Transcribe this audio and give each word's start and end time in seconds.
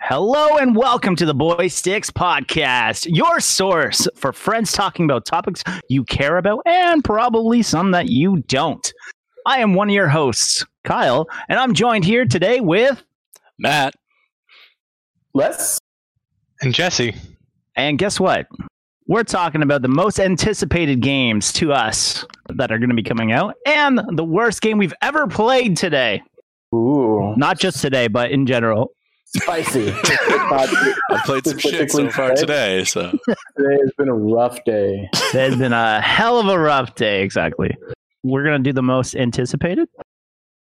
Hello 0.00 0.56
and 0.56 0.76
welcome 0.76 1.16
to 1.16 1.26
the 1.26 1.34
Boy 1.34 1.66
Sticks 1.66 2.08
podcast, 2.08 3.06
your 3.10 3.40
source 3.40 4.06
for 4.14 4.32
friends 4.32 4.72
talking 4.72 5.04
about 5.04 5.26
topics 5.26 5.62
you 5.88 6.04
care 6.04 6.38
about 6.38 6.62
and 6.66 7.02
probably 7.02 7.62
some 7.62 7.90
that 7.90 8.08
you 8.08 8.38
don't. 8.46 8.92
I 9.44 9.58
am 9.58 9.74
one 9.74 9.88
of 9.88 9.94
your 9.94 10.08
hosts, 10.08 10.64
Kyle, 10.84 11.28
and 11.48 11.58
I'm 11.58 11.74
joined 11.74 12.04
here 12.04 12.24
today 12.24 12.60
with 12.60 13.02
Matt. 13.58 13.94
Les? 15.34 15.78
And 16.62 16.72
Jesse. 16.72 17.14
And 17.74 17.98
guess 17.98 18.20
what? 18.20 18.46
We're 19.08 19.24
talking 19.24 19.62
about 19.62 19.82
the 19.82 19.88
most 19.88 20.20
anticipated 20.20 21.00
games 21.00 21.52
to 21.54 21.72
us 21.72 22.24
that 22.48 22.70
are 22.70 22.78
going 22.78 22.90
to 22.90 22.96
be 22.96 23.02
coming 23.02 23.32
out 23.32 23.56
and 23.66 24.00
the 24.16 24.24
worst 24.24 24.62
game 24.62 24.78
we've 24.78 24.94
ever 25.02 25.26
played 25.26 25.76
today. 25.76 26.22
Ooh. 26.74 27.34
Not 27.36 27.58
just 27.58 27.82
today, 27.82 28.06
but 28.06 28.30
in 28.30 28.46
general. 28.46 28.92
Spicy. 29.36 29.90
I've 31.10 31.24
played 31.24 31.46
some 31.46 31.58
shit 31.58 31.90
so 31.90 32.08
far 32.10 32.34
today, 32.34 32.84
so 32.84 33.10
Today 33.56 33.76
has 33.80 33.92
been 33.98 34.08
a 34.08 34.14
rough 34.14 34.62
day. 34.64 35.08
It 35.12 35.32
has 35.32 35.56
been 35.56 35.72
a 35.72 36.00
hell 36.00 36.38
of 36.40 36.48
a 36.48 36.58
rough 36.58 36.94
day, 36.94 37.22
exactly. 37.22 37.76
We're 38.24 38.42
going 38.44 38.62
to 38.62 38.68
do 38.68 38.72
the 38.72 38.82
most 38.82 39.14
anticipated. 39.14 39.88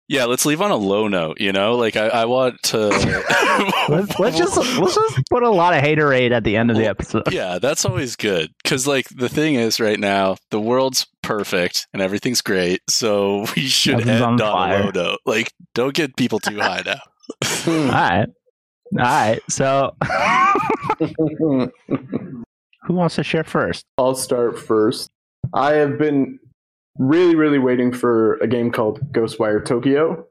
yeah. 0.10 0.26
Let's 0.26 0.46
leave 0.46 0.62
on 0.62 0.72
a 0.72 0.76
low 0.76 1.08
note. 1.08 1.40
You 1.40 1.52
know, 1.54 1.76
like 1.76 1.96
I, 1.96 2.08
I 2.08 2.26
want 2.26 2.62
to. 2.64 2.90
Let's, 3.90 4.20
let's 4.20 4.38
just 4.38 4.55
let's 4.77 4.94
just 4.96 5.22
put 5.32 5.41
a 5.44 5.49
lot 5.49 5.74
of 5.74 5.82
haterade 5.82 6.32
at 6.32 6.44
the 6.44 6.58
end 6.58 6.70
of 6.70 6.77
the 6.77 6.86
episode. 6.86 7.32
Yeah, 7.32 7.58
that's 7.58 7.86
always 7.86 8.16
good. 8.16 8.52
Because, 8.62 8.86
like, 8.86 9.08
the 9.10 9.30
thing 9.30 9.55
is, 9.55 9.80
right 9.80 9.99
now, 9.99 10.36
the 10.52 10.60
world's 10.60 11.08
perfect 11.24 11.88
and 11.94 12.02
everything's 12.02 12.41
great. 12.41 12.82
So 12.90 13.46
we 13.55 13.63
should 13.63 13.94
Everything's 13.94 14.22
end 14.22 14.41
on 14.41 14.41
on 14.41 14.72
a 14.72 14.84
low 14.84 14.91
note. 14.91 15.20
Like, 15.26 15.52
don't 15.74 15.94
get 15.96 16.16
people 16.18 16.40
too 16.40 16.60
high 16.60 16.84
now. 16.86 16.99
All 17.68 17.91
right, 17.91 18.27
all 18.94 19.00
right. 19.00 19.41
So, 19.50 19.96
who 22.84 22.93
wants 22.93 23.16
to 23.16 23.24
share 23.24 23.43
first? 23.43 23.84
I'll 23.98 24.16
start 24.16 24.57
first. 24.57 25.10
I 25.54 25.74
have 25.74 25.98
been 25.98 26.40
really, 26.98 27.35
really 27.35 27.60
waiting 27.60 27.91
for 27.93 28.35
a 28.38 28.48
game 28.48 28.71
called 28.71 28.99
Ghostwire 29.12 29.63
Tokyo. 29.63 30.26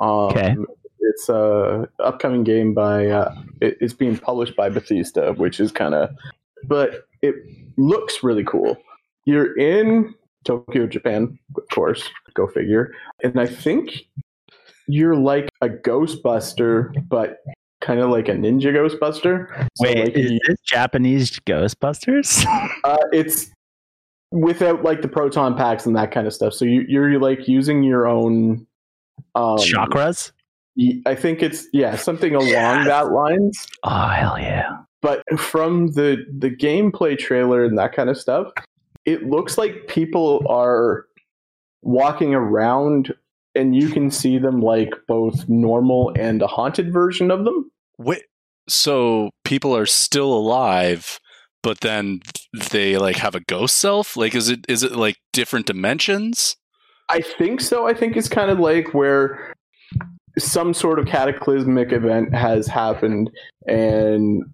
Um, 0.00 0.08
Okay. 0.30 0.56
It's 1.00 1.28
a 1.28 1.88
upcoming 2.00 2.42
game 2.44 2.74
by. 2.74 3.06
Uh, 3.06 3.34
it, 3.60 3.78
it's 3.80 3.94
being 3.94 4.18
published 4.18 4.56
by 4.56 4.68
Bethesda, 4.68 5.32
which 5.34 5.60
is 5.60 5.70
kind 5.72 5.94
of, 5.94 6.10
but 6.64 7.06
it 7.22 7.34
looks 7.78 8.22
really 8.22 8.44
cool. 8.44 8.76
You're 9.24 9.56
in 9.56 10.14
Tokyo, 10.44 10.86
Japan, 10.86 11.38
of 11.56 11.62
course. 11.72 12.08
Go 12.34 12.46
figure. 12.48 12.92
And 13.22 13.38
I 13.40 13.46
think 13.46 14.06
you're 14.88 15.16
like 15.16 15.48
a 15.62 15.68
Ghostbuster, 15.68 16.92
but 17.08 17.38
kind 17.80 18.00
of 18.00 18.10
like 18.10 18.28
a 18.28 18.32
ninja 18.32 18.72
Ghostbuster. 18.72 19.48
So, 19.74 19.84
Wait, 19.84 19.98
like, 19.98 20.16
is 20.16 20.30
this 20.46 20.60
Japanese 20.64 21.38
Ghostbusters? 21.40 22.44
Uh, 22.84 22.96
it's 23.12 23.50
without 24.30 24.84
like 24.84 25.02
the 25.02 25.08
proton 25.08 25.56
packs 25.56 25.86
and 25.86 25.96
that 25.96 26.12
kind 26.12 26.26
of 26.26 26.32
stuff. 26.32 26.52
So 26.54 26.64
you, 26.64 26.84
you're 26.88 27.18
like 27.18 27.48
using 27.48 27.82
your 27.82 28.06
own 28.06 28.64
um, 29.34 29.56
Chakras? 29.58 30.30
I 31.06 31.14
think 31.14 31.42
it's 31.42 31.66
yeah 31.72 31.96
something 31.96 32.34
along 32.34 32.48
Yes. 32.48 32.86
that 32.86 33.10
lines. 33.10 33.66
Oh 33.82 34.08
hell 34.08 34.38
yeah! 34.38 34.76
But 35.02 35.22
from 35.38 35.88
the 35.92 36.24
the 36.38 36.50
gameplay 36.50 37.18
trailer 37.18 37.64
and 37.64 37.78
that 37.78 37.92
kind 37.94 38.10
of 38.10 38.18
stuff, 38.18 38.52
it 39.04 39.24
looks 39.28 39.56
like 39.58 39.86
people 39.88 40.44
are 40.48 41.06
walking 41.82 42.34
around 42.34 43.14
and 43.56 43.74
you 43.74 43.88
can 43.88 44.10
see 44.10 44.38
them 44.38 44.60
like 44.60 44.92
both 45.08 45.48
normal 45.48 46.12
and 46.16 46.42
a 46.42 46.46
haunted 46.46 46.92
version 46.92 47.30
of 47.30 47.44
them. 47.44 47.70
Wait, 47.98 48.24
so 48.68 49.30
people 49.44 49.76
are 49.76 49.86
still 49.86 50.32
alive, 50.32 51.18
but 51.62 51.80
then 51.80 52.20
they 52.70 52.96
like 52.96 53.16
have 53.16 53.34
a 53.34 53.40
ghost 53.40 53.76
self? 53.76 54.16
Like, 54.16 54.34
is 54.34 54.48
it 54.48 54.60
is 54.68 54.82
it 54.82 54.92
like 54.92 55.16
different 55.32 55.66
dimensions? 55.66 56.56
I 57.08 57.20
think 57.20 57.60
so. 57.60 57.86
I 57.86 57.94
think 57.94 58.16
it's 58.16 58.28
kind 58.28 58.50
of 58.50 58.58
like 58.58 58.92
where 58.92 59.54
some 60.38 60.74
sort 60.74 60.98
of 60.98 61.06
cataclysmic 61.06 61.92
event 61.92 62.34
has 62.34 62.66
happened 62.66 63.30
and 63.66 64.44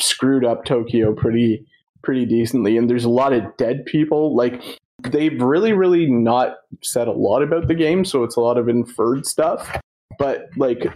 screwed 0.00 0.44
up 0.44 0.64
Tokyo 0.64 1.14
pretty 1.14 1.64
pretty 2.02 2.24
decently 2.24 2.76
and 2.76 2.88
there's 2.88 3.04
a 3.04 3.10
lot 3.10 3.32
of 3.32 3.42
dead 3.56 3.84
people 3.84 4.36
like 4.36 4.62
they've 5.02 5.40
really 5.40 5.72
really 5.72 6.06
not 6.06 6.56
said 6.82 7.08
a 7.08 7.12
lot 7.12 7.42
about 7.42 7.68
the 7.68 7.74
game 7.74 8.04
so 8.04 8.24
it's 8.24 8.36
a 8.36 8.40
lot 8.40 8.58
of 8.58 8.68
inferred 8.68 9.26
stuff. 9.26 9.76
But 10.18 10.48
like 10.56 10.86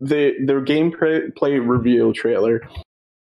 the 0.00 0.34
their 0.44 0.62
gameplay 0.62 1.34
play 1.34 1.58
reveal 1.58 2.12
trailer 2.12 2.60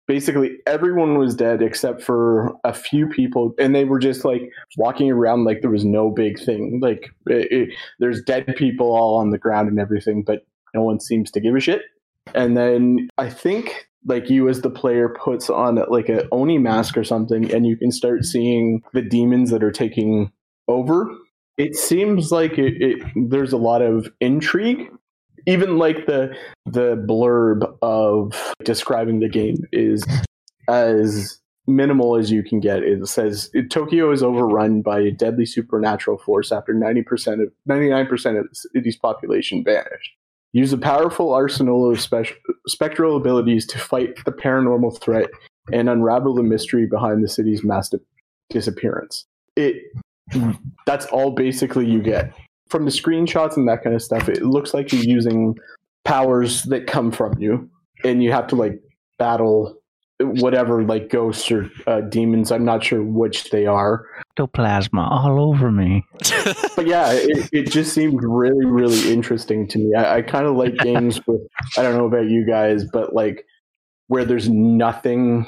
basically 0.08 0.58
everyone 0.66 1.18
was 1.18 1.36
dead 1.36 1.62
except 1.62 2.02
for 2.02 2.54
a 2.64 2.74
few 2.74 3.08
people 3.08 3.54
and 3.60 3.76
they 3.76 3.86
were 3.86 4.00
just 4.00 4.26
like 4.26 4.52
walking 4.76 5.12
around 5.12 5.44
like 5.46 5.62
there 5.62 5.70
was 5.70 5.86
no 5.86 6.10
big 6.10 6.40
thing. 6.44 6.80
Like 6.82 7.10
it, 7.28 7.52
it, 7.52 7.70
there's 8.00 8.22
dead 8.24 8.56
people 8.58 8.96
all 8.96 9.18
on 9.18 9.30
the 9.30 9.38
ground 9.38 9.70
and 9.70 9.80
everything 9.80 10.24
but 10.24 10.46
no 10.74 10.82
one 10.82 11.00
seems 11.00 11.32
to 11.32 11.40
give 11.40 11.56
a 11.56 11.60
shit. 11.60 11.84
And 12.36 12.56
then 12.56 13.10
i 13.18 13.30
think 13.30 13.89
like 14.06 14.30
you 14.30 14.48
as 14.48 14.62
the 14.62 14.70
player 14.70 15.10
puts 15.10 15.50
on 15.50 15.76
like 15.90 16.10
a 16.10 16.28
oni 16.32 16.58
mask 16.58 16.98
or 16.98 17.04
something 17.04 17.52
and 17.54 17.66
you 17.66 17.76
can 17.76 17.92
start 17.92 18.24
seeing 18.24 18.82
the 18.94 19.02
demons 19.02 19.50
that 19.52 19.64
are 19.64 19.72
taking 19.72 20.32
over 20.68 21.10
it 21.58 21.76
seems 21.76 22.32
like 22.32 22.58
it, 22.58 22.82
it 22.82 23.04
there's 23.30 23.52
a 23.52 23.58
lot 23.58 23.82
of 23.82 24.10
intrigue 24.22 24.90
even 25.48 25.78
like 25.78 26.06
the 26.06 26.36
the 26.66 26.96
blurb 26.96 27.76
of 27.82 28.54
describing 28.64 29.20
the 29.20 29.30
game 29.30 29.58
is 29.72 30.06
as 30.68 31.40
minimal 31.70 32.16
as 32.18 32.32
you 32.32 32.44
can 32.44 32.60
get. 32.60 32.84
It 32.84 33.08
says 33.08 33.50
Tokyo 33.70 34.12
is 34.12 34.24
overrun 34.24 34.82
by 34.82 35.00
a 35.00 35.12
deadly 35.12 35.46
supernatural 35.46 36.18
force 36.18 36.52
after 36.52 36.74
90% 36.74 37.44
of 37.44 37.52
99% 37.68 38.40
of 38.40 38.50
the 38.50 38.56
city's 38.56 38.98
population 38.98 39.64
vanished. 39.64 40.16
Use 40.54 40.74
a 40.74 40.78
powerful 40.78 41.32
arsenal 41.32 41.92
of 41.92 42.02
spec- 42.02 42.38
spectral 42.68 43.16
abilities 43.16 43.66
to 43.68 43.78
fight 43.78 44.16
the 44.26 44.32
paranormal 44.32 45.00
threat 45.00 45.30
and 45.72 45.90
unravel 45.90 46.34
the 46.34 46.44
mystery 46.44 46.88
behind 46.88 47.24
the 47.24 47.28
city's 47.28 47.64
mass 47.64 47.90
di- 47.90 48.00
disappearance. 48.50 49.26
It 49.56 49.84
that's 50.86 51.06
all 51.08 51.32
basically 51.32 51.88
you 51.88 52.02
get 52.02 52.34
from 52.70 52.86
the 52.86 52.92
screenshots 52.92 53.58
and 53.58 53.68
that 53.68 53.84
kind 53.84 53.96
of 53.96 54.02
stuff. 54.02 54.30
It 54.30 54.44
looks 54.44 54.74
like 54.74 54.92
you're 54.92 55.04
using 55.04 55.56
powers 56.06 56.64
that 56.64 56.88
come 56.88 57.12
from 57.12 57.38
you, 57.40 57.70
and 58.04 58.24
you 58.24 58.32
have 58.32 58.48
to 58.48 58.56
like 58.56 58.80
battle 59.18 59.79
whatever 60.20 60.84
like 60.84 61.10
ghosts 61.10 61.50
or 61.52 61.70
uh, 61.88 62.02
demons. 62.02 62.52
I'm 62.52 62.66
not 62.66 62.84
sure 62.84 63.02
which 63.02 63.52
they 63.52 63.66
are, 63.66 64.06
Ectoplasma 64.40 65.10
all 65.10 65.40
over 65.50 65.72
me. 65.72 66.06
but 66.76 66.88
yeah, 66.88 67.12
it, 67.12 67.50
it 67.52 67.72
just 67.72 67.94
seemed 67.94 68.24
really, 68.24 68.66
really 68.66 69.12
interesting 69.12 69.68
to 69.70 69.80
me. 69.80 69.96
I, 69.96 70.18
I 70.18 70.22
kind 70.22 70.46
of 70.46 70.56
like 70.56 70.76
games 70.80 71.26
with 71.28 71.42
I 71.78 71.84
don't 71.84 71.98
know 71.98 72.06
about 72.06 72.30
you 72.30 72.46
guys, 72.46 72.86
but 72.92 73.14
like 73.14 73.46
where 74.08 74.26
there's 74.26 74.50
nothing 74.50 75.48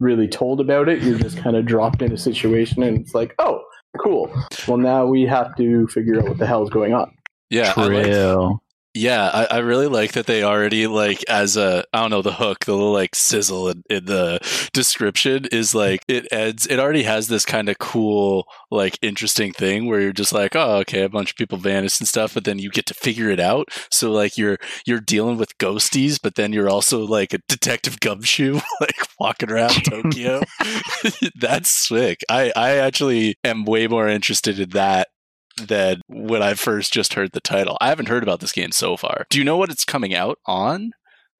really 0.00 0.28
told 0.28 0.60
about 0.60 0.88
it. 0.88 1.02
You're 1.02 1.18
just 1.18 1.38
kind 1.38 1.56
of 1.56 1.66
dropped 1.66 2.02
in 2.02 2.12
a 2.12 2.18
situation, 2.18 2.82
and 2.82 2.98
it's 2.98 3.14
like, 3.14 3.34
oh, 3.38 3.62
cool. 4.02 4.30
Well, 4.68 4.78
now 4.78 5.06
we 5.06 5.22
have 5.22 5.56
to 5.56 5.86
figure 5.88 6.20
out 6.20 6.28
what 6.28 6.38
the 6.38 6.46
hell's 6.46 6.70
going 6.70 6.94
on. 6.94 7.12
Yeah, 7.50 7.72
I 7.76 7.86
like, 7.86 8.04
True. 8.06 8.60
Yeah, 8.94 9.28
I, 9.34 9.56
I 9.56 9.58
really 9.58 9.88
like 9.88 10.12
that 10.12 10.26
they 10.26 10.44
already 10.44 10.86
like 10.86 11.24
as 11.28 11.56
a 11.56 11.84
I 11.92 12.00
don't 12.00 12.10
know 12.10 12.22
the 12.22 12.32
hook, 12.32 12.64
the 12.64 12.72
little 12.72 12.92
like 12.92 13.16
sizzle 13.16 13.68
in, 13.68 13.82
in 13.90 14.04
the 14.04 14.38
description 14.72 15.46
is 15.50 15.74
like 15.74 16.02
it 16.06 16.28
ends. 16.32 16.66
It 16.66 16.78
already 16.78 17.02
has 17.02 17.26
this 17.26 17.44
kind 17.44 17.68
of 17.68 17.78
cool 17.78 18.46
like 18.70 18.96
interesting 19.02 19.52
thing 19.52 19.88
where 19.88 20.00
you're 20.00 20.12
just 20.12 20.32
like, 20.32 20.54
oh, 20.54 20.76
okay, 20.78 21.02
a 21.02 21.08
bunch 21.08 21.30
of 21.30 21.36
people 21.36 21.58
vanished 21.58 22.00
and 22.00 22.08
stuff, 22.08 22.34
but 22.34 22.44
then 22.44 22.60
you 22.60 22.70
get 22.70 22.86
to 22.86 22.94
figure 22.94 23.30
it 23.30 23.40
out. 23.40 23.68
So 23.90 24.12
like 24.12 24.38
you're 24.38 24.58
you're 24.86 25.00
dealing 25.00 25.38
with 25.38 25.58
ghosties, 25.58 26.20
but 26.22 26.36
then 26.36 26.52
you're 26.52 26.70
also 26.70 27.04
like 27.04 27.34
a 27.34 27.40
detective 27.48 27.98
gumshoe, 27.98 28.54
like 28.80 28.96
walking 29.18 29.50
around 29.50 29.84
Tokyo. 29.84 30.40
That's 31.34 31.70
sick. 31.70 32.20
I 32.28 32.52
I 32.54 32.76
actually 32.76 33.36
am 33.42 33.64
way 33.64 33.88
more 33.88 34.08
interested 34.08 34.60
in 34.60 34.70
that 34.70 35.08
than 35.56 36.00
when 36.08 36.42
I 36.42 36.54
first 36.54 36.92
just 36.92 37.14
heard 37.14 37.32
the 37.32 37.40
title. 37.40 37.76
I 37.80 37.88
haven't 37.88 38.08
heard 38.08 38.22
about 38.22 38.40
this 38.40 38.52
game 38.52 38.72
so 38.72 38.96
far. 38.96 39.26
Do 39.30 39.38
you 39.38 39.44
know 39.44 39.56
what 39.56 39.70
it's 39.70 39.84
coming 39.84 40.14
out 40.14 40.38
on? 40.46 40.92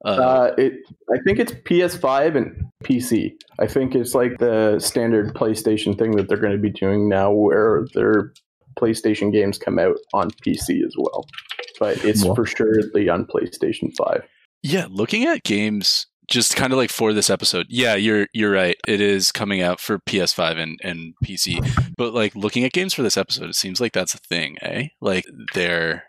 Uh, 0.05 0.09
Uh, 0.11 0.55
it, 0.59 0.75
I 1.13 1.19
think 1.25 1.39
it's 1.39 1.53
PS5 1.53 2.37
and 2.37 2.65
PC. 2.85 3.33
I 3.59 3.67
think 3.67 3.95
it's 3.95 4.15
like 4.15 4.39
the 4.39 4.79
standard 4.79 5.35
PlayStation 5.35 5.99
thing 5.99 6.13
that 6.17 6.29
they're 6.29 6.37
going 6.39 6.53
to 6.53 6.59
be 6.59 6.71
doing 6.71 7.09
now, 7.09 7.33
where 7.33 7.87
their 7.95 8.33
PlayStation 8.79 9.33
games 9.33 9.57
come 9.59 9.79
out 9.79 9.97
on 10.13 10.31
PC 10.45 10.85
as 10.85 10.95
well. 10.97 11.25
But 11.81 12.05
it's 12.05 12.25
Well- 12.25 12.35
for 12.35 12.45
surely 12.47 13.09
on 13.09 13.25
PlayStation 13.27 13.95
5. 13.97 14.23
yeah, 14.63 14.87
looking 14.91 15.25
at 15.25 15.43
games 15.43 16.07
just 16.29 16.57
kind 16.57 16.73
of 16.73 16.77
like 16.79 16.91
for 16.91 17.13
this 17.13 17.31
episode. 17.31 17.67
Yeah, 17.69 17.95
you're 17.95 18.29
you're 18.33 18.51
right. 18.53 18.77
It 18.87 19.01
is 19.01 19.31
coming 19.33 19.61
out 19.63 19.81
for 19.81 19.99
PS5 20.01 20.59
and, 20.59 20.79
and 20.83 21.15
PC. 21.25 21.59
But 21.97 22.15
like 22.15 22.35
looking 22.35 22.65
at 22.65 22.73
games 22.73 22.95
for 22.95 23.03
this 23.03 23.17
episode, 23.17 23.49
it 23.51 23.55
seems 23.57 23.81
like 23.81 23.93
that's 23.93 24.15
a 24.15 24.19
thing, 24.19 24.57
eh? 24.63 24.89
Like 25.01 25.25
they're 25.55 26.05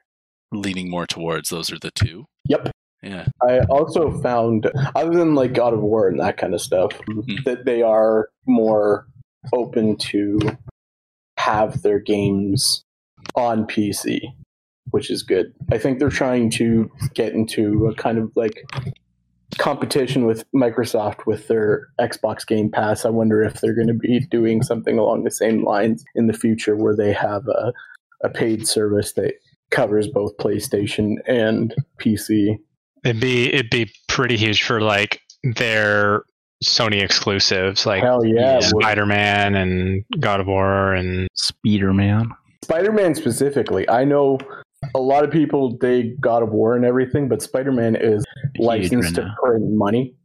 leaning 0.52 0.90
more 0.90 1.06
towards 1.06 1.50
those 1.50 1.72
are 1.72 1.80
the 1.80 1.92
two. 1.92 2.26
Yep. 2.48 2.72
Yeah. 3.04 3.26
I 3.44 3.60
also 3.70 4.20
found, 4.22 4.72
other 4.96 5.16
than 5.16 5.36
like 5.36 5.54
God 5.54 5.74
of 5.74 5.82
War 5.82 6.08
and 6.08 6.20
that 6.20 6.38
kind 6.38 6.54
of 6.54 6.62
stuff, 6.62 6.92
Mhm. 7.08 7.44
that 7.44 7.66
they 7.66 7.82
are 7.84 8.30
more 8.48 9.08
open 9.54 9.96
to 9.98 10.40
have 11.38 11.82
their 11.84 12.00
games 12.00 12.84
on 13.36 13.66
PC, 13.68 14.22
which 14.92 15.12
is 15.12 15.22
good. 15.24 15.54
I 15.72 15.78
think 15.78 16.00
they're 16.00 16.10
trying 16.10 16.50
to 16.52 16.90
get 17.14 17.34
into 17.34 17.88
a 17.88 17.96
kind 17.96 18.18
of 18.18 18.32
like 18.36 18.64
competition 19.58 20.26
with 20.26 20.44
Microsoft 20.54 21.26
with 21.26 21.48
their 21.48 21.88
Xbox 22.00 22.46
Game 22.46 22.70
Pass. 22.70 23.06
I 23.06 23.10
wonder 23.10 23.44
if 23.44 23.62
they're 23.62 23.76
going 23.76 23.88
to 23.88 23.94
be 23.94 24.20
doing 24.32 24.62
something 24.62 24.98
along 24.98 25.24
the 25.24 25.32
same 25.32 25.64
lines 25.64 26.04
in 26.16 26.28
the 26.28 26.34
future 26.34 26.76
where 26.76 26.96
they 26.96 27.14
have 27.14 27.48
a, 27.48 27.74
a 28.24 28.30
paid 28.30 28.68
service 28.68 29.14
that 29.14 29.36
covers 29.72 30.08
both 30.08 30.38
PlayStation 30.38 31.16
and 31.28 31.74
PC. 32.00 32.58
It'd 33.04 33.22
be 33.22 33.54
it'd 33.54 33.70
be 33.70 33.92
pretty 34.08 34.36
huge 34.36 34.64
for 34.64 34.82
like 34.82 35.22
their 35.44 36.24
Sony 36.64 37.02
exclusives, 37.02 37.86
like 37.86 38.04
Hell 38.04 38.26
yeah. 38.26 38.60
Spider 38.60 39.06
Man 39.06 39.56
and 39.56 40.04
God 40.20 40.40
of 40.40 40.48
War, 40.48 40.94
and 40.94 41.28
Spider-Man. 41.34 42.30
Spider-Man 42.64 43.14
specifically, 43.14 43.88
I 43.90 44.06
know 44.06 44.40
a 44.94 45.00
lot 45.00 45.24
of 45.24 45.32
people 45.32 45.72
dig 45.72 46.20
God 46.22 46.44
of 46.44 46.50
War 46.50 46.76
and 46.76 46.86
everything, 46.86 47.28
but 47.28 47.42
Spider-Man 47.42 47.96
is 47.96 48.24
licensed 48.60 49.16
to 49.16 49.22
right 49.22 49.28
now. 49.28 49.36
print 49.44 49.66
money. 49.72 50.16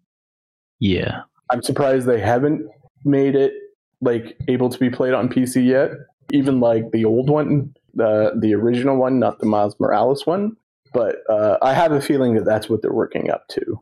Yeah. 0.79 1.23
I'm 1.51 1.63
surprised 1.63 2.07
they 2.07 2.21
haven't 2.21 2.69
made 3.05 3.35
it 3.35 3.53
like 4.01 4.37
able 4.49 4.69
to 4.69 4.79
be 4.79 4.91
played 4.91 5.15
on 5.15 5.29
PC 5.29 5.67
yet. 5.67 5.91
Even 6.33 6.61
like 6.61 6.91
the 6.93 7.05
old 7.05 7.29
one, 7.29 7.75
the 7.95 8.33
the 8.41 8.55
original 8.55 8.97
one, 8.97 9.19
not 9.19 9.41
the 9.41 9.47
Miles 9.47 9.75
Morales 9.81 10.27
one. 10.27 10.57
But 10.93 11.17
uh, 11.29 11.59
I 11.63 11.75
have 11.75 11.93
a 11.93 12.01
feeling 12.01 12.35
that 12.35 12.45
that's 12.45 12.69
what 12.69 12.83
they're 12.83 12.93
working 12.93 13.31
up 13.31 13.47
to. 13.49 13.81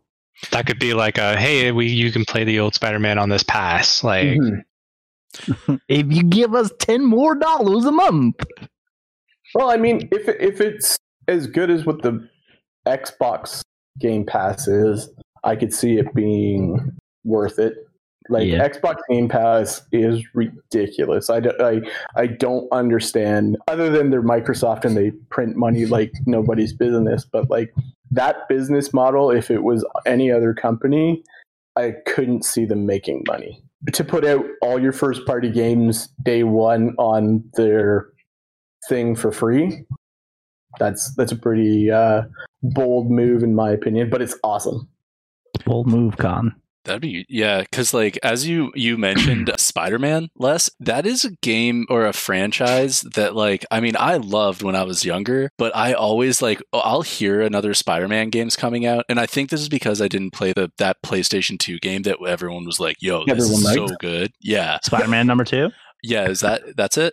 that 0.50 0.66
could 0.66 0.78
be 0.78 0.94
like 0.94 1.18
a 1.18 1.36
hey, 1.36 1.72
we 1.72 1.86
you 1.88 2.10
can 2.10 2.24
play 2.24 2.44
the 2.44 2.58
old 2.60 2.74
Spider 2.74 2.98
Man 2.98 3.18
on 3.18 3.28
this 3.28 3.42
pass, 3.42 4.02
like. 4.04 4.26
Mhm. 4.38 4.62
If 5.88 6.06
you 6.10 6.22
give 6.22 6.54
us 6.54 6.70
ten 6.78 7.04
more 7.04 7.34
dollars 7.34 7.84
a 7.84 7.92
month. 7.92 8.36
Well, 9.54 9.70
I 9.70 9.76
mean, 9.76 10.08
if 10.12 10.28
if 10.28 10.60
it's 10.60 10.96
as 11.26 11.46
good 11.46 11.70
as 11.70 11.84
what 11.86 12.02
the 12.02 12.26
Xbox 12.86 13.60
Game 13.98 14.24
Pass 14.24 14.68
is, 14.68 15.10
I 15.44 15.56
could 15.56 15.72
see 15.72 15.98
it 15.98 16.12
being 16.14 16.96
worth 17.24 17.58
it. 17.58 17.74
Like 18.30 18.46
Yeah. 18.48 18.66
Xbox 18.68 18.96
Game 19.10 19.28
Pass 19.28 19.82
is 19.92 20.22
ridiculous. 20.34 21.30
I, 21.30 21.40
don't- 21.40 21.60
I 21.60 21.80
I 22.16 22.26
don't 22.26 22.68
understand 22.72 23.56
other 23.68 23.88
than 23.90 24.10
they're 24.10 24.22
Microsoft 24.22 24.84
and 24.84 24.96
they 24.96 25.12
print 25.30 25.56
money 25.56 25.86
like 25.86 26.12
nobody's 26.26 26.72
business, 26.72 27.24
but 27.24 27.48
like 27.50 27.72
that 28.10 28.48
business 28.48 28.92
model 28.92 29.30
if 29.30 29.50
it 29.50 29.62
was 29.62 29.84
any 30.06 30.30
other 30.30 30.52
company, 30.54 31.22
I 31.76 31.94
couldn't 32.06 32.44
see 32.44 32.64
them 32.64 32.84
making 32.86 33.24
money. 33.26 33.62
To 33.92 34.02
put 34.04 34.24
out 34.24 34.44
all 34.60 34.78
your 34.80 34.92
first 34.92 35.24
party 35.24 35.50
games 35.50 36.08
day 36.24 36.42
1 36.42 36.96
on 36.98 37.44
their 37.54 38.08
thing 38.88 39.14
for 39.14 39.32
free. 39.32 39.84
That's 40.78 41.14
that's 41.14 41.32
a 41.32 41.36
pretty 41.36 41.90
uh, 41.90 42.22
bold 42.62 43.10
move 43.10 43.42
in 43.42 43.54
my 43.54 43.70
opinion, 43.70 44.10
but 44.10 44.22
it's 44.22 44.36
awesome. 44.44 44.88
Bold 45.64 45.88
move, 45.88 46.16
Con. 46.16 46.54
That'd 46.84 47.02
be 47.02 47.26
yeah, 47.28 47.60
because 47.60 47.92
like 47.92 48.18
as 48.22 48.48
you 48.48 48.72
you 48.74 48.96
mentioned 48.96 49.50
Spider-Man, 49.58 50.30
Les, 50.38 50.70
that 50.80 51.04
is 51.04 51.22
a 51.22 51.32
game 51.42 51.84
or 51.90 52.06
a 52.06 52.14
franchise 52.14 53.02
that 53.14 53.34
like 53.34 53.66
I 53.70 53.80
mean 53.80 53.94
I 53.98 54.16
loved 54.16 54.62
when 54.62 54.74
I 54.74 54.84
was 54.84 55.04
younger, 55.04 55.50
but 55.58 55.76
I 55.76 55.92
always 55.92 56.40
like 56.40 56.62
I'll 56.72 57.02
hear 57.02 57.42
another 57.42 57.74
Spider-Man 57.74 58.30
games 58.30 58.56
coming 58.56 58.86
out, 58.86 59.04
and 59.10 59.20
I 59.20 59.26
think 59.26 59.50
this 59.50 59.60
is 59.60 59.68
because 59.68 60.00
I 60.00 60.08
didn't 60.08 60.32
play 60.32 60.54
the 60.54 60.70
that 60.78 60.96
PlayStation 61.04 61.58
2 61.58 61.78
game 61.80 62.02
that 62.02 62.16
everyone 62.26 62.64
was 62.64 62.80
like, 62.80 62.96
"Yo, 63.00 63.24
this 63.26 63.32
Everyone 63.32 63.60
is 63.60 63.74
so 63.74 63.96
good." 64.00 64.32
Yeah, 64.40 64.78
Spider-Man 64.82 65.26
number 65.26 65.44
two. 65.44 65.70
yeah, 66.02 66.26
is 66.28 66.40
that 66.40 66.62
that's 66.74 66.96
it? 66.96 67.12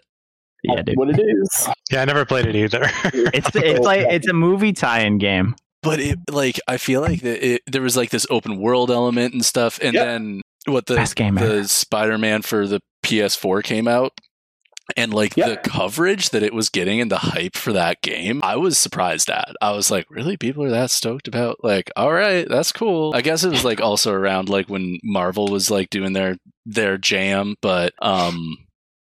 Yeah, 0.68 0.82
dude. 0.82 0.98
What 0.98 1.10
it 1.10 1.20
is? 1.22 1.68
Yeah, 1.92 2.02
I 2.02 2.06
never 2.06 2.26
played 2.26 2.46
it 2.48 2.56
either. 2.56 2.82
It's 3.14 3.50
it's 3.56 3.80
like 3.86 4.02
it's 4.10 4.28
a 4.28 4.34
movie 4.34 4.74
tie-in 4.74 5.18
game. 5.20 5.56
But 5.84 6.00
it 6.00 6.18
like 6.32 6.60
I 6.68 6.78
feel 6.78 7.02
like 7.02 7.22
the, 7.22 7.54
it, 7.56 7.62
there 7.68 7.84
was 7.84 7.96
like 7.96 8.10
this 8.10 8.26
open 8.32 8.58
world 8.58 8.90
element 8.90 9.34
and 9.34 9.46
stuff, 9.46 9.80
and 9.84 9.94
Yeah. 9.94 10.06
then 10.06 10.42
what 10.66 10.88
the 10.88 10.96
Best 10.96 11.16
game 11.16 11.38
ever. 11.38 11.48
the 11.62 11.68
Spider-Man 11.68 12.42
for 12.42 12.66
the 12.68 12.80
PS4 13.04 13.64
came 13.64 13.88
out 13.88 14.14
and 14.98 15.14
like 15.14 15.38
Yeah. 15.38 15.50
the 15.50 15.58
coverage 15.58 16.32
that 16.32 16.42
it 16.42 16.56
was 16.56 16.70
getting 16.70 17.00
and 17.02 17.12
the 17.12 17.18
hype 17.20 17.56
for 17.56 17.72
that 17.74 18.02
game, 18.02 18.42
I 18.44 18.56
was 18.56 18.80
surprised 18.80 19.30
at. 19.30 19.56
I 19.62 19.72
was 19.74 19.92
like, 19.92 20.08
really 20.10 20.38
people 20.38 20.64
are 20.64 20.72
that 20.72 20.90
stoked 20.90 21.28
about 21.28 21.64
like, 21.64 21.92
all 21.96 22.12
right, 22.12 22.48
that's 22.50 22.72
cool. 22.72 23.14
I 23.16 23.22
guess 23.22 23.44
it 23.44 23.50
was 23.52 23.64
like 23.64 23.80
also 23.80 24.12
around 24.12 24.50
like 24.50 24.68
when 24.70 24.98
Marvel 25.04 25.48
was 25.50 25.70
like 25.70 25.92
doing 25.92 26.14
their 26.14 26.36
their 26.66 26.98
jam, 26.98 27.56
but 27.62 27.94
um 28.02 28.58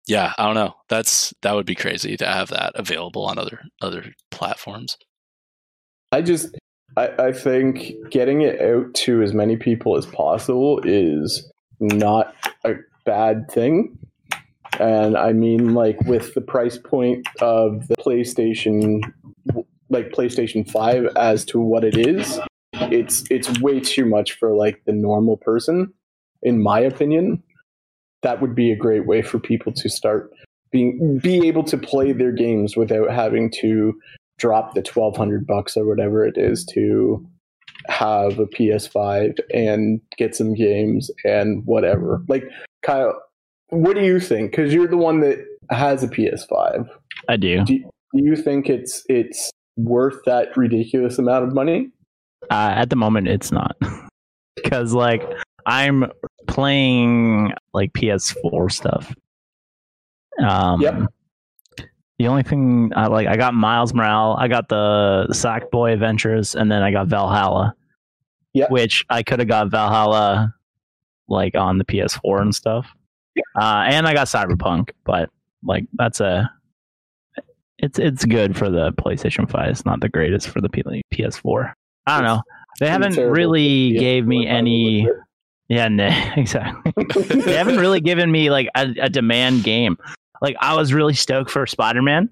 yeah, 0.09 0.33
I 0.39 0.47
don't 0.47 0.55
know. 0.55 0.75
That's 0.89 1.35
that 1.43 1.55
would 1.55 1.67
be 1.67 1.75
crazy 1.75 2.17
to 2.17 2.27
have 2.27 2.49
that 2.49 2.73
available 2.75 3.27
on 3.27 3.39
other 3.39 3.61
other 3.83 4.07
platforms. 4.31 4.97
I 6.11 6.23
just 6.23 6.57
I, 6.97 7.09
I 7.19 7.33
think 7.33 7.93
getting 8.11 8.41
it 8.41 8.61
out 8.61 8.95
to 8.95 9.23
as 9.23 9.35
many 9.35 9.57
people 9.57 9.97
as 9.99 10.07
possible 10.07 10.81
is 10.83 11.47
not 11.79 12.35
a 12.65 12.75
bad 13.05 13.51
thing. 13.51 13.99
And 14.81 15.17
I 15.17 15.35
mean 15.35 15.75
like 15.75 16.01
with 16.03 16.33
the 16.33 16.41
price 16.41 16.79
point 16.79 17.27
of 17.43 17.87
the 17.89 17.97
PlayStation 17.97 19.01
like 19.91 20.11
PlayStation 20.11 20.69
5 20.71 21.07
as 21.17 21.45
to 21.47 21.61
what 21.61 21.85
it 21.85 21.97
is, 21.97 22.41
it's 22.73 23.25
it's 23.31 23.61
way 23.61 23.81
too 23.81 24.07
much 24.07 24.33
for 24.33 24.55
like 24.55 24.83
the 24.87 24.93
normal 24.93 25.37
person 25.37 25.93
in 26.43 26.63
my 26.63 26.81
opinion. 26.81 27.43
That 28.23 28.41
would 28.41 28.55
be 28.55 28.73
a 28.73 28.77
great 28.77 29.07
way 29.07 29.23
for 29.23 29.39
people 29.39 29.73
to 29.73 29.89
start 29.89 30.33
being 30.71 31.19
be 31.23 31.47
able 31.47 31.65
to 31.65 31.79
play 31.79 32.13
their 32.13 32.33
games 32.33 32.77
without 32.77 33.11
having 33.11 33.51
to 33.61 33.99
drop 34.39 34.75
the 34.75 34.81
1200 34.81 35.47
bucks 35.47 35.77
or 35.77 35.87
whatever 35.87 36.25
it 36.25 36.37
is 36.37 36.65
to 36.75 37.25
have 37.89 38.39
a 38.39 38.47
PS5 38.47 39.39
and 39.53 40.01
get 40.17 40.35
some 40.35 40.55
games 40.55 41.11
and 41.25 41.65
whatever. 41.65 42.23
Like 42.29 42.45
Kyle, 42.83 43.21
what 43.71 43.97
do 43.97 44.05
you 44.05 44.21
think? 44.21 44.53
Cuz 44.53 44.75
you're 44.75 44.89
the 44.89 44.97
one 44.97 45.21
that 45.21 45.39
has 45.71 46.03
a 46.03 46.09
PS5. 46.09 46.89
I 47.29 47.37
do. 47.37 47.65
Do, 47.65 47.79
do 47.79 48.23
you 48.25 48.37
think 48.37 48.69
it's 48.69 49.05
it's 49.09 49.51
worth 49.77 50.19
that 50.27 50.57
ridiculous 50.57 51.19
amount 51.19 51.47
of 51.47 51.55
money? 51.55 51.91
Uh, 52.51 52.73
at 52.75 52.91
the 52.91 52.97
moment, 52.97 53.29
it's 53.29 53.53
not 53.53 53.77
because 54.57 54.93
like 54.93 55.23
I'm 55.69 56.11
playing 56.47 57.53
like 57.75 57.93
PS4 57.93 58.73
stuff. 58.73 59.15
Um, 60.43 60.81
Yep. 60.81 61.03
The 62.19 62.27
only 62.27 62.43
thing 62.43 62.91
I 62.97 63.07
like, 63.07 63.29
I 63.29 63.37
got 63.37 63.55
Miles 63.55 63.95
Morales, 63.95 64.39
I 64.41 64.49
got 64.49 64.69
the 64.69 65.29
Sackboy 65.31 65.93
Adventures, 65.93 66.57
and 66.57 66.73
then 66.73 66.83
I 66.83 66.91
got 66.91 67.07
Valhalla. 67.07 67.75
Yep. 68.55 68.71
Which 68.73 69.05
I 69.09 69.23
could 69.23 69.39
have 69.39 69.47
got 69.47 69.71
Valhalla 69.71 70.53
like 71.29 71.55
on 71.55 71.79
the 71.79 71.85
PS4 71.85 72.41
and 72.41 72.53
stuff. 72.53 72.89
Yep. 73.37 73.45
Uh, 73.55 73.85
and 73.87 74.09
I 74.09 74.15
got 74.15 74.27
Cyberpunk, 74.27 74.91
but 75.05 75.31
like 75.63 75.85
that's 75.93 76.21
a 76.21 76.51
it's 77.79 77.99
it's 78.01 78.25
good 78.25 78.57
for 78.57 78.69
the 78.69 78.93
PlayStation 78.95 79.49
5. 79.49 79.69
It's 79.69 79.85
not 79.85 80.01
the 80.01 80.09
greatest 80.09 80.49
for 80.49 80.61
the 80.61 80.69
PS4. 80.69 81.73
I 82.07 82.17
don't 82.17 82.25
know. 82.27 82.43
They 82.81 82.89
haven't 82.89 83.17
really 83.17 83.93
gave 83.93 84.27
me 84.27 84.47
any. 84.47 85.07
Do. 85.69 85.75
Yeah, 85.75 85.89
nah, 85.89 86.33
exactly. 86.37 86.93
they 87.45 87.55
haven't 87.57 87.79
really 87.79 88.01
given 88.01 88.31
me 88.31 88.51
like 88.51 88.69
a, 88.75 88.89
a 89.03 89.09
demand 89.09 89.65
game. 89.65 89.97
Like 90.41 90.57
I 90.61 90.75
was 90.77 90.93
really 90.93 91.15
stoked 91.15 91.51
for 91.51 91.67
Spider 91.67 92.03
Man, 92.03 92.29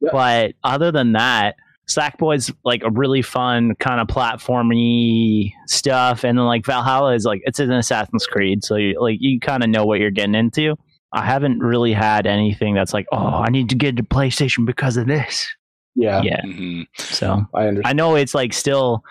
Yeah. 0.00 0.10
but 0.12 0.52
other 0.64 0.92
than 0.92 1.12
that, 1.12 1.56
Sackboy's 1.88 2.52
like 2.64 2.82
a 2.82 2.90
really 2.90 3.22
fun 3.22 3.74
kind 3.76 4.00
of 4.00 4.08
platformy 4.08 5.52
stuff, 5.66 6.24
and 6.24 6.36
then 6.38 6.44
like 6.46 6.66
Valhalla 6.66 7.14
is 7.14 7.24
like 7.24 7.42
it's 7.44 7.58
an 7.60 7.70
Assassin's 7.72 8.26
Creed, 8.26 8.64
so 8.64 8.76
you 8.76 9.00
like 9.00 9.18
you 9.20 9.38
kind 9.40 9.62
of 9.62 9.70
know 9.70 9.84
what 9.86 10.00
you're 10.00 10.10
getting 10.10 10.34
into. 10.34 10.76
I 11.12 11.24
haven't 11.24 11.60
really 11.60 11.92
had 11.92 12.26
anything 12.26 12.74
that's 12.74 12.92
like, 12.92 13.06
oh, 13.12 13.16
I 13.16 13.48
need 13.48 13.68
to 13.70 13.74
get 13.76 13.96
to 13.96 14.02
PlayStation 14.02 14.66
because 14.66 14.96
of 14.96 15.06
this. 15.06 15.46
Yeah, 15.94 16.20
Yeah, 16.22 16.42
hmm 16.42 16.82
so 16.98 17.46
I 17.54 17.68
understand. 17.68 17.86
I 17.86 17.92
know 17.94 18.16
it's 18.16 18.34
like 18.34 18.52
still 18.52 19.02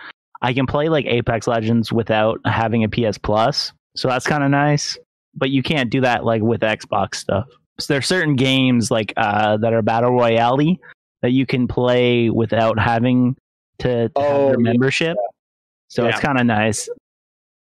I 0.46 0.54
can 0.54 0.66
play 0.68 0.90
like 0.90 1.06
Apex 1.08 1.48
Legends 1.48 1.92
without 1.92 2.40
having 2.46 2.84
a 2.84 2.90
PS 2.90 3.18
Plus. 3.18 3.74
So 3.96 4.08
that's 4.08 4.28
kind 4.28 4.44
of 4.44 4.52
nice. 4.52 4.98
But 5.36 5.50
you 5.50 5.64
can't 5.64 5.90
do 5.90 6.02
that 6.02 6.24
like 6.24 6.42
with 6.42 6.62
Xbox 6.62 7.16
stuff. 7.16 7.46
So 7.80 7.94
there 7.94 7.98
are 8.00 8.02
certain 8.04 8.36
games 8.36 8.92
like 8.92 9.12
uh 9.18 9.58
that 9.58 9.74
are 9.74 9.82
battle 9.82 10.12
royale 10.12 10.58
that 11.22 11.32
you 11.32 11.46
can 11.46 11.68
play 11.68 12.30
without 12.30 12.78
having 12.80 13.36
to, 13.80 14.08
to 14.10 14.12
Oh, 14.16 14.22
have 14.22 14.52
your 14.52 14.62
yeah. 14.62 14.72
membership. 14.72 15.18
So 15.88 16.06
it's 16.06 16.20
kind 16.20 16.40
of 16.40 16.46
nice. 16.46 16.88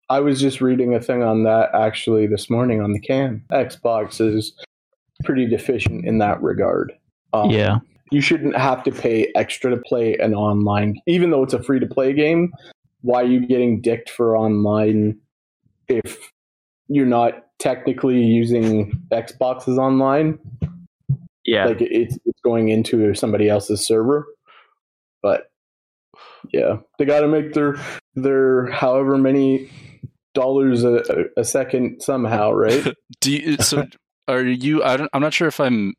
I 0.10 0.20
was 0.20 0.39
just 0.39 0.62
reading 0.62 0.94
a 0.94 1.01
thing 1.01 1.24
on 1.24 1.44
that 1.44 1.70
actually 1.74 2.27
this 2.27 2.50
morning 2.50 2.82
on 2.82 2.94
the 2.94 3.00
can. 3.00 3.44
Xbox 3.51 4.22
is 4.22 4.54
pretty 5.24 5.48
deficient 5.48 6.06
in 6.06 6.20
that 6.20 6.42
regard. 6.44 6.94
Um, 7.34 7.50
yeah. 7.50 7.80
you 8.12 8.22
shouldn't 8.22 8.56
have 8.56 8.84
to 8.84 8.92
pay 8.92 9.32
extra 9.36 9.72
to 9.72 9.77
play 9.77 10.15
an 10.18 10.34
online, 10.36 11.01
even 11.08 11.32
though 11.32 11.44
it's 11.44 11.54
a 11.54 11.63
free 11.63 11.80
to 11.80 11.88
play 11.88 12.13
game. 12.13 12.54
Why 13.05 13.21
are 13.21 13.27
you 13.27 13.45
getting 13.45 13.81
dicked 13.81 14.09
for 14.09 14.35
online 14.35 15.19
if 15.88 16.31
you're 16.88 17.05
not 17.05 17.45
technically 17.59 18.19
using 18.24 19.00
Xboxes 19.13 19.77
online? 19.77 20.39
Yeah. 21.45 21.65
Like 21.65 21.81
it's 21.81 22.17
it's 22.25 22.41
going 22.41 22.69
into 22.69 23.13
somebody 23.13 23.47
else's 23.47 23.85
server. 23.85 24.25
But 25.21 25.51
yeah, 26.51 26.77
they 26.97 27.05
got 27.05 27.19
to 27.19 27.27
make 27.27 27.53
their 27.53 27.75
their 28.15 28.71
however 28.71 29.19
many 29.19 29.69
dollars 30.33 30.83
a, 30.83 31.25
a 31.38 31.43
second 31.43 32.01
somehow, 32.01 32.53
right? 32.53 32.95
Do 33.21 33.31
you, 33.31 33.57
so 33.57 33.85
are 34.27 34.43
you 34.43 34.83
I 34.83 34.97
don't, 34.97 35.12
I'm 35.13 35.21
not 35.21 35.33
sure 35.33 35.47
if 35.47 35.59
I'm 35.59 35.93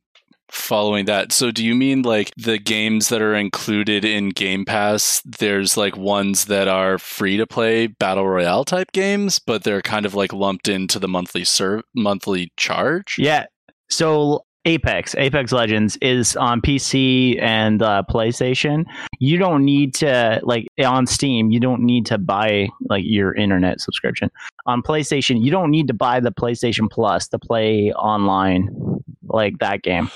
following 0.50 1.06
that. 1.06 1.32
So 1.32 1.50
do 1.50 1.64
you 1.64 1.74
mean 1.74 2.02
like 2.02 2.30
the 2.36 2.58
games 2.58 3.08
that 3.08 3.22
are 3.22 3.34
included 3.34 4.04
in 4.04 4.30
Game 4.30 4.64
Pass 4.64 5.22
there's 5.24 5.76
like 5.76 5.96
ones 5.96 6.46
that 6.46 6.68
are 6.68 6.98
free 6.98 7.36
to 7.36 7.46
play 7.46 7.86
battle 7.86 8.26
royale 8.26 8.64
type 8.64 8.92
games 8.92 9.38
but 9.38 9.64
they're 9.64 9.82
kind 9.82 10.06
of 10.06 10.14
like 10.14 10.32
lumped 10.32 10.68
into 10.68 10.98
the 10.98 11.08
monthly 11.08 11.44
serve 11.44 11.82
monthly 11.94 12.52
charge? 12.56 13.16
Yeah. 13.18 13.46
So 13.88 14.44
Apex, 14.66 15.14
Apex 15.14 15.52
Legends 15.52 15.96
is 16.02 16.36
on 16.36 16.60
PC 16.60 17.40
and 17.40 17.80
uh, 17.82 18.02
PlayStation. 18.10 18.84
You 19.20 19.38
don't 19.38 19.64
need 19.64 19.94
to 19.94 20.40
like 20.42 20.66
on 20.84 21.06
Steam. 21.06 21.52
You 21.52 21.60
don't 21.60 21.82
need 21.82 22.04
to 22.06 22.18
buy 22.18 22.68
like 22.90 23.04
your 23.06 23.32
internet 23.32 23.80
subscription. 23.80 24.28
On 24.66 24.82
PlayStation, 24.82 25.42
you 25.42 25.52
don't 25.52 25.70
need 25.70 25.86
to 25.86 25.94
buy 25.94 26.18
the 26.18 26.32
PlayStation 26.32 26.90
Plus 26.90 27.28
to 27.28 27.38
play 27.38 27.92
online 27.92 28.95
like 29.28 29.58
that 29.58 29.82
game. 29.82 30.10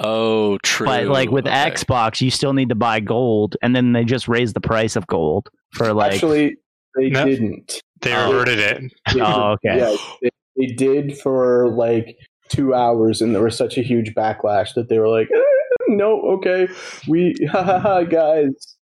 Oh, 0.00 0.58
true. 0.64 0.86
But 0.86 1.06
like 1.06 1.30
with 1.30 1.46
Okay. 1.46 1.70
Xbox, 1.70 2.20
you 2.20 2.30
still 2.30 2.52
need 2.52 2.68
to 2.70 2.74
buy 2.74 3.00
gold, 3.00 3.56
and 3.62 3.74
then 3.76 3.92
they 3.92 4.04
just 4.04 4.26
raised 4.28 4.54
the 4.56 4.60
price 4.60 4.96
of 4.96 5.06
gold 5.06 5.48
for 5.72 5.92
like. 5.92 6.14
Actually, 6.14 6.56
they 6.96 7.10
No. 7.10 7.24
didn't. 7.24 7.80
They 8.00 8.12
reverted 8.14 8.58
it. 8.58 8.92
They- 9.14 9.20
Oh, 9.20 9.52
okay. 9.52 9.78
Yeah, 9.78 9.96
they, 10.22 10.30
they 10.56 10.66
did 10.74 11.16
for 11.18 11.70
like 11.70 12.18
two 12.48 12.74
hours, 12.74 13.22
and 13.22 13.34
there 13.34 13.42
was 13.42 13.56
such 13.56 13.78
a 13.78 13.82
huge 13.82 14.14
backlash 14.14 14.74
that 14.74 14.88
they 14.88 14.98
were 14.98 15.08
like, 15.08 15.28
"Eh, 15.34 15.40
"No, 15.88 16.20
okay, 16.32 16.68
we, 17.08 17.34
ha 17.52 17.62
ha 17.62 17.78
ha, 17.78 18.02
guys." 18.02 18.76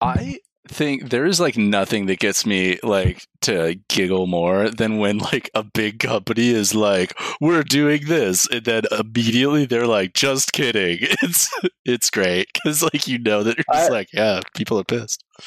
I 0.00 0.38
think 0.68 1.10
there 1.10 1.26
is 1.26 1.40
like 1.40 1.56
nothing 1.56 2.06
that 2.06 2.18
gets 2.18 2.46
me 2.46 2.78
like 2.82 3.26
to 3.40 3.76
giggle 3.88 4.26
more 4.26 4.70
than 4.70 4.98
when 4.98 5.18
like 5.18 5.50
a 5.54 5.62
big 5.62 5.98
company 5.98 6.50
is 6.50 6.74
like 6.74 7.18
we're 7.40 7.62
doing 7.62 8.02
this 8.06 8.48
and 8.50 8.64
then 8.64 8.82
immediately 8.98 9.64
they're 9.66 9.86
like 9.86 10.14
just 10.14 10.52
kidding 10.52 10.98
it's 11.22 11.52
it's 11.84 12.10
great 12.10 12.48
because 12.52 12.82
like 12.82 13.06
you 13.08 13.18
know 13.18 13.42
that 13.42 13.56
you're 13.56 13.64
just 13.74 13.90
I- 13.90 13.92
like 13.92 14.08
yeah 14.12 14.40
people 14.54 14.78
are 14.78 14.84
pissed 14.84 15.24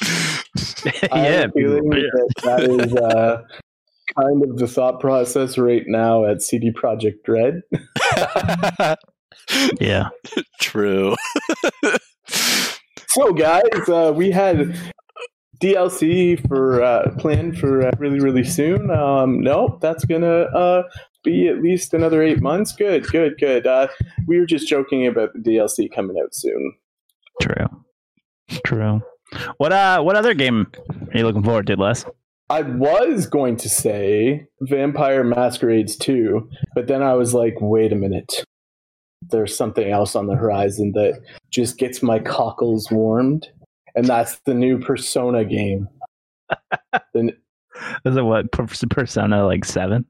yeah, 0.84 1.16
have 1.16 1.50
a 1.50 1.52
feeling 1.52 1.88
that 1.88 2.32
that 2.42 2.62
is 2.62 2.94
uh, 2.94 3.42
kind 4.18 4.42
of 4.42 4.58
the 4.58 4.66
thought 4.66 5.00
process 5.00 5.58
right 5.58 5.84
now 5.86 6.24
at 6.24 6.40
CD 6.40 6.72
Projekt 6.72 7.28
Red. 7.28 7.60
yeah. 9.80 10.08
true 10.60 11.14
So, 13.14 13.34
guys, 13.34 13.88
uh, 13.88 14.10
we 14.14 14.30
had 14.30 14.74
DLC 15.62 16.46
for 16.48 16.82
uh, 16.82 17.14
planned 17.18 17.58
for 17.58 17.86
uh, 17.86 17.92
really, 17.98 18.18
really 18.18 18.44
soon. 18.44 18.90
Um, 18.90 19.40
nope, 19.40 19.80
that's 19.80 20.04
gonna 20.04 20.42
uh, 20.42 20.82
be 21.22 21.48
at 21.48 21.62
least 21.62 21.94
another 21.94 22.22
eight 22.22 22.40
months. 22.40 22.72
Good, 22.72 23.06
good, 23.08 23.38
good. 23.38 23.66
Uh, 23.66 23.88
we 24.26 24.38
were 24.38 24.46
just 24.46 24.68
joking 24.68 25.06
about 25.06 25.32
the 25.32 25.38
DLC 25.38 25.92
coming 25.92 26.16
out 26.22 26.34
soon. 26.34 26.74
True. 27.40 27.84
True. 28.66 29.02
What 29.56 29.72
uh? 29.72 30.02
What 30.02 30.16
other 30.16 30.34
game 30.34 30.66
are 31.12 31.18
you 31.18 31.24
looking 31.24 31.42
forward 31.42 31.66
to, 31.68 31.76
Les? 31.76 32.04
I 32.50 32.62
was 32.62 33.26
going 33.26 33.56
to 33.58 33.68
say 33.70 34.46
Vampire 34.60 35.24
Masquerades 35.24 35.96
2, 35.96 36.50
but 36.74 36.86
then 36.86 37.02
I 37.02 37.14
was 37.14 37.32
like, 37.32 37.54
wait 37.60 37.92
a 37.92 37.96
minute. 37.96 38.44
There's 39.22 39.56
something 39.56 39.90
else 39.90 40.14
on 40.14 40.26
the 40.26 40.34
horizon 40.34 40.92
that 40.92 41.18
just 41.50 41.78
gets 41.78 42.02
my 42.02 42.18
cockles 42.18 42.90
warmed, 42.90 43.48
and 43.94 44.04
that's 44.06 44.38
the 44.40 44.54
new 44.54 44.78
Persona 44.78 45.44
game. 45.44 45.88
The- 47.14 47.36
Is 48.04 48.16
it 48.16 48.22
what 48.24 48.50
Persona 48.52 49.46
like 49.46 49.64
seven? 49.64 50.04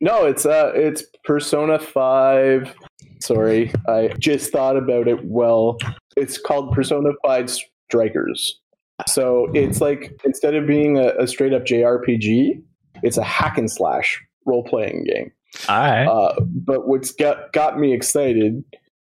no, 0.00 0.24
it's 0.26 0.46
uh 0.46 0.70
it's 0.74 1.02
Persona 1.24 1.78
5. 1.78 2.74
Sorry, 3.20 3.72
I 3.88 4.08
just 4.18 4.52
thought 4.52 4.76
about 4.76 5.08
it 5.08 5.24
well. 5.24 5.76
It's 6.16 6.38
called 6.38 6.72
Persona 6.72 7.10
5 7.24 7.50
Strikers. 7.90 8.60
So 9.08 9.48
it's 9.54 9.80
like 9.80 10.12
instead 10.24 10.54
of 10.54 10.66
being 10.68 10.98
a, 10.98 11.08
a 11.18 11.26
straight 11.26 11.52
up 11.52 11.64
JRPG, 11.64 12.62
it's 13.02 13.16
a 13.16 13.24
hack 13.24 13.58
and 13.58 13.70
slash 13.70 14.20
role 14.46 14.62
playing 14.64 15.04
game. 15.04 15.32
All 15.68 15.78
right. 15.80 16.04
Uh, 16.06 16.34
but 16.46 16.86
what's 16.86 17.10
got 17.12 17.52
got 17.52 17.78
me 17.78 17.92
excited 17.92 18.62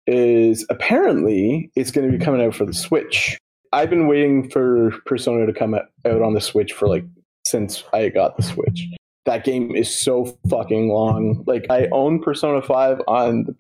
is 0.07 0.65
apparently 0.71 1.71
it's 1.75 1.91
going 1.91 2.11
to 2.11 2.17
be 2.17 2.25
coming 2.25 2.41
out 2.45 2.55
for 2.55 2.65
the 2.65 2.75
Switch. 2.75 3.39
I've 3.73 3.91
been 3.91 4.09
waiting 4.09 4.51
for 4.51 4.93
Persona 5.07 5.47
to 5.47 5.53
come 5.53 5.75
out 5.75 5.89
on 6.05 6.35
the 6.35 6.41
Switch 6.41 6.73
for 6.73 6.89
like 6.89 7.05
since 7.47 7.85
I 7.93 8.09
got 8.09 8.37
the 8.37 8.43
Switch. 8.43 8.89
That 9.25 9.45
game 9.45 9.75
is 9.75 9.93
so 9.93 10.37
fucking 10.49 10.89
long. 10.89 11.43
Like 11.47 11.67
I 11.71 11.89
own 11.93 12.23
Persona 12.23 12.63
5 12.63 13.01
on 13.09 13.45
the 13.45 13.55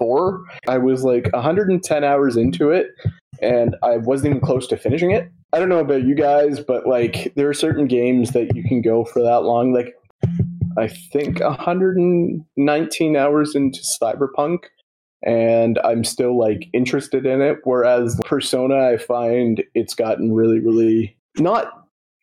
PS4. 0.00 0.42
I 0.68 0.78
was 0.78 1.04
like 1.04 1.32
110 1.32 2.04
hours 2.04 2.36
into 2.36 2.70
it 2.70 2.88
and 3.40 3.76
I 3.82 3.98
wasn't 3.98 4.30
even 4.30 4.40
close 4.40 4.66
to 4.68 4.76
finishing 4.76 5.12
it. 5.12 5.30
I 5.52 5.58
don't 5.58 5.68
know 5.68 5.78
about 5.78 6.02
you 6.02 6.14
guys, 6.14 6.60
but 6.60 6.86
like 6.86 7.32
there 7.36 7.48
are 7.48 7.54
certain 7.54 7.86
games 7.86 8.32
that 8.32 8.54
you 8.54 8.62
can 8.64 8.82
go 8.82 9.04
for 9.04 9.22
that 9.22 9.44
long. 9.44 9.72
Like 9.72 9.94
I 10.76 10.88
think 10.88 11.40
119 11.40 13.16
hours 13.16 13.54
into 13.54 13.80
Cyberpunk, 13.80 14.58
and 15.22 15.78
I'm 15.84 16.04
still 16.04 16.38
like 16.38 16.68
interested 16.72 17.26
in 17.26 17.40
it. 17.40 17.58
Whereas 17.64 18.18
Persona, 18.24 18.88
I 18.88 18.96
find 18.96 19.62
it's 19.74 19.94
gotten 19.94 20.32
really, 20.32 20.60
really 20.60 21.16
not 21.38 21.72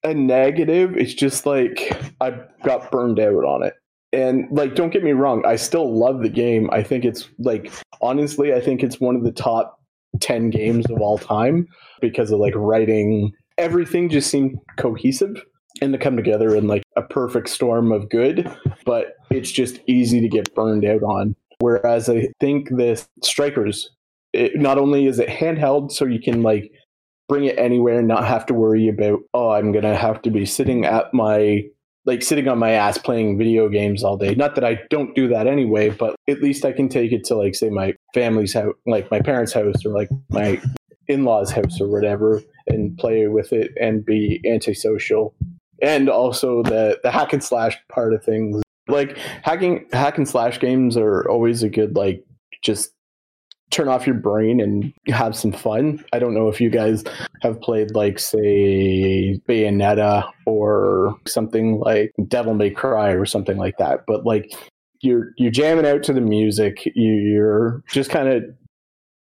a 0.04 0.14
negative. 0.14 0.96
It's 0.96 1.14
just 1.14 1.46
like 1.46 1.98
I 2.22 2.40
got 2.64 2.92
burned 2.92 3.20
out 3.20 3.44
on 3.44 3.64
it. 3.64 3.74
And 4.14 4.46
like, 4.50 4.75
don't 4.75 4.92
get 4.92 5.04
me 5.04 5.12
wrong, 5.12 5.44
I 5.46 5.58
still 5.58 5.98
love 5.98 6.22
the 6.22 6.30
game. 6.30 6.70
I 6.72 6.84
think 6.84 7.04
it's 7.04 7.28
like 7.40 7.72
honestly, 8.02 8.54
I 8.54 8.62
think 8.62 8.84
it's 8.84 9.00
one 9.00 9.16
of 9.16 9.24
the 9.24 9.32
top 9.32 9.82
10 10.22 10.50
games 10.50 10.90
of 10.90 11.02
all 11.02 11.18
time 11.18 11.68
because 12.02 12.32
of 12.32 12.40
like 12.40 12.54
writing. 12.56 13.32
Everything 13.58 14.10
just 14.10 14.30
seemed 14.30 14.58
cohesive 14.78 15.44
and 15.82 15.92
to 15.92 16.00
come 16.00 16.16
together 16.16 16.56
in 16.56 16.68
like 16.68 16.84
a 16.96 17.02
perfect 17.02 17.50
storm 17.50 17.92
of 17.92 18.10
good, 18.10 18.50
but 18.86 19.16
it's 19.30 19.52
just 19.52 19.80
easy 19.88 20.22
to 20.22 20.30
get 20.30 20.54
burned 20.56 20.86
out 20.86 21.04
on. 21.04 21.36
Whereas 21.60 22.10
I 22.10 22.30
think 22.40 22.70
the 22.70 23.04
Strikers, 23.24 23.90
it, 24.34 24.56
not 24.56 24.78
only 24.78 25.08
is 25.08 25.20
it 25.20 25.30
handheld, 25.30 25.92
so 25.92 26.06
you 26.06 26.20
can 26.20 26.44
like 26.44 26.72
bring 27.28 27.46
it 27.46 27.58
anywhere 27.58 28.00
and 28.00 28.08
not 28.08 28.26
have 28.26 28.46
to 28.48 28.54
worry 28.54 28.88
about, 28.88 29.20
oh, 29.34 29.52
I'm 29.52 29.74
to 29.74 29.96
have 29.96 30.22
to 30.24 30.30
be 30.30 30.46
sitting 30.46 30.86
at 30.86 31.14
my, 31.14 31.64
like 32.06 32.22
sitting 32.22 32.48
on 32.48 32.60
my 32.60 32.72
ass 32.72 32.98
playing 32.98 33.38
video 33.38 33.68
games 33.68 34.04
all 34.04 34.18
day. 34.18 34.36
Not 34.36 34.56
that 34.56 34.64
I 34.64 34.80
don't 34.90 35.16
do 35.16 35.28
that 35.30 35.48
anyway, 35.48 35.90
but 35.90 36.16
at 36.30 36.42
least 36.42 36.66
I 36.66 36.72
can 36.72 36.88
take 36.88 37.12
it 37.12 37.24
to 37.26 37.36
like, 37.36 37.56
say, 37.56 37.70
my 37.70 37.94
family's 38.14 38.54
house, 38.54 38.76
like 38.86 39.10
my 39.10 39.20
parents' 39.20 39.54
house 39.54 39.86
or 39.86 39.90
like 39.90 40.10
my 40.30 40.62
in 41.08 41.24
law's 41.24 41.52
house 41.52 41.80
or 41.80 41.88
whatever 41.88 42.42
and 42.68 42.98
play 42.98 43.28
with 43.28 43.54
it 43.54 43.72
and 43.80 44.06
be 44.06 44.42
antisocial 44.50 45.36
and 45.82 46.10
also 46.10 46.64
the 46.64 47.00
the 47.04 47.12
hack 47.12 47.34
and 47.34 47.44
slash 47.44 47.78
part 47.90 48.14
of 48.14 48.24
things 48.24 48.62
like 48.88 49.18
hacking 49.18 49.86
hack 49.92 50.18
and 50.18 50.27
slash 50.27 50.60
games 50.60 50.98
are 50.98 51.27
always 51.30 51.63
a 51.63 51.70
good 51.70 51.96
like 51.96 52.24
just 52.63 52.92
turn 53.72 53.88
off 53.88 54.06
your 54.06 54.15
brain 54.15 54.62
and 54.62 54.94
have 55.08 55.36
some 55.36 55.51
fun. 55.51 56.04
I 56.13 56.20
don't 56.20 56.36
know 56.36 56.48
if 56.50 56.62
you 56.62 56.70
guys 56.70 57.04
have 57.42 57.62
played 57.62 57.92
like 57.96 58.20
say 58.20 59.39
bayonetta 59.48 60.30
or 60.46 61.15
something 61.27 61.80
like 61.80 62.12
devil 62.27 62.54
may 62.54 62.70
cry 62.70 63.10
or 63.12 63.25
something 63.25 63.58
like 63.58 63.77
that 63.77 64.01
but 64.08 64.25
like 64.25 64.51
you're 65.01 65.32
you're 65.38 65.51
jamming 65.51 65.86
out 65.86 66.04
to 66.04 66.13
the 66.13 66.22
music 66.22 66.86
you, 66.86 67.13
you're 67.13 67.84
just 67.92 68.10
kind 68.10 68.27
of 68.27 68.44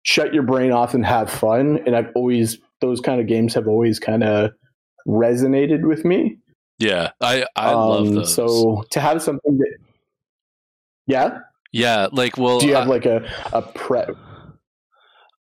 shut 0.03 0.33
your 0.33 0.43
brain 0.43 0.73
off 0.73 0.95
and 0.95 1.05
have 1.05 1.31
fun 1.31 1.79
and 1.87 1.95
i've 1.97 2.11
always 2.15 2.59
those 2.81 3.01
kind 3.01 3.21
of 3.21 3.27
games 3.27 3.55
have 3.55 3.69
always 3.69 3.99
kind 3.99 4.23
of 4.23 4.51
resonated 5.07 5.87
with 5.87 6.05
me 6.05 6.39
yeah 6.79 7.11
i 7.21 7.45
i 7.57 7.73
love 7.73 8.07
um, 8.09 8.15
those 8.17 8.35
So 8.35 8.85
to 8.91 9.01
have 9.01 9.23
something 9.23 9.59
that, 9.59 9.77
yeah. 11.07 11.39
yeah 11.73 12.09
like 12.13 12.37
well 12.37 12.59
Do 12.61 12.67
you 12.67 12.75
have 12.75 12.87
I- 12.89 12.91
like 12.91 13.07
a 13.07 13.29
a 13.53 13.63
prep? 13.63 14.17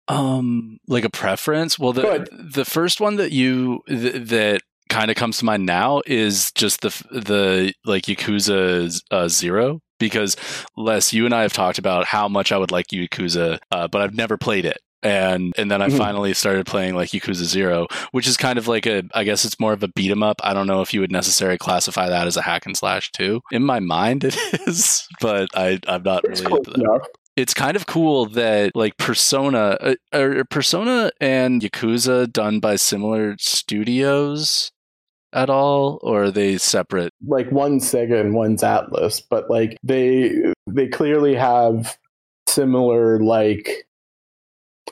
Um, 0.07 0.79
like 0.87 1.03
a 1.05 1.09
preference. 1.11 1.77
Well, 1.77 1.93
the 1.93 2.27
the 2.31 2.65
first 2.65 2.99
one 2.99 3.17
that 3.17 3.31
you 3.31 3.81
th- 3.87 4.27
that 4.29 4.61
kind 4.89 5.11
of 5.11 5.17
comes 5.17 5.37
to 5.37 5.45
mind 5.45 5.67
now 5.67 6.01
is 6.07 6.51
just 6.53 6.81
the 6.81 6.89
the 7.11 7.73
like 7.85 8.05
Yakuza 8.05 8.99
uh, 9.11 9.27
Zero 9.27 9.81
because 9.99 10.35
Les, 10.75 11.13
you 11.13 11.25
and 11.25 11.35
I 11.35 11.43
have 11.43 11.53
talked 11.53 11.77
about 11.77 12.05
how 12.05 12.27
much 12.27 12.51
I 12.51 12.57
would 12.57 12.71
like 12.71 12.87
Yakuza, 12.87 13.59
uh, 13.71 13.87
but 13.87 14.01
I've 14.01 14.15
never 14.15 14.35
played 14.35 14.65
it. 14.65 14.79
And 15.01 15.53
and 15.57 15.71
then 15.71 15.81
I 15.81 15.87
Mhm. 15.87 15.97
finally 15.97 16.33
started 16.33 16.65
playing 16.65 16.95
like 16.95 17.09
Yakuza 17.11 17.45
Zero, 17.45 17.87
which 18.11 18.27
is 18.27 18.35
kind 18.37 18.59
of 18.59 18.67
like 18.67 18.85
a 18.85 19.03
I 19.13 19.23
guess 19.23 19.45
it's 19.45 19.59
more 19.59 19.71
of 19.73 19.81
a 19.83 19.87
beat 19.87 20.11
'em 20.11 20.23
up. 20.23 20.37
I 20.43 20.53
don't 20.53 20.67
know 20.67 20.81
if 20.81 20.93
you 20.93 20.99
would 21.01 21.11
necessarily 21.11 21.57
classify 21.57 22.09
that 22.09 22.27
as 22.27 22.35
a 22.37 22.41
hack 22.41 22.65
and 22.65 22.75
slash 22.75 23.09
too. 23.11 23.41
In 23.51 23.63
my 23.63 23.79
mind, 23.79 24.23
it 24.25 24.35
is, 24.67 25.07
but 25.21 25.47
I 25.55 25.79
I'm 25.87 26.03
not 26.03 26.25
It's 26.25 26.41
really 26.41 26.57
into 26.57 26.71
that 26.71 26.81
enough. 26.81 27.07
it's 27.37 27.53
kind 27.53 27.77
of 27.77 27.85
cool 27.87 28.25
that 28.27 28.71
like 28.75 28.97
Persona, 28.97 29.77
uh, 29.79 29.95
are 30.13 30.43
Persona 30.49 31.11
and 31.21 31.61
Yakuza 31.61 32.29
done 32.31 32.59
by 32.59 32.75
similar 32.75 33.35
studios 33.39 34.71
at 35.31 35.49
all, 35.49 35.99
or 36.01 36.23
are 36.23 36.31
they 36.31 36.57
separate? 36.57 37.13
Like 37.25 37.49
one's 37.51 37.89
Sega 37.89 38.19
and 38.19 38.33
one's 38.33 38.63
Atlus, 38.63 39.21
but 39.29 39.49
like 39.49 39.77
they 39.83 40.33
they 40.67 40.87
clearly 40.87 41.35
have 41.35 41.95
similar 42.49 43.19
like 43.23 43.85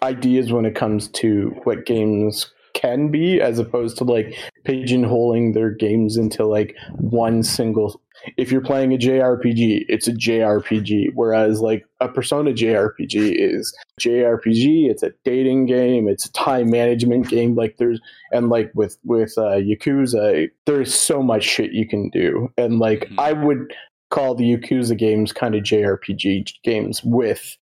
ideas 0.01 0.51
when 0.51 0.65
it 0.65 0.75
comes 0.75 1.07
to 1.09 1.55
what 1.63 1.85
games 1.85 2.51
can 2.73 3.09
be 3.09 3.41
as 3.41 3.57
opposed 3.57 3.97
to 3.97 4.03
like 4.03 4.35
pigeonholing 4.65 5.53
their 5.53 5.71
games 5.71 6.15
into 6.15 6.45
like 6.45 6.75
one 6.97 7.41
single 7.41 7.99
if 8.35 8.51
you're 8.51 8.61
playing 8.61 8.93
a 8.93 8.97
JRPG, 8.97 9.85
it's 9.87 10.07
a 10.07 10.13
JRPG. 10.13 11.11
Whereas 11.13 11.61
like 11.61 11.85
a 11.99 12.09
Persona 12.09 12.51
JRPG 12.51 13.35
is 13.37 13.75
JRPG, 13.99 14.89
it's 14.89 15.03
a 15.03 15.13
dating 15.23 15.67
game, 15.67 16.07
it's 16.07 16.25
a 16.25 16.31
time 16.33 16.69
management 16.69 17.29
game. 17.29 17.55
Like 17.55 17.77
there's 17.77 17.99
and 18.31 18.49
like 18.49 18.71
with 18.73 18.97
with 19.03 19.37
uh, 19.37 19.57
Yakuza, 19.57 20.49
there's 20.65 20.93
so 20.93 21.21
much 21.21 21.43
shit 21.43 21.71
you 21.71 21.87
can 21.87 22.09
do. 22.09 22.51
And 22.57 22.79
like 22.79 23.01
Mhm. 23.09 23.19
I 23.19 23.33
would 23.33 23.73
call 24.09 24.35
the 24.35 24.55
Yakuza 24.55 24.97
games 24.97 25.31
kind 25.33 25.55
of 25.55 25.63
JRPG 25.63 26.53
games 26.63 27.03
with 27.03 27.57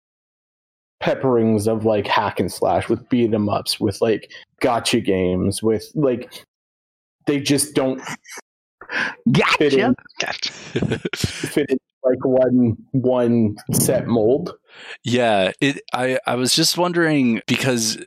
pepperings 1.01 1.67
of 1.67 1.85
like 1.85 2.07
hack 2.07 2.39
and 2.39 2.51
slash, 2.51 2.89
with 2.89 3.07
beat 3.09 3.33
'em 3.33 3.49
ups, 3.49 3.79
with 3.79 4.01
like 4.01 4.31
gotcha 4.61 4.99
games, 5.01 5.61
with 5.61 5.91
like 5.95 6.43
they 7.27 7.39
just 7.39 7.73
don't 7.75 8.01
fit 8.01 9.73
Gotcha. 9.73 9.79
in 9.87 9.95
Gotcha. 10.21 10.51
fit 11.15 11.69
in 11.69 11.77
like 12.03 12.23
one 12.23 12.77
one 12.91 13.55
set 13.73 14.07
mold. 14.07 14.53
Yeah, 15.03 15.51
it. 15.61 15.81
I 15.93 16.19
I 16.25 16.35
was 16.35 16.53
just 16.53 16.77
wondering 16.77 17.41
because 17.47 17.97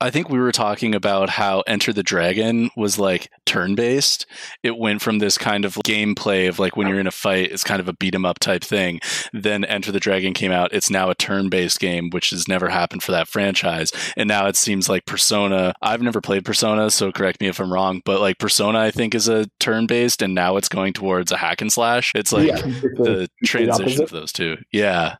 I 0.00 0.08
think 0.08 0.30
we 0.30 0.38
were 0.38 0.50
talking 0.52 0.94
about 0.94 1.28
how 1.28 1.60
Enter 1.66 1.92
the 1.92 2.02
Dragon 2.02 2.70
was 2.74 2.98
like 2.98 3.28
turn 3.44 3.74
based. 3.74 4.24
It 4.62 4.78
went 4.78 5.02
from 5.02 5.18
this 5.18 5.36
kind 5.36 5.66
of 5.66 5.74
gameplay 5.84 6.48
of 6.48 6.58
like 6.58 6.74
when 6.74 6.88
you're 6.88 6.98
in 7.00 7.06
a 7.06 7.10
fight, 7.10 7.52
it's 7.52 7.64
kind 7.64 7.78
of 7.78 7.86
a 7.86 7.92
beat 7.92 8.14
'em 8.14 8.24
up 8.24 8.38
type 8.38 8.64
thing. 8.64 8.98
Then 9.34 9.64
Enter 9.66 9.92
the 9.92 10.00
Dragon 10.00 10.32
came 10.32 10.52
out. 10.52 10.72
It's 10.72 10.88
now 10.88 11.10
a 11.10 11.14
turn 11.14 11.50
based 11.50 11.80
game, 11.80 12.08
which 12.10 12.30
has 12.30 12.48
never 12.48 12.70
happened 12.70 13.02
for 13.02 13.12
that 13.12 13.28
franchise. 13.28 13.92
And 14.16 14.26
now 14.26 14.46
it 14.46 14.56
seems 14.56 14.88
like 14.88 15.04
Persona. 15.04 15.74
I've 15.82 16.00
never 16.02 16.22
played 16.22 16.46
Persona, 16.46 16.90
so 16.90 17.12
correct 17.12 17.40
me 17.42 17.48
if 17.48 17.60
I'm 17.60 17.70
wrong. 17.72 18.00
But 18.06 18.20
like 18.22 18.38
Persona, 18.38 18.78
I 18.78 18.90
think 18.90 19.14
is 19.14 19.28
a 19.28 19.50
turn 19.60 19.86
based, 19.86 20.22
and 20.22 20.34
now 20.34 20.56
it's 20.56 20.70
going 20.70 20.94
towards 20.94 21.30
a 21.30 21.36
hack 21.36 21.60
and 21.60 21.70
slash. 21.70 22.12
It's 22.14 22.32
like 22.32 22.46
yeah, 22.48 22.62
it's, 22.64 22.84
a- 23.00 23.02
the 23.02 23.28
transition 23.44 24.02
of 24.02 24.10
those 24.10 24.32
two. 24.32 24.56
Yeah. 24.72 25.16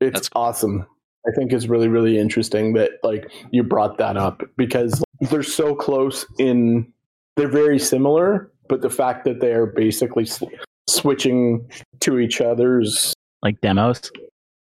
It's 0.00 0.12
that's- 0.14 0.30
awesome. 0.34 0.86
I 1.26 1.32
think 1.36 1.52
it's 1.52 1.66
really 1.66 1.88
really 1.88 2.18
interesting 2.18 2.72
that 2.74 2.92
like 3.02 3.30
you 3.50 3.62
brought 3.62 3.98
that 3.98 4.16
up 4.16 4.42
because 4.56 5.02
they're 5.20 5.42
so 5.42 5.74
close 5.74 6.24
in 6.38 6.90
they're 7.36 7.48
very 7.48 7.78
similar, 7.78 8.50
but 8.68 8.80
the 8.80 8.88
fact 8.90 9.24
that 9.26 9.38
they're 9.40 9.66
basically 9.66 10.24
sw- 10.24 10.44
switching 10.88 11.68
to 12.00 12.18
each 12.18 12.40
other's 12.40 13.12
Like 13.42 13.60
demos, 13.60 14.10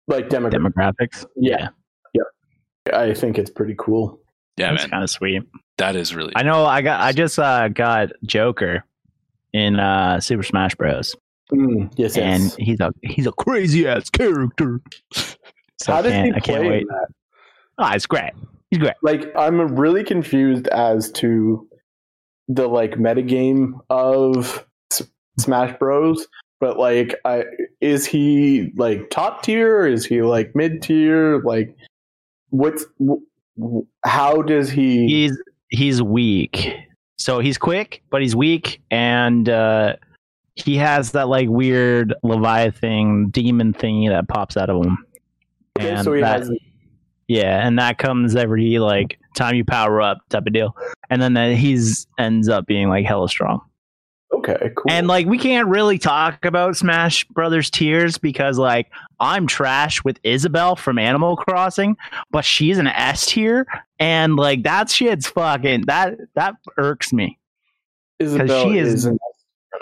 like 0.07 0.29
demographics. 0.29 0.53
demographics. 0.73 1.25
yeah, 1.35 1.67
yeah, 2.13 2.23
I 2.97 3.13
think 3.13 3.37
it's 3.37 3.49
pretty 3.51 3.75
cool. 3.77 4.19
Yeah, 4.55 4.71
That's 4.71 4.83
man. 4.83 4.89
kind 4.91 5.03
of 5.03 5.09
sweet. 5.09 5.43
That 5.77 5.95
is 5.97 6.15
really 6.15 6.31
I 6.35 6.43
know. 6.43 6.65
I 6.65 6.81
got. 6.81 7.01
I 7.01 7.11
just 7.11 7.37
uh, 7.37 7.67
got 7.67 8.09
Joker 8.25 8.83
in 9.53 9.79
uh, 9.79 10.19
Super 10.21 10.43
Smash 10.43 10.75
Bros. 10.75 11.13
Mm, 11.51 11.91
yes, 11.95 12.17
and 12.17 12.43
yes. 12.43 12.55
he's 12.57 12.79
a 12.79 12.91
he's 13.03 13.27
a 13.27 13.31
crazy 13.31 13.87
ass 13.87 14.09
character. 14.09 14.81
So 15.79 15.91
How 15.93 15.99
I 15.99 16.01
does 16.01 16.13
he 16.13 16.17
can't, 16.17 16.35
I 16.35 16.39
play 16.39 16.53
can't 16.55 16.67
wait. 16.69 16.87
that? 16.87 17.07
Oh, 17.77 17.91
it's 17.93 18.07
great. 18.07 18.31
He's 18.71 18.79
great. 18.79 18.95
like 19.03 19.31
I'm 19.37 19.75
really 19.75 20.03
confused 20.03 20.67
as 20.69 21.11
to 21.11 21.67
the 22.47 22.67
like 22.67 22.93
metagame 22.95 23.73
of 23.91 24.65
S- 24.91 25.03
Smash 25.39 25.77
Bros. 25.77 26.27
But 26.59 26.79
like, 26.79 27.13
I 27.25 27.43
is 27.79 28.07
he 28.07 28.71
like 28.75 29.11
top 29.11 29.43
tier? 29.43 29.85
Is 29.85 30.03
he 30.03 30.23
like 30.23 30.55
mid 30.55 30.81
tier? 30.81 31.43
Like, 31.43 31.75
what's 32.49 32.83
w- 32.99 33.21
w- 33.55 33.85
how 34.03 34.41
does 34.41 34.71
he? 34.71 35.05
He's 35.07 35.39
he's 35.69 36.01
weak. 36.01 36.73
So 37.17 37.37
he's 37.37 37.59
quick, 37.59 38.01
but 38.09 38.23
he's 38.23 38.35
weak, 38.35 38.81
and 38.89 39.47
uh, 39.47 39.97
he 40.57 40.77
has 40.77 41.11
that 41.11 41.27
like 41.29 41.47
weird 41.49 42.13
Leviathan 42.23 43.29
demon 43.29 43.73
thingy 43.73 44.09
that 44.09 44.27
pops 44.27 44.57
out 44.57 44.69
of 44.69 44.83
him. 44.85 44.97
okay, 45.79 45.91
and 45.91 46.03
so 46.03 46.13
he 46.13 46.21
that- 46.21 46.39
has 46.41 46.51
Yeah, 47.27 47.65
and 47.65 47.77
that 47.79 47.97
comes 47.97 48.35
every 48.35 48.79
like 48.79 49.19
time 49.35 49.55
you 49.55 49.63
power 49.65 50.01
up 50.01 50.17
type 50.29 50.47
of 50.47 50.53
deal. 50.53 50.75
And 51.09 51.21
then 51.21 51.33
that 51.35 51.53
he's 51.53 52.07
ends 52.17 52.49
up 52.49 52.65
being 52.65 52.89
like 52.89 53.05
hella 53.05 53.29
strong. 53.29 53.61
okay, 54.33 54.71
cool. 54.75 54.89
And 54.91 55.07
like 55.07 55.25
we 55.27 55.37
can't 55.37 55.67
really 55.67 55.97
talk 55.99 56.43
about 56.45 56.75
Smash 56.75 57.25
Brothers 57.25 57.69
tiers 57.69 58.17
because 58.17 58.57
like 58.57 58.89
I'm 59.19 59.45
trash 59.47 60.03
with 60.03 60.19
Isabelle 60.23 60.75
from 60.75 60.97
Animal 60.99 61.37
Crossing, 61.37 61.95
but 62.31 62.43
she's 62.45 62.77
an 62.77 62.87
S 62.87 63.25
tier 63.27 63.65
and 63.99 64.35
like 64.35 64.63
that 64.63 64.89
shit's 64.89 65.27
fucking 65.27 65.83
that 65.87 66.15
that 66.35 66.55
irks 66.77 67.13
me. 67.13 67.37
Isabelle 68.19 68.69
she 68.69 68.77
is- 68.79 68.93
is 68.93 69.05
in 69.05 69.17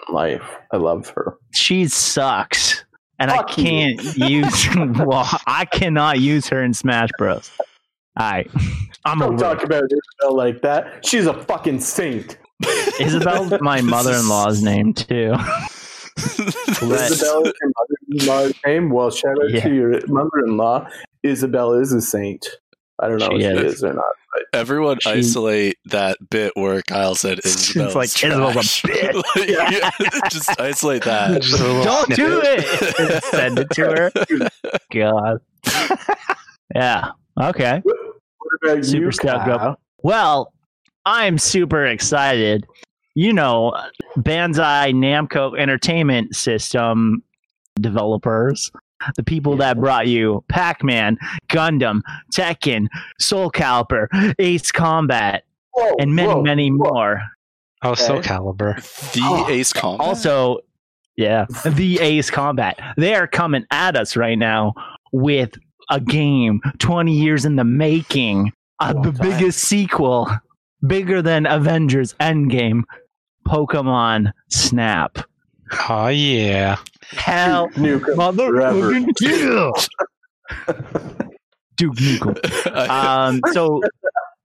life. 0.09 0.43
I 0.71 0.77
love 0.77 1.09
her. 1.09 1.37
She 1.53 1.87
sucks. 1.87 2.83
And 3.17 3.31
Fuck 3.31 3.51
I 3.51 3.53
can't 3.53 4.03
use 4.17 4.67
well, 4.75 5.27
I 5.47 5.65
cannot 5.65 6.19
use 6.19 6.47
her 6.49 6.61
in 6.63 6.73
Smash 6.73 7.09
Bros. 7.17 7.49
I 8.17 8.45
I'm 9.05 9.19
Don't 9.19 9.35
a 9.35 9.37
talk 9.37 9.63
about 9.63 9.83
Isabel 9.83 10.35
like 10.35 10.61
that. 10.63 11.05
She's 11.05 11.25
a 11.25 11.33
fucking 11.33 11.79
saint. 11.79 12.37
Isabel's 12.99 13.53
my 13.61 13.81
mother-in-law's 13.81 14.61
name 14.63 14.93
too. 14.93 15.31
Let- 16.81 17.11
Isabel 17.11 17.43
is 17.43 17.53
your 17.61 17.71
mother-in-law's 17.77 18.53
name. 18.65 18.89
Well, 18.89 19.11
shout 19.11 19.35
out 19.43 19.49
Yeah. 19.49 19.61
to 19.67 19.73
your 19.73 20.07
mother-in-law. 20.07 20.87
Isabel 21.23 21.73
is 21.73 21.91
a 21.91 22.01
saint. 22.01 22.45
I 22.99 23.07
don't 23.09 23.17
know 23.19 23.29
She 23.37 23.43
if 23.43 23.59
she 23.59 23.65
is. 23.65 23.73
is 23.75 23.83
or 23.83 23.93
not. 23.93 24.03
Everyone 24.53 24.97
She- 25.01 25.09
isolate 25.09 25.77
that 25.85 26.17
bit 26.29 26.53
where 26.55 26.81
Kyle 26.81 27.15
said 27.15 27.39
It's 27.39 27.69
Isabel's 27.75 27.95
like, 27.95 28.23
Isabel's 28.23 28.51
a 28.51 28.53
trash. 28.53 28.81
bitch. 28.83 29.23
Like, 29.35 29.49
yeah, 29.49 30.19
just 30.29 30.59
isolate 30.61 31.03
that. 31.03 31.41
Just 31.41 31.57
Don't 31.61 32.09
do 32.15 32.41
it. 32.43 33.23
Send 33.25 33.59
it 33.59 33.69
to 33.71 33.83
her. 33.83 34.11
God. 34.93 35.39
yeah. 36.73 37.09
Okay. 37.41 37.81
What 37.83 37.95
about 38.63 38.85
Super 38.85 39.05
you, 39.05 39.11
stoked 39.11 39.47
up. 39.47 39.79
Well, 40.03 40.53
I'm 41.05 41.37
super 41.37 41.85
excited. 41.85 42.65
You 43.15 43.33
know, 43.33 43.73
Bandai 44.17 44.93
Namco 44.93 45.57
Entertainment 45.57 46.35
System 46.35 47.23
developers, 47.79 48.71
the 49.15 49.23
people 49.23 49.57
that 49.57 49.79
brought 49.79 50.07
you 50.07 50.43
Pac-Man, 50.49 51.17
Gundam, 51.49 52.01
Tekken, 52.33 52.87
Soul 53.19 53.51
Calibur, 53.51 54.07
Ace 54.39 54.71
Combat, 54.71 55.43
Whoa, 55.71 55.95
and 55.99 56.15
many, 56.15 56.27
whoa, 56.33 56.41
many 56.41 56.71
whoa. 56.71 56.89
more. 56.89 57.21
Oh, 57.83 57.93
Soul 57.95 58.21
Calibur. 58.21 58.75
The 59.13 59.21
Oh, 59.23 59.49
Ace 59.49 59.73
Combat. 59.73 60.05
Also, 60.07 60.59
yeah, 61.17 61.45
the 61.65 61.99
Ace 62.01 62.29
Combat. 62.29 62.79
They 62.97 63.13
are 63.15 63.27
coming 63.27 63.65
at 63.71 63.95
us 63.95 64.15
right 64.15 64.37
now 64.37 64.73
with 65.11 65.51
a 65.89 65.99
game 65.99 66.61
20 66.79 67.13
years 67.13 67.45
in 67.45 67.55
the 67.57 67.63
making, 67.63 68.51
uh, 68.79 68.93
the 68.93 69.11
time. 69.11 69.29
biggest 69.29 69.59
sequel, 69.59 70.29
bigger 70.87 71.21
than 71.21 71.45
Avengers 71.45 72.13
Endgame, 72.19 72.83
Pokemon 73.47 74.31
Snap. 74.49 75.19
Oh 75.89 76.07
yeah. 76.07 76.77
Hell, 77.11 77.69
Nukem 77.69 78.15
motherfucking 78.15 79.07
yeah. 79.21 79.71
Duke 81.75 81.95
Nukem. 81.95 82.89
Um, 82.89 83.41
so 83.53 83.81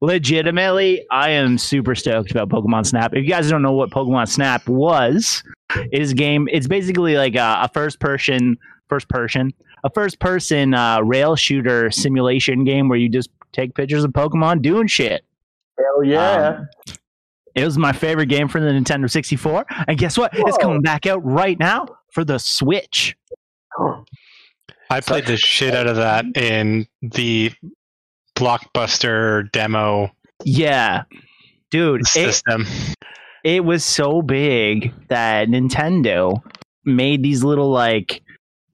legitimately, 0.01 1.05
I 1.11 1.31
am 1.31 1.59
super 1.59 1.95
stoked 1.95 2.31
about 2.31 2.49
Pokemon 2.49 2.87
Snap. 2.87 3.15
If 3.15 3.25
you 3.25 3.31
guys 3.31 3.49
don't 3.51 3.63
know 3.63 3.73
what 3.73 3.91
Pokemon 3.91 4.29
Snap 4.29 4.67
was, 4.69 5.43
it 5.91 6.01
is 6.01 6.13
a 6.13 6.15
game. 6.15 6.49
It's 6.53 6.67
basically 6.67 7.17
like 7.17 7.35
a, 7.35 7.59
a 7.63 7.71
first 7.73 8.01
person, 8.01 8.57
first 8.89 9.09
person, 9.09 9.53
a 9.85 9.91
first 9.91 10.21
person 10.21 10.75
uh, 10.75 11.01
rail 11.01 11.37
shooter 11.37 11.91
simulation 11.91 12.65
game 12.65 12.89
where 12.89 12.99
you 12.99 13.09
just 13.09 13.31
take 13.53 13.75
pictures 13.75 14.05
of 14.05 14.13
Pokemon 14.13 14.63
doing 14.63 14.87
shit. 14.87 15.25
Hell 15.79 16.05
yeah. 16.05 16.59
Um, 16.59 16.95
it 17.55 17.65
was 17.65 17.77
my 17.77 17.93
favorite 17.93 18.27
game 18.27 18.49
for 18.49 18.61
the 18.61 18.69
Nintendo 18.69 19.11
64, 19.11 19.67
and 19.89 19.99
guess 19.99 20.17
what? 20.17 20.31
It's 20.35 20.59
coming 20.59 20.83
back 20.83 21.07
out 21.07 21.25
right 21.25 21.59
now 21.59 21.87
for 22.13 22.25
the 22.25 22.39
Switch. 22.39 23.17
I 24.91 25.01
played 25.01 25.27
the 25.27 25.37
shit 25.37 25.75
out 25.75 25.87
of 25.87 25.97
that 25.97 26.25
in 26.37 26.87
the 27.03 27.53
blockbuster 28.37 29.51
demo 29.53 30.11
Yeah. 30.45 31.05
Dude, 31.71 32.01
it, 32.01 32.07
system. 32.09 32.67
it 33.45 33.65
was 33.65 33.85
so 33.85 34.23
big 34.23 34.93
that 35.09 35.49
Nintendo 35.49 36.43
made 36.85 37.23
these 37.23 37.45
little 37.45 37.71
like 37.71 38.23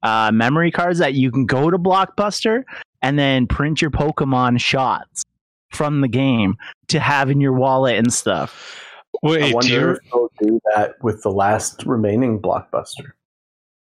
uh, 0.03 0.31
memory 0.33 0.71
cards 0.71 0.99
that 1.01 1.13
you 1.15 1.31
can 1.31 1.45
go 1.45 1.71
to 1.71 1.77
Blockbuster 1.79 2.63
and 3.03 3.19
then 3.19 3.47
print 3.47 3.83
your 3.83 3.91
Pokemon 3.91 4.61
shots 4.61 5.25
from 5.73 6.01
the 6.01 6.09
game 6.09 6.57
to 6.89 6.99
have 7.01 7.29
in 7.29 7.41
your 7.41 7.53
wallet 7.53 7.97
and 7.99 8.11
stuff. 8.13 8.83
I 9.23 9.29
Wait, 9.29 9.49
do 9.49 9.55
wonder 9.55 9.69
you? 9.73 9.91
if 9.91 9.99
they'll 10.11 10.31
do 10.41 10.61
that 10.75 10.95
with 11.03 11.23
the 11.23 11.31
last 11.31 11.85
remaining 11.85 12.41
blockbuster. 12.41 13.13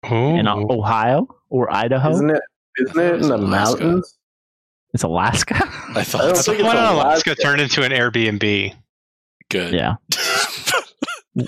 Oh, 0.03 0.35
in 0.35 0.47
uh, 0.47 0.55
oh. 0.55 0.67
Ohio 0.79 1.27
or 1.49 1.73
Idaho? 1.73 2.11
Isn't 2.11 2.29
it? 2.29 2.41
Isn't 2.79 2.99
it 2.99 3.13
in 3.15 3.21
the 3.29 3.35
Alaska. 3.35 3.83
mountains? 3.83 4.15
It's 4.93 5.03
Alaska. 5.03 5.55
I 5.55 5.93
I 5.99 6.03
thought 6.03 6.21
don't 6.21 6.29
The 6.35 6.43
so. 6.43 6.51
think 6.53 6.63
one 6.65 6.75
it's 6.77 6.83
in 6.89 6.95
Alaska 6.95 7.29
Alaska. 7.31 7.35
turned 7.43 7.61
into 7.61 7.83
an 7.83 7.91
Airbnb. 7.91 8.75
good. 9.49 9.73
yeah. 9.73 9.95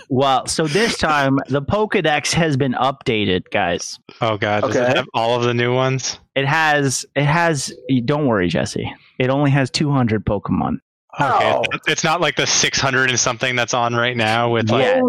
Well, 0.10 0.46
so 0.48 0.68
this 0.68 0.98
time 0.98 1.38
the 1.50 1.62
Pokedex 1.62 2.32
has 2.34 2.56
been 2.56 2.74
updated, 2.74 3.50
guys. 3.52 4.00
Oh 4.22 4.38
god, 4.38 4.62
does 4.62 4.76
Okay. 4.78 4.90
it 4.92 4.96
have 4.96 5.08
all 5.14 5.36
of 5.36 5.44
the 5.44 5.54
new 5.54 5.74
ones? 5.74 6.18
It 6.36 6.46
has 6.46 7.04
it 7.16 7.26
has 7.26 7.74
don't 8.06 8.28
worry, 8.28 8.48
Jesse. 8.48 8.90
It 9.20 9.30
only 9.30 9.52
has 9.52 9.70
200 9.72 10.24
Pokemon. 10.24 10.78
Okay, 11.20 11.52
Oh. 11.54 11.64
it's 11.88 12.06
not 12.06 12.22
like 12.22 12.38
the 12.38 12.48
600 12.48 13.10
and 13.10 13.20
something 13.20 13.56
that's 13.58 13.74
on 13.74 13.94
right 13.96 14.16
now 14.16 14.50
with 14.50 14.70
like 14.70 14.86
Yeah. 14.86 15.02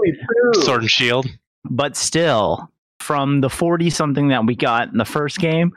Sword 0.62 0.80
and 0.80 0.90
Shield. 0.90 1.26
But 1.70 1.94
still, 1.96 2.68
from 3.02 3.40
the 3.40 3.50
40 3.50 3.90
something 3.90 4.28
that 4.28 4.46
we 4.46 4.54
got 4.54 4.88
in 4.90 4.96
the 4.98 5.04
first 5.04 5.38
game 5.38 5.72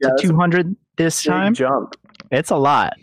Yeah, 0.00 0.10
to 0.16 0.28
200 0.28 0.74
this 0.96 1.22
time, 1.22 1.54
jump. 1.54 1.94
it's 2.30 2.50
a 2.50 2.56
lot. 2.56 2.94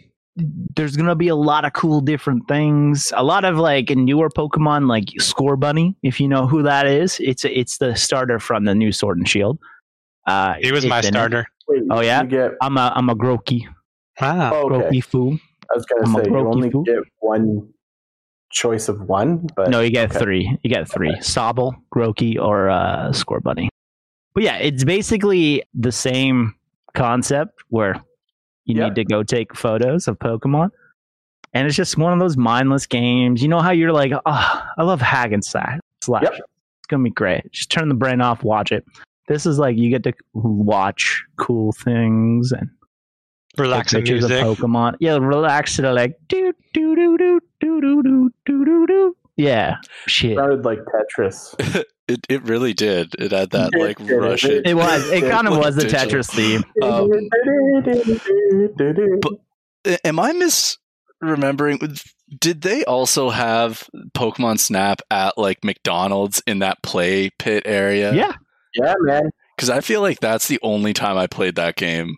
There's 0.76 0.98
gonna 0.98 1.16
be 1.16 1.30
a 1.30 1.36
lot 1.36 1.64
of 1.64 1.72
cool 1.74 2.02
different 2.02 2.48
things. 2.50 3.14
A 3.16 3.24
lot 3.24 3.46
of 3.46 3.58
like 3.58 3.90
newer 3.92 4.30
Pokemon, 4.30 4.90
like 4.90 5.06
Scorbunny, 5.20 5.96
if 6.04 6.20
you 6.20 6.28
know 6.28 6.46
who 6.46 6.62
that 6.64 6.88
is. 6.88 7.20
It's 7.22 7.46
it's 7.46 7.78
the 7.78 7.96
starter 7.96 8.40
from 8.40 8.66
the 8.66 8.76
new 8.76 8.92
Sword 8.92 9.18
and 9.18 9.28
Shield. 9.30 9.60
Uh, 10.28 10.56
He 10.60 10.72
was 10.74 10.86
my 10.86 11.00
starter. 11.02 11.46
Wait, 11.70 11.84
Oh, 11.90 12.02
yeah? 12.02 12.24
Get, 12.26 12.52
I'm 12.62 12.78
a 12.78 12.92
I'm 12.96 13.10
a 13.10 13.16
Grookey, 13.16 13.62
Wow. 14.20 14.52
oh, 14.54 14.70
okay. 14.74 14.90
Grookey 14.98 15.04
fool. 15.06 15.40
I 15.72 15.76
was 15.78 15.86
gonna 15.86 16.24
say 16.24 16.30
you 16.30 16.38
only 16.38 16.70
fool. 16.70 16.84
get 16.84 17.00
one 17.20 17.70
choice 18.52 18.88
of 18.88 19.02
one, 19.02 19.48
but 19.56 19.70
No, 19.70 19.82
you 19.82 19.90
get 19.92 20.12
okay. 20.12 20.20
three. 20.20 20.58
You 20.64 20.70
get 20.70 20.90
three: 20.90 21.12
Sobble, 21.20 21.76
Grookey, 21.94 22.40
or 22.40 22.70
uh, 22.70 23.10
Scorbunny. 23.10 23.68
But 24.34 24.44
yeah, 24.44 24.58
it's 24.58 24.84
basically 24.84 25.64
the 25.74 25.92
same 25.92 26.56
concept 26.94 27.64
where 27.70 27.96
you 28.66 28.76
Yeah. 28.78 28.86
need 28.86 28.96
to 28.96 29.06
go 29.06 29.24
take 29.24 29.56
photos 29.56 30.08
of 30.08 30.18
Pokemon, 30.20 30.70
and 31.54 31.68
it's 31.68 31.76
just 31.76 31.98
one 31.98 32.14
of 32.14 32.20
those 32.20 32.38
mindless 32.38 32.86
games. 32.86 33.42
You 33.42 33.48
know 33.48 33.60
how 33.62 33.72
you're 33.72 33.92
like, 33.94 34.12
oh, 34.14 34.22
I 34.78 34.84
love 34.84 35.02
hack 35.02 35.32
and 35.32 35.44
slash. 35.44 35.80
slash. 36.04 36.24
Yep. 36.24 36.34
It's 36.34 36.88
gonna 36.88 37.04
be 37.04 37.10
great. 37.12 37.52
Just 37.52 37.72
turn 37.72 37.90
the 37.90 37.96
brain 37.96 38.22
off, 38.22 38.44
watch 38.44 38.72
it. 38.72 38.86
This 39.28 39.46
is 39.48 39.58
like 39.58 39.76
you 39.78 39.90
get 39.90 40.04
to 40.04 40.14
watch 40.34 41.24
cool 41.38 41.72
things 41.72 42.52
and 42.52 42.70
take 43.56 43.60
Relaxing 43.60 44.00
pictures 44.02 44.28
music. 44.28 44.46
of 44.46 44.58
Pokemon. 44.58 44.96
Yeah, 45.00 45.18
relax 45.18 45.78
to 45.78 45.92
like 45.94 46.16
do 46.28 46.54
do 46.74 46.96
do 46.96 47.18
do 47.18 47.40
do 47.66 47.82
do 47.82 48.04
do 48.04 48.30
do 48.46 48.66
do 48.66 48.88
do. 48.88 49.16
Yeah, 49.38 49.76
shit. 50.08 50.32
It 50.32 50.38
sounded 50.38 50.64
like 50.66 50.80
Tetris. 50.80 51.84
It 52.08 52.24
it 52.30 52.44
really 52.44 52.74
did. 52.74 53.16
It 53.18 53.32
had 53.32 53.50
that 53.50 53.72
like 53.76 54.00
It 54.00 54.06
did. 54.06 54.18
Russian. 54.18 54.62
It 54.64 54.76
was. 54.76 55.10
It 55.10 55.22
kind 55.28 55.48
of 55.48 55.54
Like 55.54 55.66
was 55.66 55.76
the 55.76 55.86
digital. 55.86 56.20
Tetris 56.22 56.30
theme. 56.30 56.64
Um, 56.84 57.10
A- 59.88 60.08
Am 60.08 60.20
I 60.20 60.32
misremembering? 61.24 62.00
Did 62.40 62.62
they 62.62 62.84
also 62.86 63.30
have 63.32 63.88
Pokemon 64.16 64.60
Snap 64.60 65.02
at 65.10 65.38
like 65.38 65.64
McDonald's 65.64 66.42
in 66.46 66.60
that 66.60 66.82
play 66.84 67.30
pit 67.40 67.64
area? 67.66 68.14
Yeah, 68.14 68.34
yeah, 68.76 68.94
man. 69.00 69.30
because 69.56 69.70
I 69.70 69.82
feel 69.82 70.02
like 70.02 70.20
that's 70.20 70.48
the 70.48 70.60
only 70.62 70.94
time 70.94 71.18
I 71.18 71.28
played 71.28 71.56
that 71.56 71.76
game. 71.76 72.18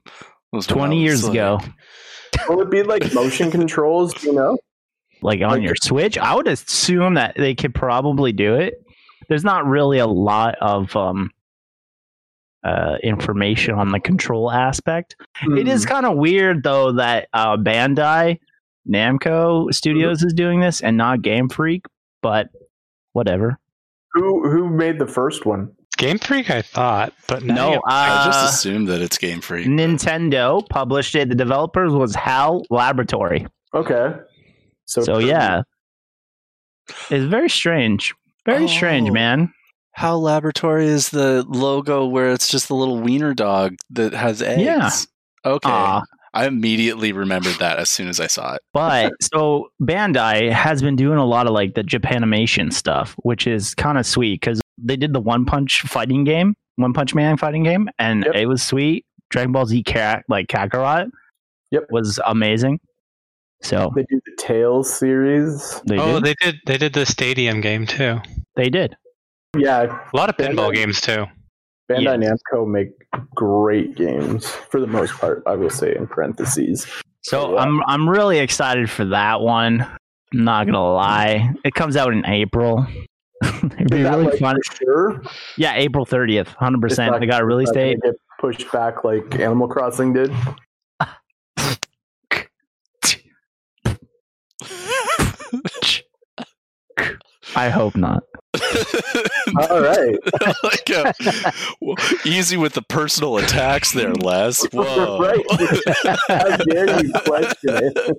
Was 0.52 0.68
twenty 0.68 0.98
was, 0.98 1.04
years 1.04 1.24
like- 1.24 1.34
ago, 1.34 1.60
Will 2.50 2.62
it 2.62 2.70
be 2.70 2.84
like 2.84 3.14
motion 3.14 3.52
controls? 3.52 4.22
You 4.24 4.34
know, 4.34 4.58
like 5.22 5.42
on 5.42 5.62
your 5.62 5.76
Switch. 5.82 6.18
I 6.18 6.36
would 6.36 6.48
assume 6.48 7.16
that 7.16 7.36
they 7.38 7.56
could 7.56 7.74
probably 7.74 8.32
do 8.32 8.56
it. 8.56 8.84
There's 9.30 9.44
not 9.44 9.66
really 9.66 10.00
a 10.00 10.08
lot 10.08 10.56
of 10.62 10.96
um, 10.96 11.32
uh, 12.64 12.98
information 13.04 13.76
on 13.76 13.92
the 13.92 14.00
control 14.00 14.52
aspect. 14.52 15.16
It 15.58 15.68
is 15.68 15.84
Hmm. 15.84 15.90
kind 15.90 16.06
of 16.06 16.18
weird 16.18 16.64
though 16.64 16.94
that 16.94 17.28
uh, 17.34 17.58
Bandai 17.58 18.40
Namco 18.90 19.74
Studios 19.74 20.24
is 20.24 20.34
doing 20.34 20.60
this 20.60 20.82
and 20.82 20.98
not 20.98 21.22
Game 21.22 21.50
Freak, 21.50 21.86
but 22.22 22.50
whatever. 23.14 23.60
Who 24.14 24.50
who 24.50 24.70
made 24.70 25.00
the 25.00 25.08
first 25.08 25.46
one? 25.46 25.72
Game 25.98 26.20
Freak, 26.20 26.50
I 26.52 26.62
thought, 26.62 27.12
but 27.28 27.44
No, 27.44 27.74
you- 27.74 27.82
I 27.88 28.26
just 28.26 28.44
uh, 28.44 28.48
assumed 28.50 28.88
that 28.90 29.02
it's 29.02 29.18
Game 29.18 29.42
Freak. 29.42 29.68
Nintendo 29.68 30.68
published 30.70 31.16
it. 31.16 31.28
The 31.30 31.36
developers 31.36 31.92
was 31.92 32.14
HAL 32.16 32.64
Laboratory. 32.70 33.48
Okay, 33.74 34.12
so 34.88 35.02
So 35.02 35.20
yeah, 35.20 35.62
it's 37.10 37.26
very 37.26 37.50
strange. 37.50 38.14
Very 38.46 38.68
strange, 38.68 39.10
Oh. 39.10 39.14
man. 39.14 39.54
HAL 39.94 40.22
Laboratory 40.22 40.86
is 40.88 41.10
the 41.10 41.44
logo 41.50 42.06
where 42.06 42.32
it's 42.32 42.50
just 42.50 42.68
the 42.68 42.76
little 42.76 43.00
wiener 43.00 43.34
dog 43.34 43.76
that 43.90 44.14
has 44.14 44.42
eggs. 44.42 44.62
Yeah. 44.62 44.90
Okay. 45.46 45.70
Aw. 45.70 46.04
I 46.34 46.46
immediately 46.46 47.14
remembered 47.14 47.56
that 47.60 47.80
as 47.80 47.90
soon 47.90 48.08
as 48.08 48.20
I 48.20 48.28
saw 48.28 48.54
it. 48.54 48.62
But 48.74 49.14
so 49.22 49.70
Bandai 49.82 50.52
has 50.52 50.82
been 50.84 50.96
doing 50.96 51.18
a 51.18 51.26
lot 51.26 51.48
of 51.48 51.54
like 51.54 51.74
the 51.74 51.84
Japanimation 51.84 52.72
stuff, 52.72 53.16
which 53.24 53.48
is 53.48 53.74
kind 53.74 53.98
of 53.98 54.06
sweet 54.06 54.40
because 54.42 54.62
they 54.78 54.96
did 54.98 55.14
the 55.14 55.20
One 55.20 55.46
Punch 55.46 55.82
fighting 55.82 56.24
game, 56.26 56.56
One 56.76 56.94
Punch 56.94 57.16
Man 57.16 57.38
fighting 57.38 57.64
game, 57.64 57.90
and 57.98 58.24
Yep. 58.26 58.36
it 58.36 58.46
was 58.46 58.62
sweet. 58.62 59.04
Dragon 59.32 59.52
Ball 59.52 59.66
Z 59.66 59.82
Ka- 59.84 60.22
like 60.30 60.48
Kakarot, 60.48 61.10
Yep. 61.72 61.86
was 61.90 62.20
amazing. 62.26 62.80
So 63.62 63.92
they 63.96 64.04
do 64.04 64.20
the 64.26 64.36
Tales 64.38 64.94
series. 64.94 65.82
they 65.88 65.98
oh, 65.98 66.20
did. 66.20 66.24
they 66.24 66.36
did. 66.52 66.60
They 66.66 66.78
did 66.78 66.94
the 66.94 67.06
Stadium 67.06 67.60
game 67.62 67.86
too. 67.88 68.20
They 68.56 68.70
did. 68.70 68.96
Yeah, 69.58 70.00
A 70.14 70.16
lot 70.16 70.30
of 70.30 70.38
pinball 70.38 70.70
Bandai- 70.72 70.76
games 70.76 71.02
too. 71.02 71.26
Bandai 71.90 72.22
Yes. 72.22 72.40
Namco 72.54 72.68
make 72.68 72.90
great 73.34 73.96
games 73.96 74.48
for 74.50 74.80
the 74.80 74.88
most 74.88 75.14
part. 75.14 75.42
I 75.48 75.56
will 75.56 75.70
say 75.70 75.96
in 75.96 76.06
parentheses. 76.08 76.86
So 77.24 77.54
Yeah. 77.56 77.62
I'm 77.62 77.82
I'm 77.88 78.08
really 78.10 78.40
excited 78.40 78.90
for 78.90 79.06
that 79.06 79.42
one. 79.42 79.82
I'm 80.34 80.44
not 80.44 80.66
gonna 80.66 80.94
lie. 80.94 81.54
It 81.64 81.74
comes 81.74 81.96
out 81.98 82.12
in 82.14 82.26
April. 82.26 82.86
It'd 83.44 83.90
be 83.90 84.04
really 84.04 84.26
like, 84.26 84.40
fun. 84.40 84.58
Sure, 84.74 85.22
Yeah, 85.58 85.76
April 85.76 86.06
30th, 86.06 86.48
100%. 86.56 86.84
It's 87.10 87.20
They 87.20 87.26
got 87.28 87.42
a 87.42 87.46
release 87.46 87.72
date. 87.72 87.98
get 88.04 88.16
pushed 88.40 88.70
back 88.72 89.04
like 89.04 89.40
Animal 89.40 89.68
Crossing 89.68 90.12
did. 90.14 90.32
I 97.56 97.70
hope 97.70 97.96
not. 97.96 98.24
All 99.70 99.82
right, 99.82 100.16
like, 100.64 100.90
uh, 100.90 101.12
well, 101.82 101.96
easy 102.26 102.58
with 102.58 102.74
the 102.74 102.82
personal 102.82 103.38
attacks 103.38 103.92
there, 103.92 104.14
Les. 104.14 104.64
Whoa. 104.74 105.20
right. 105.20 105.46
How 106.28 106.58
dare 106.58 107.04
you 107.04 107.12
question 107.14 107.84
it? 107.84 108.18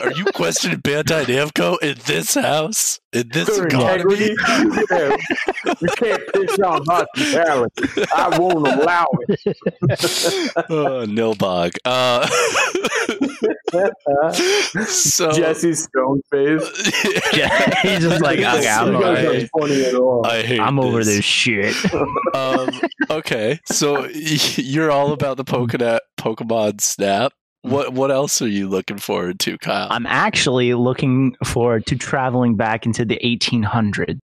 Are 0.00 0.12
you 0.12 0.24
questioning 0.34 0.78
Bandai 0.78 1.24
Namco 1.24 1.80
in 1.82 1.98
this 2.06 2.34
house? 2.34 2.98
In 3.14 3.26
this 3.32 3.48
Their 3.56 3.68
economy? 3.68 4.32
integrity? 4.32 4.36
Yeah. 4.90 5.16
You 5.80 5.88
can't 5.96 6.22
piss 6.34 6.58
on 6.58 6.84
hospitality. 6.84 8.04
I 8.14 8.38
won't 8.38 8.68
allow 8.68 9.06
it. 9.28 9.40
oh, 10.68 11.06
Nilbog. 11.06 11.74
Uh, 11.86 12.26
so 14.86 15.32
Jesse 15.32 15.74
Stone 15.74 16.20
face. 16.30 16.86
He's 17.82 18.00
just 18.00 18.20
like, 18.20 18.38
okay, 18.40 18.68
I'm, 18.68 18.88
You 18.92 18.96
over 18.96 19.14
guys 19.14 19.24
it. 19.24 19.28
aren't 19.28 19.50
funny 19.58 19.84
at 19.84 19.94
all. 19.94 20.26
I 20.26 20.42
hate 20.42 20.60
I'm 20.60 20.78
over 20.78 21.02
this. 21.04 21.16
this 21.16 21.24
shit. 21.24 21.74
um, 22.34 22.68
okay, 23.10 23.58
so 23.66 24.02
y- 24.02 24.10
you're 24.56 24.90
all 24.90 25.12
about 25.12 25.36
the 25.38 25.44
Pokemon 25.44 25.98
Pokemon 26.20 26.80
Snap. 26.80 27.32
What 27.62 27.92
what 27.92 28.10
else 28.12 28.40
are 28.40 28.48
you 28.48 28.68
looking 28.68 28.98
forward 28.98 29.40
to, 29.40 29.58
Kyle? 29.58 29.88
I'm 29.90 30.06
actually 30.06 30.74
looking 30.74 31.34
forward 31.44 31.86
to 31.86 31.96
traveling 31.96 32.56
back 32.56 32.86
into 32.86 33.04
the 33.04 33.18
1800s 33.24 34.18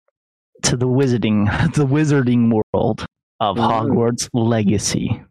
to 0.63 0.77
the 0.77 0.87
wizarding, 0.87 1.73
the 1.73 1.85
wizarding 1.85 2.51
world 2.51 3.05
of 3.39 3.57
Ooh. 3.57 3.61
Hogwarts 3.61 4.27
Legacy. 4.33 5.21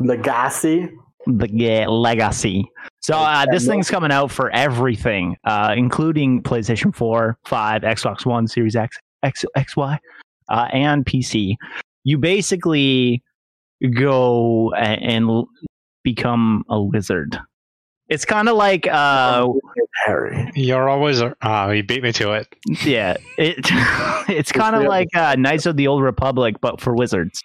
Legacy. 0.00 0.88
the 1.26 1.48
yeah, 1.52 1.86
legacy. 1.88 2.64
So 3.00 3.14
uh, 3.16 3.46
this 3.50 3.66
thing's 3.66 3.90
coming 3.90 4.12
out 4.12 4.30
for 4.30 4.50
everything, 4.50 5.36
uh, 5.44 5.74
including 5.76 6.42
PlayStation 6.42 6.94
4, 6.94 7.36
5, 7.44 7.82
Xbox 7.82 8.24
One, 8.24 8.46
Series 8.46 8.76
X, 8.76 8.96
X, 9.22 9.44
XY, 9.56 9.98
uh, 10.48 10.68
and 10.72 11.04
PC. 11.04 11.56
You 12.04 12.18
basically 12.18 13.22
go 13.94 14.72
and 14.72 15.28
l- 15.28 15.48
become 16.02 16.64
a 16.68 16.80
wizard. 16.82 17.38
It's 18.08 18.24
kind 18.24 18.48
of 18.48 18.56
like 18.56 18.86
uh, 18.86 19.48
Harry. 20.04 20.50
You're 20.54 20.88
always 20.88 21.22
ah, 21.40 21.70
you 21.70 21.82
beat 21.82 22.02
me 22.02 22.12
to 22.12 22.32
it. 22.32 22.46
yeah, 22.84 23.16
it 23.38 23.58
it's 24.28 24.52
kind 24.52 24.76
of 24.76 24.82
like 24.84 25.08
uh, 25.16 25.34
Knights 25.38 25.66
of 25.66 25.76
the 25.76 25.86
Old 25.86 26.02
Republic, 26.02 26.56
but 26.60 26.80
for 26.80 26.94
wizards. 26.94 27.42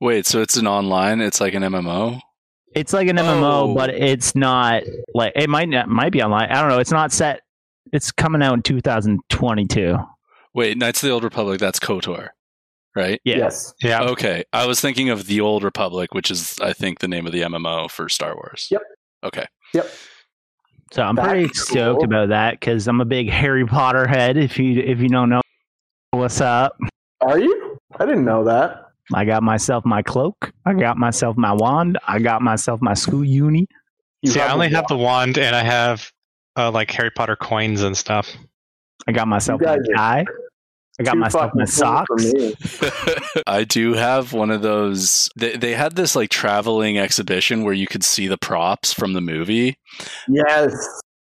Wait, 0.00 0.26
so 0.26 0.40
it's 0.40 0.56
an 0.56 0.66
online? 0.66 1.20
It's 1.20 1.40
like 1.40 1.54
an 1.54 1.62
MMO? 1.62 2.20
It's 2.74 2.92
like 2.92 3.08
an 3.08 3.16
MMO, 3.16 3.70
Oh. 3.70 3.74
but 3.74 3.90
it's 3.90 4.34
not 4.34 4.82
like 5.14 5.32
it 5.36 5.50
might 5.50 5.68
not, 5.68 5.88
might 5.88 6.12
be 6.12 6.22
online. 6.22 6.48
I 6.50 6.60
don't 6.60 6.70
know. 6.70 6.78
It's 6.78 6.90
not 6.90 7.12
set. 7.12 7.40
It's 7.92 8.10
coming 8.12 8.42
out 8.42 8.54
in 8.54 8.62
2022. 8.62 9.96
Wait, 10.54 10.78
Knights 10.78 11.02
of 11.02 11.08
the 11.08 11.12
Old 11.12 11.24
Republic, 11.24 11.60
that's 11.60 11.78
KOTOR, 11.78 12.28
right? 12.94 13.20
Yes. 13.24 13.74
Yeah. 13.82 14.02
Okay. 14.02 14.44
I 14.52 14.66
was 14.66 14.80
thinking 14.80 15.10
of 15.10 15.26
the 15.26 15.40
Old 15.40 15.62
Republic, 15.64 16.14
which 16.14 16.30
is, 16.30 16.58
I 16.60 16.72
think, 16.72 16.98
the 17.00 17.08
name 17.08 17.26
of 17.26 17.32
the 17.32 17.42
MMO 17.42 17.90
for 17.90 18.08
Star 18.08 18.34
Wars. 18.34 18.68
Yep. 18.70 18.82
Okay. 19.24 19.46
Yep. 19.74 19.90
So 20.92 21.02
I'm 21.02 21.14
That's 21.14 21.28
pretty 21.28 21.48
cool. 21.48 21.54
stoked 21.54 22.04
about 22.04 22.28
that 22.28 22.60
because 22.60 22.86
I'm 22.86 23.00
a 23.00 23.04
big 23.06 23.30
Harry 23.30 23.64
Potter 23.66 24.06
head. 24.06 24.36
If 24.36 24.58
you 24.58 24.80
if 24.82 25.00
you 25.00 25.08
don't 25.08 25.30
know 25.30 25.40
what's 26.10 26.40
up, 26.40 26.76
Are 27.22 27.38
you? 27.38 27.78
I 27.98 28.04
didn't 28.04 28.24
know 28.26 28.44
that. 28.44 28.88
I 29.14 29.24
got 29.24 29.42
myself 29.42 29.84
my 29.86 30.02
cloak. 30.02 30.52
I 30.66 30.74
got 30.74 30.98
myself 30.98 31.36
my 31.36 31.52
wand. 31.52 31.98
I 32.06 32.18
got 32.18 32.42
myself 32.42 32.80
my 32.82 32.94
school 32.94 33.24
uni. 33.24 33.66
You 34.22 34.32
See, 34.32 34.40
I 34.40 34.52
only 34.52 34.68
have 34.70 34.86
the 34.88 34.96
wand, 34.96 35.38
and 35.38 35.56
I 35.56 35.62
have 35.64 36.10
uh, 36.56 36.70
like 36.70 36.90
Harry 36.90 37.10
Potter 37.10 37.36
coins 37.36 37.82
and 37.82 37.96
stuff. 37.96 38.30
I 39.08 39.12
got 39.12 39.26
myself 39.28 39.60
You 39.62 39.66
my 39.66 39.78
tie. 39.96 40.24
I 41.00 41.04
got 41.04 41.12
too 41.12 41.18
myself 41.20 41.52
my 41.54 41.64
socks. 41.64 42.32
I 43.46 43.64
do 43.64 43.94
have 43.94 44.32
one 44.32 44.50
of 44.50 44.62
those. 44.62 45.30
They, 45.36 45.56
they 45.56 45.72
had 45.74 45.96
this 45.96 46.14
like 46.14 46.30
traveling 46.30 46.98
exhibition 46.98 47.64
where 47.64 47.74
you 47.74 47.86
could 47.86 48.04
see 48.04 48.28
the 48.28 48.38
props 48.38 48.92
from 48.92 49.14
the 49.14 49.20
movie. 49.20 49.78
Yes, 50.28 50.74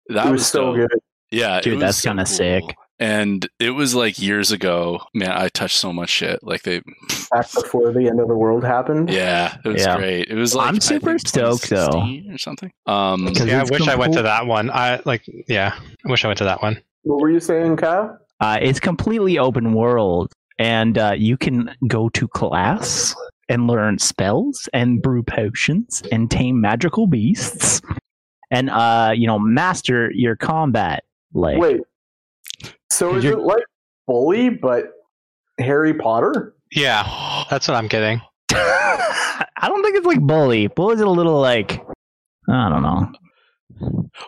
That 0.09 0.27
it 0.29 0.31
was, 0.33 0.47
so 0.47 0.77
dope. 0.77 0.89
good. 0.91 1.01
Yeah, 1.31 1.59
it 1.59 1.65
Dude, 1.65 1.75
was 1.75 1.81
that's 1.83 1.99
so 1.99 2.11
kinda 2.11 2.25
cool. 2.25 2.35
sick. 2.35 2.77
And 2.99 3.49
it 3.59 3.71
was 3.71 3.95
like 3.95 4.19
years 4.19 4.51
ago. 4.53 5.01
Man, 5.15 5.31
I 5.31 5.49
touched 5.49 5.77
so 5.77 5.91
much 5.93 6.11
shit. 6.11 6.43
Like 6.43 6.63
they, 6.65 6.81
Back 7.31 7.51
before 7.55 7.93
the 7.93 8.09
end 8.09 8.21
of 8.21 8.29
the 8.29 8.37
world 8.37 8.63
happened. 8.65 9.11
yeah, 9.11 9.57
it 9.65 9.69
was 9.69 9.83
Yeah. 9.83 9.97
great. 9.97 10.29
It 10.29 10.35
was 10.35 10.55
like 10.55 10.69
I'm 10.69 10.81
super 10.81 11.19
stoked, 11.19 11.71
though. 11.71 12.07
or 12.31 12.39
something. 12.39 12.71
Um, 12.87 13.27
'Cause 13.27 13.47
Yeah, 13.47 13.59
I 13.59 13.63
it's 13.63 13.71
wish 13.71 13.89
I 13.89 13.95
went 13.95 14.13
cool- 14.13 14.19
to 14.19 14.23
that 14.25 14.47
one. 14.47 14.71
I 14.71 15.01
like, 15.07 15.23
yeah, 15.49 15.75
I 16.07 16.11
wish 16.11 16.25
I 16.25 16.29
went 16.29 16.39
to 16.39 16.45
that 16.45 16.61
one. 16.63 16.83
What 17.03 17.21
were 17.23 17.31
you 17.31 17.41
saying, 17.41 17.77
Kyle? 17.79 18.19
Uh, 18.41 18.59
it's 18.61 18.81
completely 18.81 19.39
open 19.39 19.75
world, 19.75 20.33
and 20.59 20.97
uh, 20.99 21.13
you 21.17 21.37
can 21.37 21.75
go 21.87 22.09
to 22.11 22.27
class 22.29 23.15
and 23.49 23.67
learn 23.67 23.99
spells 23.99 24.69
and 24.73 25.03
brew 25.03 25.23
potions 25.23 26.03
and 26.13 26.31
tame 26.31 26.61
magical 26.61 27.07
beasts, 27.07 27.81
and 28.51 28.71
uh, 28.71 29.13
you 29.15 29.27
know, 29.27 29.39
master 29.39 30.11
your 30.15 30.37
combat. 30.37 31.05
Like, 31.35 31.59
Wait. 31.59 31.81
So 32.91 33.15
is 33.17 33.25
you- 33.25 33.33
it 33.33 33.41
like 33.41 33.63
Bully, 34.07 34.49
but 34.51 34.93
Harry 35.59 35.95
Potter? 35.95 36.55
Yeah, 36.73 37.45
that's 37.51 37.67
what 37.69 37.77
I'm 37.77 37.89
getting. 37.89 38.21
I 38.53 39.69
don't 39.69 39.83
think 39.83 39.97
it's 39.97 40.07
like 40.07 40.21
bully. 40.21 40.69
Bully's 40.69 41.01
a 41.01 41.07
little 41.09 41.41
like, 41.41 41.83
I 42.49 42.69
don't 42.69 42.83
know. 42.83 43.13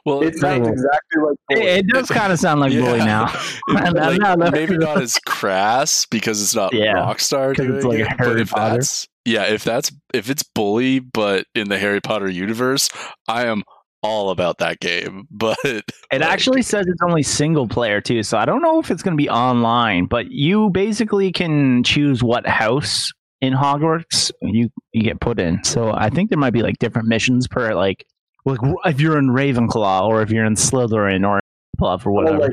Well, 0.05 0.23
It 0.23 0.37
sounds 0.37 0.67
no. 0.67 0.73
exactly 0.73 1.23
like 1.23 1.37
It, 1.51 1.55
Bully. 1.57 1.67
it 1.67 1.87
does 1.89 2.09
kind 2.09 2.33
of 2.33 2.39
sound 2.39 2.61
like 2.61 2.73
bully 2.73 2.99
now. 2.99 3.33
It- 3.69 3.95
like, 3.95 4.19
no, 4.21 4.35
no. 4.35 4.51
maybe 4.51 4.77
not 4.79 5.01
as 5.01 5.19
crass 5.27 6.07
because 6.11 6.43
it's 6.43 6.55
not 6.55 6.73
Yeah, 6.73 6.95
Rockstar 6.95 7.57
'cause 7.57 7.67
doing 7.67 7.77
it's 7.77 7.85
like 7.85 7.99
it. 8.01 8.09
but 8.19 8.41
if 8.41 8.51
Potter. 8.51 8.75
that's 8.77 9.07
yeah, 9.25 9.45
if 9.45 9.63
that's 9.65 9.93
if 10.15 10.29
it's 10.31 10.43
bully, 10.43 10.99
but 10.99 11.47
in 11.55 11.69
the 11.69 11.79
Harry 11.79 12.01
Potter 12.01 12.29
universe, 12.29 12.89
I 13.29 13.47
am 13.47 13.63
all 14.03 14.31
about 14.31 14.59
that 14.59 14.81
game. 14.81 15.27
But 15.31 15.59
It 15.65 15.85
like, 16.13 16.23
actually 16.23 16.63
says 16.63 16.87
it's 16.89 17.03
only 17.03 17.23
single 17.23 17.69
player 17.69 18.01
too, 18.01 18.23
so 18.25 18.37
I 18.39 18.45
don't 18.45 18.63
know 18.63 18.81
if 18.81 18.91
it's 18.91 19.03
going 19.03 19.17
to 19.17 19.23
be 19.23 19.31
online. 19.31 20.07
But 20.07 20.31
you 20.33 20.71
basically 20.71 21.31
can 21.31 21.85
choose 21.85 22.23
what 22.23 22.47
house 22.47 23.13
in 23.41 23.53
Hogwarts 23.53 24.31
you 24.43 24.71
you 24.93 25.03
get 25.05 25.21
put 25.21 25.39
in. 25.39 25.63
So 25.65 25.93
I 25.93 26.11
think 26.11 26.31
there 26.31 26.39
might 26.39 26.53
be 26.53 26.63
like 26.63 26.79
different 26.79 27.07
missions 27.09 27.47
per 27.49 27.75
like 27.75 28.05
like 28.45 28.59
if 28.87 29.01
you're 29.01 29.19
in 29.19 29.29
Ravenclaw 29.29 30.03
or 30.09 30.23
if 30.23 30.31
you're 30.31 30.45
in 30.45 30.55
Slytherin 30.55 31.27
or 31.29 31.41
Hufflepuff 31.81 32.07
or 32.07 32.11
Oh, 32.11 32.13
whatever. 32.13 32.39
like 32.39 32.53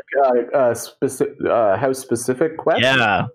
uh, 0.53 0.57
uh, 0.57 0.73
specific, 0.73 1.35
uh, 1.49 1.77
house 1.77 1.99
specific 1.99 2.57
quest. 2.57 2.81
yeah, 2.81 3.25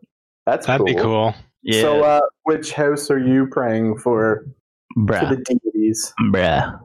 that's 0.47 0.67
That'd 0.67 0.87
be 0.87 0.95
cool. 0.95 1.35
yeah, 1.63 1.81
So, 1.81 2.03
uh, 2.05 2.21
which 2.45 2.73
house 2.73 3.11
are 3.11 3.19
you 3.19 3.47
praying 3.51 3.99
for? 3.99 4.47
For 4.95 5.01
bruh, 5.01 5.29
the 5.31 5.37
deities. 5.73 6.13
bruh. 6.31 6.79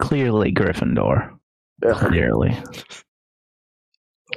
Clearly 0.00 0.52
Gryffindor. 0.52 1.30
Ugh, 1.86 1.96
Clearly, 1.96 2.56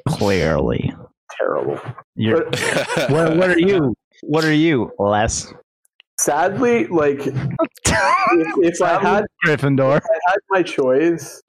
clearly. 0.07 0.93
terrible. 1.37 1.79
You're, 2.15 2.45
what, 3.09 3.37
what 3.37 3.49
are 3.49 3.59
you? 3.59 3.93
What 4.23 4.43
are 4.45 4.53
you, 4.53 4.91
Les? 4.99 5.53
Sadly, 6.19 6.87
like 6.87 7.19
if, 7.27 7.35
if 7.85 8.81
I 8.81 8.99
had 9.01 9.25
Gryffindor. 9.45 9.97
if 9.97 10.03
I 10.03 10.31
had 10.31 10.39
my 10.49 10.63
choice, 10.63 11.41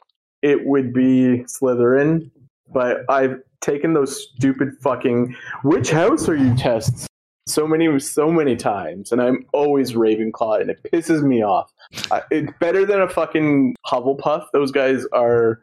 it 0.43 0.65
would 0.65 0.93
be 0.93 1.45
Slytherin. 1.47 2.31
But 2.73 2.99
I've 3.09 3.41
taken 3.61 3.95
those 3.95 4.29
stupid 4.37 4.77
fucking 4.83 5.35
which 5.63 5.91
house 5.91 6.29
are 6.29 6.37
you 6.37 6.55
tests 6.57 7.07
so 7.47 7.67
many 7.67 7.99
so 7.99 8.31
many 8.31 8.57
times, 8.57 9.11
and 9.11 9.21
I'm 9.21 9.47
always 9.53 9.93
Ravenclaw, 9.93 10.61
and 10.61 10.71
it 10.71 10.81
pisses 10.93 11.23
me 11.23 11.43
off. 11.43 11.73
I, 12.11 12.23
it's 12.31 12.53
better 12.61 12.85
than 12.85 13.01
a 13.01 13.09
fucking 13.09 13.75
Hufflepuff. 13.87 14.47
Those 14.53 14.71
guys 14.71 15.07
are 15.13 15.61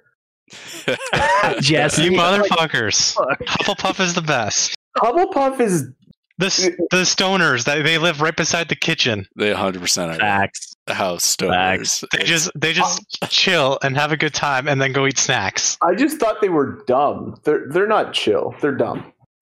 Jesse. 1.61 2.03
You 2.03 2.11
motherfuckers! 2.11 3.15
Hufflepuff 3.15 3.99
is 3.99 4.13
the 4.13 4.21
best. 4.21 4.75
Hufflepuff 4.97 5.59
is 5.59 5.89
The 6.37 6.47
the 6.91 7.03
stoners 7.03 7.63
that 7.63 7.83
they 7.85 7.97
live 7.97 8.19
right 8.21 8.35
beside 8.35 8.67
the 8.67 8.75
kitchen. 8.75 9.25
they 9.37 9.51
100 9.51 9.81
percent 9.81 10.11
are 10.11 10.15
Facts. 10.19 10.75
house 10.87 11.35
Facts. 11.35 12.01
stoners. 12.03 12.07
They 12.17 12.23
just 12.25 12.51
they 12.55 12.73
just 12.73 13.01
chill 13.29 13.79
and 13.81 13.95
have 13.95 14.11
a 14.11 14.17
good 14.17 14.33
time 14.33 14.67
and 14.67 14.81
then 14.81 14.91
go 14.91 15.07
eat 15.07 15.17
snacks. 15.17 15.77
I 15.81 15.95
just 15.95 16.17
thought 16.17 16.41
they 16.41 16.49
were 16.49 16.83
dumb. 16.87 17.39
They're 17.43 17.67
they're 17.69 17.87
not 17.87 18.13
chill. 18.13 18.53
They're 18.61 18.75
dumb. 18.75 19.13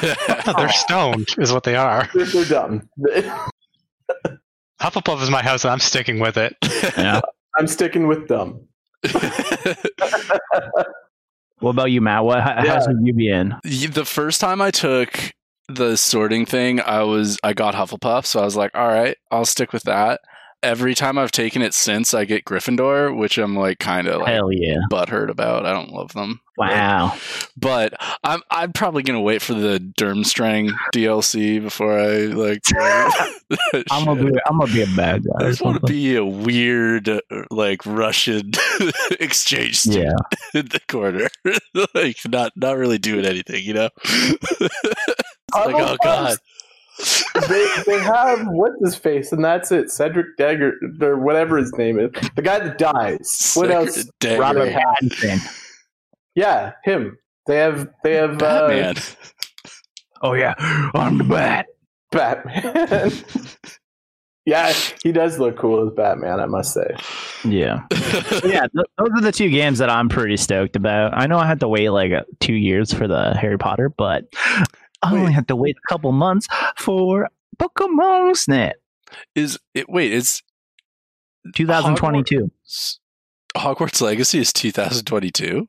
They're 0.00 0.72
stoned, 0.72 1.28
is 1.38 1.52
what 1.52 1.62
they 1.64 1.76
are. 1.76 2.08
They're, 2.14 2.24
they're 2.24 2.44
dumb. 2.46 2.88
Hufflepuff 4.80 5.22
is 5.22 5.30
my 5.30 5.42
house, 5.42 5.64
and 5.64 5.70
I'm 5.72 5.78
sticking 5.78 6.18
with 6.20 6.36
it. 6.38 6.56
Yeah. 6.96 7.20
I'm 7.58 7.66
sticking 7.66 8.06
with 8.08 8.26
dumb. 8.28 8.66
What 11.58 11.70
about 11.70 11.90
you, 11.92 12.00
Matt? 12.00 12.24
What 12.24 12.40
how, 12.40 12.62
Yeah. 12.64 12.72
house 12.74 12.88
would 12.88 12.98
you 13.06 13.12
be 13.12 13.28
in? 13.30 13.54
the 13.62 14.04
first 14.04 14.40
time 14.40 14.60
I 14.60 14.70
took 14.70 15.32
the 15.68 15.96
sorting 15.96 16.46
thing, 16.46 16.80
I 16.80 17.02
was 17.02 17.38
I 17.42 17.52
got 17.52 17.74
Hufflepuff, 17.74 18.26
so 18.26 18.40
I 18.40 18.44
was 18.44 18.56
like, 18.56 18.72
all 18.74 18.88
right, 18.88 19.16
I'll 19.30 19.44
stick 19.44 19.72
with 19.72 19.84
that. 19.84 20.20
Every 20.62 20.94
time 20.94 21.18
I've 21.18 21.32
taken 21.32 21.60
it 21.62 21.74
since, 21.74 22.14
I 22.14 22.24
get 22.24 22.44
Gryffindor, 22.44 23.16
which 23.16 23.36
I'm 23.38 23.56
like 23.56 23.78
kind 23.78 24.06
of 24.06 24.20
like 24.20 24.28
Hell 24.28 24.52
yeah! 24.52 24.78
butthurt 24.90 25.28
about. 25.30 25.66
I 25.66 25.72
don't 25.72 25.90
love 25.90 26.12
them. 26.12 26.40
Wow. 26.56 27.16
But 27.56 27.94
I'm 28.22 28.42
I'm 28.50 28.72
probably 28.72 29.02
gonna 29.02 29.20
wait 29.20 29.42
for 29.42 29.54
the 29.54 29.78
Durmstrang 29.98 30.70
DLC 30.94 31.60
before 31.60 31.98
I 31.98 32.26
like. 32.26 32.62
I'm 33.90 34.04
gonna 34.04 34.24
be 34.24 34.38
I'm 34.46 34.58
gonna 34.58 34.72
be 34.72 34.82
a 34.82 34.96
bad 34.96 35.24
guy. 35.24 35.46
I 35.46 35.48
just 35.50 35.62
want 35.62 35.80
to 35.80 35.86
be 35.92 36.14
a 36.14 36.24
weird, 36.24 37.08
uh, 37.08 37.20
like 37.50 37.84
Russian 37.86 38.52
exchange 39.18 39.78
student 39.80 40.12
Yeah. 40.54 40.60
in 40.60 40.68
the 40.68 40.80
corner, 40.88 41.28
like 41.94 42.18
not 42.28 42.52
not 42.56 42.76
really 42.76 42.98
doing 42.98 43.24
anything, 43.24 43.64
you 43.64 43.74
know. 43.74 43.88
Like, 45.54 45.74
oh 45.74 45.96
god, 46.02 46.36
they 47.48 47.66
they 47.86 47.98
have 48.00 48.46
what's 48.48 48.80
his 48.82 48.96
face, 48.96 49.32
and 49.32 49.44
that's 49.44 49.72
it. 49.72 49.90
Cedric 49.90 50.36
Dagger 50.36 50.74
or 51.00 51.18
whatever 51.18 51.56
his 51.56 51.72
name 51.74 51.98
is, 51.98 52.10
the 52.36 52.42
guy 52.42 52.58
that 52.58 52.78
dies. 52.78 53.54
What 53.54 53.68
Secret 53.68 53.70
else? 53.70 54.04
Dagger. 54.20 54.40
Robert 54.40 54.72
Pattinson. 54.72 55.40
Yeah, 56.34 56.72
him. 56.84 57.18
They 57.46 57.56
have 57.56 57.88
they 58.04 58.14
have 58.14 58.34
uh, 58.42 58.68
Batman. 58.68 58.96
Oh 60.22 60.34
yeah, 60.34 60.54
I'm 60.94 61.18
the 61.18 61.24
bat. 61.24 61.66
Batman. 62.12 63.12
yeah, 64.46 64.72
he 65.02 65.10
does 65.10 65.38
look 65.38 65.56
cool 65.58 65.86
as 65.86 65.92
Batman. 65.94 66.38
I 66.38 66.46
must 66.46 66.72
say. 66.72 66.94
Yeah. 67.44 67.80
yeah, 68.44 68.66
th- 68.66 68.86
those 68.98 69.10
are 69.16 69.20
the 69.20 69.32
two 69.32 69.50
games 69.50 69.78
that 69.78 69.90
I'm 69.90 70.08
pretty 70.08 70.36
stoked 70.36 70.76
about. 70.76 71.12
I 71.14 71.26
know 71.26 71.38
I 71.38 71.46
had 71.46 71.60
to 71.60 71.68
wait 71.68 71.88
like 71.88 72.12
uh, 72.12 72.22
two 72.38 72.54
years 72.54 72.92
for 72.92 73.08
the 73.08 73.34
Harry 73.34 73.58
Potter, 73.58 73.88
but 73.88 74.24
I 75.02 75.10
only 75.12 75.26
Wait. 75.26 75.32
had 75.34 75.48
to 75.48 75.56
wait 75.56 75.76
a 75.76 75.88
couple 75.88 76.12
months 76.12 76.46
for 76.76 77.28
Pokemon 77.58 78.36
Snap 78.36 78.74
Is 79.34 79.58
it? 79.74 79.88
Wait, 79.88 80.12
it's 80.12 80.42
2022. 81.54 82.50
Hogwarts 83.56 84.00
Legacy 84.00 84.38
is 84.38 84.52
2022. 84.52 85.68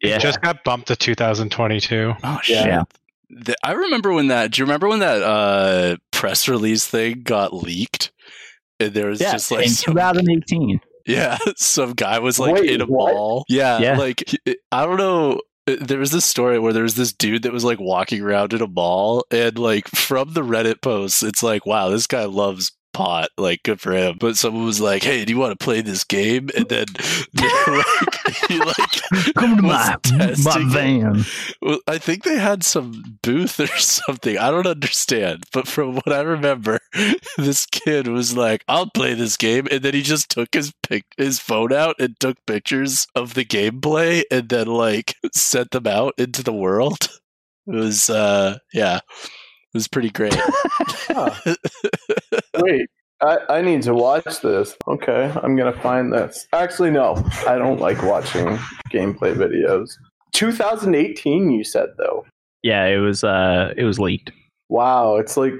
Yeah. 0.00 0.18
Just 0.18 0.40
got 0.40 0.62
bumped 0.64 0.88
to 0.88 0.96
2022. 0.96 2.14
Oh 2.22 2.38
shit! 2.42 2.66
Yeah. 2.66 2.84
The- 3.30 3.56
I 3.64 3.72
remember 3.72 4.12
when 4.12 4.28
that. 4.28 4.52
Do 4.52 4.60
you 4.60 4.64
remember 4.64 4.88
when 4.88 5.00
that 5.00 5.22
uh, 5.22 5.96
press 6.12 6.48
release 6.48 6.86
thing 6.86 7.22
got 7.22 7.52
leaked? 7.52 8.12
And 8.80 8.94
there 8.94 9.08
was 9.08 9.20
yeah, 9.20 9.32
just 9.32 9.50
like 9.50 9.64
in 9.66 9.70
some- 9.72 9.94
2018. 9.94 10.80
Yeah, 11.06 11.36
some 11.56 11.94
guy 11.94 12.18
was 12.20 12.38
like 12.38 12.54
Wait, 12.54 12.70
in 12.70 12.80
a 12.82 12.86
what? 12.86 13.12
mall. 13.12 13.44
Yeah, 13.48 13.78
Yeah. 13.80 13.98
like 13.98 14.22
I 14.70 14.86
don't 14.86 14.98
know. 14.98 15.40
There 15.76 15.98
was 15.98 16.10
this 16.10 16.24
story 16.24 16.58
where 16.58 16.72
there 16.72 16.82
was 16.82 16.94
this 16.96 17.12
dude 17.12 17.42
that 17.42 17.52
was 17.52 17.64
like 17.64 17.78
walking 17.80 18.22
around 18.22 18.52
in 18.52 18.62
a 18.62 18.66
mall, 18.66 19.24
and 19.30 19.58
like 19.58 19.88
from 19.88 20.32
the 20.32 20.42
Reddit 20.42 20.80
posts, 20.80 21.22
it's 21.22 21.42
like, 21.42 21.66
wow, 21.66 21.90
this 21.90 22.06
guy 22.06 22.24
loves 22.24 22.72
pot. 22.92 23.30
Like, 23.36 23.62
good 23.62 23.80
for 23.80 23.92
him. 23.92 24.16
But 24.18 24.36
someone 24.36 24.64
was 24.64 24.80
like, 24.80 25.02
hey, 25.02 25.24
do 25.24 25.32
you 25.32 25.38
want 25.38 25.58
to 25.58 25.64
play 25.64 25.80
this 25.80 26.04
game? 26.04 26.50
And 26.56 26.68
then 26.68 26.86
like, 27.34 28.46
he 28.48 28.58
like 28.58 29.34
Come 29.34 29.56
to 29.56 29.62
my, 29.62 29.96
my 30.44 30.64
van. 30.68 31.24
Well, 31.62 31.78
I 31.86 31.98
think 31.98 32.24
they 32.24 32.38
had 32.38 32.64
some 32.64 33.18
booth 33.22 33.58
or 33.60 33.66
something. 33.78 34.38
I 34.38 34.50
don't 34.50 34.66
understand, 34.66 35.44
but 35.52 35.66
from 35.66 35.94
what 35.94 36.12
I 36.12 36.20
remember, 36.20 36.78
this 37.38 37.66
kid 37.66 38.08
was 38.08 38.36
like, 38.36 38.64
"I'll 38.68 38.90
play 38.90 39.14
this 39.14 39.36
game," 39.36 39.66
and 39.70 39.82
then 39.82 39.94
he 39.94 40.02
just 40.02 40.30
took 40.30 40.54
his 40.54 40.72
pic- 40.82 41.14
his 41.16 41.38
phone 41.38 41.72
out 41.72 41.96
and 41.98 42.18
took 42.20 42.36
pictures 42.46 43.06
of 43.14 43.34
the 43.34 43.44
gameplay, 43.44 44.22
and 44.30 44.48
then 44.48 44.66
like 44.66 45.14
sent 45.34 45.70
them 45.70 45.86
out 45.86 46.14
into 46.18 46.42
the 46.42 46.52
world. 46.52 47.08
It 47.66 47.74
was, 47.74 48.08
uh, 48.08 48.58
yeah, 48.72 49.00
was 49.78 49.88
pretty 49.88 50.10
great. 50.10 50.36
Huh. 51.10 51.34
Wait, 52.58 52.86
I, 53.22 53.38
I 53.48 53.62
need 53.62 53.82
to 53.82 53.94
watch 53.94 54.40
this. 54.42 54.76
Okay, 54.86 55.32
I'm 55.42 55.56
gonna 55.56 55.72
find 55.80 56.12
this. 56.12 56.46
Actually, 56.52 56.90
no, 56.90 57.24
I 57.46 57.56
don't 57.56 57.80
like 57.80 58.02
watching 58.02 58.46
gameplay 58.92 59.34
videos. 59.34 59.90
2018, 60.32 61.50
you 61.50 61.64
said 61.64 61.88
though. 61.98 62.24
Yeah, 62.62 62.84
it 62.86 62.98
was 62.98 63.24
uh 63.24 63.72
it 63.76 63.84
was 63.84 63.98
leaked. 63.98 64.30
Wow, 64.68 65.16
it's 65.16 65.36
like 65.36 65.54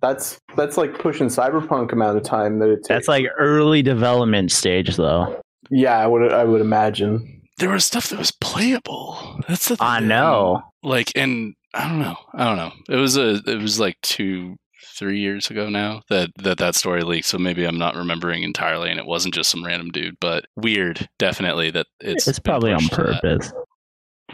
that's 0.00 0.38
that's 0.56 0.76
like 0.76 0.98
pushing 0.98 1.28
cyberpunk 1.28 1.92
amount 1.92 2.16
of 2.16 2.22
time 2.24 2.58
that 2.60 2.70
it 2.70 2.76
takes. 2.76 2.88
That's 2.88 3.08
like 3.08 3.26
early 3.38 3.82
development 3.82 4.50
stage 4.50 4.96
though. 4.96 5.40
yeah, 5.70 5.98
I 5.98 6.06
would 6.06 6.32
I 6.32 6.44
would 6.44 6.60
imagine. 6.62 7.42
there 7.58 7.70
was 7.70 7.84
stuff 7.84 8.08
that 8.08 8.18
was 8.18 8.32
playable. 8.32 9.40
That's 9.46 9.68
the 9.68 9.76
thing. 9.76 9.86
I 9.86 10.00
know. 10.00 10.62
like 10.82 11.12
and 11.14 11.54
i 11.76 11.88
don't 11.88 11.98
know 12.00 12.16
i 12.34 12.44
don't 12.44 12.56
know 12.56 12.72
it 12.88 12.96
was 12.96 13.16
a 13.16 13.40
it 13.46 13.60
was 13.60 13.78
like 13.80 13.96
two 14.02 14.56
three 14.98 15.20
years 15.20 15.50
ago 15.50 15.68
now 15.68 16.00
that 16.08 16.30
that 16.38 16.56
that 16.58 16.74
story 16.74 17.02
leaked 17.02 17.26
so 17.26 17.36
maybe 17.38 17.64
i'm 17.64 17.78
not 17.78 17.94
remembering 17.94 18.42
entirely 18.42 18.90
and 18.90 18.98
it 18.98 19.04
wasn't 19.06 19.34
just 19.34 19.50
some 19.50 19.64
random 19.64 19.90
dude 19.90 20.16
but 20.20 20.46
weird 20.56 21.06
definitely 21.18 21.70
that 21.70 21.86
it's 22.00 22.26
It's, 22.26 22.38
probably 22.38 22.72
on 22.72 22.78
pushed 22.80 22.94
to 22.94 23.02
that. 23.02 23.22
purpose. 23.22 23.52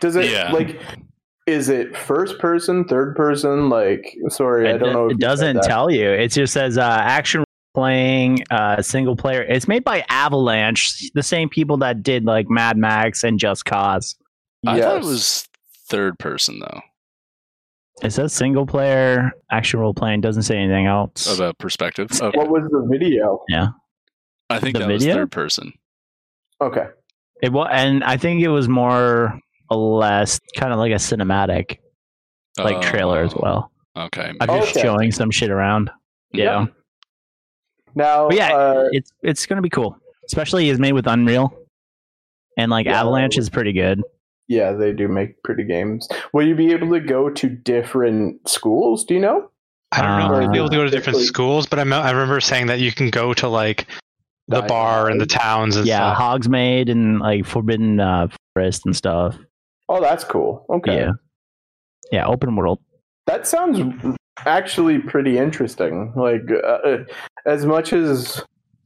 Does 0.01 0.17
it 0.17 0.31
Yeah. 0.31 0.53
like? 0.53 0.81
Is 1.47 1.69
it 1.69 1.97
first 1.97 2.39
person, 2.39 2.85
third 2.85 3.15
person? 3.17 3.69
Like, 3.69 4.17
sorry, 4.29 4.69
I 4.69 4.75
It, 4.75 4.79
don't 4.79 4.93
know. 4.93 5.07
if 5.07 5.13
it 5.13 5.19
doesn't 5.19 5.63
tell 5.65 5.91
you. 5.91 6.09
It 6.09 6.29
just 6.29 6.53
says 6.55 6.79
uh, 6.79 6.83
action 6.83 7.43
playing 7.75 8.45
uh, 8.51 8.81
single 8.81 9.17
player. 9.17 9.43
It's 9.43 9.67
made 9.69 9.83
by 9.85 10.05
Avalanche, 10.09 11.11
the 11.15 11.23
same 11.23 11.49
people 11.49 11.77
that 11.79 12.03
did 12.03 12.25
like 12.25 12.49
Mad 12.49 12.77
Max 12.79 13.25
and 13.25 13.39
Just 13.41 13.65
Cause. 13.65 14.15
i 14.67 14.81
thought 14.81 14.99
it 14.99 15.05
was 15.05 15.49
third 15.89 16.19
person 16.21 16.61
though 16.61 16.81
It 18.03 18.11
says 18.13 18.33
single 18.33 18.67
player 18.67 19.33
action 19.51 19.79
role 19.81 19.95
playing. 19.95 20.23
Doesn't 20.23 20.43
say 20.43 20.57
anything 20.57 20.87
else. 20.87 21.33
about 21.37 21.59
perspective 21.59 22.09
okay. 22.21 22.37
What 22.37 22.49
was 22.49 22.63
the 22.71 22.87
video? 22.91 23.45
Yeah, 23.49 23.69
I 24.51 24.59
think 24.59 24.75
the 24.75 24.81
that 24.81 24.89
was 24.89 25.03
video? 25.03 25.17
third 25.17 25.31
person 25.33 25.73
Okay. 26.61 26.87
It 27.43 27.53
was, 27.53 27.69
and 27.73 28.05
I 28.05 28.17
think 28.17 28.41
it 28.41 28.49
was 28.49 28.69
more 28.69 29.39
or 29.69 29.77
less 29.77 30.41
kind 30.57 30.73
of 30.73 30.79
like 30.79 30.93
a 30.93 30.97
cinematic 30.97 31.79
like 32.57 32.81
trailer 32.83 33.23
as 33.23 33.35
Oh, 33.35 33.41
well. 33.43 33.73
okay 33.97 34.33
I'm 34.41 34.49
just 34.61 34.71
Okay. 34.77 34.83
showing 34.83 35.11
some 35.13 35.31
shit 35.31 35.51
around. 35.51 35.91
Yeah, 36.33 36.67
Now, 37.95 38.29
But 38.29 38.37
yeah, 38.37 38.53
uh, 38.55 38.89
it's 38.93 39.13
it's 39.23 39.45
gonna 39.47 39.61
be 39.63 39.71
cool. 39.71 39.97
Especially 40.27 40.71
it's 40.71 40.81
made 40.81 40.93
with 40.93 41.07
Unreal, 41.07 41.53
and 42.57 42.71
like 42.71 42.87
Yeah. 42.87 43.01
Avalanche 43.01 43.37
is 43.39 43.51
pretty 43.51 43.73
good. 43.73 44.03
Yeah, 44.49 44.73
they 44.73 44.93
do 44.93 45.09
make 45.09 45.43
pretty 45.43 45.65
games. 45.65 46.09
Will 46.33 46.47
you 46.47 46.55
be 46.55 46.73
able 46.73 46.91
to 46.91 47.01
go 47.01 47.31
to 47.31 47.49
different 47.49 48.49
schools? 48.49 49.05
Do 49.05 49.15
you 49.15 49.21
know? 49.21 49.49
I 49.93 50.01
don't 50.03 50.19
know 50.19 50.37
if 50.37 50.43
you'll 50.43 50.53
be 50.53 50.59
able 50.59 50.71
to 50.71 50.77
go 50.77 50.85
to 50.85 50.91
different 50.91 51.19
Uh, 51.19 51.23
schools, 51.23 51.67
but 51.67 51.79
I, 51.79 51.85
me- 51.85 51.97
I 51.97 52.11
remember 52.11 52.41
saying 52.41 52.67
that 52.69 52.81
you 52.81 52.93
can 52.93 53.11
go 53.11 53.35
to 53.35 53.49
like 53.49 53.87
the 54.49 54.57
Diamond 54.57 54.69
bar 54.69 55.11
and 55.11 55.21
the 55.21 55.27
towns 55.27 55.77
and 55.77 55.87
yeah, 55.87 56.15
stuff. 56.15 56.41
Hogsmeade 56.41 56.91
and 56.91 57.21
like 57.21 57.45
Forbidden 57.45 58.01
uh, 58.01 58.29
Forest 58.55 58.87
and 58.87 58.97
stuff. 58.97 59.37
Oh, 59.89 60.01
that's 60.01 60.25
cool. 60.25 60.65
Okay. 60.71 60.97
Yeah, 60.97 61.11
yeah, 62.11 62.27
open 62.27 62.57
world. 62.57 62.81
That 63.27 63.47
sounds 63.47 63.79
actually 64.47 64.99
pretty 64.99 65.39
interesting. 65.39 66.13
Like, 66.17 66.51
uh, 66.65 67.05
as 67.47 67.67
much 67.67 67.93
as 67.93 68.43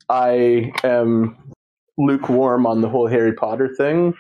I 0.09 0.73
am 0.83 1.37
lukewarm 1.99 2.67
on 2.67 2.81
the 2.81 2.89
whole 2.89 3.07
Harry 3.07 3.33
Potter 3.33 3.73
thing, 3.77 4.13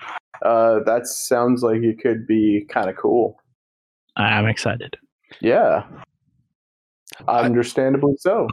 uh, 0.44 0.80
that 0.84 1.06
sounds 1.06 1.62
like 1.62 1.82
it 1.82 2.00
could 2.00 2.26
be 2.26 2.66
kind 2.68 2.88
of 2.90 2.96
cool. 2.96 3.36
I- 4.16 4.38
I'm 4.38 4.46
excited. 4.46 4.96
Yeah. 5.40 5.84
I- 7.28 7.40
Understandably 7.42 8.14
so. 8.18 8.48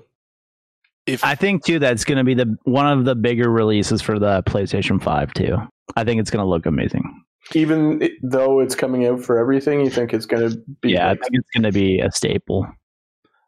if 1.06 1.24
I 1.24 1.36
think 1.36 1.66
too 1.66 1.80
that's 1.80 2.06
gonna 2.06 2.24
be 2.24 2.34
the 2.34 2.58
one 2.64 2.88
of 2.88 3.06
the 3.06 3.16
bigger 3.16 3.50
releases 3.50 4.02
for 4.02 4.20
the 4.20 4.42
PlayStation 4.44 5.02
Five 5.02 5.34
too. 5.34 5.58
I 5.98 6.04
think 6.04 6.20
it's 6.22 6.32
gonna 6.32 6.48
look 6.48 6.66
amazing. 6.66 7.04
Even 7.54 8.02
though 8.22 8.62
it's 8.62 8.74
coming 8.76 9.06
out 9.06 9.22
for 9.22 9.38
everything, 9.38 9.82
you 9.82 9.90
think 9.90 10.14
it's 10.14 10.26
going 10.26 10.50
to 10.50 10.58
be. 10.80 10.92
Yeah, 10.94 11.10
I 11.10 11.16
think 11.16 11.32
it's 11.34 11.50
gonna 11.54 11.74
be 11.74 12.00
a 12.00 12.10
staple. 12.10 12.66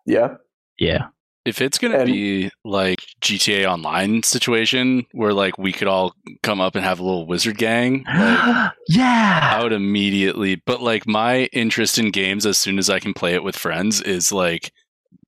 yeah. 0.06 0.36
Yeah, 0.78 1.06
If 1.46 1.62
it's 1.62 1.78
gonna 1.78 2.00
And- 2.00 2.08
be 2.12 2.50
like 2.64 3.00
GTA 3.22 3.66
Online 3.72 4.24
situation 4.24 5.06
where 5.12 5.32
like 5.34 5.58
we 5.60 5.72
could 5.72 5.88
all 5.88 6.16
come 6.42 6.60
up 6.60 6.76
and 6.76 6.84
have 6.84 7.00
a 7.00 7.04
little 7.04 7.28
wizard 7.28 7.58
gang, 7.58 8.04
like 8.18 8.72
yeah. 8.90 9.52
I 9.54 9.62
would 9.64 9.72
immediately. 9.74 10.62
But 10.66 10.82
like 10.82 11.08
my 11.08 11.44
interest 11.54 11.98
in 12.00 12.10
games 12.10 12.46
as 12.46 12.58
soon 12.58 12.80
as 12.80 12.90
I 12.90 13.00
can 13.00 13.14
play 13.14 13.34
it 13.36 13.44
with 13.44 13.56
friends 13.56 14.02
is 14.02 14.32
like 14.32 14.72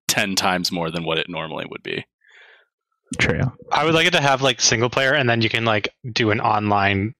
ten 0.07 0.35
times 0.35 0.71
more 0.71 0.89
than 0.89 1.03
what 1.03 1.19
it 1.19 1.29
normally 1.29 1.65
would 1.69 1.83
be. 1.83 2.03
True. 3.19 3.41
I 3.71 3.85
would 3.85 3.93
like 3.93 4.07
it 4.07 4.11
to 4.13 4.21
have 4.21 4.41
like 4.41 4.59
single 4.59 4.89
player, 4.89 5.13
and 5.13 5.29
then 5.29 5.41
you 5.41 5.49
can 5.49 5.63
like 5.65 5.87
do 6.13 6.31
an 6.31 6.41
online, 6.41 7.13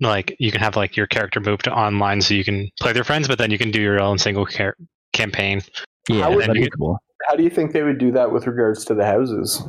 like 0.00 0.34
you 0.38 0.50
can 0.52 0.60
have 0.60 0.76
like 0.76 0.96
your 0.96 1.06
character 1.06 1.40
move 1.40 1.62
to 1.64 1.72
online, 1.72 2.20
so 2.20 2.32
you 2.34 2.44
can 2.44 2.70
play 2.80 2.90
with 2.90 2.96
your 2.96 3.04
friends, 3.04 3.28
but 3.28 3.38
then 3.38 3.50
you 3.50 3.58
can 3.58 3.70
do 3.70 3.82
your 3.82 4.00
own 4.00 4.18
single 4.18 4.46
car- 4.46 4.76
campaign. 5.12 5.60
Yeah, 6.08 6.22
How 6.22 6.30
would 6.30 6.42
that'd 6.42 6.54
be 6.54 6.60
you- 6.62 6.70
cool. 6.70 6.98
How 7.28 7.36
do 7.36 7.42
you 7.42 7.50
think 7.50 7.72
they 7.72 7.82
would 7.82 7.98
do 7.98 8.12
that 8.12 8.32
with 8.32 8.46
regards 8.46 8.84
to 8.86 8.94
the 8.94 9.04
houses? 9.04 9.62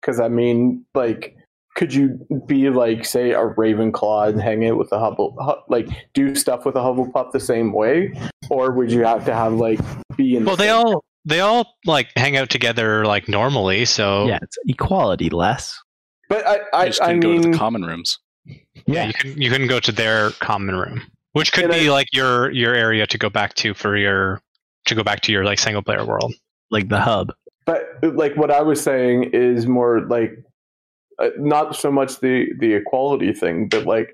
Because 0.00 0.18
I 0.20 0.28
mean, 0.28 0.84
like, 0.94 1.36
could 1.76 1.92
you 1.94 2.18
be 2.46 2.68
like, 2.70 3.04
say, 3.04 3.32
a 3.32 3.38
Ravenclaw 3.40 4.28
and 4.30 4.40
hang 4.40 4.66
out 4.68 4.76
with 4.78 4.92
a 4.92 4.98
Hubble, 4.98 5.36
like, 5.68 5.88
do 6.14 6.34
stuff 6.34 6.64
with 6.66 6.74
a 6.76 6.80
Hufflepuff 6.80 7.32
the 7.32 7.40
same 7.40 7.72
way, 7.72 8.12
or 8.50 8.72
would 8.72 8.90
you 8.92 9.04
have 9.04 9.24
to 9.26 9.34
have 9.34 9.54
like 9.54 9.80
be 10.16 10.36
in? 10.36 10.44
the 10.44 10.48
Well, 10.48 10.56
they 10.56 10.66
same- 10.68 10.76
all 10.86 11.04
they 11.24 11.40
all 11.40 11.76
like 11.86 12.08
hang 12.16 12.36
out 12.36 12.50
together 12.50 13.04
like 13.04 13.28
normally, 13.28 13.84
so 13.84 14.26
Yeah, 14.26 14.38
it's 14.42 14.56
equality 14.66 15.30
less. 15.30 15.78
But 16.28 16.46
I, 16.46 16.54
You 16.56 16.62
I, 16.74 16.86
just 16.86 17.00
I 17.02 17.06
can 17.12 17.20
go 17.20 17.28
to 17.34 17.38
mean, 17.40 17.50
the 17.52 17.58
common 17.58 17.82
rooms. 17.82 18.18
yeah, 18.86 19.06
you 19.06 19.12
can 19.12 19.40
you 19.40 19.50
can 19.50 19.66
go 19.68 19.78
to 19.80 19.92
their 19.92 20.30
common 20.40 20.74
room, 20.74 21.02
which 21.32 21.52
could 21.52 21.64
And 21.64 21.72
be 21.72 21.88
I- 21.88 21.92
like 21.92 22.08
your 22.12 22.50
your 22.50 22.74
area 22.74 23.06
to 23.06 23.18
go 23.18 23.28
back 23.30 23.54
to 23.54 23.72
for 23.74 23.96
your 23.96 24.40
to 24.86 24.94
go 24.96 25.04
back 25.04 25.20
to 25.22 25.32
your 25.32 25.44
like 25.44 25.58
single 25.60 25.82
player 25.82 26.04
world. 26.04 26.34
Like 26.72 26.88
the 26.88 27.00
hub. 27.00 27.32
but 27.66 27.84
like 28.02 28.36
what 28.36 28.50
I 28.50 28.62
was 28.62 28.80
saying 28.80 29.30
is 29.32 29.66
more 29.66 30.00
like 30.08 30.32
uh, 31.18 31.28
not 31.38 31.76
so 31.76 31.92
much 31.92 32.20
the 32.20 32.46
the 32.58 32.74
equality 32.74 33.32
thing, 33.32 33.68
but 33.68 33.86
like, 33.86 34.12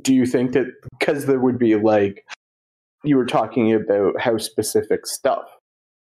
do 0.00 0.14
you 0.14 0.24
think 0.24 0.52
that 0.52 0.66
because 0.98 1.26
there 1.26 1.40
would 1.40 1.58
be 1.58 1.74
like 1.76 2.24
you 3.04 3.16
were 3.16 3.26
talking 3.26 3.72
about 3.72 4.18
house 4.20 4.44
specific 4.44 5.06
stuff, 5.06 5.44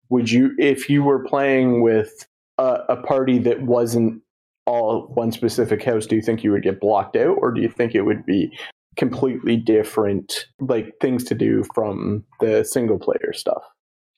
would 0.09 0.31
you 0.31 0.51
if 0.57 0.89
you 0.89 1.03
were 1.03 1.23
playing 1.23 1.81
with 1.81 2.25
a, 2.57 2.79
a 2.89 2.97
party 2.97 3.39
that 3.39 3.63
wasn't 3.63 4.21
all 4.65 5.07
one 5.13 5.31
specific 5.31 5.83
house, 5.83 6.05
do 6.05 6.15
you 6.15 6.21
think 6.21 6.43
you 6.43 6.51
would 6.51 6.63
get 6.63 6.79
blocked 6.79 7.15
out, 7.15 7.37
or 7.41 7.51
do 7.51 7.61
you 7.61 7.69
think 7.69 7.95
it 7.95 8.01
would 8.01 8.25
be 8.25 8.55
completely 8.95 9.55
different 9.57 10.45
like 10.59 10.93
things 11.01 11.23
to 11.23 11.35
do 11.35 11.63
from 11.73 12.23
the 12.39 12.63
single 12.63 12.99
player 12.99 13.33
stuff? 13.33 13.63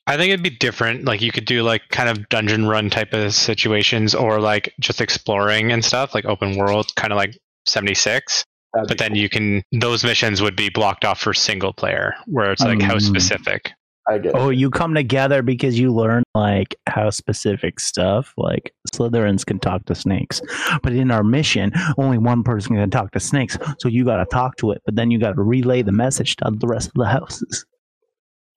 I 0.07 0.17
think 0.17 0.31
it'd 0.31 0.43
be 0.43 0.49
different. 0.49 1.05
Like 1.05 1.21
you 1.21 1.31
could 1.31 1.45
do 1.45 1.61
like 1.63 1.87
kind 1.89 2.09
of 2.09 2.27
dungeon 2.29 2.67
run 2.67 2.89
type 2.89 3.13
of 3.13 3.33
situations, 3.33 4.15
or 4.15 4.39
like 4.39 4.73
just 4.79 5.01
exploring 5.01 5.71
and 5.71 5.85
stuff, 5.85 6.15
like 6.15 6.25
open 6.25 6.57
world, 6.57 6.95
kind 6.95 7.13
of 7.13 7.17
like 7.17 7.37
seventy 7.67 7.93
six. 7.93 8.43
That'd 8.73 8.87
But 8.87 8.97
be 8.97 9.03
then 9.03 9.15
you 9.15 9.29
can 9.29 9.63
those 9.71 10.03
missions 10.03 10.41
would 10.41 10.55
be 10.55 10.69
blocked 10.69 11.05
off 11.05 11.19
for 11.19 11.33
single 11.33 11.73
player, 11.73 12.15
where 12.25 12.51
it's 12.51 12.63
like 12.63 12.81
house 12.81 13.03
Mm. 13.03 13.09
specific. 13.09 13.71
I 14.07 14.17
get 14.17 14.33
it. 14.33 14.35
Oh, 14.35 14.49
you 14.49 14.71
come 14.71 14.95
together 14.95 15.43
because 15.43 15.77
you 15.77 15.93
learn 15.93 16.23
like 16.33 16.75
how 16.87 17.11
specific 17.11 17.79
stuff, 17.79 18.33
like 18.37 18.73
Slytherins 18.91 19.45
can 19.45 19.59
talk 19.59 19.85
to 19.85 19.93
snakes. 19.93 20.41
But 20.81 20.93
in 20.93 21.11
our 21.11 21.23
mission, 21.23 21.71
only 21.99 22.17
one 22.17 22.41
person 22.41 22.75
can 22.75 22.89
talk 22.89 23.11
to 23.11 23.19
snakes. 23.19 23.55
So 23.79 23.87
you 23.87 24.05
got 24.05 24.17
to 24.17 24.25
talk 24.25 24.55
to 24.57 24.71
it, 24.71 24.81
but 24.85 24.95
then 24.95 25.11
you 25.11 25.19
got 25.19 25.35
to 25.35 25.43
relay 25.43 25.83
the 25.83 25.91
message 25.91 26.37
to 26.37 26.49
the 26.51 26.65
rest 26.67 26.87
of 26.87 26.93
the 26.95 27.05
houses. 27.05 27.65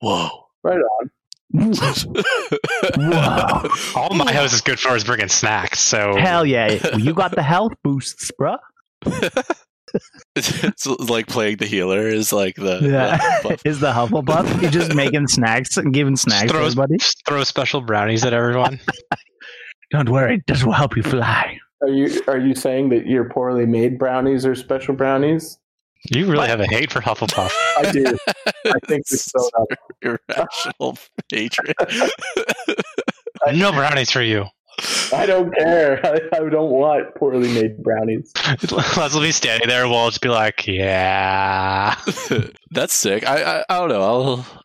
Whoa. 0.00 0.30
right 0.64 0.78
on. 0.78 1.10
Whoa. 1.52 3.68
All 3.94 4.14
my 4.14 4.32
house 4.32 4.52
is 4.52 4.60
good 4.60 4.80
for 4.80 4.96
is 4.96 5.04
bringing 5.04 5.28
snacks. 5.28 5.80
So 5.80 6.16
Hell 6.16 6.44
yeah. 6.46 6.96
You 6.96 7.14
got 7.14 7.34
the 7.34 7.42
health 7.42 7.72
boosts, 7.84 8.30
bruh. 8.40 8.58
it's 10.34 10.86
like 10.86 11.26
playing 11.26 11.58
the 11.58 11.66
healer 11.66 12.08
is 12.08 12.32
like 12.32 12.56
the, 12.56 12.80
Yeah. 12.82 13.18
the 13.42 13.48
buff. 13.48 13.62
Is 13.66 13.80
the 13.80 13.92
Hufflepuff? 13.92 14.62
You're 14.62 14.70
just 14.70 14.94
making 14.94 15.28
snacks 15.28 15.76
and 15.76 15.92
giving 15.92 16.16
snacks 16.16 16.44
to 16.44 16.48
throw, 16.48 16.64
everybody? 16.66 16.96
throw 17.28 17.44
special 17.44 17.82
brownies 17.82 18.24
at 18.24 18.32
everyone. 18.32 18.80
Don't 19.90 20.08
worry, 20.08 20.42
this 20.46 20.64
will 20.64 20.72
help 20.72 20.96
you 20.96 21.02
fly. 21.02 21.58
Are 21.82 21.88
you 21.88 22.22
are 22.28 22.38
you 22.38 22.54
saying 22.54 22.88
that 22.90 23.06
your 23.06 23.28
poorly 23.28 23.66
made 23.66 23.98
brownies 23.98 24.46
are 24.46 24.54
special 24.54 24.94
brownies? 24.94 25.58
You 26.10 26.30
really 26.30 26.48
have 26.48 26.60
a 26.60 26.66
hate 26.66 26.90
for 26.90 27.00
Hufflepuff. 27.00 27.50
I 27.78 27.92
do. 27.92 28.04
I 28.66 28.78
think 28.86 29.02
it's 29.10 29.30
so 29.30 29.50
up. 29.58 29.68
irrational 30.02 30.98
hatred. 31.30 31.74
no 33.54 33.72
brownies 33.72 34.10
for 34.10 34.22
you. 34.22 34.46
I 35.12 35.26
don't 35.26 35.54
care. 35.54 36.00
I, 36.04 36.36
I 36.36 36.48
don't 36.48 36.70
want 36.70 37.14
poorly 37.14 37.52
made 37.52 37.82
brownies. 37.82 38.32
Les 38.72 39.14
will 39.14 39.20
be 39.20 39.32
standing 39.32 39.68
there. 39.68 39.86
We'll 39.86 40.08
just 40.08 40.22
be 40.22 40.28
like, 40.28 40.66
yeah. 40.66 41.94
That's 42.70 42.94
sick. 42.94 43.28
I, 43.28 43.60
I 43.60 43.64
I 43.68 43.78
don't 43.78 43.88
know. 43.90 44.02
I'll 44.02 44.61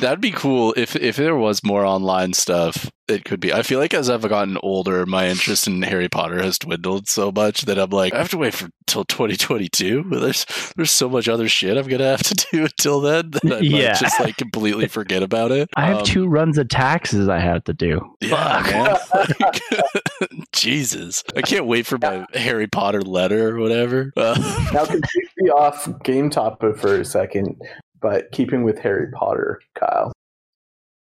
that'd 0.00 0.20
be 0.20 0.30
cool 0.30 0.74
if 0.76 0.96
if 0.96 1.16
there 1.16 1.36
was 1.36 1.62
more 1.64 1.84
online 1.84 2.32
stuff. 2.32 2.90
It 3.08 3.24
could 3.24 3.38
be. 3.38 3.52
I 3.52 3.62
feel 3.62 3.78
like 3.78 3.94
as 3.94 4.10
I've 4.10 4.28
gotten 4.28 4.58
older, 4.64 5.06
my 5.06 5.28
interest 5.28 5.68
in 5.68 5.80
Harry 5.82 6.08
Potter 6.08 6.42
has 6.42 6.58
dwindled 6.58 7.06
so 7.08 7.30
much 7.30 7.62
that 7.62 7.78
I'm 7.78 7.90
like, 7.90 8.12
I 8.12 8.18
have 8.18 8.30
to 8.30 8.36
wait 8.36 8.52
for 8.52 8.68
till 8.88 9.04
2022. 9.04 10.06
There's 10.10 10.44
there's 10.74 10.90
so 10.90 11.08
much 11.08 11.28
other 11.28 11.48
shit 11.48 11.76
I'm 11.76 11.86
gonna 11.86 12.02
have 12.04 12.24
to 12.24 12.34
do 12.52 12.62
until 12.64 13.00
then 13.00 13.30
that 13.30 13.44
I 13.44 13.48
might 13.48 13.62
Yeah. 13.62 13.94
just 13.94 14.18
like 14.18 14.36
completely 14.36 14.88
forget 14.88 15.22
about 15.22 15.52
it. 15.52 15.68
I 15.76 15.86
have 15.86 15.98
Um, 15.98 16.04
two 16.04 16.26
runs 16.26 16.58
of 16.58 16.68
taxes 16.68 17.28
I 17.28 17.38
have 17.38 17.62
to 17.64 17.72
do. 17.74 18.00
Yeah, 18.20 18.60
man. 18.66 18.98
Like, 19.38 19.62
Jesus, 20.52 21.22
I 21.36 21.42
can't 21.42 21.66
wait 21.66 21.86
for 21.86 21.98
my 21.98 22.26
Harry 22.34 22.66
Potter 22.66 23.02
letter 23.02 23.54
or 23.56 23.60
whatever. 23.60 24.12
Uh, 24.16 24.34
Now, 24.72 24.84
completely 24.84 25.50
off 25.54 25.88
game 26.02 26.28
topic 26.30 26.76
for 26.78 27.00
a 27.00 27.04
second, 27.04 27.54
but 28.00 28.30
keeping 28.32 28.62
with 28.64 28.78
Harry 28.80 29.10
Potter, 29.12 29.60
Kyle. 29.74 30.12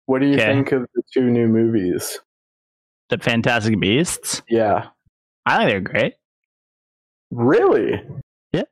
What 0.06 0.20
do 0.20 0.28
you 0.28 0.36
Okay. 0.36 0.46
think 0.46 0.72
of 0.72 0.86
the 0.94 1.02
two 1.14 1.30
new 1.30 1.48
movies? 1.48 2.20
The 3.10 3.18
Fantastic 3.18 3.80
Beasts. 3.80 4.41
Yeah. 4.50 4.88
I 5.46 5.58
think 5.58 5.70
they're 5.70 5.82
great. 5.82 6.14
Really? 7.32 8.02
Yeah. 8.52 8.64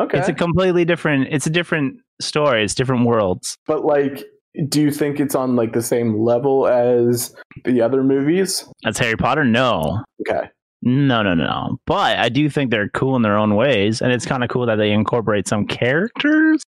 Okay. 0.00 0.18
It's 0.18 0.28
a 0.28 0.34
completely 0.34 0.84
different. 0.84 1.28
It's 1.30 1.46
a 1.46 1.50
different 1.50 2.00
story. 2.20 2.64
It's 2.64 2.74
different 2.74 3.06
worlds. 3.06 3.56
but 3.66 3.84
like, 3.84 4.24
do 4.68 4.80
you 4.80 4.92
think 4.92 5.18
it's 5.18 5.34
on 5.34 5.56
like 5.56 5.72
the 5.72 5.82
same 5.82 6.16
level 6.20 6.68
as 6.68 7.34
the 7.64 7.80
other 7.80 8.04
movies? 8.04 8.64
That's 8.84 8.98
Harry 8.98 9.16
Potter. 9.16 9.44
No, 9.44 10.04
Okay. 10.20 10.48
no, 10.82 11.22
no, 11.22 11.34
no. 11.34 11.78
But 11.86 12.18
I 12.18 12.28
do 12.28 12.48
think 12.48 12.70
they're 12.70 12.88
cool 12.90 13.16
in 13.16 13.22
their 13.22 13.36
own 13.36 13.56
ways, 13.56 14.00
and 14.00 14.12
it's 14.12 14.26
kind 14.26 14.44
of 14.44 14.50
cool 14.50 14.66
that 14.66 14.76
they 14.76 14.92
incorporate 14.92 15.48
some 15.48 15.66
characters, 15.66 16.62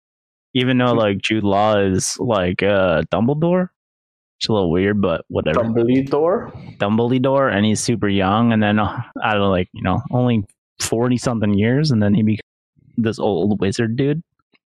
even 0.55 0.79
though 0.79 0.93
like 0.93 1.19
Jude 1.19 1.43
Law 1.43 1.77
is 1.77 2.17
like 2.19 2.63
uh, 2.63 3.03
Dumbledore. 3.13 3.69
It's 4.39 4.49
a 4.49 4.51
little 4.53 4.69
weird, 4.71 5.01
but 5.01 5.23
whatever. 5.29 5.61
Dumbledore. 5.61 6.77
Dumbledore, 6.77 7.53
and 7.55 7.65
he's 7.65 7.79
super 7.79 8.09
young, 8.09 8.51
and 8.51 8.61
then 8.61 8.79
uh, 8.79 9.01
I 9.23 9.31
don't 9.31 9.41
know, 9.41 9.49
like 9.49 9.69
you 9.73 9.81
know, 9.83 10.01
only 10.11 10.43
forty 10.81 11.17
something 11.17 11.53
years, 11.53 11.91
and 11.91 12.01
then 12.03 12.13
he 12.13 12.21
becomes 12.23 12.41
this 12.97 13.17
old 13.19 13.61
wizard 13.61 13.95
dude. 13.95 14.21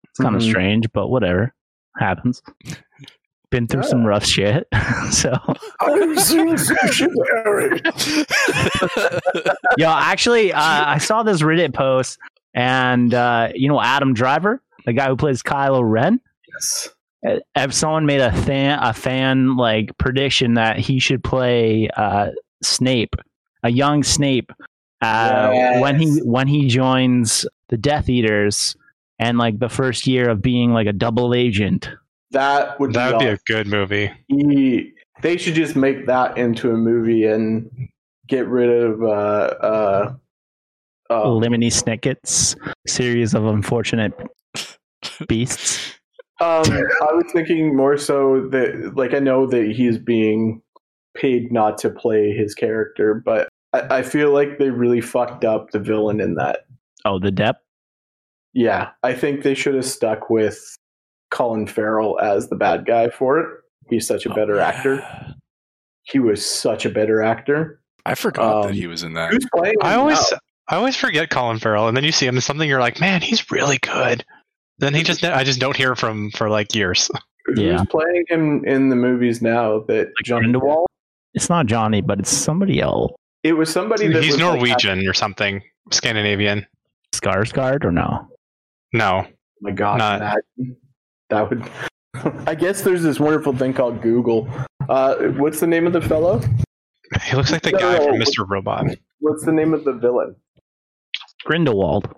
It's 0.09 0.19
kind 0.19 0.35
of 0.35 0.41
Mhm. 0.41 0.49
strange, 0.49 0.85
but 0.93 1.07
whatever 1.07 1.53
happens. 1.97 2.41
Been 3.49 3.65
through 3.67 3.83
some 3.83 4.05
rough 4.05 4.25
shit, 4.25 4.67
so 5.11 5.33
I've 5.79 6.19
seen 6.19 6.57
some 6.57 6.77
shit, 6.91 7.09
Harry. 7.45 7.81
yo, 9.77 9.89
actually, 9.89 10.51
uh, 10.53 10.59
I 10.61 10.97
saw 10.97 11.23
this 11.23 11.41
Reddit 11.41 11.73
post, 11.73 12.19
and 12.53 13.13
uh, 13.13 13.49
you 13.55 13.69
know 13.69 13.81
Adam 13.81 14.13
Driver, 14.13 14.61
the 14.87 14.93
guy 14.93 15.07
who 15.09 15.15
plays 15.15 15.43
Kylo 15.43 15.81
Ren. 15.83 16.19
Yes. 16.51 16.89
uh, 17.27 17.35
If 17.55 17.73
someone 17.73 18.07
made 18.07 18.21
a 18.21 18.31
fan 18.31 18.79
a 18.81 18.93
fan 18.93 19.55
like 19.57 19.95
prediction 19.99 20.55
that 20.55 20.79
he 20.79 20.99
should 20.99 21.23
play 21.23 21.89
uh, 21.95 22.31
Snape, 22.63 23.15
a 23.63 23.69
young 23.69 24.01
Snape, 24.01 24.51
uh, 25.01 25.51
when 25.79 25.99
he 25.99 26.19
when 26.23 26.47
he 26.47 26.67
joins 26.67 27.45
the 27.69 27.77
Death 27.77 28.09
Eaters, 28.09 28.75
and 29.19 29.37
like 29.37 29.59
the 29.59 29.69
first 29.69 30.07
year 30.07 30.29
of 30.29 30.41
being 30.41 30.71
like 30.71 30.87
a 30.87 30.93
double 30.93 31.35
agent. 31.35 31.89
That 32.31 32.79
would 32.79 32.93
That 32.93 33.13
would 33.13 33.19
be 33.19 33.25
be, 33.25 33.31
a 33.31 33.37
good 33.45 33.67
movie. 33.67 34.11
he, 34.27 34.93
they 35.21 35.37
should 35.37 35.53
just 35.53 35.75
make 35.75 36.07
that 36.07 36.37
into 36.37 36.71
a 36.71 36.77
movie 36.77 37.25
and 37.25 37.69
get 38.27 38.47
rid 38.47 38.69
of 38.69 39.01
uh 39.01 39.05
uh 39.07 40.13
uh 41.09 41.23
Lemony 41.25 41.71
Snicket's 41.71 42.55
series 42.85 43.33
of 43.33 43.45
unfortunate 43.45 44.11
beasts. 45.27 45.93
um 46.39 46.63
I 46.65 47.13
was 47.13 47.25
thinking 47.33 47.75
more 47.75 47.97
so 47.97 48.47
that 48.49 48.93
like 48.95 49.13
I 49.13 49.19
know 49.19 49.47
that 49.47 49.71
he's 49.71 49.97
being 49.97 50.61
paid 51.15 51.51
not 51.51 51.77
to 51.79 51.89
play 51.89 52.31
his 52.31 52.53
character, 52.53 53.15
but 53.25 53.49
I, 53.73 53.97
I 53.97 54.01
feel 54.03 54.31
like 54.31 54.59
they 54.59 54.69
really 54.69 55.01
fucked 55.01 55.43
up 55.45 55.71
the 55.71 55.79
villain 55.79 56.19
in 56.19 56.35
that. 56.35 56.65
Oh, 57.05 57.17
the 57.19 57.31
Depp. 57.31 57.55
Yeah. 58.53 58.89
I 59.03 59.13
think 59.13 59.41
they 59.43 59.53
should 59.55 59.75
have 59.75 59.85
stuck 59.85 60.29
with 60.29 60.59
Colin 61.31 61.65
Farrell 61.67 62.19
as 62.19 62.49
the 62.49 62.55
bad 62.55 62.85
guy 62.85 63.09
for 63.09 63.39
it. 63.39 63.47
He's 63.89 64.05
such 64.07 64.25
a 64.25 64.29
better 64.33 64.59
actor. 64.59 65.03
He 66.03 66.19
was 66.19 66.45
such 66.45 66.85
a 66.85 66.89
better 66.89 67.21
actor. 67.21 67.81
I 68.05 68.15
forgot 68.15 68.55
Um, 68.55 68.67
that 68.67 68.75
he 68.75 68.87
was 68.87 69.03
in 69.03 69.13
that. 69.13 69.31
Who's 69.31 69.45
playing 69.55 69.75
I 69.81 69.95
always, 69.95 70.19
now? 70.31 70.37
I 70.69 70.75
always 70.75 70.95
forget 70.95 71.29
Colin 71.29 71.59
Farrell, 71.59 71.87
and 71.87 71.97
then 71.97 72.03
you 72.03 72.11
see 72.11 72.25
him 72.27 72.35
in 72.35 72.41
something, 72.41 72.67
you're 72.69 72.79
like, 72.79 72.99
man, 72.99 73.21
he's 73.21 73.49
really 73.51 73.77
good. 73.79 74.23
Then 74.79 74.93
he 74.93 75.03
just, 75.03 75.23
I 75.23 75.43
just 75.43 75.59
don't 75.59 75.75
hear 75.75 75.95
from 75.95 76.31
for 76.31 76.49
like 76.49 76.73
years. 76.75 77.09
Yeah. 77.55 77.77
Who's 77.79 77.87
playing 77.87 78.25
him 78.27 78.65
in 78.65 78.89
the 78.89 78.95
movies 78.95 79.41
now? 79.41 79.79
That 79.87 80.07
Like 80.07 80.13
John 80.25 80.41
Grindelwald? 80.41 80.87
It's 81.33 81.49
not 81.49 81.65
Johnny, 81.65 82.01
but 82.01 82.19
it's 82.19 82.29
somebody 82.31 82.79
else. 82.81 83.13
It 83.43 83.53
was 83.53 83.69
somebody 83.71 84.07
that 84.07 84.23
He's 84.23 84.33
was 84.33 84.41
like, 84.41 84.53
Norwegian 84.59 85.07
or 85.07 85.13
something, 85.13 85.61
Scandinavian. 85.91 86.65
Skarsgård 87.13 87.85
or 87.85 87.91
no? 87.91 88.27
No, 88.93 89.23
oh 89.25 89.31
my 89.61 89.71
god, 89.71 89.99
Not- 89.99 90.19
that, 90.19 90.41
that 91.29 91.49
would. 91.49 91.69
I 92.47 92.55
guess 92.55 92.81
there's 92.81 93.03
this 93.03 93.19
wonderful 93.19 93.55
thing 93.55 93.73
called 93.73 94.01
Google. 94.01 94.47
Uh, 94.89 95.15
what's 95.37 95.59
the 95.59 95.67
name 95.67 95.85
of 95.87 95.93
the 95.93 96.01
fellow? 96.01 96.41
he 97.23 97.35
looks 97.35 97.51
like 97.51 97.61
the 97.61 97.71
No, 97.71 97.79
guy 97.79 97.97
from. 98.03 98.15
Mr. 98.15 98.47
Robot. 98.47 98.85
What's 99.19 99.45
the 99.45 99.51
name 99.51 99.73
of 99.73 99.83
the 99.85 99.93
villain? 99.93 100.35
Grindelwald. 101.45 102.13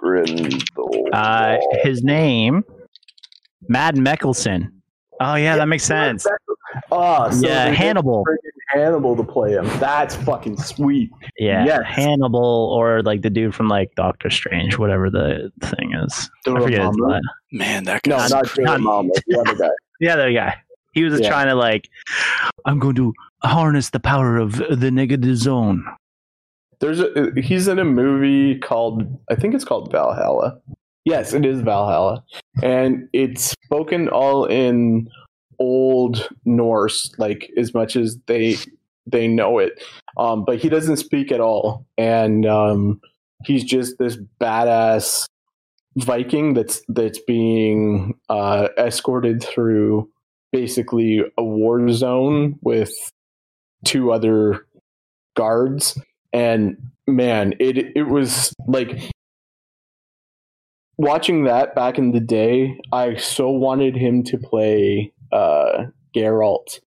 Grindelwald. 0.00 1.08
Uh, 1.12 1.56
his 1.82 2.02
name, 2.02 2.64
Mad 3.68 3.96
Mikkelsen. 3.96 4.68
Oh 5.20 5.34
yeah, 5.34 5.56
that 5.56 5.66
makes 5.66 5.84
sense. 5.84 6.26
Oh, 6.92 7.30
so 7.30 7.46
yeah, 7.46 7.68
Hannibal. 7.70 8.24
Hannibal 8.68 9.16
to 9.16 9.24
play 9.24 9.52
him. 9.52 9.64
That's 9.80 10.14
fucking 10.14 10.58
sweet. 10.58 11.10
Yeah, 11.38 11.64
Yes. 11.64 11.82
Hannibal 11.86 12.72
or 12.76 13.02
like 13.02 13.22
the 13.22 13.30
dude 13.30 13.54
from 13.54 13.68
like 13.68 13.94
Doctor 13.96 14.28
Strange, 14.30 14.76
whatever 14.78 15.10
the 15.10 15.50
thing 15.62 15.94
is. 15.94 16.30
I 16.46 16.60
forget 16.60 16.82
his 16.86 16.96
name. 16.96 17.20
Man, 17.52 17.84
that 17.84 18.02
guy. 18.02 18.10
No, 18.18 18.26
not 18.28 18.46
crazy. 18.48 18.68
Dormammu, 18.68 19.10
the 19.26 19.40
other 19.40 19.54
guy. 19.56 19.70
Yeah, 20.00 20.14
the 20.14 20.22
other 20.22 20.32
guy. 20.32 20.54
He 20.92 21.02
was 21.02 21.18
Yeah. 21.18 21.28
trying 21.28 21.48
to 21.48 21.54
like, 21.56 21.88
I'm 22.66 22.78
going 22.78 22.94
to 22.96 23.12
harness 23.42 23.90
the 23.90 23.98
power 24.00 24.36
of 24.36 24.52
the 24.70 24.90
negative 24.92 25.36
zone. 25.36 25.84
There's 26.80 27.00
a 27.00 27.32
he's 27.36 27.68
in 27.68 27.78
a 27.78 27.84
movie 27.84 28.58
called 28.58 29.02
I 29.30 29.34
think 29.34 29.54
it's 29.54 29.64
called 29.64 29.90
Valhalla. 29.90 30.60
Yes, 31.04 31.32
it 31.32 31.44
is 31.46 31.60
Valhalla, 31.62 32.22
and 32.62 33.08
it's 33.12 33.54
spoken 33.64 34.08
all 34.08 34.44
in 34.44 35.08
old 35.58 36.28
Norse, 36.44 37.10
like 37.18 37.50
as 37.56 37.74
much 37.74 37.96
as 37.96 38.18
they 38.26 38.56
they 39.06 39.26
know 39.26 39.58
it. 39.58 39.82
Um, 40.16 40.44
but 40.44 40.58
he 40.58 40.68
doesn't 40.68 40.98
speak 40.98 41.32
at 41.32 41.40
all, 41.40 41.86
and 41.96 42.46
um, 42.46 43.00
he's 43.44 43.64
just 43.64 43.98
this 43.98 44.18
badass 44.40 45.26
Viking 45.96 46.54
that's 46.54 46.82
that's 46.88 47.20
being 47.20 48.14
uh, 48.28 48.68
escorted 48.76 49.42
through 49.42 50.08
basically 50.52 51.22
a 51.36 51.42
war 51.42 51.90
zone 51.90 52.58
with 52.62 52.92
two 53.84 54.12
other 54.12 54.66
guards 55.36 55.98
and 56.38 56.76
man 57.06 57.54
it 57.58 57.76
it 57.96 58.04
was 58.08 58.52
like 58.66 58.98
watching 60.96 61.44
that 61.44 61.74
back 61.74 61.98
in 61.98 62.12
the 62.12 62.20
day 62.20 62.76
i 62.92 63.14
so 63.16 63.50
wanted 63.50 63.96
him 63.96 64.22
to 64.24 64.36
play 64.38 65.12
uh 65.32 65.84
Geralt 66.16 66.80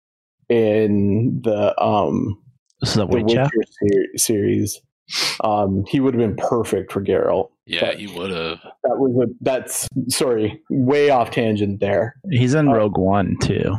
in 0.48 1.40
the 1.44 1.80
um 1.80 2.42
This 2.80 2.90
is 2.90 2.96
the 2.96 3.07
Witcher. 3.07 3.24
Witcher 3.55 3.70
ser- 3.82 4.16
series 4.16 4.80
um 5.44 5.84
he 5.88 6.01
would 6.01 6.14
have 6.14 6.20
been 6.20 6.36
perfect 6.36 6.90
for 6.92 7.03
Geralt 7.03 7.51
Yeah, 7.66 7.92
he 7.92 8.07
would 8.09 8.30
have. 8.30 8.59
that 8.84 8.96
was 8.98 9.28
a 9.28 9.32
that's 9.40 9.86
sorry 10.09 10.61
way 10.70 11.11
off 11.11 11.30
tangent 11.30 11.80
there 11.80 12.16
He's 12.30 12.55
in 12.55 12.68
Uh, 12.68 12.72
Rogue 12.74 12.98
One 12.98 13.36
too. 13.42 13.76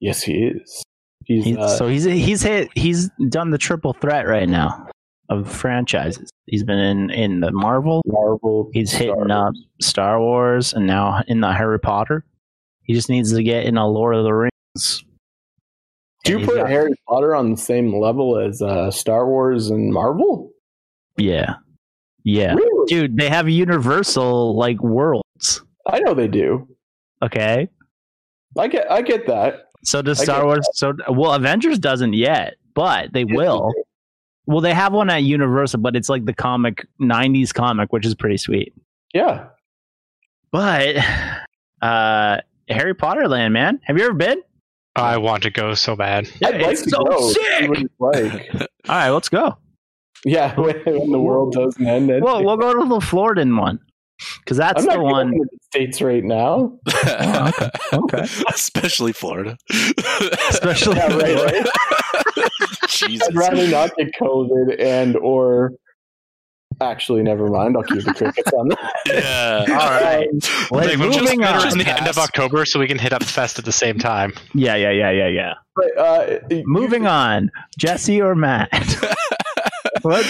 Yes, 0.00 0.22
he 0.22 0.46
is. 0.46 0.82
He's, 1.26 1.44
He's, 1.44 1.56
uh, 1.56 1.76
so 1.76 1.86
he's 1.88 2.04
he's 2.04 2.42
hit 2.42 2.68
he's 2.74 3.10
done 3.28 3.50
the 3.50 3.58
triple 3.58 3.92
threat 3.94 4.26
right 4.26 4.48
now 4.48 4.88
of 5.28 5.50
franchises. 5.50 6.30
He's 6.46 6.64
been 6.64 6.78
in 6.78 7.10
in 7.10 7.40
the 7.40 7.50
Marvel. 7.52 8.02
Marvel. 8.06 8.70
He's 8.72 8.90
Star 8.90 9.00
hitting 9.16 9.30
up 9.30 9.54
Star 9.80 10.20
Wars 10.20 10.72
and 10.74 10.86
now 10.86 11.22
in 11.28 11.40
the 11.40 11.52
Harry 11.52 11.78
Potter. 11.80 12.24
He 12.82 12.94
just 12.94 13.08
needs 13.08 13.32
to 13.32 13.42
get 13.42 13.64
in 13.64 13.76
a 13.76 13.86
Lord 13.86 14.16
of 14.16 14.24
the 14.24 14.34
Rings. 14.34 15.04
Do 16.24 16.38
you 16.38 16.46
put 16.46 16.56
got- 16.56 16.68
Harry 16.68 16.92
Potter 17.08 17.34
on 17.34 17.50
the 17.52 17.56
same 17.56 17.94
level 17.94 18.38
as 18.38 18.60
uh, 18.62 18.90
Star 18.90 19.26
Wars 19.28 19.70
and 19.70 19.92
Marvel? 19.92 20.50
Yeah, 21.16 21.56
yeah, 22.24 22.54
Really? 22.54 22.86
dude. 22.86 23.16
They 23.16 23.28
have 23.28 23.48
Universal 23.48 24.56
like 24.56 24.80
worlds. 24.82 25.62
I 25.86 25.98
know 26.00 26.14
they 26.14 26.28
do. 26.28 26.68
Okay, 27.22 27.68
I 28.58 28.68
get. 28.68 28.90
I 28.90 29.02
get 29.02 29.26
that. 29.26 29.68
So 29.84 30.02
does 30.02 30.20
Star 30.22 30.38
get 30.40 30.44
Wars. 30.46 30.68
So 30.74 30.92
well, 31.10 31.34
Avengers 31.34 31.78
doesn't 31.78 32.12
yet, 32.14 32.54
but 32.74 33.12
they 33.12 33.24
Yes, 33.28 33.36
will. 33.36 33.72
they. 33.74 33.82
Well, 34.46 34.60
they 34.60 34.74
have 34.74 34.92
one 34.92 35.08
at 35.08 35.22
Universal, 35.22 35.80
but 35.80 35.94
it's 35.94 36.08
like 36.08 36.24
the 36.24 36.34
comic 36.34 36.86
'90s 37.00 37.52
comic, 37.54 37.92
which 37.92 38.04
is 38.06 38.14
pretty 38.14 38.36
sweet. 38.36 38.74
Yeah. 39.14 39.46
But 40.50 40.96
uh 41.82 42.38
Harry 42.68 42.94
Potter 42.94 43.28
Land, 43.28 43.52
man. 43.54 43.80
Have 43.84 43.98
you 43.98 44.04
ever 44.04 44.14
been? 44.14 44.40
I 44.94 45.16
want 45.16 45.42
to 45.44 45.50
go 45.50 45.72
so 45.74 45.96
bad. 45.96 46.28
I'd 46.44 46.60
like 46.60 46.72
it's 46.72 46.82
to 46.82 46.90
so 46.90 47.04
go. 47.04 47.30
sick. 47.30 47.70
it's 47.70 47.94
like. 47.98 48.50
All 48.88 48.96
right, 48.96 49.10
let's 49.10 49.28
go. 49.30 49.56
yeah, 50.24 50.54
when, 50.60 50.76
when 50.86 51.10
the 51.12 51.18
world 51.20 51.52
doesn't 51.54 51.86
end. 51.86 52.08
Well, 52.22 52.44
we'll 52.44 52.56
go 52.58 52.74
to 52.80 52.86
the 52.88 53.00
Florida 53.00 53.44
one 53.46 53.80
because 54.40 54.56
that's 54.56 54.80
I'm 54.82 54.86
not 54.86 54.96
the 54.96 55.02
one. 55.02 55.30
going 55.30 55.42
to 55.42 55.48
the 55.52 55.58
states 55.64 56.02
right 56.02 56.24
now. 56.24 56.78
Oh, 57.04 57.68
okay. 57.92 58.22
Especially 58.54 59.12
Florida. 59.12 59.56
Especially 60.50 60.96
Yeah, 60.96 61.16
right, 61.16 61.52
right. 61.52 61.66
Jesus. 62.88 63.28
I'd 63.28 63.34
rather 63.34 63.68
not 63.68 63.90
get 63.96 64.08
COVID 64.20 64.80
and 64.80 65.16
or. 65.16 65.72
Actually, 66.80 67.22
never 67.22 67.48
mind. 67.48 67.76
I'll 67.76 67.82
keep 67.84 68.02
the 68.02 68.14
crickets 68.14 68.50
on 68.52 68.68
that. 68.68 68.92
Yeah. 69.06 69.64
All 69.78 69.90
right. 69.90 70.26
Well, 70.70 70.84
Like, 70.86 70.98
we'll 70.98 71.10
just 71.12 71.20
moving 71.20 71.40
put 71.40 71.48
on. 71.48 71.62
around 71.66 71.78
the 71.78 71.86
end 71.88 72.08
of 72.08 72.16
October 72.18 72.64
so 72.64 72.80
we 72.80 72.88
can 72.88 72.98
hit 72.98 73.12
up 73.12 73.22
Fest 73.22 73.58
at 73.58 73.64
the 73.66 73.72
same 73.72 73.98
time. 73.98 74.32
Yeah, 74.54 74.74
yeah, 74.76 74.90
yeah, 74.90 75.10
yeah, 75.10 75.28
yeah. 75.28 75.54
But, 75.76 75.98
uh, 75.98 76.38
Moving 76.64 77.06
on, 77.06 77.50
Jesse 77.78 78.20
or 78.22 78.34
Matt? 78.34 78.70
what? 80.00 80.26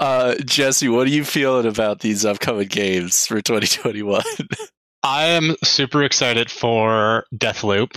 Uh, 0.00 0.34
Jesse, 0.46 0.88
what 0.88 1.06
are 1.06 1.10
you 1.10 1.24
feeling 1.24 1.66
about 1.66 2.00
these 2.00 2.24
upcoming 2.24 2.68
games 2.68 3.26
for 3.26 3.40
2021? 3.42 4.22
I 5.02 5.24
am 5.26 5.54
super 5.62 6.02
excited 6.02 6.50
for 6.50 7.24
Deathloop, 7.34 7.96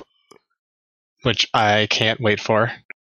which 1.23 1.47
I 1.53 1.87
can't 1.89 2.19
wait 2.21 2.39
for. 2.39 2.71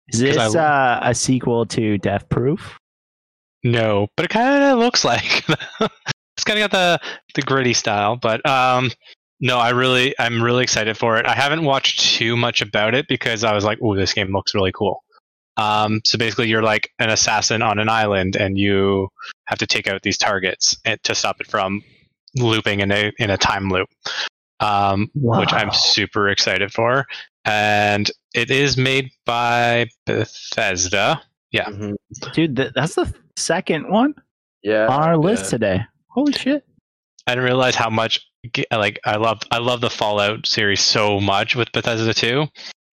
Is 0.09 0.19
this 0.19 0.35
'Cause 0.35 0.55
I- 0.55 0.65
uh, 0.65 0.99
a 1.03 1.15
sequel 1.15 1.65
to 1.67 1.97
Death 1.97 2.27
Proof? 2.29 2.77
No, 3.63 4.07
but 4.17 4.25
it 4.25 4.29
kind 4.29 4.63
of 4.63 4.79
looks 4.79 5.05
like 5.05 5.43
it's 5.79 6.43
kind 6.43 6.59
of 6.59 6.69
got 6.69 6.71
the 6.71 6.99
the 7.35 7.41
gritty 7.41 7.73
style. 7.73 8.17
But 8.17 8.45
um, 8.45 8.91
no, 9.39 9.57
I 9.57 9.69
really 9.69 10.13
I'm 10.19 10.41
really 10.43 10.63
excited 10.63 10.97
for 10.97 11.17
it. 11.17 11.25
I 11.25 11.33
haven't 11.33 11.63
watched 11.63 12.01
too 12.01 12.35
much 12.35 12.61
about 12.61 12.95
it 12.95 13.07
because 13.07 13.43
I 13.45 13.53
was 13.53 13.63
like, 13.63 13.79
oh, 13.81 13.95
this 13.95 14.13
game 14.13 14.33
looks 14.33 14.53
really 14.53 14.73
cool. 14.73 15.02
Um, 15.57 16.01
so 16.05 16.17
basically, 16.17 16.47
you're 16.47 16.63
like 16.63 16.89
an 16.99 17.09
assassin 17.09 17.61
on 17.61 17.79
an 17.79 17.89
island, 17.89 18.35
and 18.35 18.57
you 18.57 19.09
have 19.45 19.59
to 19.59 19.67
take 19.67 19.87
out 19.87 20.01
these 20.01 20.17
targets 20.17 20.75
to 21.03 21.15
stop 21.15 21.39
it 21.41 21.47
from 21.47 21.83
looping 22.35 22.79
in 22.79 22.91
a 22.91 23.11
in 23.19 23.29
a 23.29 23.37
time 23.37 23.69
loop. 23.69 23.89
Um, 24.59 25.09
which 25.15 25.51
I'm 25.51 25.71
super 25.73 26.29
excited 26.29 26.71
for. 26.71 27.05
And 27.43 28.09
it 28.33 28.49
is 28.49 28.77
made 28.77 29.11
by 29.25 29.87
Bethesda. 30.05 31.21
Yeah. 31.51 31.65
Mhm. 31.65 31.95
Dude, 32.33 32.55
th- 32.55 32.71
that's 32.73 32.95
the 32.95 33.13
second 33.37 33.89
one 33.89 34.13
Yeah. 34.63 34.87
on 34.87 35.03
our 35.03 35.17
list 35.17 35.45
yeah. 35.45 35.49
today. 35.49 35.81
Holy 36.09 36.31
shit! 36.33 36.65
I 37.27 37.31
didn't 37.31 37.43
realize 37.45 37.75
how 37.75 37.89
much 37.89 38.21
like 38.71 38.99
I 39.05 39.17
love 39.17 39.39
I 39.51 39.57
love 39.57 39.81
the 39.81 39.89
Fallout 39.89 40.47
series 40.47 40.81
so 40.81 41.19
much 41.19 41.55
with 41.55 41.71
Bethesda 41.73 42.13
too. 42.13 42.47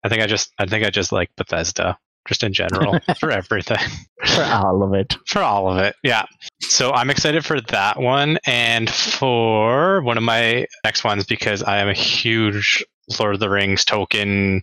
I 0.04 0.08
think 0.08 0.22
I 0.22 0.26
just 0.26 0.52
I 0.58 0.66
think 0.66 0.84
I 0.84 0.90
just 0.90 1.12
like 1.12 1.30
Bethesda 1.36 1.98
just 2.28 2.42
in 2.42 2.52
general 2.52 2.98
for 3.20 3.30
everything 3.30 3.78
For 4.26 4.42
all 4.42 4.82
of 4.82 4.94
it. 4.94 5.16
for 5.26 5.42
all 5.42 5.70
of 5.70 5.78
it. 5.78 5.94
Yeah. 6.02 6.24
So 6.60 6.92
I'm 6.92 7.10
excited 7.10 7.44
for 7.44 7.60
that 7.60 8.00
one 8.00 8.38
and 8.46 8.88
for 8.90 10.02
one 10.02 10.16
of 10.16 10.22
my 10.22 10.66
next 10.84 11.04
ones 11.04 11.24
because 11.26 11.62
I 11.62 11.78
am 11.78 11.88
a 11.88 11.94
huge 11.94 12.84
Lord 13.18 13.34
of 13.34 13.40
the 13.40 13.50
Rings 13.50 13.84
Tolkien 13.84 14.60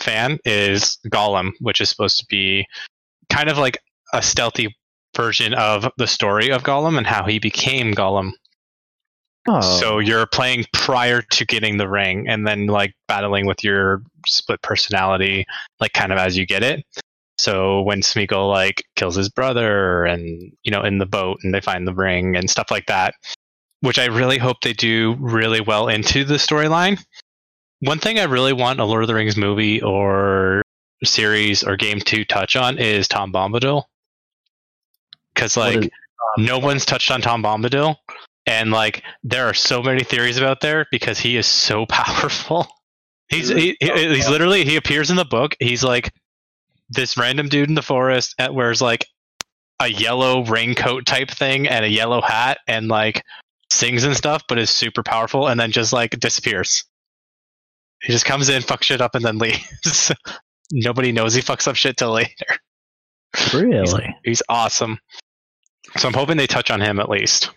fan 0.00 0.38
is 0.44 0.98
Gollum, 1.08 1.52
which 1.60 1.80
is 1.80 1.88
supposed 1.88 2.18
to 2.18 2.26
be 2.28 2.66
kind 3.30 3.48
of 3.48 3.58
like 3.58 3.78
a 4.12 4.22
stealthy 4.22 4.74
version 5.16 5.54
of 5.54 5.88
the 5.96 6.06
story 6.06 6.50
of 6.50 6.62
Gollum 6.64 6.98
and 6.98 7.06
how 7.06 7.24
he 7.24 7.38
became 7.38 7.94
Gollum. 7.94 8.32
Oh, 9.50 9.78
So 9.80 9.98
you're 9.98 10.26
playing 10.26 10.66
prior 10.74 11.22
to 11.22 11.44
getting 11.46 11.78
the 11.78 11.88
ring 11.88 12.28
and 12.28 12.46
then 12.46 12.66
like 12.66 12.94
battling 13.08 13.46
with 13.46 13.64
your 13.64 14.02
split 14.26 14.60
personality, 14.62 15.46
like 15.80 15.92
kind 15.94 16.12
of 16.12 16.18
as 16.18 16.36
you 16.36 16.44
get 16.46 16.62
it. 16.62 16.84
So 17.38 17.82
when 17.82 18.02
Smeagol 18.02 18.50
like 18.50 18.84
kills 18.96 19.14
his 19.16 19.28
brother 19.28 20.04
and 20.04 20.52
you 20.64 20.70
know 20.70 20.82
in 20.82 20.98
the 20.98 21.06
boat 21.06 21.38
and 21.42 21.54
they 21.54 21.60
find 21.60 21.86
the 21.86 21.94
ring 21.94 22.36
and 22.36 22.50
stuff 22.50 22.70
like 22.70 22.86
that, 22.86 23.14
which 23.80 23.98
I 23.98 24.06
really 24.06 24.38
hope 24.38 24.60
they 24.60 24.72
do 24.74 25.16
really 25.18 25.60
well 25.60 25.88
into 25.88 26.24
the 26.24 26.34
storyline. 26.34 27.02
One 27.80 27.98
thing 28.00 28.18
I 28.18 28.24
really 28.24 28.52
want 28.52 28.80
a 28.80 28.84
Lord 28.84 29.02
of 29.04 29.08
the 29.08 29.14
Rings 29.14 29.36
movie 29.36 29.80
or 29.80 30.62
series 31.04 31.62
or 31.62 31.76
game 31.76 32.00
to 32.00 32.24
touch 32.24 32.56
on 32.56 32.76
is 32.76 33.06
Tom 33.06 33.32
Bombadil. 33.32 33.84
Because 35.34 35.56
like 35.56 35.76
is- 35.78 35.90
um, 36.36 36.44
no 36.44 36.58
one's 36.58 36.84
touched 36.84 37.10
on 37.10 37.20
Tom 37.22 37.42
Bombadil, 37.42 37.96
and 38.48 38.70
like 38.72 39.02
there 39.22 39.46
are 39.46 39.54
so 39.54 39.82
many 39.82 40.02
theories 40.02 40.38
about 40.38 40.60
there 40.60 40.86
because 40.90 41.18
he 41.20 41.36
is 41.36 41.46
so 41.46 41.86
powerful. 41.88 42.66
He's 43.28 43.48
he, 43.48 43.76
he- 43.78 43.90
oh, 43.90 43.96
he's 44.14 44.28
literally 44.28 44.64
he 44.64 44.76
appears 44.76 45.10
in 45.10 45.16
the 45.16 45.24
book. 45.24 45.54
He's 45.60 45.84
like 45.84 46.12
this 46.88 47.16
random 47.18 47.48
dude 47.48 47.68
in 47.68 47.74
the 47.74 47.82
forest 47.82 48.34
that 48.38 48.54
wears 48.54 48.80
like 48.80 49.06
a 49.80 49.88
yellow 49.88 50.44
raincoat 50.44 51.04
type 51.06 51.30
thing 51.30 51.68
and 51.68 51.84
a 51.84 51.88
yellow 51.88 52.22
hat 52.22 52.58
and 52.66 52.88
like 52.88 53.22
sings 53.70 54.04
and 54.04 54.16
stuff, 54.16 54.42
but 54.48 54.58
is 54.58 54.70
super 54.70 55.02
powerful 55.02 55.46
and 55.48 55.60
then 55.60 55.70
just 55.70 55.92
like 55.92 56.18
disappears. 56.18 56.84
He 58.02 58.12
just 58.12 58.24
comes 58.24 58.48
in, 58.48 58.62
fucks 58.62 58.84
shit 58.84 59.00
up, 59.02 59.14
and 59.14 59.24
then 59.24 59.38
leaves. 59.40 60.10
Nobody 60.72 61.12
knows 61.12 61.34
he 61.34 61.42
fucks 61.42 61.68
up 61.68 61.76
shit 61.76 61.96
till 61.98 62.12
later. 62.12 62.56
really? 63.54 64.14
He's 64.24 64.42
awesome. 64.48 64.98
So 65.98 66.08
I'm 66.08 66.14
hoping 66.14 66.36
they 66.38 66.46
touch 66.46 66.70
on 66.70 66.80
him 66.80 66.98
at 67.00 67.10
least. 67.10 67.50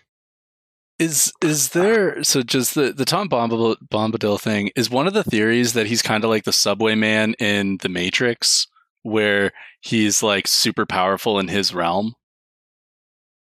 Is 1.02 1.32
is 1.42 1.70
there 1.70 2.22
so 2.22 2.42
just 2.42 2.74
the 2.74 2.92
the 2.92 3.04
Tom 3.04 3.28
Bombadil, 3.28 3.76
Bombadil 3.90 4.40
thing 4.40 4.70
is 4.76 4.88
one 4.90 5.06
of 5.06 5.14
the 5.14 5.24
theories 5.24 5.72
that 5.72 5.86
he's 5.86 6.02
kind 6.02 6.22
of 6.22 6.30
like 6.30 6.44
the 6.44 6.52
subway 6.52 6.94
man 6.94 7.34
in 7.40 7.78
the 7.78 7.88
Matrix 7.88 8.66
where 9.02 9.50
he's 9.80 10.22
like 10.22 10.46
super 10.46 10.86
powerful 10.86 11.38
in 11.40 11.48
his 11.48 11.74
realm 11.74 12.14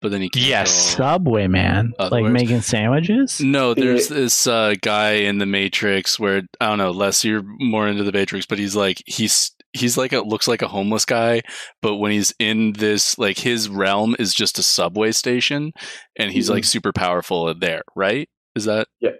but 0.01 0.11
then 0.11 0.21
he 0.21 0.29
can't 0.29 0.45
Yes. 0.45 0.71
Subway 0.71 1.47
man, 1.47 1.93
like 1.97 2.11
Otherwise- 2.11 2.31
making 2.33 2.61
sandwiches. 2.61 3.39
No, 3.41 3.73
there's 3.73 4.09
this 4.09 4.45
uh, 4.45 4.73
guy 4.81 5.11
in 5.13 5.37
the 5.39 5.45
Matrix 5.47 6.19
where 6.19 6.43
I 6.59 6.67
don't 6.67 6.77
know, 6.77 6.91
Les, 6.91 7.23
you're 7.23 7.41
more 7.59 7.87
into 7.87 8.03
the 8.03 8.11
Matrix, 8.11 8.45
but 8.45 8.59
he's 8.59 8.75
like 8.75 9.01
he's 9.07 9.54
he's 9.75 9.97
like 9.97 10.13
a 10.13 10.21
looks 10.21 10.47
like 10.47 10.61
a 10.61 10.67
homeless 10.67 11.05
guy, 11.05 11.41
but 11.81 11.97
when 11.97 12.11
he's 12.11 12.33
in 12.39 12.73
this 12.73 13.17
like 13.17 13.37
his 13.37 13.69
realm 13.69 14.15
is 14.17 14.33
just 14.33 14.57
a 14.59 14.63
subway 14.63 15.11
station, 15.11 15.73
and 16.17 16.31
he's 16.31 16.49
like 16.49 16.63
mm-hmm. 16.63 16.67
super 16.69 16.93
powerful 16.93 17.53
there, 17.53 17.83
right? 17.95 18.29
Is 18.55 18.65
that 18.65 18.87
Yeah. 19.01 19.11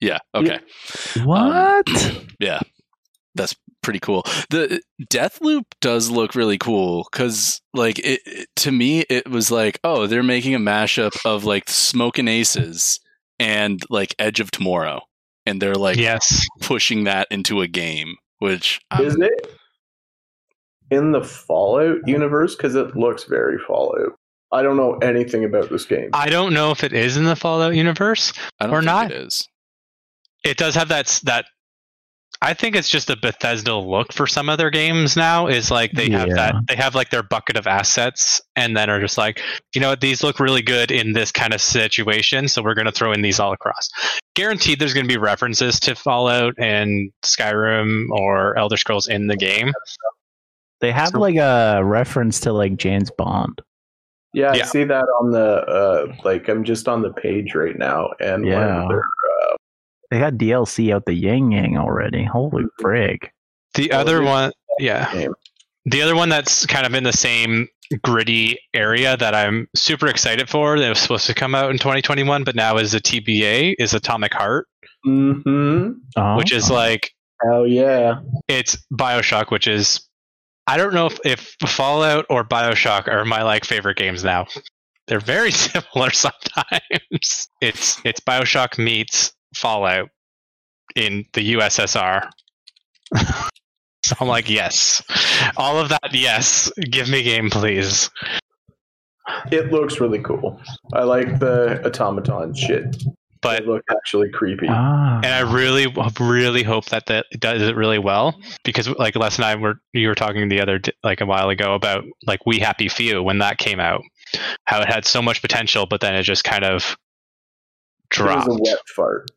Yeah. 0.00 0.18
Okay. 0.34 0.60
What? 1.22 1.88
Um, 1.88 2.26
yeah, 2.40 2.60
that's 3.34 3.54
pretty 3.82 4.00
cool. 4.00 4.24
The 4.50 4.82
Deathloop 5.10 5.64
does 5.80 6.10
look 6.10 6.34
really 6.34 6.58
cool 6.58 7.06
because, 7.10 7.60
like, 7.72 7.98
it, 8.00 8.20
it- 8.26 8.48
to 8.56 8.72
me, 8.72 9.04
it 9.08 9.28
was 9.30 9.50
like, 9.50 9.78
oh, 9.84 10.06
they're 10.06 10.22
making 10.22 10.54
a 10.54 10.58
mashup 10.58 11.14
of 11.24 11.44
like 11.44 11.68
Smoking 11.68 12.28
Aces 12.28 13.00
and 13.38 13.82
like 13.90 14.14
Edge 14.18 14.40
of 14.40 14.50
Tomorrow, 14.50 15.02
and 15.46 15.60
they're 15.60 15.74
like 15.74 15.96
yes. 15.96 16.44
pushing 16.60 17.04
that 17.04 17.28
into 17.30 17.60
a 17.60 17.68
game, 17.68 18.16
which 18.38 18.80
I'm- 18.90 19.06
Is 19.06 19.16
it 19.18 19.50
in 20.90 21.12
the 21.12 21.22
Fallout 21.22 22.06
universe? 22.06 22.54
Because 22.56 22.74
it 22.74 22.96
looks 22.96 23.24
very 23.24 23.58
Fallout. 23.58 24.12
I 24.52 24.62
don't 24.62 24.76
know 24.76 24.94
anything 24.98 25.44
about 25.44 25.70
this 25.70 25.84
game. 25.84 26.10
I 26.12 26.28
don't 26.28 26.54
know 26.54 26.70
if 26.70 26.84
it 26.84 26.92
is 26.92 27.16
in 27.16 27.24
the 27.24 27.36
Fallout 27.36 27.74
universe. 27.74 28.32
Or 28.60 28.68
think 28.68 28.84
not. 28.84 29.10
it 29.10 29.26
is. 29.26 29.48
It 30.44 30.56
does 30.56 30.74
have 30.74 30.88
that 30.88 31.20
that 31.24 31.46
I 32.44 32.52
think 32.52 32.76
it's 32.76 32.90
just 32.90 33.08
a 33.08 33.16
Bethesda 33.16 33.74
look 33.74 34.12
for 34.12 34.26
some 34.26 34.50
of 34.50 34.58
their 34.58 34.70
games 34.70 35.16
now. 35.16 35.46
Is 35.46 35.70
like 35.70 35.92
they 35.92 36.10
have 36.10 36.28
that 36.30 36.54
they 36.68 36.76
have 36.76 36.94
like 36.94 37.08
their 37.10 37.22
bucket 37.22 37.56
of 37.56 37.66
assets, 37.66 38.40
and 38.54 38.76
then 38.76 38.90
are 38.90 39.00
just 39.00 39.16
like, 39.16 39.40
you 39.74 39.80
know 39.80 39.88
what, 39.88 40.02
these 40.02 40.22
look 40.22 40.38
really 40.38 40.60
good 40.60 40.90
in 40.90 41.14
this 41.14 41.32
kind 41.32 41.54
of 41.54 41.60
situation, 41.60 42.46
so 42.46 42.62
we're 42.62 42.74
going 42.74 42.84
to 42.84 42.92
throw 42.92 43.12
in 43.12 43.22
these 43.22 43.40
all 43.40 43.52
across. 43.52 43.88
Guaranteed, 44.34 44.78
there's 44.78 44.92
going 44.92 45.06
to 45.06 45.12
be 45.12 45.18
references 45.18 45.80
to 45.80 45.94
Fallout 45.94 46.52
and 46.58 47.10
Skyrim 47.24 48.10
or 48.10 48.58
Elder 48.58 48.76
Scrolls 48.76 49.08
in 49.08 49.26
the 49.26 49.36
game. 49.36 49.72
They 50.84 50.92
have 50.92 51.08
So- 51.08 51.18
like 51.18 51.36
a 51.36 51.80
reference 51.82 52.40
to 52.40 52.52
like 52.52 52.76
James 52.76 53.10
Bond. 53.16 53.62
Yeah, 54.34 54.50
I 54.50 54.62
see 54.62 54.84
that 54.84 55.04
on 55.20 55.30
the 55.30 55.62
uh 55.62 56.14
like 56.24 56.48
I'm 56.48 56.62
just 56.64 56.88
on 56.88 57.00
the 57.00 57.12
page 57.12 57.54
right 57.54 57.78
now 57.78 58.10
and 58.20 58.42
one 58.42 58.52
Yeah. 58.52 58.82
of 58.82 58.88
their 58.90 59.02
They 60.10 60.18
got 60.18 60.34
DLC 60.34 60.92
out 60.92 61.06
the 61.06 61.14
Yang 61.14 61.52
Yang 61.52 61.78
already. 61.78 62.24
Holy 62.24 62.64
frig. 62.82 63.28
The 63.74 63.88
Well, 63.90 64.00
other 64.00 64.22
one, 64.22 64.52
yeah, 64.78 65.10
game. 65.12 65.32
the 65.86 66.02
other 66.02 66.14
one 66.14 66.28
that's 66.28 66.66
kind 66.66 66.84
of 66.86 66.94
in 66.94 67.04
the 67.04 67.12
same 67.14 67.66
gritty 68.02 68.58
area 68.74 69.16
that 69.16 69.34
I'm 69.34 69.68
super 69.74 70.06
excited 70.08 70.48
for 70.50 70.78
that 70.78 70.88
was 70.88 70.98
supposed 70.98 71.26
to 71.28 71.34
come 71.34 71.54
out 71.54 71.70
in 71.70 71.78
2021, 71.78 72.44
but 72.44 72.54
now 72.56 72.76
is 72.76 72.92
a 72.94 73.00
TBA 73.00 73.74
is 73.78 73.94
Atomic 73.94 74.34
Heart, 74.34 74.66
Mm-hmm. 75.06 75.90
Oh. 76.16 76.36
which 76.36 76.52
is 76.52 76.70
like 76.70 77.10
oh 77.44 77.64
yeah. 77.64 78.16
it's 78.48 78.76
Bioshock, 78.92 79.50
which 79.50 79.66
is 79.68 80.00
I 80.66 80.76
don't 80.76 80.94
know 80.94 81.06
if, 81.06 81.18
if 81.24 81.56
Fallout 81.66 82.26
or 82.30 82.44
Bioshock 82.44 83.08
are 83.08 83.24
my 83.24 83.42
like 83.42 83.64
favorite 83.64 83.96
games 83.96 84.24
now. 84.24 84.46
They're 85.06 85.20
very 85.20 85.50
similar 85.52 86.10
sometimes. 86.10 87.48
It's 87.60 88.00
it's 88.04 88.20
Bioshock 88.20 88.78
meets 88.78 89.32
Fallout 89.54 90.08
in 90.96 91.24
the 91.34 91.54
USSR. 91.54 92.28
so 94.04 94.16
I'm 94.20 94.28
like, 94.28 94.48
yes, 94.48 95.02
all 95.56 95.78
of 95.78 95.90
that, 95.90 96.12
yes. 96.12 96.72
Give 96.90 97.08
me 97.08 97.22
game, 97.22 97.50
please. 97.50 98.10
It 99.50 99.72
looks 99.72 100.00
really 100.00 100.20
cool. 100.20 100.60
I 100.92 101.04
like 101.04 101.38
the 101.38 101.84
automaton 101.86 102.54
shit. 102.54 102.96
But 103.44 103.60
They 103.60 103.66
look 103.66 103.84
actually 103.90 104.30
creepy. 104.30 104.66
Ah. 104.68 105.16
and 105.22 105.26
I 105.26 105.40
really, 105.40 105.86
really 106.18 106.62
hope 106.64 106.86
that 106.86 107.06
that 107.06 107.26
does 107.38 107.62
it 107.62 107.76
really 107.76 107.98
well 108.00 108.36
because, 108.64 108.88
like 108.88 109.14
Les 109.14 109.36
and 109.36 109.44
I 109.44 109.54
were, 109.54 109.74
you 109.92 110.08
were 110.08 110.14
talking 110.16 110.48
the 110.48 110.60
other, 110.60 110.80
like 111.04 111.20
a 111.20 111.26
while 111.26 111.48
ago 111.50 111.74
about 111.74 112.04
like 112.26 112.44
We 112.46 112.58
Happy 112.58 112.88
Few 112.88 113.22
when 113.22 113.38
that 113.38 113.58
came 113.58 113.78
out, 113.78 114.00
how 114.64 114.80
it 114.80 114.88
had 114.92 115.04
so 115.04 115.22
much 115.22 115.40
potential, 115.42 115.86
but 115.86 116.00
then 116.00 116.14
it 116.16 116.22
just 116.24 116.42
kind 116.42 116.64
of 116.64 116.96
it 118.10 118.16
dropped. 118.16 118.48
was 118.48 118.56
a 118.56 118.60
wet 118.62 118.78
fart. 118.96 119.30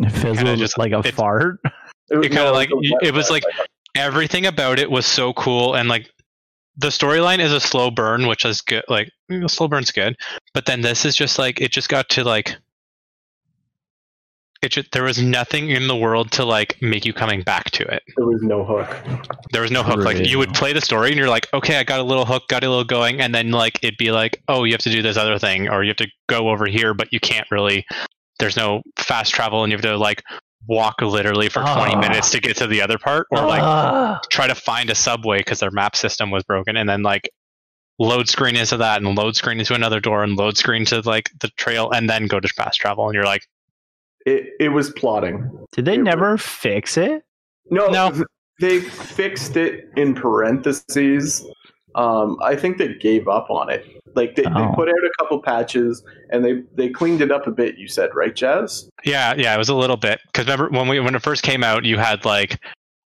it 0.00 0.10
fizzled 0.10 0.36
kinda 0.38 0.56
just- 0.56 0.76
like 0.78 0.92
a 0.92 0.98
it's- 0.98 1.14
fart. 1.14 1.60
It, 2.10 2.16
It 2.24 2.28
kinda 2.30 2.44
no, 2.44 2.52
like- 2.52 2.70
a 2.70 2.76
wet 2.76 3.02
it 3.02 3.14
was 3.14 3.30
like- 3.30 3.44
Everything 3.96 4.46
about 4.46 4.78
it 4.78 4.90
was 4.90 5.06
so 5.06 5.32
cool, 5.32 5.74
and 5.74 5.88
like 5.88 6.08
the 6.76 6.88
storyline 6.88 7.38
is 7.40 7.52
a 7.52 7.58
slow 7.60 7.90
burn, 7.90 8.26
which 8.26 8.44
is 8.44 8.60
good. 8.60 8.84
Like 8.88 9.10
mm, 9.30 9.50
slow 9.50 9.66
burn's 9.68 9.90
good, 9.90 10.16
but 10.54 10.66
then 10.66 10.80
this 10.82 11.04
is 11.04 11.16
just 11.16 11.38
like 11.38 11.60
it 11.60 11.70
just 11.72 11.88
got 11.88 12.08
to 12.10 12.24
like. 12.24 12.56
It 14.60 14.72
just, 14.72 14.90
there 14.90 15.04
was 15.04 15.22
nothing 15.22 15.70
in 15.70 15.86
the 15.86 15.94
world 15.94 16.32
to 16.32 16.44
like 16.44 16.76
make 16.82 17.04
you 17.04 17.12
coming 17.12 17.42
back 17.42 17.70
to 17.72 17.84
it. 17.84 18.02
there 18.16 18.26
was 18.26 18.42
no 18.42 18.64
hook. 18.64 18.88
There 19.52 19.62
was 19.62 19.70
no 19.70 19.84
hook. 19.84 19.98
Like 19.98 20.26
you 20.26 20.36
would 20.38 20.52
play 20.52 20.72
the 20.72 20.80
story 20.80 21.10
and 21.10 21.16
you're 21.16 21.28
like, 21.28 21.46
okay, 21.54 21.76
I 21.78 21.84
got 21.84 22.00
a 22.00 22.02
little 22.02 22.24
hook, 22.24 22.42
got 22.48 22.64
a 22.64 22.68
little 22.68 22.82
going, 22.84 23.20
and 23.20 23.32
then 23.32 23.52
like 23.52 23.78
it'd 23.84 23.96
be 23.98 24.10
like, 24.10 24.42
oh, 24.48 24.64
you 24.64 24.72
have 24.72 24.80
to 24.80 24.90
do 24.90 25.00
this 25.00 25.16
other 25.16 25.38
thing, 25.38 25.68
or 25.68 25.84
you 25.84 25.88
have 25.90 25.96
to 25.98 26.08
go 26.28 26.48
over 26.48 26.66
here, 26.66 26.92
but 26.92 27.12
you 27.12 27.20
can't 27.20 27.46
really. 27.52 27.86
There's 28.40 28.56
no 28.56 28.82
fast 28.98 29.32
travel, 29.32 29.62
and 29.62 29.70
you 29.70 29.76
have 29.76 29.84
to 29.84 29.96
like 29.96 30.24
walk 30.66 31.00
literally 31.02 31.48
for 31.48 31.60
20 31.62 31.94
Ah. 31.94 32.00
minutes 32.00 32.30
to 32.32 32.40
get 32.40 32.56
to 32.56 32.66
the 32.66 32.82
other 32.82 32.98
part, 32.98 33.28
or 33.30 33.46
like 33.46 33.62
Ah. 33.62 34.20
try 34.30 34.48
to 34.48 34.54
find 34.56 34.90
a 34.90 34.94
subway 34.96 35.38
because 35.38 35.60
their 35.60 35.70
map 35.70 35.94
system 35.94 36.32
was 36.32 36.42
broken, 36.42 36.76
and 36.76 36.88
then 36.88 37.02
like 37.04 37.30
load 38.00 38.28
screen 38.28 38.56
into 38.56 38.76
that, 38.78 39.00
and 39.02 39.16
load 39.16 39.36
screen 39.36 39.60
into 39.60 39.74
another 39.74 40.00
door, 40.00 40.24
and 40.24 40.36
load 40.36 40.56
screen 40.56 40.84
to 40.86 41.00
like 41.02 41.30
the 41.40 41.48
trail, 41.56 41.90
and 41.92 42.10
then 42.10 42.26
go 42.26 42.40
to 42.40 42.48
fast 42.48 42.80
travel, 42.80 43.06
and 43.06 43.14
you're 43.14 43.24
like, 43.24 43.42
It 44.28 44.50
it 44.60 44.68
was 44.70 44.90
plotting. 44.90 45.38
Did 45.72 45.84
they 45.86 45.94
It 45.94 46.02
never 46.02 46.36
fix 46.38 46.96
it? 46.96 47.22
No, 47.70 47.86
No. 47.88 48.24
they 48.60 48.80
fixed 48.80 49.56
it 49.56 49.88
in 49.96 50.14
parentheses. 50.14 51.46
Um, 51.94 52.36
I 52.42 52.54
think 52.54 52.78
they 52.78 52.94
gave 52.94 53.26
up 53.28 53.48
on 53.50 53.70
it. 53.70 53.84
Like 54.14 54.36
they, 54.36 54.42
they 54.42 54.48
Oh. 54.50 54.72
put 54.74 54.88
out 54.88 54.94
a 54.94 55.10
couple 55.18 55.40
patches 55.42 56.02
and 56.30 56.44
they 56.44 56.62
they 56.74 56.88
cleaned 56.90 57.20
it 57.22 57.30
up 57.30 57.46
a 57.46 57.50
bit. 57.50 57.78
You 57.78 57.88
said 57.88 58.10
right, 58.14 58.34
Jazz? 58.34 58.88
Yeah, 59.04 59.34
yeah, 59.36 59.54
it 59.54 59.58
was 59.58 59.68
a 59.68 59.74
little 59.74 59.96
bit 59.96 60.20
because 60.26 60.46
remember 60.46 60.68
when 60.76 60.88
we 60.88 61.00
when 61.00 61.14
it 61.14 61.22
first 61.22 61.42
came 61.42 61.62
out, 61.64 61.84
you 61.84 61.98
had 61.98 62.24
like 62.24 62.58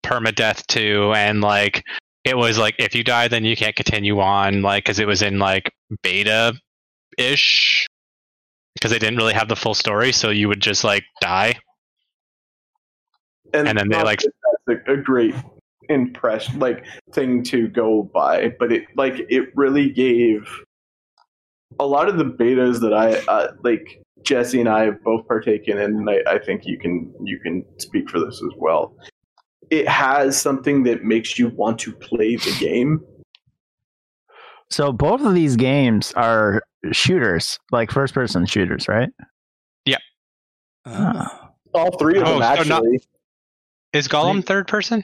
permadeath 0.05 0.65
too, 0.67 1.13
and 1.15 1.41
like 1.41 1.83
it 2.23 2.37
was 2.37 2.57
like 2.57 2.75
if 2.79 2.93
you 2.95 3.03
die, 3.03 3.27
then 3.27 3.43
you 3.45 3.55
can't 3.55 3.75
continue 3.75 4.19
on, 4.19 4.61
like 4.61 4.83
because 4.83 4.99
it 4.99 5.07
was 5.07 5.21
in 5.21 5.39
like 5.39 5.71
beta 6.03 6.53
ish 7.17 7.87
because 8.77 8.91
they 8.91 8.99
didn't 8.99 9.17
really 9.17 9.33
have 9.33 9.49
the 9.49 9.55
full 9.55 9.73
story, 9.73 10.11
so 10.11 10.29
you 10.29 10.47
would 10.47 10.61
just 10.61 10.83
like 10.83 11.03
die. 11.21 11.55
And 13.53 13.77
then 13.77 13.89
they, 13.89 14.03
like- 14.03 14.21
that's 14.21 14.87
a, 14.87 14.93
a 14.93 14.97
great 14.97 15.35
impression, 15.89 16.59
like 16.59 16.85
thing 17.13 17.43
to 17.45 17.67
go 17.67 18.09
by. 18.13 18.53
But 18.59 18.71
it 18.71 18.85
like 18.95 19.15
it 19.29 19.49
really 19.55 19.89
gave 19.89 20.47
a 21.79 21.85
lot 21.85 22.09
of 22.09 22.17
the 22.17 22.25
betas 22.25 22.81
that 22.81 22.93
I 22.93 23.13
uh, 23.31 23.53
like. 23.63 24.01
Jesse 24.23 24.59
and 24.59 24.67
I 24.67 24.83
have 24.85 25.01
both 25.03 25.25
partaken 25.27 25.77
in, 25.77 25.95
and 25.95 26.09
I, 26.09 26.17
I 26.27 26.39
think 26.39 26.65
you 26.65 26.77
can 26.77 27.13
you 27.23 27.39
can 27.39 27.63
speak 27.77 28.09
for 28.09 28.19
this 28.19 28.41
as 28.43 28.51
well. 28.57 28.93
It 29.69 29.87
has 29.87 30.41
something 30.41 30.83
that 30.83 31.03
makes 31.03 31.39
you 31.39 31.49
want 31.49 31.79
to 31.79 31.93
play 31.93 32.35
the 32.35 32.53
game. 32.59 32.99
So 34.69 34.91
both 34.91 35.21
of 35.21 35.33
these 35.33 35.55
games 35.55 36.11
are 36.13 36.61
shooters, 36.93 37.59
like 37.71 37.91
first 37.91 38.13
person 38.13 38.45
shooters, 38.45 38.87
right? 38.87 39.09
Ah. 40.85 41.51
All 41.73 41.97
three 41.97 42.17
of 42.19 42.23
Oh, 42.27 42.39
them 42.39 42.57
so 42.57 42.63
not- 42.63 42.77
actually. 42.83 42.99
Is 43.93 44.07
Gollum 44.07 44.45
third 44.45 44.67
person? 44.67 45.03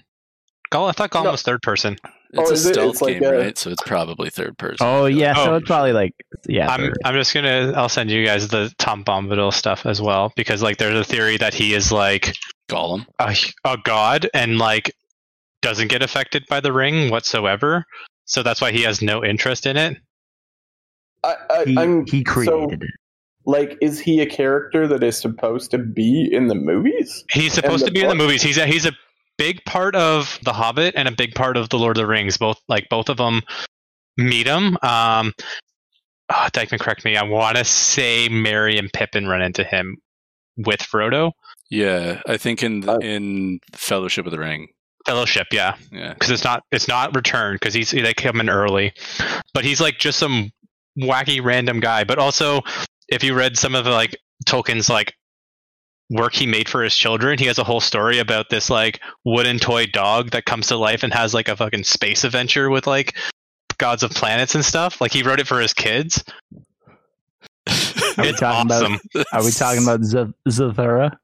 Gollum, 0.72 0.90
I 0.90 0.92
thought 0.94 1.12
Gollum 1.12 1.24
No. 1.26 1.32
was 1.32 1.42
third 1.44 1.62
person. 1.62 1.98
It's 2.32 2.40
Oh, 2.40 2.50
a 2.50 2.54
is 2.54 2.66
it? 2.66 2.74
stealth 2.74 2.92
It's 2.94 3.02
like 3.02 3.20
game, 3.20 3.34
a- 3.34 3.38
right? 3.38 3.58
So 3.58 3.70
it's 3.70 3.84
probably 3.86 4.30
third 4.30 4.58
person. 4.58 4.78
Oh 4.88 5.06
yeah, 5.06 5.34
so 5.36 5.52
Oh. 5.54 5.56
it's 5.58 5.68
probably 5.68 5.92
like 5.94 6.14
yeah. 6.48 6.70
I'm 6.72 6.80
third. 6.80 6.98
I'm 7.06 7.14
just 7.16 7.34
gonna 7.34 7.74
I'll 7.76 7.90
send 7.90 8.10
you 8.10 8.26
guys 8.26 8.48
the 8.48 8.74
Tom 8.80 9.04
Bombadil 9.04 9.54
stuff 9.54 9.86
as 9.86 10.02
well 10.02 10.32
because 10.36 10.64
like 10.64 10.78
there's 10.78 10.98
a 10.98 11.04
theory 11.04 11.38
that 11.38 11.54
he 11.54 11.74
is 11.74 11.92
like 11.92 12.34
Gollum. 12.70 13.06
a, 13.20 13.36
a 13.66 13.78
god 13.84 14.30
and 14.34 14.58
like 14.58 14.92
doesn't 15.62 15.90
get 15.90 16.02
affected 16.02 16.46
by 16.50 16.60
the 16.60 16.74
ring 16.74 17.12
whatsoever. 17.12 17.86
So 18.26 18.42
that's 18.42 18.62
why 18.62 18.72
he 18.72 18.84
has 18.84 19.02
no 19.02 19.24
interest 19.24 19.66
in 19.66 19.76
it. 19.78 19.98
I, 21.24 21.36
I, 21.50 21.64
he, 21.66 21.78
I'm 21.78 22.06
he 22.06 22.24
so- 22.26 22.32
created 22.32 22.84
it. 22.84 22.90
like, 23.46 23.78
is 23.82 24.00
he 24.00 24.22
a 24.22 24.26
character 24.26 24.88
that 24.88 25.04
is 25.04 25.20
supposed 25.20 25.72
to 25.72 25.78
be 25.78 26.30
in 26.32 26.48
the 26.48 26.56
movies? 26.56 27.24
He's 27.32 27.54
supposed 27.54 27.86
to 27.86 27.92
be 27.92 28.02
in 28.02 28.10
the 28.10 28.16
movies. 28.16 28.42
He's 28.42 28.58
a, 28.58 28.66
he's 28.66 28.86
a 28.86 28.92
big 29.38 29.64
part 29.66 29.96
of 29.96 30.38
The 30.44 30.54
Hobbit 30.54 30.94
and 30.96 31.08
a 31.08 31.12
big 31.12 31.34
part 31.36 31.58
of 31.58 31.70
The 31.70 31.78
Lord 31.78 31.98
of 31.98 32.02
the 32.02 32.08
Rings. 32.08 32.38
Both 32.38 32.60
like 32.68 32.88
both 32.90 33.10
of 33.10 33.18
them 33.18 33.42
meet 34.18 34.48
him. 34.48 34.78
Um, 34.84 35.34
oh, 36.30 36.48
Dykeman, 36.54 36.80
correct 36.80 37.04
me. 37.06 37.18
I 37.18 37.24
want 37.24 37.58
to 37.58 37.66
say 37.66 38.30
Merry 38.30 38.78
and 38.78 38.92
Pippin 38.94 39.28
run 39.28 39.42
into 39.42 39.64
him 39.64 39.98
with 40.58 40.80
Frodo. 40.82 41.32
Yeah, 41.70 42.22
I 42.28 42.38
think 42.38 42.62
in 42.64 42.88
Uh, 42.88 42.98
in 42.98 43.60
Fellowship 43.74 44.26
of 44.26 44.32
the 44.32 44.40
Ring. 44.40 44.68
Fellowship, 45.06 45.48
yeah. 45.52 45.76
Yeah. 45.92 46.14
because 46.14 46.30
it's 46.30 46.44
not 46.44 46.64
it's 46.72 46.88
not 46.88 47.16
returned 47.16 47.60
because 47.60 47.74
he's 47.74 47.92
they 47.92 48.14
come 48.14 48.40
in 48.40 48.50
early, 48.50 48.94
but 49.54 49.66
he's 49.66 49.82
like 49.82 49.98
just 49.98 50.20
some 50.20 50.52
wacky 51.00 51.44
random 51.44 51.80
guy. 51.80 52.04
But 52.04 52.20
also, 52.20 52.62
if 53.10 53.24
you 53.24 53.34
read 53.36 53.58
some 53.58 53.76
of 53.76 53.86
the 53.86 53.92
like 53.92 54.16
Tolkien's 54.46 54.90
like 54.90 55.14
work 56.10 56.34
he 56.34 56.46
made 56.46 56.70
for 56.70 56.84
his 56.84 56.96
children, 56.96 57.40
he 57.40 57.46
has 57.46 57.58
a 57.58 57.64
whole 57.64 57.82
story 57.82 58.20
about 58.20 58.50
this 58.50 58.70
like 58.70 59.00
wooden 59.26 59.58
toy 59.60 59.86
dog 59.88 60.32
that 60.32 60.46
comes 60.46 60.68
to 60.68 60.78
life 60.78 61.04
and 61.04 61.14
has 61.14 61.34
like 61.34 61.48
a 61.48 61.56
fucking 61.56 61.84
space 61.84 62.24
adventure 62.24 62.70
with 62.70 62.86
like 62.88 63.16
gods 63.78 64.04
of 64.04 64.12
planets 64.12 64.54
and 64.56 64.64
stuff. 64.64 65.02
Like 65.02 65.12
he 65.12 65.24
wrote 65.24 65.40
it 65.40 65.48
for 65.48 65.60
his 65.60 65.74
kids. 65.74 66.24
Are 67.68 67.74
we 68.24 68.30
It's 68.30 68.40
talking 68.40 68.68
about- 68.68 68.84
awesome. 68.84 69.00
Are 69.32 69.44
we 69.44 69.52
talking 69.52 69.84
about 69.84 70.04
Z- 70.04 70.34
Zathura? 70.48 71.18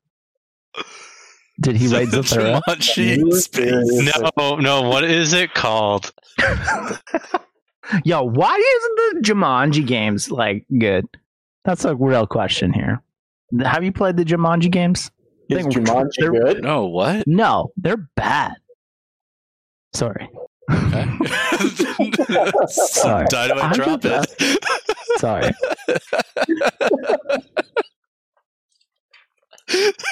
Did 1.61 1.76
he 1.76 1.88
write 1.89 2.07
Zathura? 2.07 2.61
Jumanji 2.67 3.57
You. 3.57 4.09
No, 4.38 4.55
no. 4.55 4.82
What 4.89 5.03
is 5.03 5.34
it 5.34 5.53
called? 5.53 6.11
Yo, 8.04 8.24
why 8.24 8.56
isn't 8.56 9.24
the 9.24 9.30
Jumanji 9.34 9.86
games 9.86 10.32
like 10.32 10.66
good? 10.80 11.06
That's 11.66 11.86
a 11.86 11.96
real 11.96 12.26
question 12.28 12.72
here. 12.74 13.02
Have 13.62 13.84
you 13.84 13.92
played 13.92 14.16
the 14.18 14.24
Jumanji 14.26 14.70
games? 14.72 15.12
Is 15.50 15.58
think 15.64 15.74
Jumanji 15.74 16.10
they're- 16.20 16.32
good? 16.32 16.64
No, 16.64 16.86
what? 16.86 17.26
No, 17.28 17.72
they're 17.78 18.08
bad. 18.16 18.54
Sorry, 19.94 20.30
Okay. 20.72 21.06
Sorry. 22.68 23.26
Dynamite 23.28 23.64
I'm 23.64 23.72
drop 23.72 24.02
just- 24.02 24.36
it. 24.40 24.64
sorry. 25.18 25.52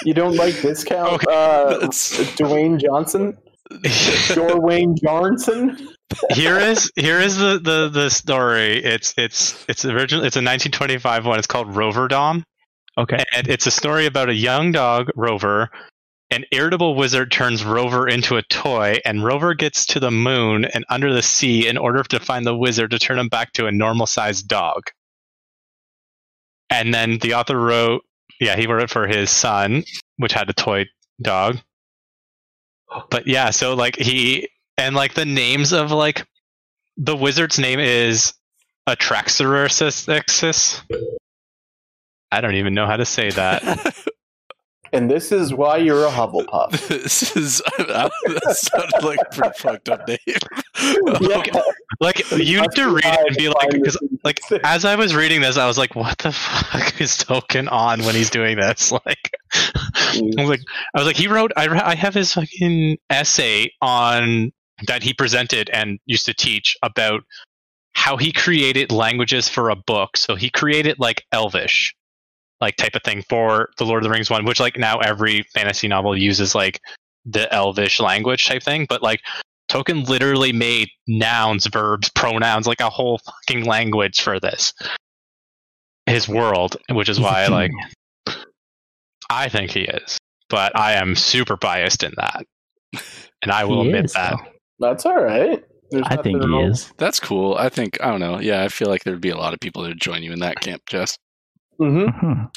You 0.05 0.13
don't 0.15 0.35
like 0.35 0.59
discount 0.61 1.13
Okay, 1.13 1.25
uh, 1.31 1.79
Dwayne 2.37 2.79
Johnson? 2.79 3.37
Dwayne 3.71 4.95
Johnson? 5.01 5.77
Here 6.31 6.57
is 6.57 6.91
here 6.95 7.19
is 7.19 7.37
the, 7.37 7.59
the 7.59 7.89
the 7.89 8.09
story. 8.09 8.83
It's 8.83 9.13
it's 9.17 9.65
it's 9.67 9.83
original. 9.85 10.23
It's 10.23 10.35
a 10.35 10.39
1925 10.39 11.25
one. 11.25 11.37
It's 11.37 11.47
called 11.47 11.67
Roverandom, 11.75 12.43
Okay. 12.97 13.23
and 13.35 13.47
it's 13.47 13.67
a 13.67 13.71
story 13.71 14.05
about 14.05 14.29
a 14.29 14.33
young 14.33 14.71
dog 14.71 15.09
Rover. 15.15 15.69
An 16.29 16.43
irritable 16.51 16.95
wizard 16.95 17.31
turns 17.31 17.63
Rover 17.63 18.07
into 18.07 18.35
a 18.35 18.41
toy, 18.43 18.97
and 19.05 19.23
Rover 19.23 19.53
gets 19.53 19.85
to 19.87 19.99
the 19.99 20.11
moon 20.11 20.65
and 20.65 20.83
under 20.89 21.13
the 21.13 21.21
sea 21.21 21.67
in 21.67 21.77
order 21.77 22.03
to 22.03 22.19
find 22.19 22.45
the 22.45 22.55
wizard 22.55 22.91
to 22.91 22.99
turn 22.99 23.17
him 23.19 23.29
back 23.29 23.53
to 23.53 23.65
a 23.65 23.71
normal-sized 23.71 24.47
dog. 24.47 24.83
And 26.69 26.93
then 26.93 27.19
the 27.19 27.33
author 27.33 27.57
wrote, 27.57 28.01
yeah, 28.41 28.57
he 28.57 28.67
wrote 28.67 28.83
it 28.83 28.89
for 28.89 29.07
his 29.07 29.29
son, 29.29 29.83
which 30.17 30.33
had 30.33 30.49
a 30.49 30.53
toy 30.53 30.85
dog. 31.21 31.59
But 33.09 33.25
yeah, 33.25 33.51
so 33.51 33.73
like 33.73 33.95
he 33.95 34.49
and 34.77 34.95
like 34.95 35.13
the 35.13 35.25
names 35.25 35.73
of 35.73 35.91
like 35.91 36.25
the 36.97 37.15
wizard's 37.15 37.59
name 37.59 37.79
is 37.79 38.33
Atraxorus. 38.87 40.83
I 42.31 42.41
don't 42.41 42.55
even 42.55 42.73
know 42.73 42.85
how 42.85 42.97
to 42.97 43.05
say 43.05 43.29
that. 43.31 43.95
And 44.93 45.09
this 45.09 45.31
is 45.31 45.53
why 45.53 45.77
you're 45.77 46.05
a 46.05 46.09
Hufflepuff. 46.09 46.87
this 46.87 47.35
is 47.35 47.61
that 47.77 48.11
sounded 48.51 49.03
like 49.03 49.19
a 49.19 49.35
pretty 49.35 49.57
fucked 49.57 49.89
up 49.89 50.07
name. 50.07 50.17
Yeah. 51.21 51.43
like 51.99 52.31
you 52.31 52.61
need 52.61 52.71
to 52.71 52.89
read 52.89 53.05
it 53.05 53.27
and 53.27 53.37
be 53.37 53.49
like, 53.49 53.69
because 53.71 53.97
like 54.23 54.39
as 54.63 54.85
I 54.85 54.95
was 54.95 55.15
reading 55.15 55.41
this, 55.41 55.57
I 55.57 55.67
was 55.67 55.77
like, 55.77 55.95
what 55.95 56.17
the 56.19 56.31
fuck 56.31 56.99
is 57.01 57.11
Tolkien 57.11 57.71
on 57.71 58.03
when 58.03 58.15
he's 58.15 58.29
doing 58.29 58.57
this? 58.57 58.91
Like, 58.91 59.31
I 59.53 60.21
was 60.37 60.49
like, 60.49 60.61
I 60.95 60.99
was 60.99 61.05
like, 61.05 61.15
he 61.15 61.27
wrote. 61.27 61.51
I 61.55 61.67
I 61.67 61.95
have 61.95 62.13
his 62.13 62.33
fucking 62.33 62.97
essay 63.09 63.71
on 63.81 64.51
that 64.85 65.03
he 65.03 65.13
presented 65.13 65.69
and 65.71 65.99
used 66.05 66.25
to 66.25 66.33
teach 66.33 66.75
about 66.83 67.21
how 67.93 68.15
he 68.17 68.31
created 68.31 68.91
languages 68.91 69.49
for 69.49 69.69
a 69.69 69.75
book. 69.75 70.17
So 70.17 70.35
he 70.35 70.49
created 70.49 70.99
like 70.99 71.23
Elvish, 71.31 71.95
like 72.61 72.75
type 72.75 72.95
of 72.95 73.01
thing 73.03 73.23
for 73.27 73.69
the 73.77 73.85
Lord 73.85 74.03
of 74.03 74.03
the 74.03 74.13
Rings 74.13 74.29
one, 74.29 74.45
which 74.45 74.59
like 74.59 74.77
now 74.77 74.99
every 74.99 75.43
fantasy 75.53 75.87
novel 75.87 76.15
uses 76.15 76.53
like 76.53 76.79
the 77.25 77.51
Elvish 77.53 77.99
language 77.99 78.45
type 78.45 78.61
thing. 78.61 78.85
But 78.87 79.01
like 79.01 79.21
Tolkien 79.69 80.07
literally 80.07 80.53
made 80.53 80.89
nouns, 81.07 81.65
verbs, 81.65 82.09
pronouns, 82.09 82.67
like 82.67 82.81
a 82.81 82.89
whole 82.89 83.19
fucking 83.19 83.65
language 83.65 84.21
for 84.21 84.39
this. 84.39 84.73
His 86.05 86.27
world, 86.27 86.77
which 86.91 87.09
is 87.09 87.19
why 87.19 87.47
like. 87.47 87.71
I 89.29 89.49
think 89.49 89.71
he 89.71 89.81
is, 89.81 90.17
but 90.49 90.73
I 90.77 90.93
am 90.93 91.15
super 91.15 91.57
biased 91.57 92.03
in 92.03 92.13
that, 92.15 92.45
and 93.41 93.51
I 93.51 93.65
will 93.65 93.83
He 93.83 93.89
admit 93.89 94.05
is, 94.05 94.13
that. 94.13 94.37
though. 94.37 94.51
That's 94.79 95.05
all 95.05 95.21
right. 95.21 95.63
There's 95.89 96.03
I 96.07 96.17
think 96.17 96.41
he 96.43 96.47
wrong- 96.49 96.65
is. 96.71 96.91
That's 96.97 97.19
cool. 97.19 97.55
I 97.55 97.69
think 97.69 97.97
I 98.03 98.09
don't 98.11 98.19
know. 98.19 98.39
Yeah, 98.39 98.63
I 98.63 98.67
feel 98.67 98.89
like 98.89 99.03
there'd 99.03 99.21
be 99.21 99.29
a 99.29 99.37
lot 99.37 99.53
of 99.53 99.59
people 99.59 99.83
that 99.83 99.89
would 99.89 100.01
join 100.01 100.21
you 100.23 100.33
in 100.33 100.39
that 100.39 100.59
camp, 100.59 100.81
Jess. 100.89 101.17
Mhm. 101.79 102.07
Mhm. 102.21 102.49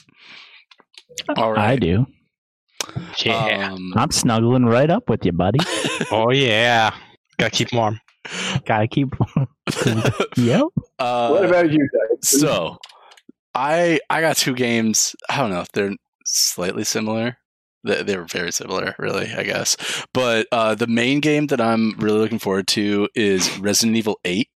All 1.37 1.57
I 1.59 1.77
do. 1.77 2.07
Yeah. 3.19 3.73
Um, 3.73 3.93
I'm 3.97 4.11
snuggling 4.11 4.65
right 4.65 4.91
up 4.91 5.09
with 5.09 5.25
you, 5.25 5.33
buddy. 5.33 5.59
oh 6.11 6.31
yeah. 6.33 6.95
Gotta 7.39 7.51
keep 7.51 7.73
warm. 7.73 8.01
Gotta 8.67 8.89
keep. 8.89 9.09
yep. 10.37 10.63
uh, 10.99 11.29
What 11.31 11.45
about 11.45 11.71
you 11.71 11.79
guys? 11.79 12.29
So, 12.29 12.77
I 13.55 14.01
I 14.11 14.21
got 14.21 14.37
two 14.37 14.55
games. 14.55 15.15
I 15.29 15.37
don't 15.39 15.51
know 15.51 15.61
if 15.61 15.71
they're 15.73 15.95
slightly 16.27 16.85
similar. 16.85 17.37
They, 17.85 18.03
they 18.03 18.17
were 18.17 18.25
very 18.25 18.53
similar, 18.53 18.95
really. 18.99 19.33
I 19.33 19.43
guess. 19.43 19.77
But 20.13 20.47
uh, 20.53 20.75
the 20.75 20.87
main 20.87 21.21
game 21.21 21.47
that 21.49 21.61
I'm 21.61 21.95
really 21.99 22.19
looking 22.19 22.39
forward 22.39 22.69
to 22.69 23.09
is 23.15 23.59
Resident 23.59 23.97
Evil 23.97 24.19
Eight 24.25 24.49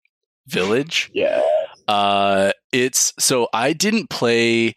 Village. 0.47 1.11
yeah. 1.14 1.43
Uh, 1.89 2.53
it's 2.73 3.12
so 3.18 3.49
I 3.53 3.73
didn't 3.73 4.09
play 4.09 4.75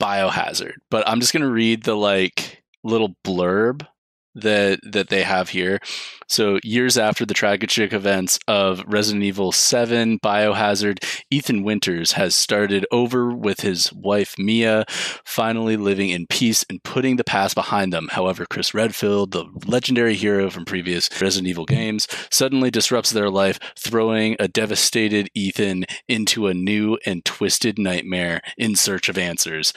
Biohazard, 0.00 0.74
but 0.90 1.06
I'm 1.08 1.20
just 1.20 1.32
gonna 1.32 1.50
read 1.50 1.82
the 1.82 1.96
like 1.96 2.62
little 2.84 3.16
blurb 3.24 3.86
that 4.34 4.80
that 4.82 5.08
they 5.08 5.22
have 5.22 5.50
here. 5.50 5.80
So 6.28 6.60
years 6.62 6.96
after 6.96 7.26
the 7.26 7.34
tragic 7.34 7.92
events 7.92 8.38
of 8.46 8.84
Resident 8.86 9.24
Evil 9.24 9.50
7 9.50 10.20
Biohazard, 10.20 11.04
Ethan 11.30 11.64
Winters 11.64 12.12
has 12.12 12.34
started 12.36 12.86
over 12.92 13.34
with 13.34 13.60
his 13.60 13.92
wife 13.92 14.36
Mia, 14.38 14.84
finally 15.24 15.76
living 15.76 16.10
in 16.10 16.26
peace 16.28 16.64
and 16.70 16.82
putting 16.84 17.16
the 17.16 17.24
past 17.24 17.54
behind 17.54 17.92
them. 17.92 18.08
However, 18.12 18.46
Chris 18.48 18.72
Redfield, 18.72 19.32
the 19.32 19.46
legendary 19.66 20.14
hero 20.14 20.50
from 20.50 20.64
previous 20.64 21.10
Resident 21.20 21.48
Evil 21.48 21.64
games, 21.64 22.06
suddenly 22.30 22.70
disrupts 22.70 23.10
their 23.10 23.30
life, 23.30 23.58
throwing 23.76 24.36
a 24.38 24.46
devastated 24.46 25.28
Ethan 25.34 25.84
into 26.08 26.46
a 26.46 26.54
new 26.54 26.96
and 27.04 27.24
twisted 27.24 27.78
nightmare 27.78 28.40
in 28.56 28.76
search 28.76 29.08
of 29.08 29.18
answers. 29.18 29.72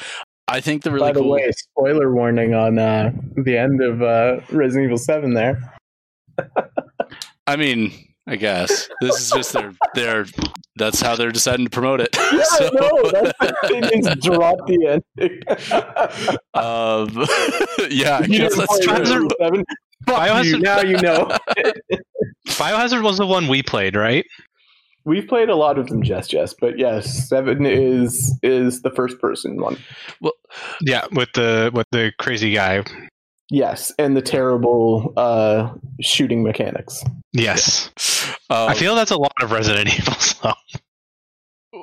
I 0.53 0.61
think 0.61 0.83
the 0.83 0.91
really 0.91 1.07
By 1.07 1.13
the 1.13 1.21
cool 1.21 1.31
way, 1.31 1.51
spoiler 1.51 2.13
warning 2.13 2.53
on 2.53 2.77
uh, 2.77 3.11
the 3.37 3.57
end 3.57 3.81
of 3.81 4.03
uh, 4.03 4.39
Resident 4.51 4.85
Evil 4.85 4.99
7 4.99 5.33
there. 5.33 5.73
I 7.47 7.55
mean, 7.55 7.91
I 8.27 8.35
guess 8.35 8.87
this 9.01 9.19
is 9.19 9.31
just 9.31 9.53
their 9.53 9.73
their. 9.95 10.25
That's 10.75 11.01
how 11.01 11.15
they're 11.15 11.31
deciding 11.31 11.65
to 11.65 11.71
promote 11.71 12.01
it. 12.01 12.15
Yeah, 12.31 12.43
So, 12.43 12.67
I 12.67 12.69
know. 12.69 13.11
That's 13.11 13.33
the 13.39 13.67
thing 13.67 13.99
is 13.99 14.15
drop 14.23 14.57
the 14.67 15.01
ending. 15.17 15.41
um, 16.53 17.89
yeah, 17.89 18.19
I 18.21 18.27
guess 18.27 18.55
that's 18.55 18.79
true. 18.79 18.93
Resident 18.93 19.23
Evil 19.25 19.29
7? 19.39 19.65
Fuck 20.05 20.19
Biohazard- 20.19 20.45
you, 20.45 20.59
now 20.59 20.81
you 20.81 20.97
know. 20.97 21.35
Biohazard 22.49 23.01
was 23.01 23.17
the 23.17 23.25
one 23.25 23.47
we 23.47 23.63
played, 23.63 23.95
right? 23.95 24.25
We've 25.05 25.27
played 25.27 25.49
a 25.49 25.55
lot 25.55 25.77
of 25.77 25.87
them, 25.87 26.01
Jess 26.01 26.27
Jess, 26.29 26.53
but 26.53 26.79
yes, 26.79 27.27
7 27.27 27.65
is 27.65 28.37
is 28.41 28.81
the 28.83 28.89
first 28.91 29.19
person 29.19 29.57
one. 29.61 29.77
Well, 30.21 30.33
yeah, 30.81 31.05
with 31.11 31.29
the 31.33 31.71
with 31.73 31.87
the 31.91 32.11
crazy 32.19 32.53
guy. 32.53 32.83
Yes, 33.49 33.91
and 33.99 34.15
the 34.15 34.21
terrible 34.21 35.13
uh, 35.17 35.73
shooting 36.01 36.41
mechanics. 36.43 37.03
Yes. 37.33 37.91
Um, 38.49 38.69
I 38.69 38.73
feel 38.73 38.95
that's 38.95 39.11
a 39.11 39.17
lot 39.17 39.33
of 39.41 39.51
Resident 39.51 39.93
Evil 39.99 40.13
though. 40.41 40.53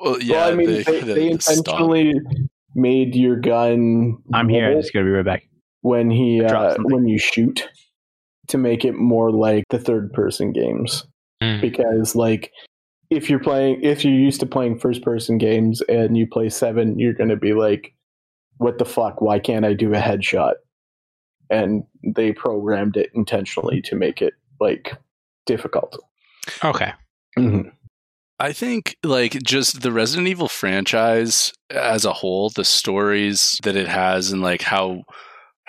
well, 0.02 0.20
yeah. 0.22 0.36
well, 0.36 0.52
I 0.52 0.54
mean, 0.54 0.66
they, 0.68 0.82
they, 0.82 1.00
the- 1.00 1.14
they 1.14 1.32
the 1.34 1.40
stomp. 1.40 1.58
intentionally 1.58 2.14
made 2.74 3.14
your 3.14 3.36
gun. 3.36 4.16
I'm 4.32 4.48
here. 4.48 4.70
I'm 4.70 4.80
just 4.80 4.92
gonna 4.92 5.04
be 5.04 5.10
right 5.10 5.24
back. 5.24 5.42
when 5.82 6.10
he 6.10 6.42
uh, 6.42 6.76
when 6.78 7.06
you 7.06 7.18
shoot 7.18 7.68
to 8.48 8.58
make 8.58 8.84
it 8.84 8.94
more 8.96 9.30
like 9.30 9.64
the 9.70 9.78
third 9.78 10.12
person 10.12 10.52
games 10.52 11.06
Hmm. 11.42 11.60
because 11.60 12.14
like 12.14 12.50
if 13.10 13.28
you're 13.28 13.40
playing 13.40 13.82
if 13.82 14.04
you're 14.04 14.14
used 14.14 14.40
to 14.40 14.46
playing 14.46 14.78
first 14.78 15.02
person 15.02 15.38
games 15.38 15.82
and 15.82 16.16
you 16.16 16.26
play 16.26 16.48
7 16.48 16.98
you're 16.98 17.12
going 17.12 17.30
to 17.30 17.36
be 17.36 17.52
like 17.52 17.94
what 18.60 18.76
the 18.76 18.84
fuck? 18.84 19.22
Why 19.22 19.38
can't 19.38 19.64
I 19.64 19.72
do 19.72 19.94
a 19.94 19.98
headshot? 19.98 20.52
And 21.48 21.82
they 22.04 22.32
programmed 22.32 22.96
it 22.96 23.10
intentionally 23.14 23.80
to 23.82 23.96
make 23.96 24.20
it 24.20 24.34
like 24.60 24.92
difficult. 25.46 25.98
Okay. 26.62 26.92
Mm-hmm. 27.38 27.70
I 28.38 28.52
think 28.52 28.96
like 29.02 29.42
just 29.42 29.80
the 29.80 29.92
Resident 29.92 30.28
Evil 30.28 30.48
franchise 30.48 31.52
as 31.70 32.04
a 32.04 32.12
whole, 32.12 32.50
the 32.50 32.64
stories 32.64 33.58
that 33.62 33.76
it 33.76 33.88
has 33.88 34.30
and 34.30 34.42
like 34.42 34.60
how 34.60 35.04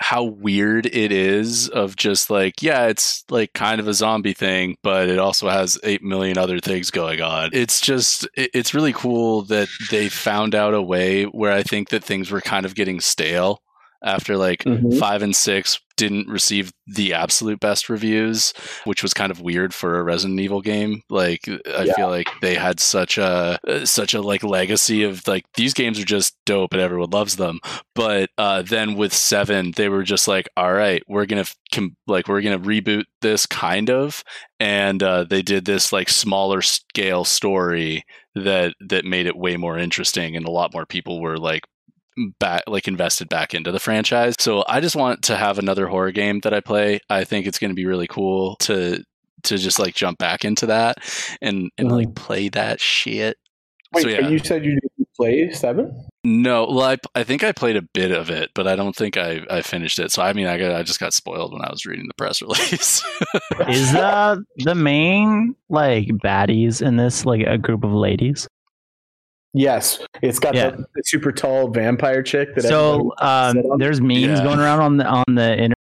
how 0.02 0.24
weird 0.24 0.86
it 0.86 1.12
is 1.12 1.68
of 1.68 1.96
just 1.96 2.28
like 2.28 2.60
yeah, 2.60 2.86
it's 2.86 3.24
like 3.30 3.52
kind 3.54 3.80
of 3.80 3.88
a 3.88 3.94
zombie 3.94 4.34
thing, 4.34 4.76
but 4.82 5.08
it 5.08 5.18
also 5.18 5.48
has 5.48 5.78
8 5.84 6.02
million 6.02 6.36
other 6.36 6.58
things 6.58 6.90
going 6.90 7.22
on. 7.22 7.50
It's 7.52 7.80
just 7.80 8.28
it's 8.34 8.74
really 8.74 8.92
cool 8.92 9.42
that 9.42 9.68
they 9.90 10.08
found 10.08 10.54
out 10.54 10.74
a 10.74 10.82
way 10.82 11.24
where 11.24 11.52
I 11.52 11.62
think 11.62 11.90
that 11.90 12.04
things 12.04 12.30
were 12.30 12.40
kind 12.40 12.66
of 12.66 12.74
getting 12.74 13.00
stale 13.00 13.60
after 14.04 14.36
like 14.36 14.64
Mhm. 14.64 14.98
five 14.98 15.22
and 15.22 15.34
six 15.34 15.78
didn't 15.96 16.26
receive 16.26 16.72
the 16.86 17.12
absolute 17.12 17.60
best 17.60 17.88
reviews, 17.88 18.52
which 18.84 19.02
was 19.02 19.12
kind 19.14 19.30
of 19.30 19.40
weird 19.42 19.72
for 19.74 19.98
a 19.98 20.02
Resident 20.02 20.40
Evil 20.40 20.60
game. 20.62 21.02
Like 21.10 21.40
I 21.48 21.84
Yeah. 21.84 21.92
feel 21.94 22.08
like 22.08 22.28
they 22.40 22.54
had 22.54 22.80
such 22.80 23.18
a 23.18 23.58
such 23.84 24.14
a 24.14 24.20
like 24.22 24.42
legacy 24.42 25.04
of 25.04 25.26
like 25.28 25.44
these 25.56 25.74
games 25.74 26.00
are 26.00 26.04
just 26.04 26.34
dope 26.46 26.72
and 26.72 26.80
everyone 26.82 27.10
loves 27.10 27.36
them. 27.36 27.60
But 27.94 28.30
uh, 28.38 28.62
then 28.62 28.94
with 28.94 29.12
seven, 29.14 29.72
they 29.76 29.88
were 29.88 30.02
just 30.02 30.26
like, 30.26 30.48
all 30.56 30.72
right, 30.72 31.02
we're 31.08 31.26
gonna 31.26 31.44
com- 31.72 31.94
like 32.06 32.26
we're 32.26 32.40
gonna 32.40 32.58
reboot 32.58 33.04
this 33.20 33.46
kind 33.46 33.90
of, 33.90 34.24
and 34.58 35.02
uh, 35.02 35.24
they 35.24 35.42
did 35.42 35.66
this 35.66 35.92
like 35.92 36.08
smaller 36.08 36.62
scale 36.62 37.24
story 37.24 38.04
that 38.34 38.72
that 38.80 39.04
made 39.04 39.26
it 39.26 39.36
way 39.36 39.56
more 39.58 39.78
interesting, 39.78 40.36
and 40.36 40.46
a 40.46 40.50
lot 40.50 40.72
more 40.72 40.86
people 40.86 41.20
were 41.20 41.36
like 41.36 41.62
back 42.38 42.64
like 42.66 42.88
invested 42.88 43.28
back 43.28 43.54
into 43.54 43.72
the 43.72 43.80
franchise. 43.80 44.34
So 44.38 44.64
I 44.68 44.80
just 44.80 44.96
want 44.96 45.22
to 45.24 45.36
have 45.36 45.58
another 45.58 45.86
horror 45.86 46.12
game 46.12 46.40
that 46.40 46.54
I 46.54 46.60
play. 46.60 47.00
I 47.08 47.24
think 47.24 47.46
it's 47.46 47.58
going 47.58 47.70
to 47.70 47.74
be 47.74 47.86
really 47.86 48.06
cool 48.06 48.56
to 48.60 49.02
to 49.44 49.58
just 49.58 49.78
like 49.78 49.94
jump 49.94 50.18
back 50.18 50.44
into 50.44 50.66
that 50.66 50.98
and 51.40 51.70
and 51.78 51.90
like 51.90 52.08
mm-hmm. 52.08 52.24
play 52.24 52.48
that 52.50 52.80
shit. 52.80 53.38
Wait, 53.94 54.02
so 54.02 54.08
yeah, 54.08 54.20
but 54.22 54.30
you 54.30 54.38
said 54.38 54.64
you 54.64 54.78
didn't 54.80 55.08
play 55.16 55.50
seven? 55.50 56.06
No, 56.24 56.66
well, 56.66 56.82
I, 56.82 56.96
I 57.14 57.24
think 57.24 57.42
I 57.42 57.52
played 57.52 57.76
a 57.76 57.82
bit 57.82 58.12
of 58.12 58.30
it, 58.30 58.50
but 58.54 58.66
I 58.66 58.76
don't 58.76 58.94
think 58.94 59.16
I, 59.16 59.40
I 59.50 59.60
finished 59.60 59.98
it. 59.98 60.12
So 60.12 60.22
I 60.22 60.32
mean, 60.32 60.46
I 60.46 60.56
got 60.56 60.72
I 60.72 60.82
just 60.82 61.00
got 61.00 61.12
spoiled 61.12 61.52
when 61.52 61.62
I 61.62 61.70
was 61.70 61.84
reading 61.84 62.06
the 62.06 62.14
press 62.14 62.40
release. 62.42 63.02
Is 63.68 63.92
that 63.92 64.38
the 64.58 64.74
main 64.74 65.54
like 65.68 66.06
baddies 66.08 66.80
in 66.80 66.96
this 66.96 67.26
like 67.26 67.42
a 67.46 67.58
group 67.58 67.84
of 67.84 67.92
ladies? 67.92 68.48
Yes, 69.54 69.98
it's 70.22 70.38
got 70.38 70.54
Yeah. 70.54 70.70
the, 70.70 70.86
the 70.94 71.02
super 71.04 71.30
tall 71.32 71.68
vampire 71.68 72.22
chick. 72.22 72.54
That 72.54 72.62
So 72.64 73.12
um, 73.18 73.62
there's 73.78 74.00
memes 74.00 74.22
Yeah. 74.22 74.42
going 74.42 74.58
around 74.60 74.80
on 74.80 74.96
the 74.96 75.04
on 75.06 75.24
the 75.34 75.50
internet. 75.52 75.76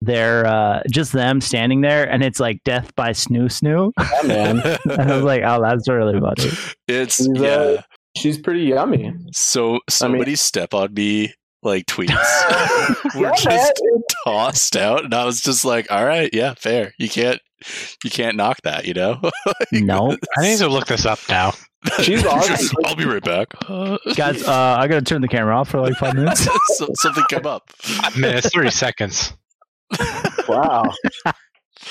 They're 0.00 0.46
uh, 0.46 0.82
just 0.90 1.12
them 1.12 1.40
standing 1.40 1.80
there, 1.80 2.04
and 2.10 2.22
it's 2.22 2.38
like 2.38 2.62
death 2.64 2.94
by 2.94 3.10
snoo 3.10 3.44
snoo. 3.46 3.92
yeah, 3.98 4.22
man, 4.26 4.60
And 4.98 5.10
I 5.10 5.14
was 5.16 5.24
like, 5.24 5.42
oh, 5.44 5.62
that's 5.62 5.88
really 5.88 6.20
funny. 6.20 6.50
it's 6.88 7.16
She's, 7.16 7.28
uh, 7.40 7.74
yeah. 7.76 7.82
she's 8.16 8.38
pretty 8.38 8.64
yummy. 8.64 9.12
So 9.32 9.80
so 9.88 10.08
mean- 10.08 10.36
step 10.36 10.74
on 10.74 10.92
me 10.92 11.32
like 11.62 11.86
tweets 11.86 12.10
were 13.14 13.22
Yeah, 13.28 13.34
just 13.34 13.82
man. 13.82 14.02
tossed 14.24 14.76
out, 14.76 15.04
and 15.04 15.14
I 15.14 15.24
was 15.24 15.40
just 15.40 15.64
like, 15.64 15.90
all 15.90 16.04
right, 16.04 16.28
yeah, 16.34 16.52
fair. 16.58 16.92
You 16.98 17.08
can't 17.08 17.40
you 18.04 18.10
can't 18.10 18.36
knock 18.36 18.58
that, 18.64 18.84
you 18.84 18.92
know. 18.92 19.18
no, 19.72 20.16
I 20.36 20.42
need 20.42 20.58
to 20.58 20.68
look 20.68 20.86
this 20.86 21.06
up 21.06 21.18
now. 21.30 21.52
She's 22.02 22.24
awesome. 22.24 22.76
I'll 22.84 22.96
be 22.96 23.04
right 23.04 23.22
back. 23.22 23.48
Uh, 23.68 23.98
guys, 24.16 24.42
uh, 24.46 24.76
I 24.78 24.88
gotta 24.88 25.02
turn 25.04 25.20
the 25.20 25.28
camera 25.28 25.56
off 25.56 25.68
for 25.68 25.80
like 25.80 25.94
five 25.96 26.14
minutes. 26.14 26.48
so- 26.76 26.88
something 26.94 27.24
come 27.30 27.46
up. 27.46 27.70
I 28.00 28.10
mean, 28.16 28.24
it's 28.36 28.48
thirty 28.50 28.70
seconds. 28.70 29.32
wow. 30.48 30.90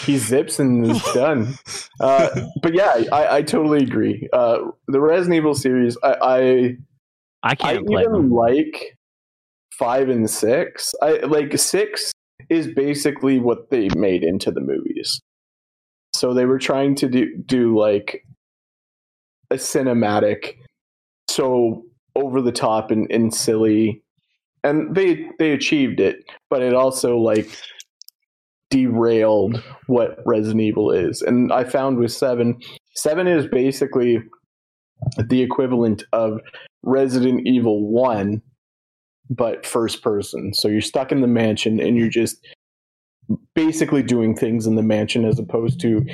He 0.05 0.17
zips 0.17 0.59
and 0.59 0.89
is 0.89 1.01
done. 1.13 1.55
Uh, 1.99 2.29
but 2.63 2.73
yeah, 2.73 3.03
I, 3.11 3.37
I 3.37 3.41
totally 3.43 3.83
agree. 3.83 4.27
Uh, 4.33 4.59
the 4.87 4.99
Resident 4.99 5.35
Evil 5.35 5.53
series, 5.53 5.95
I, 6.01 6.13
I 6.13 6.39
I 7.43 7.51
I 7.51 7.55
can't 7.55 7.85
play 7.87 8.01
even 8.01 8.13
them. 8.13 8.29
like 8.31 8.97
five 9.77 10.09
and 10.09 10.27
six. 10.29 10.93
I 11.01 11.17
like 11.19 11.57
six 11.59 12.11
is 12.49 12.67
basically 12.67 13.39
what 13.39 13.69
they 13.69 13.89
made 13.95 14.23
into 14.23 14.51
the 14.51 14.61
movies. 14.61 15.21
So 16.13 16.33
they 16.33 16.45
were 16.45 16.59
trying 16.59 16.95
to 16.95 17.07
do 17.07 17.37
do 17.37 17.77
like 17.77 18.25
a 19.53 19.57
cinematic, 19.57 20.55
so 21.29 21.83
over 22.15 22.41
the 22.41 22.51
top 22.51 22.91
and, 22.91 23.09
and 23.11 23.33
silly, 23.33 24.01
and 24.63 24.95
they 24.95 25.29
they 25.39 25.51
achieved 25.51 25.99
it. 25.99 26.17
But 26.49 26.61
it 26.61 26.73
also 26.73 27.17
like 27.17 27.49
derailed 28.69 29.63
what 29.87 30.17
Resident 30.25 30.61
Evil 30.61 30.91
is, 30.91 31.21
and 31.21 31.53
I 31.53 31.63
found 31.63 31.97
with 31.97 32.11
seven, 32.11 32.59
seven 32.95 33.27
is 33.27 33.47
basically 33.47 34.19
the 35.27 35.41
equivalent 35.41 36.03
of 36.13 36.39
Resident 36.83 37.41
Evil 37.45 37.89
1, 37.89 38.41
but 39.29 39.65
first 39.65 40.01
person. 40.01 40.53
So 40.53 40.67
you're 40.67 40.81
stuck 40.81 41.11
in 41.11 41.21
the 41.21 41.27
mansion 41.27 41.79
and 41.79 41.97
you're 41.97 42.09
just 42.09 42.45
basically 43.55 44.03
doing 44.03 44.35
things 44.35 44.67
in 44.67 44.75
the 44.75 44.83
mansion 44.83 45.25
as 45.25 45.39
opposed 45.39 45.79
to 45.81 46.05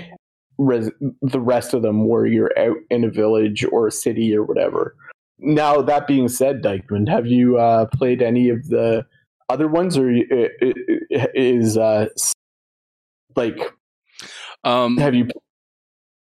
res- 0.59 0.91
the 1.21 1.39
rest 1.39 1.73
of 1.73 1.81
them 1.81 2.07
where 2.07 2.27
you're 2.27 2.51
out 2.59 2.77
in 2.91 3.03
a 3.03 3.09
village 3.09 3.65
or 3.71 3.87
a 3.87 3.91
city 3.91 4.35
or 4.35 4.43
whatever. 4.43 4.95
Now, 5.39 5.81
that 5.81 6.05
being 6.05 6.27
said, 6.27 6.61
Dykeman, 6.61 7.07
have 7.07 7.25
you 7.25 7.57
uh, 7.57 7.85
played 7.87 8.21
any 8.21 8.49
of 8.49 8.67
the 8.67 9.05
other 9.49 9.67
ones 9.67 9.97
or 9.97 10.11
you- 10.11 10.27
i- 10.31 10.73
i- 11.15 11.27
is 11.33 11.77
uh, 11.77 12.07
like, 13.35 13.57
Um, 14.63 14.97
have 14.97 15.15
you? 15.15 15.27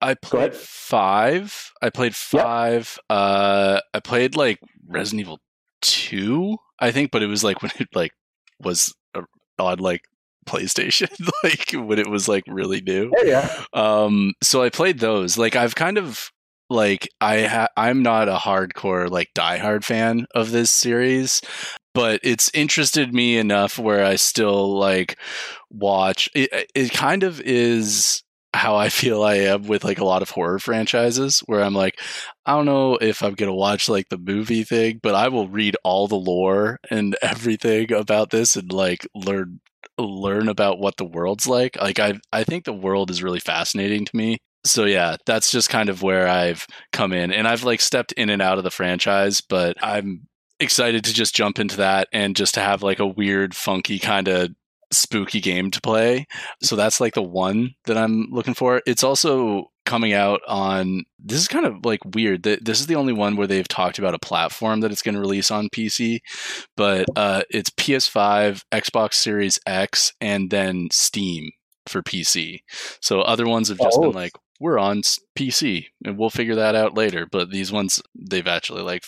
I 0.01 0.15
played 0.15 0.53
five. 0.55 1.71
I 1.82 1.89
played 1.89 2.15
five. 2.15 2.97
Uh, 3.09 3.80
I 3.93 3.99
played 3.99 4.36
like 4.36 4.59
Resident 4.88 5.21
Evil 5.21 5.39
two, 5.82 6.57
I 6.80 6.91
think, 6.91 7.11
but 7.11 7.21
it 7.23 7.28
was 7.28 7.43
like 7.43 7.61
when 7.61 7.71
it 7.80 7.89
like 7.93 8.11
was 8.59 8.93
uh, 9.13 9.21
on 9.59 9.80
like 9.80 10.01
PlayStation, 10.46 11.10
like 11.43 11.72
when 11.72 12.00
it 12.00 12.10
was 12.10 12.28
like 12.28 12.43
really 12.48 12.82
new. 12.82 13.12
Yeah, 13.24 13.24
yeah. 13.26 13.64
Um, 13.74 14.34
so 14.43 14.64
I 14.64 14.70
played 14.70 15.00
those. 15.00 15.38
Like 15.38 15.56
I've 15.56 15.76
kind 15.76 15.98
of 15.98 16.32
like 16.70 17.08
I 17.22 17.43
ha- 17.43 17.70
I'm 17.78 18.02
not 18.02 18.30
a 18.30 18.36
hardcore 18.36 19.10
like 19.10 19.30
diehard 19.36 19.84
fan 19.84 20.26
of 20.34 20.52
this 20.52 20.72
series, 20.72 21.41
but 21.93 22.20
it's 22.24 22.50
interested 22.54 23.14
me 23.14 23.38
enough 23.38 23.78
where 23.78 24.04
I 24.04 24.16
still 24.16 24.78
like 24.78 25.18
watch. 25.70 26.30
It 26.34 26.70
it 26.74 26.91
kind 26.91 27.24
of 27.24 27.41
is 27.41 28.24
how 28.54 28.76
I 28.76 28.89
feel 28.89 29.24
I 29.24 29.36
am 29.36 29.64
with 29.68 29.84
like 29.84 30.00
a 30.00 30.06
lot 30.06 30.22
of 30.22 30.30
horror 30.32 30.60
franchises 30.60 31.41
where 31.46 31.64
I'm 31.64 31.76
like 31.76 32.00
I 32.46 32.54
don't 32.54 32.66
know 32.66 32.96
if 32.96 33.24
I'm 33.24 33.34
going 33.34 33.50
to 33.50 33.54
watch 33.56 33.89
like 33.89 34.10
the 34.10 34.18
movie 34.18 34.64
thing, 34.64 35.00
but 35.02 35.16
I 35.16 35.30
will 35.30 35.48
read 35.48 35.76
all 35.84 36.08
the 36.08 36.16
lore 36.16 36.80
and 36.89 37.16
everything 37.22 37.91
about 37.93 38.30
this 38.30 38.56
and 38.56 38.72
like 38.72 39.08
learn 39.16 39.60
learn 39.98 40.50
about 40.50 40.80
what 40.80 40.98
the 40.98 41.06
world's 41.06 41.48
like. 41.48 41.78
Like 41.80 42.00
I 42.00 42.20
I 42.32 42.43
think 42.43 42.66
the 42.66 42.74
world 42.74 43.10
is 43.10 43.24
really 43.24 43.39
fascinating 43.39 44.06
to 44.06 44.16
me. 44.16 44.38
So 44.66 44.86
yeah, 44.86 45.18
that's 45.26 45.52
just 45.52 45.70
kind 45.70 45.89
of 45.89 46.02
where 46.02 46.28
I've 46.28 46.66
come 46.91 47.14
in 47.14 47.32
and 47.32 47.48
I've 47.48 47.64
like 47.64 47.82
stepped 47.82 48.12
in 48.14 48.30
and 48.30 48.41
out 48.41 48.58
of 48.58 48.64
the 48.64 48.72
franchise, 48.72 49.41
but 49.41 49.78
I'm 49.82 50.28
excited 50.60 51.04
to 51.04 51.14
just 51.14 51.36
jump 51.36 51.60
into 51.60 51.78
that 51.78 52.08
and 52.12 52.36
just 52.36 52.56
to 52.56 52.62
have 52.62 52.82
like 52.82 53.00
a 53.00 53.06
weird 53.06 53.56
funky 53.56 54.00
kind 54.00 54.28
of 54.28 54.50
spooky 54.91 55.39
game 55.41 55.71
to 55.71 55.81
play. 55.81 56.25
So 56.61 56.75
that's 56.75 56.99
like 57.01 57.13
the 57.13 57.23
one 57.23 57.71
that 57.86 57.97
I'm 57.97 58.27
looking 58.31 58.53
for. 58.53 58.81
It's 58.86 59.03
also 59.03 59.71
coming 59.86 60.13
out 60.13 60.41
on 60.47 61.03
this 61.19 61.39
is 61.39 61.47
kind 61.47 61.65
of 61.65 61.86
like 61.86 61.99
weird. 62.15 62.43
Th- 62.43 62.59
This 62.59 62.79
is 62.79 62.88
the 62.88 62.95
only 62.95 63.13
one 63.13 63.36
where 63.36 63.45
they've 63.47 63.67
talked 63.67 63.99
about 63.99 64.15
a 64.15 64.19
platform 64.19 64.81
that 64.81 64.91
it's 64.91 65.01
going 65.03 65.13
to 65.15 65.21
release 65.21 65.51
on 65.51 65.69
PC, 65.69 66.19
but 66.75 67.05
uh, 67.15 67.43
it's 67.51 67.69
PS5, 67.71 68.63
Xbox 68.71 69.13
Series 69.15 69.59
X, 69.67 70.11
and 70.19 70.49
then 70.49 70.88
Steam 70.91 71.51
for 71.88 72.01
PC. 72.01 72.59
So 73.01 73.21
other 73.21 73.47
ones 73.47 73.69
have 73.69 73.77
just 73.77 73.97
Oh. 73.99 74.03
been 74.03 74.13
like, 74.13 74.31
we're 74.59 74.79
on 74.79 75.01
PC 75.38 75.86
and 76.03 76.17
we'll 76.17 76.29
figure 76.31 76.55
that 76.55 76.73
out 76.75 76.95
later. 76.97 77.27
But 77.31 77.51
these 77.51 77.71
ones, 77.71 78.01
they've 78.15 78.47
actually 78.47 78.81
like 78.81 79.03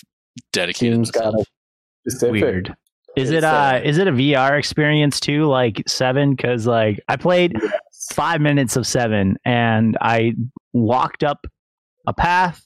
dedicated 0.54 0.94
Team's 0.96 1.10
got 1.12 1.24
themselves. 1.24 1.48
a 2.06 2.12
specific. 2.12 2.32
Weird. 2.44 2.76
Is 3.18 3.32
it 3.32 3.38
It's, 3.38 3.46
uh 3.46 3.82
is 3.84 3.98
it 3.98 4.08
a 4.08 4.12
VR 4.12 4.58
experience 4.58 5.20
too, 5.20 5.46
like 5.46 5.84
seven? 5.88 6.36
Because 6.36 6.68
like 6.68 7.00
I 7.08 7.16
played 7.16 7.56
five 8.14 8.40
minutes 8.42 8.76
of 8.76 8.86
seven 8.88 9.38
and 9.44 9.98
I 10.02 10.34
walked 10.74 11.24
up 11.24 11.46
a 12.08 12.14
path 12.14 12.62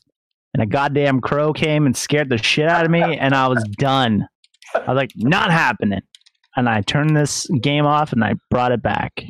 and 0.54 0.62
a 0.62 0.66
goddamn 0.66 1.22
crow 1.22 1.54
came 1.54 1.86
and 1.86 1.95
scared 1.95 2.30
the 2.30 2.38
shit 2.38 2.68
out 2.68 2.86
of 2.86 2.91
me 2.91 3.02
and 3.02 3.34
I 3.34 3.47
was 3.47 3.64
done. 3.78 4.28
I 4.76 4.80
was 4.80 4.95
like, 4.95 5.12
not 5.16 5.52
happening. 5.52 6.02
And 6.56 6.68
I 6.68 6.82
turned 6.82 7.16
this 7.16 7.47
game 7.62 7.86
off 7.86 8.12
and 8.12 8.24
I 8.24 8.34
brought 8.49 8.74
it 8.74 8.84
back. 8.84 9.24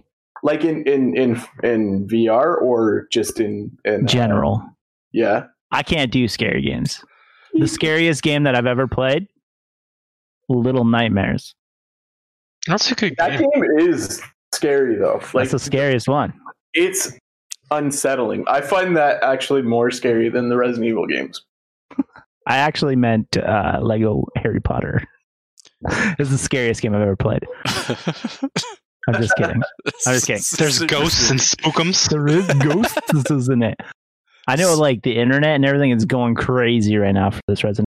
like 0.44 0.64
in 0.64 0.84
in 0.88 1.16
in 1.16 1.42
in 1.64 2.08
VR 2.08 2.60
or 2.60 3.06
just 3.12 3.40
in 3.40 3.72
in 3.86 4.06
uh, 4.06 4.08
General. 4.08 4.64
yeah, 5.14 5.46
I 5.72 5.84
can't 5.84 6.12
do 6.12 6.28
scary 6.28 6.64
games. 6.64 7.04
The 7.54 7.68
scariest 7.78 8.24
game 8.24 8.42
that 8.44 8.56
I've 8.56 8.66
ever 8.66 8.88
played, 8.88 9.28
Little 10.60 10.86
Nightmares. 10.86 11.54
That's 12.68 12.92
a 12.92 12.96
good 12.96 13.16
that 13.18 13.40
game. 13.40 13.50
game 13.54 13.64
is 13.90 14.22
scary 14.54 14.96
though. 14.98 15.16
Like 15.34 15.50
That's 15.50 15.52
the 15.52 15.60
scariest 15.60 16.08
one. 16.08 16.34
it's 16.74 17.14
unsettling. 17.72 18.44
I 18.48 18.62
find 18.62 18.96
that 18.98 19.24
actually 19.24 19.62
more 19.62 19.90
scary 19.92 20.30
than 20.30 20.50
the 20.50 20.58
Resident 20.58 20.88
Evil 20.90 21.08
games. 21.08 21.42
I 22.48 22.58
actually 22.58 22.96
meant 22.96 23.38
uh, 23.38 23.80
Lego 23.82 24.26
Harry 24.36 24.60
Potter. 24.62 25.04
This 26.20 26.28
is 26.28 26.32
the 26.32 26.38
scariest 26.38 26.80
game 26.84 26.94
I've 26.94 27.02
ever 27.02 27.16
played. 27.16 27.44
I'm 27.66 29.16
just 29.20 29.36
kidding. 29.36 29.64
I'm 30.06 30.14
just 30.14 30.28
kidding. 30.28 30.44
There's 30.60 30.80
ghosts 30.84 31.32
and 31.32 31.40
spookums. 31.40 32.08
There 32.08 32.28
is 32.28 32.46
ghosts, 32.60 33.32
isn't 33.32 33.64
it? 33.64 33.80
I 34.48 34.56
know, 34.58 34.76
like 34.76 35.02
the 35.02 35.18
internet 35.18 35.56
and 35.56 35.66
everything 35.66 35.90
is 35.90 36.06
going 36.06 36.36
crazy 36.36 36.98
right 36.98 37.14
now 37.14 37.32
for 37.32 37.42
this 37.48 37.64
Resident. 37.64 37.88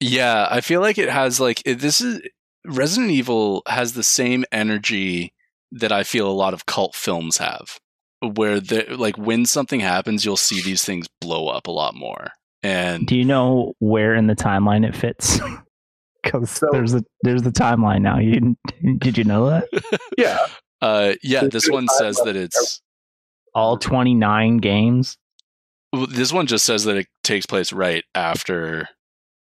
Yeah, 0.00 0.46
I 0.50 0.60
feel 0.60 0.80
like 0.80 0.98
it 0.98 1.08
has 1.08 1.40
like 1.40 1.62
it, 1.66 1.76
this 1.80 2.00
is 2.00 2.20
Resident 2.66 3.10
Evil 3.10 3.62
has 3.66 3.94
the 3.94 4.02
same 4.02 4.44
energy 4.52 5.32
that 5.72 5.92
I 5.92 6.02
feel 6.04 6.28
a 6.28 6.32
lot 6.32 6.54
of 6.54 6.66
cult 6.66 6.94
films 6.94 7.38
have, 7.38 7.78
where 8.20 8.60
the 8.60 8.86
like 8.96 9.16
when 9.18 9.44
something 9.46 9.80
happens, 9.80 10.24
you'll 10.24 10.36
see 10.36 10.62
these 10.62 10.84
things 10.84 11.06
blow 11.20 11.48
up 11.48 11.66
a 11.66 11.70
lot 11.72 11.94
more. 11.94 12.28
And 12.62 13.06
Do 13.06 13.16
you 13.16 13.24
know 13.24 13.74
where 13.78 14.14
in 14.14 14.26
the 14.26 14.34
timeline 14.36 14.86
it 14.86 14.96
fits? 14.96 15.40
Because 16.24 16.50
So- 16.50 16.68
there's 16.72 16.94
a 16.94 17.02
there's 17.22 17.42
the 17.42 17.52
timeline 17.52 18.02
now. 18.02 18.18
You 18.18 18.32
didn't, 18.82 19.16
you 19.16 19.24
know 19.24 19.48
that? 19.50 19.68
Yeah, 20.18 20.46
uh, 20.82 21.14
yeah, 21.22 21.42
There's 21.42 21.52
this 21.52 21.70
one 21.70 21.86
says 21.88 22.16
that 22.24 22.34
it's 22.34 22.82
All 23.54 23.78
29 23.78 24.56
games. 24.58 25.16
this 26.10 26.32
one 26.32 26.46
just 26.48 26.64
says 26.66 26.84
that 26.84 26.96
it 26.96 27.06
takes 27.22 27.46
place 27.46 27.72
right 27.72 28.04
after 28.16 28.88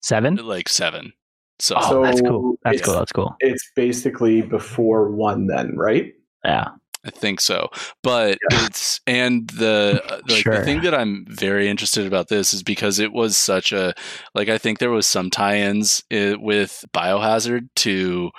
Seven. 0.01 0.35
like 0.37 0.69
seven. 0.69 1.13
So, 1.59 1.75
Oh, 1.79 2.03
that's 2.03 2.21
cool. 2.21 2.55
That's 2.63 2.81
cool. 2.81 2.93
That's 2.93 3.11
cool. 3.11 3.35
it's 3.39 3.71
basically 3.75 4.41
before 4.43 5.11
one 5.11 5.47
then, 5.47 5.75
right? 5.75 6.13
Yeah. 6.45 6.69
I 7.05 7.09
think 7.09 7.39
so. 7.39 7.69
But 8.03 8.37
it's 8.51 8.99
and 9.07 9.47
the 9.49 10.03
uh, 10.09 10.19
like 10.27 10.43
Sure. 10.43 10.57
the 10.59 10.65
thing 10.65 10.81
that 10.81 10.93
I'm 10.93 11.25
very 11.29 11.69
interested 11.69 12.05
about 12.05 12.27
this 12.27 12.53
is 12.53 12.63
because 12.63 12.99
it 12.99 13.13
was 13.13 13.37
such 13.37 13.71
a 13.71 13.93
like 14.35 14.49
I 14.49 14.57
think 14.57 14.79
there 14.79 14.91
was 14.91 15.07
some 15.07 15.29
tie-ins 15.29 16.03
uh, 16.11 16.33
with 16.39 16.83
Biohazard 16.93 17.69
to 17.77 18.31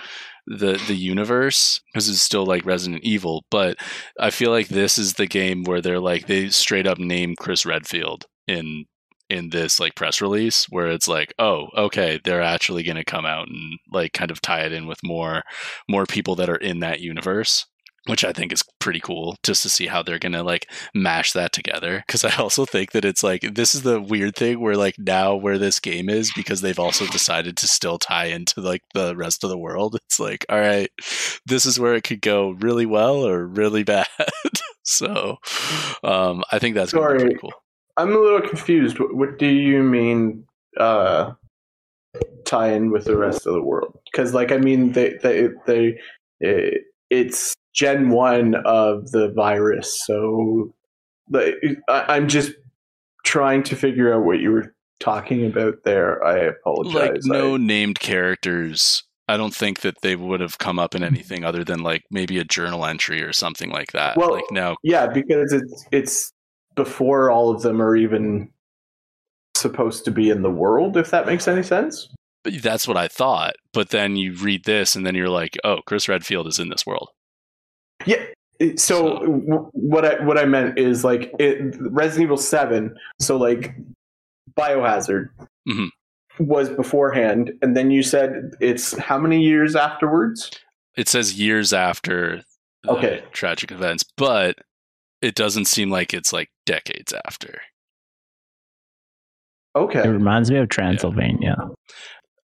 the 0.47 0.81
the 0.87 0.95
universe 0.97 1.81
because 1.93 2.09
it's 2.11 2.21
still 2.21 2.45
like 2.45 2.67
Resident 2.67 3.03
Evil, 3.05 3.45
but 3.51 3.79
I 4.21 4.31
feel 4.31 4.51
like 4.51 4.69
this 4.69 4.99
is 4.99 5.15
the 5.15 5.27
game 5.27 5.65
where 5.65 5.81
they're 5.81 6.01
like 6.01 6.27
they 6.27 6.51
straight 6.51 6.87
up 6.87 6.99
name 6.99 7.35
Chris 7.39 7.65
Redfield 7.65 8.27
in 8.47 8.85
in 9.31 9.51
this 9.51 9.79
like 9.79 9.95
press 9.95 10.21
release 10.21 10.67
where 10.71 10.89
it's 10.89 11.09
like 11.09 11.35
oh 11.39 11.69
okay 11.77 12.21
they're 12.25 12.43
actually 12.43 12.83
going 12.83 12.97
to 12.97 13.05
come 13.05 13.27
out 13.27 13.49
and 13.49 13.79
like 13.93 14.13
kind 14.13 14.31
of 14.31 14.41
tie 14.41 14.63
it 14.63 14.73
in 14.73 14.87
with 14.87 14.99
more 15.03 15.43
more 15.89 16.07
people 16.07 16.35
that 16.35 16.49
are 16.49 16.57
in 16.57 16.81
that 16.81 17.01
universe 17.01 17.67
which 18.09 18.25
I 18.25 18.33
think 18.33 18.53
is 18.53 18.65
pretty 18.79 19.01
cool 19.01 19.37
just 19.43 19.63
to 19.63 19.69
see 19.69 19.87
how 19.87 20.03
they're 20.03 20.19
going 20.19 20.33
to 20.33 20.43
like 20.43 20.71
mash 20.95 21.33
that 21.33 21.53
together. 21.53 22.05
Cause 22.09 22.25
I 22.25 22.35
also 22.37 22.65
think 22.65 22.93
that 22.93 23.05
it's 23.05 23.23
like, 23.23 23.43
this 23.55 23.75
is 23.75 23.83
the 23.83 24.01
weird 24.01 24.35
thing 24.35 24.61
where 24.61 24.77
like 24.77 24.95
now 24.99 25.37
where 25.37 25.59
this 25.59 25.79
game 25.79 26.09
is 26.09 26.33
because 26.35 26.63
they've 26.63 26.79
also 26.79 27.07
decided 27.07 27.59
to 27.59 27.69
still 27.69 27.99
tie 27.99 28.27
into 28.27 28.63
like 28.63 28.83
the 28.95 29.15
rest 29.15 29.45
of 29.45 29.51
the 29.51 29.59
world. 29.59 29.97
It's 30.07 30.19
like, 30.19 30.47
all 30.49 30.59
right, 30.59 30.91
this 31.45 31.67
is 31.67 31.79
where 31.79 31.95
it 31.95 32.05
could 32.05 32.23
go 32.23 32.51
really 32.51 32.87
well 32.87 33.27
or 33.27 33.47
really 33.47 33.83
bad. 33.85 34.07
so 34.85 35.37
um, 36.03 36.45
I 36.51 36.59
think 36.59 36.75
that's 36.75 36.93
gonna 36.93 37.05
be 37.05 37.19
Sorry. 37.19 37.21
pretty 37.21 37.41
cool. 37.41 37.53
I'm 37.99 38.15
a 38.15 38.19
little 38.19 38.41
confused. 38.41 39.01
What, 39.01 39.15
what 39.15 39.39
do 39.39 39.47
you 39.47 39.83
mean 39.83 40.45
uh, 40.79 41.33
tie 42.45 42.73
in 42.73 42.91
with 42.93 43.05
the 43.05 43.17
rest 43.17 43.47
of 43.47 43.53
the 43.55 43.63
world? 43.63 43.99
Because, 44.11 44.33
like, 44.33 44.53
I 44.53 44.57
mean, 44.57 44.93
they 44.93 45.19
they 45.23 45.49
they 45.67 45.99
it, 46.41 46.85
it's 47.11 47.55
Gen 47.75 48.11
one 48.11 48.55
of 48.65 49.11
the 49.11 49.33
virus, 49.33 50.05
so 50.07 50.73
like, 51.31 51.55
I, 51.89 52.05
I'm 52.09 52.29
just 52.29 52.53
trying 53.25 53.63
to 53.65 53.77
figure 53.77 54.15
out 54.15 54.25
what 54.25 54.39
you 54.39 54.53
were 54.53 54.75
talking 55.01 55.45
about 55.45 55.85
there. 55.85 56.25
I 56.25 56.39
apologize. 56.39 56.95
Like 56.95 57.21
no 57.25 57.55
I- 57.55 57.59
named 57.59 58.01
characters. 58.01 59.03
I 59.31 59.37
don't 59.37 59.55
think 59.55 59.81
that 59.81 60.01
they 60.01 60.17
would 60.17 60.41
have 60.41 60.57
come 60.57 60.79
up 60.79 60.95
in 60.95 61.03
anything 61.03 61.45
other 61.45 61.63
than 61.63 61.83
like 61.83 62.03
maybe 62.11 62.39
a 62.39 62.45
journal 62.45 62.87
entry 62.87 63.23
or 63.23 63.35
something 63.35 63.69
like 63.69 63.93
that. 63.93 64.17
Well, 64.17 64.33
like 64.33 64.45
no, 64.51 64.77
yeah, 64.83 65.07
because 65.07 65.53
it's 65.53 65.87
it's 65.93 66.33
before 66.79 67.31
all 67.31 67.51
of 67.51 67.61
them 67.63 67.83
are 67.83 67.95
even 67.97 68.49
supposed 69.57 70.05
to 70.07 70.11
be 70.11 70.31
in 70.31 70.41
the 70.43 70.51
world. 70.51 70.97
If 70.97 71.11
that 71.11 71.27
makes 71.27 71.47
any 71.49 71.63
sense. 71.63 72.09
That's 72.45 72.87
what 72.89 72.97
I 72.97 73.09
thought. 73.09 73.57
But 73.75 73.91
then 73.91 74.17
you 74.17 74.33
read 74.35 74.65
this, 74.65 74.97
and 74.97 75.05
then 75.05 75.15
you're 75.15 75.29
like, 75.29 75.59
"Oh, 75.65 75.81
Chris 75.87 76.09
Redfield 76.09 76.47
is 76.47 76.59
in 76.59 76.69
this 76.71 76.87
world." 76.87 77.11
Yeah. 78.07 78.25
So, 78.61 78.77
So- 78.77 79.19
w- 79.21 79.71
what 79.73 80.05
I 80.05 80.25
what 80.25 80.39
I 80.39 80.45
meant 80.45 80.79
is 80.79 81.05
like 81.05 81.33
it, 81.39 81.77
Resident 81.81 82.23
Evil 82.25 82.37
Seven. 82.37 82.97
So 83.21 83.37
like 83.37 83.75
Biohazard 84.57 85.29
Mhm. 85.69 85.89
was 86.39 86.69
beforehand, 86.71 87.53
and 87.63 87.77
then 87.77 87.91
you 87.91 88.03
said 88.03 88.53
it's 88.61 88.97
how 88.99 89.19
many 89.19 89.43
years 89.43 89.77
afterwards? 89.77 90.51
It 90.97 91.09
says 91.09 91.39
years 91.39 91.73
after 91.73 92.43
the 92.85 92.91
Okay. 92.93 93.23
tragic 93.33 93.71
events, 93.73 94.05
but 94.17 94.59
it 95.23 95.35
doesn't 95.35 95.67
seem 95.67 95.91
like 95.91 96.15
it's 96.15 96.33
like 96.33 96.49
decades 96.67 97.13
after. 97.27 97.61
Okay. 99.77 100.03
It 100.05 100.09
reminds 100.09 100.51
me 100.51 100.59
of 100.59 100.69
Transylvania. 100.69 101.57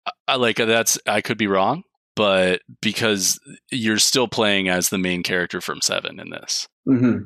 I- 0.06 0.12
I 0.28 0.36
like 0.36 0.58
that's 0.58 0.98
I 1.06 1.22
could 1.22 1.38
be 1.38 1.48
wrong, 1.48 1.84
but 2.16 2.62
because 2.82 3.40
you're 3.72 4.00
still 4.00 4.28
playing 4.28 4.70
as 4.70 4.90
the 4.90 4.98
main 4.98 5.24
character 5.24 5.62
from 5.62 5.82
Seven 5.82 6.20
in 6.20 6.30
this. 6.30 6.68
hmm 6.86 7.18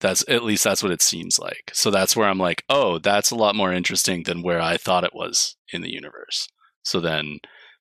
That's 0.00 0.24
at 0.28 0.44
least 0.44 0.64
that's 0.64 0.82
what 0.82 0.92
it 0.92 1.02
seems 1.02 1.38
like. 1.38 1.70
So 1.72 1.90
that's 1.90 2.16
where 2.16 2.28
I'm 2.28 2.38
like, 2.38 2.62
oh, 2.68 2.98
that's 2.98 3.30
a 3.30 3.36
lot 3.36 3.56
more 3.56 3.72
interesting 3.72 4.22
than 4.24 4.42
where 4.42 4.60
I 4.60 4.76
thought 4.76 5.04
it 5.04 5.14
was 5.14 5.56
in 5.72 5.82
the 5.82 5.92
universe. 5.92 6.48
So 6.82 7.00
then 7.00 7.38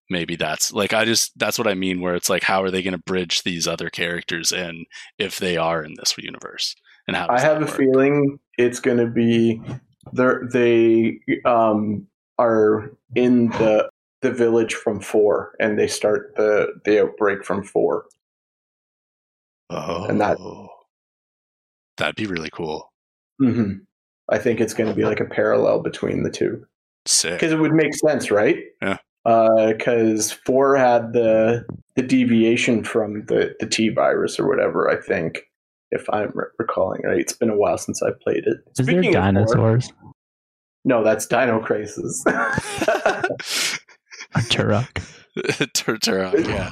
maybe 0.10 0.36
that's 0.36 0.72
like 0.72 0.94
I 0.94 1.06
just 1.06 1.32
that's 1.38 1.58
what 1.58 1.68
I 1.68 1.74
mean 1.74 2.02
where 2.02 2.16
it's 2.16 2.30
like 2.30 2.44
how 2.44 2.62
are 2.64 2.72
they 2.72 2.84
going 2.84 2.92
to 2.98 3.04
bridge 3.06 3.44
these 3.44 3.68
other 3.68 3.90
characters 3.90 4.52
in 4.52 4.86
if 5.18 5.38
they 5.40 5.58
are 5.58 5.84
in 5.84 5.94
this 5.98 6.16
universe? 6.18 6.76
And 7.08 7.16
how 7.16 7.28
I 7.30 7.40
have 7.40 7.62
a 7.62 7.68
feeling 7.68 8.40
it's 8.58 8.80
going 8.80 8.98
to 8.98 9.08
be 9.08 9.62
they 10.14 10.34
they 10.52 11.20
um 11.46 12.08
are 12.38 12.92
in 13.16 13.50
the 13.52 13.90
the 14.22 14.32
village 14.32 14.74
from 14.74 15.00
four, 15.02 15.54
and 15.60 15.78
they 15.78 15.88
start 15.88 16.34
the 16.36 16.68
the 16.84 17.02
outbreak 17.04 17.44
from 17.46 17.64
four. 17.64 18.06
Oh, 19.70 20.06
and 20.06 20.20
that- 20.22 20.38
that'd 21.98 22.16
be 22.16 22.28
really 22.28 22.50
cool. 22.52 22.92
hmm 23.40 23.74
I 24.30 24.40
think 24.40 24.60
it's 24.60 24.74
going 24.74 24.90
to 24.90 24.96
be 24.96 25.06
like 25.06 25.20
a 25.20 25.26
parallel 25.26 25.82
between 25.84 26.24
the 26.24 26.32
two. 26.32 26.66
Sick. 27.06 27.34
because 27.34 27.52
it 27.52 27.60
would 27.60 27.74
make 27.74 27.94
sense, 27.94 28.32
right? 28.32 28.58
Yeah. 28.82 28.98
Because 29.24 30.32
four 30.32 30.76
had 30.76 31.14
the 31.14 31.64
the 31.96 32.02
deviation 32.02 32.84
from 32.84 33.26
the 33.28 33.56
the 33.60 33.68
T 33.68 33.90
virus 33.90 34.40
or 34.40 34.48
whatever. 34.48 34.90
I 34.90 35.00
think, 35.00 35.44
if 35.96 36.08
I'm 36.12 36.32
re- 36.36 36.46
recalling 36.60 37.02
right, 37.04 37.20
it's 37.20 37.34
been 37.34 37.50
a 37.50 37.58
while 37.58 37.78
since 37.78 38.02
I 38.04 38.10
played 38.22 38.44
it. 38.46 38.58
Is 38.78 38.86
there 38.86 39.00
of 39.00 39.06
four- 39.06 39.14
dinosaurs? 39.14 39.92
no, 40.84 41.04
that's 41.04 41.26
Dino 41.26 41.60
Crisis. 41.60 42.24
Or 42.28 42.34
Turok? 44.36 45.02
Turok, 45.38 46.48
yeah. 46.48 46.70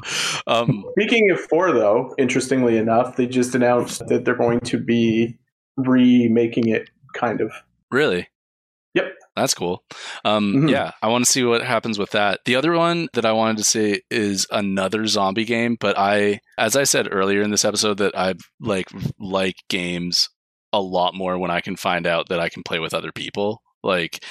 Um, 0.48 0.86
Speaking 0.92 1.32
of 1.32 1.40
four, 1.40 1.72
though, 1.72 2.14
interestingly 2.18 2.78
enough, 2.78 3.16
they 3.16 3.26
just 3.28 3.56
announced 3.56 4.08
that 4.08 4.24
they're 4.26 4.36
going 4.36 4.60
to 4.62 4.78
be 4.78 5.38
remaking 5.78 6.68
it, 6.70 6.90
kind 7.16 7.42
of. 7.42 7.52
Really? 7.92 8.28
That's 9.36 9.54
cool. 9.54 9.84
Um, 10.26 10.54
Mhm. 10.54 10.70
Yeah, 10.70 10.92
I 11.02 11.08
want 11.08 11.26
to 11.26 11.32
see 11.32 11.44
what 11.44 11.64
happens 11.64 11.98
with 11.98 12.12
that. 12.12 12.42
The 12.46 12.56
other 12.56 12.74
one 12.74 13.08
that 13.14 13.26
I 13.26 13.32
wanted 13.32 13.58
to 13.58 13.64
say 13.64 14.02
is 14.12 14.46
another 14.52 15.08
zombie 15.08 15.46
game, 15.46 15.76
but 15.80 15.98
I, 15.98 16.40
as 16.58 16.76
I 16.76 16.84
said 16.84 17.08
earlier 17.12 17.42
in 17.42 17.50
this 17.52 17.66
episode, 17.66 17.98
that 17.98 18.16
I 18.18 18.36
like 18.60 18.88
like 19.20 19.56
games 19.70 20.30
a 20.72 20.82
lot 20.82 21.14
more 21.16 21.38
when 21.40 21.52
I 21.52 21.62
can 21.62 21.76
find 21.76 22.06
out 22.08 22.30
that 22.30 22.40
I 22.40 22.50
can 22.50 22.64
play 22.64 22.80
with 22.80 22.94
other 22.94 23.12
people. 23.12 23.62
Like 23.84 24.24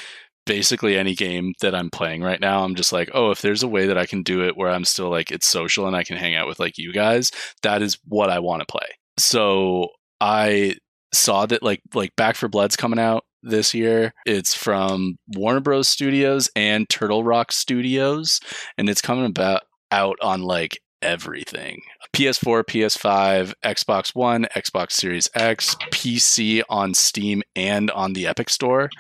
basically 0.47 0.97
any 0.97 1.15
game 1.15 1.53
that 1.61 1.75
I'm 1.75 1.91
playing 1.91 2.23
right 2.23 2.41
now, 2.41 2.65
I'm 2.65 2.75
just 2.75 2.93
like, 2.93 3.11
oh, 3.15 3.31
if 3.31 3.43
there's 3.43 3.63
a 3.63 3.69
way 3.69 3.87
that 3.87 3.99
I 3.99 4.07
can 4.07 4.23
do 4.23 4.45
it 4.45 4.57
where 4.57 4.71
I'm 4.71 4.85
still 4.85 5.09
like 5.11 5.31
it's 5.31 5.47
social 5.49 5.87
and 5.87 5.95
I 5.97 6.03
can 6.05 6.17
hang 6.17 6.35
out 6.35 6.47
with 6.49 6.59
like 6.61 6.79
you 6.79 6.93
guys, 6.93 7.31
that 7.63 7.83
is 7.83 7.99
what 8.07 8.31
I 8.31 8.39
want 8.39 8.61
to 8.61 8.67
play. 8.67 8.87
So 9.19 9.89
I 10.21 10.77
saw 11.13 11.47
that 11.47 11.63
like 11.63 11.81
like 11.95 12.15
Back 12.17 12.37
4 12.37 12.49
Blood's 12.49 12.77
coming 12.77 12.99
out 12.99 13.25
this 13.43 13.75
year. 13.75 14.13
It's 14.27 14.55
from 14.55 15.17
Warner 15.29 15.61
Bros. 15.61 15.89
Studios 15.89 16.51
and 16.57 16.89
Turtle 16.89 17.25
Rock 17.25 17.53
Studios, 17.53 18.41
and 18.79 18.89
it's 18.89 19.03
coming 19.03 19.27
about 19.27 19.63
out 19.91 20.17
on 20.23 20.43
like 20.43 20.79
everything. 21.03 21.83
PS4, 22.15 22.65
PS5, 22.65 23.55
Xbox 23.65 24.15
One, 24.15 24.47
Xbox 24.55 24.93
Series 24.93 25.29
X, 25.35 25.75
PC 25.91 26.63
on 26.69 26.95
Steam 26.95 27.43
and 27.57 27.91
on 27.91 28.13
the 28.13 28.27
Epic 28.27 28.51
Store. 28.51 28.91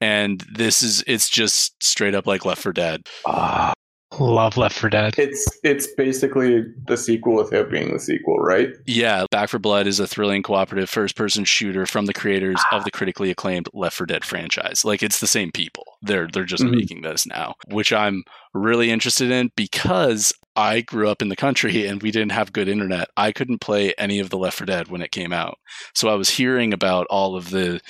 And 0.00 0.44
this 0.52 0.82
is 0.82 1.04
it's 1.06 1.28
just 1.28 1.82
straight 1.82 2.14
up 2.14 2.26
like 2.26 2.44
Left 2.44 2.62
4 2.62 2.72
Dead. 2.72 3.02
Ah, 3.26 3.72
love 4.20 4.56
Left 4.56 4.78
4 4.78 4.90
Dead. 4.90 5.14
It's 5.18 5.44
it's 5.62 5.86
basically 5.94 6.64
the 6.86 6.96
sequel 6.96 7.36
without 7.36 7.70
being 7.70 7.92
the 7.92 7.98
sequel, 7.98 8.36
right? 8.38 8.70
Yeah, 8.86 9.26
Back 9.30 9.48
4 9.50 9.60
Blood 9.60 9.86
is 9.86 10.00
a 10.00 10.06
thrilling 10.06 10.42
cooperative 10.42 10.90
first 10.90 11.16
person 11.16 11.44
shooter 11.44 11.86
from 11.86 12.06
the 12.06 12.12
creators 12.14 12.60
of 12.72 12.84
the 12.84 12.90
critically 12.90 13.30
acclaimed 13.30 13.68
Left 13.72 13.96
4 13.96 14.06
Dead 14.06 14.24
franchise. 14.24 14.84
Like 14.84 15.02
it's 15.02 15.20
the 15.20 15.26
same 15.26 15.50
people. 15.52 15.84
They're 16.02 16.28
they're 16.28 16.44
just 16.44 16.64
Mhm. 16.64 16.74
making 16.74 17.02
this 17.02 17.26
now, 17.26 17.54
which 17.68 17.92
I'm 17.92 18.24
really 18.54 18.90
interested 18.90 19.30
in 19.30 19.50
because 19.56 20.32
I 20.54 20.82
grew 20.82 21.08
up 21.08 21.22
in 21.22 21.28
the 21.30 21.36
country 21.36 21.86
and 21.86 22.02
we 22.02 22.10
didn't 22.10 22.32
have 22.32 22.52
good 22.52 22.68
internet. 22.68 23.08
I 23.16 23.32
couldn't 23.32 23.60
play 23.62 23.94
any 23.96 24.18
of 24.18 24.28
the 24.30 24.36
Left 24.38 24.58
4 24.58 24.66
Dead 24.66 24.88
when 24.88 25.00
it 25.00 25.10
came 25.12 25.32
out. 25.32 25.58
So 25.94 26.08
I 26.08 26.14
was 26.14 26.30
hearing 26.30 26.72
about 26.74 27.06
all 27.08 27.36
of 27.36 27.50
the 27.50 27.80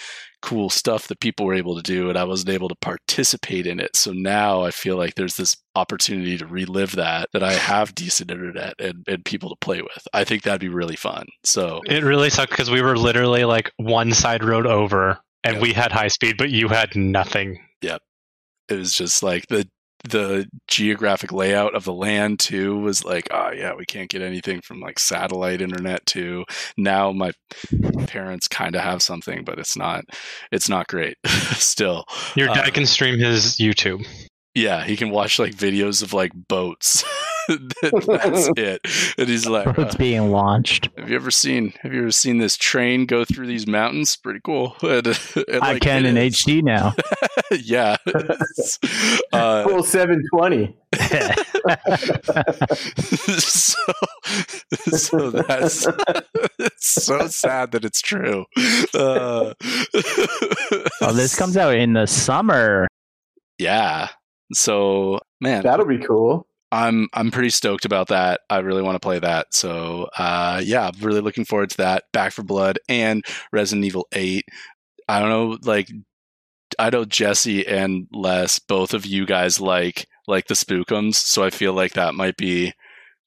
cool 0.42 0.68
stuff 0.68 1.08
that 1.08 1.20
people 1.20 1.46
were 1.46 1.54
able 1.54 1.76
to 1.76 1.82
do 1.82 2.08
and 2.08 2.18
I 2.18 2.24
wasn't 2.24 2.50
able 2.50 2.68
to 2.68 2.74
participate 2.74 3.66
in 3.66 3.80
it. 3.80 3.96
So 3.96 4.12
now 4.12 4.62
I 4.62 4.70
feel 4.70 4.96
like 4.96 5.14
there's 5.14 5.36
this 5.36 5.56
opportunity 5.74 6.36
to 6.36 6.46
relive 6.46 6.96
that 6.96 7.28
that 7.32 7.42
I 7.42 7.52
have 7.54 7.94
decent 7.94 8.30
internet 8.30 8.74
and, 8.78 9.04
and 9.08 9.24
people 9.24 9.48
to 9.50 9.56
play 9.60 9.80
with. 9.80 10.06
I 10.12 10.24
think 10.24 10.42
that'd 10.42 10.60
be 10.60 10.68
really 10.68 10.96
fun. 10.96 11.26
So 11.44 11.80
It 11.86 12.02
really 12.04 12.28
sucked 12.30 12.50
because 12.50 12.70
we 12.70 12.82
were 12.82 12.96
literally 12.98 13.44
like 13.44 13.70
one 13.76 14.12
side 14.12 14.44
road 14.44 14.66
over, 14.66 15.18
and 15.44 15.56
Yeah. 15.56 15.62
we 15.62 15.72
had 15.72 15.92
high 15.92 16.08
speed, 16.08 16.36
but 16.36 16.50
you 16.50 16.68
had 16.68 16.94
nothing. 16.94 17.58
Yep. 17.80 18.02
It 18.68 18.74
was 18.78 18.92
just 18.92 19.22
like 19.22 19.46
the 19.48 19.66
the 20.04 20.46
geographic 20.66 21.30
layout 21.32 21.74
of 21.74 21.84
the 21.84 21.92
land 21.92 22.40
too 22.40 22.76
was 22.78 23.04
like 23.04 23.28
oh 23.30 23.50
yeah 23.50 23.72
we 23.74 23.84
can't 23.84 24.10
get 24.10 24.20
anything 24.22 24.60
from 24.60 24.80
like 24.80 24.98
satellite 24.98 25.60
internet 25.62 26.04
to 26.06 26.44
now 26.76 27.12
my 27.12 27.30
parents 28.08 28.48
kind 28.48 28.74
of 28.74 28.82
have 28.82 29.02
something 29.02 29.44
but 29.44 29.58
it's 29.58 29.76
not 29.76 30.04
it's 30.50 30.68
not 30.68 30.88
great 30.88 31.16
still 31.52 32.04
Your 32.34 32.48
dad 32.48 32.68
Uh, 32.68 32.70
can 32.72 32.86
stream 32.86 33.18
his 33.18 33.56
YouTube. 33.58 34.04
Yeah, 34.54 34.84
he 34.84 34.96
can 34.96 35.10
watch 35.10 35.38
like 35.38 35.54
videos 35.54 36.02
of 36.02 36.12
like 36.12 36.32
boats. 36.34 37.04
That's 37.48 38.50
it. 38.56 38.80
And 39.18 39.28
he's 39.28 39.46
like, 39.46 39.66
uh, 39.66 39.82
It's 39.82 39.94
being 39.96 40.30
launched. 40.30 40.90
"Have 40.98 41.08
you 41.08 41.16
ever 41.16 41.30
seen? 41.30 41.72
Have 41.80 41.92
you 41.92 42.02
ever 42.02 42.10
seen 42.12 42.38
this 42.38 42.56
train 42.56 43.06
go 43.06 43.24
through 43.24 43.46
these 43.46 43.66
mountains? 43.66 44.14
Pretty 44.16 44.40
cool." 44.44 44.76
And, 44.82 45.06
and, 45.48 45.62
I 45.62 45.78
can 45.78 46.04
in 46.06 46.16
is. 46.18 46.36
HD 46.36 46.62
now. 46.62 46.94
yeah. 47.50 47.96
uh, 49.32 49.64
Full 49.64 49.82
720. 49.82 50.76
so, 53.38 53.92
so 54.90 55.30
that's 55.30 55.86
it's 56.58 57.04
so 57.04 57.26
sad 57.28 57.72
that 57.72 57.84
it's 57.84 58.00
true. 58.02 58.44
Uh, 58.94 59.54
oh, 61.00 61.12
this 61.12 61.34
comes 61.36 61.56
out 61.56 61.74
in 61.74 61.94
the 61.94 62.06
summer. 62.06 62.86
yeah. 63.58 64.08
So 64.54 65.20
man, 65.40 65.62
That'll 65.62 65.86
be 65.86 65.98
cool. 65.98 66.46
I'm 66.72 67.08
I'm 67.12 67.30
pretty 67.30 67.50
stoked 67.50 67.84
about 67.84 68.08
that. 68.08 68.40
I 68.48 68.58
really 68.58 68.82
want 68.82 68.94
to 68.94 69.00
play 69.00 69.18
that. 69.18 69.52
So 69.52 70.08
uh, 70.16 70.60
yeah, 70.64 70.88
I'm 70.88 71.00
really 71.00 71.20
looking 71.20 71.44
forward 71.44 71.70
to 71.70 71.76
that. 71.78 72.04
Back 72.12 72.32
4 72.32 72.44
Blood 72.44 72.78
and 72.88 73.24
Resident 73.52 73.84
Evil 73.84 74.08
Eight. 74.12 74.46
I 75.08 75.20
don't 75.20 75.28
know, 75.28 75.58
like 75.64 75.90
I 76.78 76.88
know 76.88 77.04
Jesse 77.04 77.66
and 77.66 78.06
Les, 78.12 78.58
both 78.58 78.94
of 78.94 79.04
you 79.04 79.26
guys 79.26 79.60
like 79.60 80.08
like 80.26 80.46
the 80.46 80.54
Spookums, 80.54 81.16
so 81.16 81.44
I 81.44 81.50
feel 81.50 81.74
like 81.74 81.92
that 81.92 82.14
might 82.14 82.36
be 82.38 82.72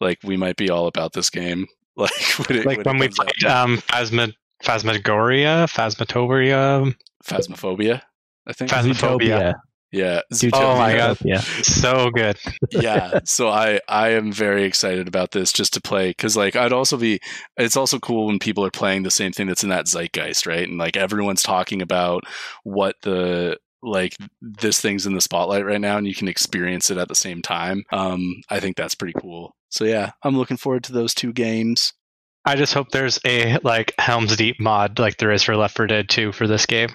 like 0.01 0.19
we 0.23 0.37
might 0.37 0.55
be 0.55 0.69
all 0.69 0.87
about 0.87 1.13
this 1.13 1.29
game. 1.29 1.67
Like 1.97 2.11
when, 2.49 2.59
it, 2.59 2.65
like 2.65 2.77
when, 2.79 2.85
when 2.85 2.97
we 2.97 3.07
comes 3.07 3.19
out. 3.21 3.27
played 3.39 3.49
um, 3.49 3.77
Phasma, 3.77 4.33
Phasmagoria, 4.61 5.65
Phasmatoria, 5.71 6.93
Phasmophobia, 7.23 8.01
I 8.45 8.51
think. 8.51 8.69
Phasmophobia. 8.69 9.53
Yeah, 9.95 10.21
Oh 10.53 10.77
my 10.77 10.95
God. 10.95 11.17
Yeah. 11.23 11.39
So 11.39 12.09
good. 12.11 12.37
yeah 12.71 13.19
so 13.25 13.49
i 13.49 13.79
i 13.87 14.09
am 14.09 14.31
very 14.31 14.63
excited 14.63 15.07
about 15.07 15.31
this 15.31 15.51
just 15.51 15.73
to 15.73 15.81
play 15.81 16.09
because 16.09 16.35
like 16.35 16.55
i'd 16.55 16.73
also 16.73 16.97
be 16.97 17.19
it's 17.57 17.77
also 17.77 17.99
cool 17.99 18.27
when 18.27 18.39
people 18.39 18.65
are 18.65 18.71
playing 18.71 19.03
the 19.03 19.11
same 19.11 19.31
thing 19.31 19.47
that's 19.47 19.63
in 19.63 19.69
that 19.69 19.85
zeitgeist 19.85 20.45
right 20.45 20.67
and 20.67 20.77
like 20.77 20.97
everyone's 20.97 21.43
talking 21.43 21.81
about 21.81 22.23
what 22.63 22.95
the 23.03 23.57
like 23.81 24.15
this 24.41 24.79
thing's 24.79 25.05
in 25.05 25.13
the 25.13 25.21
spotlight 25.21 25.65
right 25.65 25.81
now 25.81 25.97
and 25.97 26.07
you 26.07 26.15
can 26.15 26.27
experience 26.27 26.89
it 26.89 26.97
at 26.97 27.07
the 27.07 27.15
same 27.15 27.41
time 27.41 27.83
um 27.91 28.41
i 28.49 28.59
think 28.59 28.75
that's 28.75 28.95
pretty 28.95 29.13
cool 29.19 29.55
so 29.69 29.83
yeah 29.85 30.11
i'm 30.23 30.37
looking 30.37 30.57
forward 30.57 30.83
to 30.83 30.93
those 30.93 31.13
two 31.13 31.33
games 31.33 31.93
I 32.47 32.55
just 32.55 32.75
hope 32.75 32.91
there's 32.91 33.19
a 33.25 33.57
like 33.63 33.95
Helm's 33.97 34.37
Deep 34.37 34.59
mod 34.59 34.99
like 34.99 35.17
there 35.17 35.31
is 35.31 35.41
for 35.41 35.57
Left 35.57 35.75
4 35.75 35.87
Dead 35.87 36.07
2 36.07 36.31
for 36.31 36.45
this 36.45 36.67
game. 36.67 36.89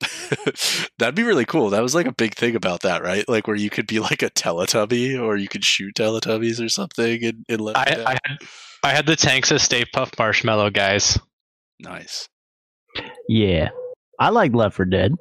that'd 0.98 1.14
be 1.14 1.22
really 1.22 1.44
cool 1.44 1.70
that 1.70 1.82
was 1.82 1.94
like 1.94 2.06
a 2.06 2.12
big 2.12 2.34
thing 2.34 2.56
about 2.56 2.82
that 2.82 3.02
right 3.02 3.28
like 3.28 3.46
where 3.46 3.56
you 3.56 3.70
could 3.70 3.86
be 3.86 4.00
like 4.00 4.22
a 4.22 4.30
teletubby 4.30 5.20
or 5.20 5.36
you 5.36 5.48
could 5.48 5.64
shoot 5.64 5.94
teletubbies 5.94 6.64
or 6.64 6.68
something 6.68 7.22
in, 7.22 7.44
in 7.48 7.60
Left 7.60 7.88
4 7.88 7.98
I, 8.06 8.10
I 8.12 8.18
had 8.26 8.38
I 8.82 8.90
had 8.90 9.06
the 9.06 9.16
tanks 9.16 9.50
of 9.50 9.62
Stay 9.62 9.84
Puft 9.84 10.18
Marshmallow 10.18 10.70
guys. 10.70 11.18
nice 11.80 12.28
Yeah. 13.28 13.70
I 14.18 14.28
like 14.28 14.54
Left 14.54 14.76
4 14.76 14.84
Dead. 14.86 15.12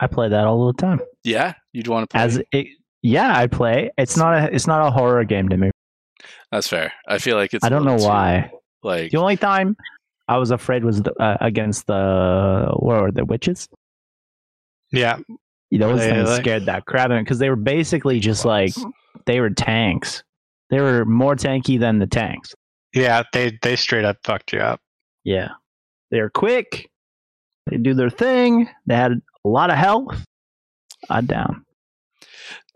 I 0.00 0.06
play 0.06 0.28
that 0.28 0.46
all 0.46 0.66
the 0.66 0.80
time. 0.80 1.00
yeah 1.24 1.54
you'd 1.72 1.88
want 1.88 2.08
to 2.08 2.14
play 2.14 2.22
As 2.22 2.40
it, 2.52 2.66
yeah, 3.02 3.36
I 3.36 3.46
play. 3.46 3.90
It's 3.96 4.16
not 4.16 4.34
a 4.34 4.54
it's 4.54 4.66
not 4.66 4.86
a 4.86 4.90
horror 4.90 5.24
game 5.24 5.48
to 5.48 5.56
me. 5.56 5.70
That's 6.52 6.68
fair. 6.68 6.92
I 7.08 7.18
feel 7.18 7.36
like 7.36 7.54
it's. 7.54 7.64
I 7.64 7.68
don't 7.68 7.84
know 7.84 7.96
too, 7.96 8.04
why. 8.04 8.50
Like, 8.82 9.10
The 9.10 9.18
only 9.18 9.36
time 9.36 9.76
I 10.28 10.38
was 10.38 10.50
afraid 10.50 10.84
was 10.84 11.02
the, 11.02 11.12
uh, 11.14 11.36
against 11.40 11.86
the 11.86 12.70
what 12.76 13.00
were 13.00 13.12
the 13.12 13.24
witches. 13.24 13.68
Yeah, 14.92 15.18
You 15.70 15.78
Those 15.78 16.00
They, 16.00 16.10
things 16.10 16.28
like- 16.28 16.42
scared 16.42 16.66
that 16.66 16.84
crap 16.86 17.10
because 17.10 17.38
they 17.38 17.48
were 17.50 17.56
basically 17.56 18.18
just 18.20 18.44
like 18.44 18.72
they 19.26 19.40
were 19.40 19.50
tanks. 19.50 20.22
They 20.70 20.80
were 20.80 21.04
more 21.04 21.34
tanky 21.36 21.78
than 21.78 21.98
the 21.98 22.06
tanks. 22.06 22.54
yeah, 22.94 23.22
they 23.32 23.58
they 23.62 23.76
straight 23.76 24.04
up 24.04 24.18
fucked 24.24 24.52
you 24.52 24.60
up. 24.60 24.80
Yeah, 25.24 25.50
they 26.10 26.20
were 26.20 26.30
quick. 26.30 26.90
They 27.68 27.76
do 27.76 27.94
their 27.94 28.10
thing. 28.10 28.68
They 28.86 28.94
had 28.96 29.12
a 29.12 29.48
lot 29.48 29.70
of 29.70 29.76
health. 29.76 30.24
I'm 31.08 31.26
down. 31.26 31.64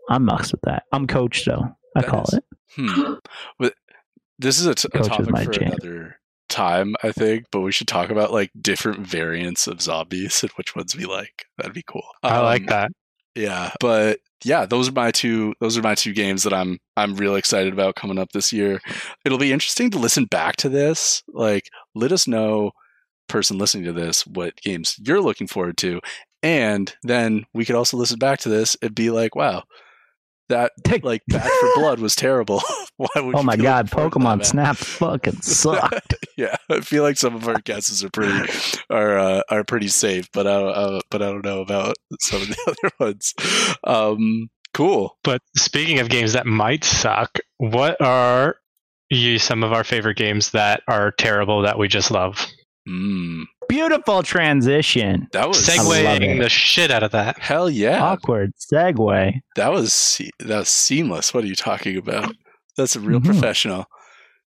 I'm 0.09 0.23
mucks 0.25 0.51
with 0.51 0.61
that. 0.61 0.83
I'm 0.91 1.07
coach 1.07 1.43
though. 1.45 1.75
I 1.95 2.01
That 2.01 2.09
call 2.09 2.23
is- 2.23 2.33
it. 2.35 2.43
hmm. 2.75 3.13
But 3.59 3.73
this 4.39 4.59
is 4.59 4.65
a, 4.67 4.75
t- 4.75 4.87
a 4.93 4.97
Coach 4.97 5.01
is 5.03 5.07
topic 5.09 5.29
my 5.31 5.45
for 5.45 5.51
jam. 5.51 5.71
another 5.71 6.19
time, 6.49 6.95
I 7.03 7.11
think. 7.11 7.45
But 7.51 7.61
we 7.61 7.71
should 7.71 7.87
talk 7.87 8.09
about 8.09 8.31
like 8.31 8.51
different 8.61 9.05
variants 9.05 9.67
of 9.67 9.81
zombies 9.81 10.41
and 10.43 10.51
which 10.53 10.75
ones 10.75 10.95
we 10.95 11.05
like. 11.05 11.45
That'd 11.57 11.73
be 11.73 11.83
cool. 11.87 12.05
I 12.23 12.39
like 12.39 12.61
Um, 12.63 12.67
that. 12.67 12.91
Yeah, 13.35 13.71
but 13.81 14.19
yeah, 14.45 14.65
those 14.65 14.87
are 14.87 14.93
my 14.93 15.11
two. 15.11 15.53
Those 15.59 15.77
are 15.77 15.81
my 15.81 15.95
two 15.95 16.13
games 16.13 16.43
that 16.43 16.53
I'm 16.53 16.77
I'm 16.95 17.15
real 17.15 17.35
excited 17.35 17.73
about 17.73 17.95
coming 17.95 18.17
up 18.17 18.31
this 18.31 18.53
year. 18.53 18.79
It'll 19.25 19.37
be 19.37 19.51
interesting 19.51 19.89
to 19.91 19.99
listen 19.99 20.25
back 20.25 20.55
to 20.57 20.69
this. 20.69 21.21
Like, 21.27 21.67
let 21.95 22.13
us 22.13 22.27
know, 22.27 22.71
person 23.27 23.57
listening 23.57 23.83
to 23.85 23.93
this, 23.93 24.25
what 24.25 24.55
games 24.61 24.95
you're 25.05 25.21
looking 25.21 25.47
forward 25.47 25.77
to, 25.79 25.99
and 26.43 26.95
then 27.03 27.45
we 27.53 27.65
could 27.65 27.75
also 27.75 27.97
listen 27.97 28.19
back 28.19 28.39
to 28.39 28.49
this 28.49 28.77
and 28.81 28.95
be 28.95 29.09
like, 29.09 29.35
wow, 29.35 29.63
that 30.49 30.71
like 31.03 31.23
Back 31.27 31.49
4 31.49 31.71
Blood 31.75 31.99
was 31.99 32.15
terrible. 32.15 32.61
Why 32.97 33.07
would? 33.21 33.35
oh 33.35 33.39
you 33.39 33.45
my 33.45 33.55
god, 33.57 33.85
looking 33.85 34.11
forward 34.11 34.13
to 34.13 34.19
that, 34.19 34.37
Pokemon? 34.41 34.45
Snap 34.45 34.77
fucking 34.77 35.33
sucked. 35.41 36.15
yeah, 36.37 36.55
I 36.69 36.81
feel 36.81 37.03
like 37.03 37.17
some 37.17 37.35
of 37.35 37.47
our 37.47 37.59
guesses 37.61 38.03
are 38.03 38.09
pretty 38.09 38.51
are 38.89 39.17
uh, 39.17 39.41
are 39.49 39.63
pretty 39.63 39.89
safe, 39.89 40.29
but 40.31 40.47
I 40.47 40.51
uh, 40.53 40.99
but 41.09 41.21
I 41.21 41.25
don't 41.25 41.45
know 41.45 41.61
about 41.61 41.95
some 42.19 42.41
of 42.41 42.47
the 42.47 42.57
other 42.83 42.93
ones. 42.99 43.33
Um, 43.83 44.49
cool. 44.73 45.17
But 45.23 45.41
speaking 45.57 45.99
of 45.99 46.09
games 46.09 46.33
that 46.33 46.45
might 46.45 46.83
suck, 46.83 47.39
what 47.57 47.99
are 48.01 48.57
you 49.09 49.39
some 49.39 49.63
of 49.63 49.71
our 49.73 49.83
favorite 49.83 50.17
games 50.17 50.51
that 50.51 50.81
are 50.87 51.11
terrible 51.11 51.61
that 51.63 51.77
we 51.77 51.87
just 51.87 52.11
love? 52.11 52.47
Mm, 52.87 53.43
Beautiful 53.67 54.23
transition. 54.23 55.27
that 55.31 55.47
was 55.47 55.67
love 55.67 55.77
Segwaying 55.87 56.35
it. 56.37 56.39
the 56.39 56.49
shit 56.49 56.91
out 56.91 57.03
of 57.03 57.11
that. 57.11 57.39
hell 57.39 57.69
yeah. 57.69 58.03
Awkward 58.03 58.51
segue. 58.57 59.39
That 59.55 59.71
was 59.71 60.21
that 60.39 60.59
was 60.59 60.69
seamless. 60.69 61.33
What 61.33 61.43
are 61.43 61.47
you 61.47 61.55
talking 61.55 61.97
about? 61.97 62.33
That's 62.77 62.95
a 62.95 62.99
real 62.99 63.19
Mhm. 63.19 63.25
professional. 63.25 63.85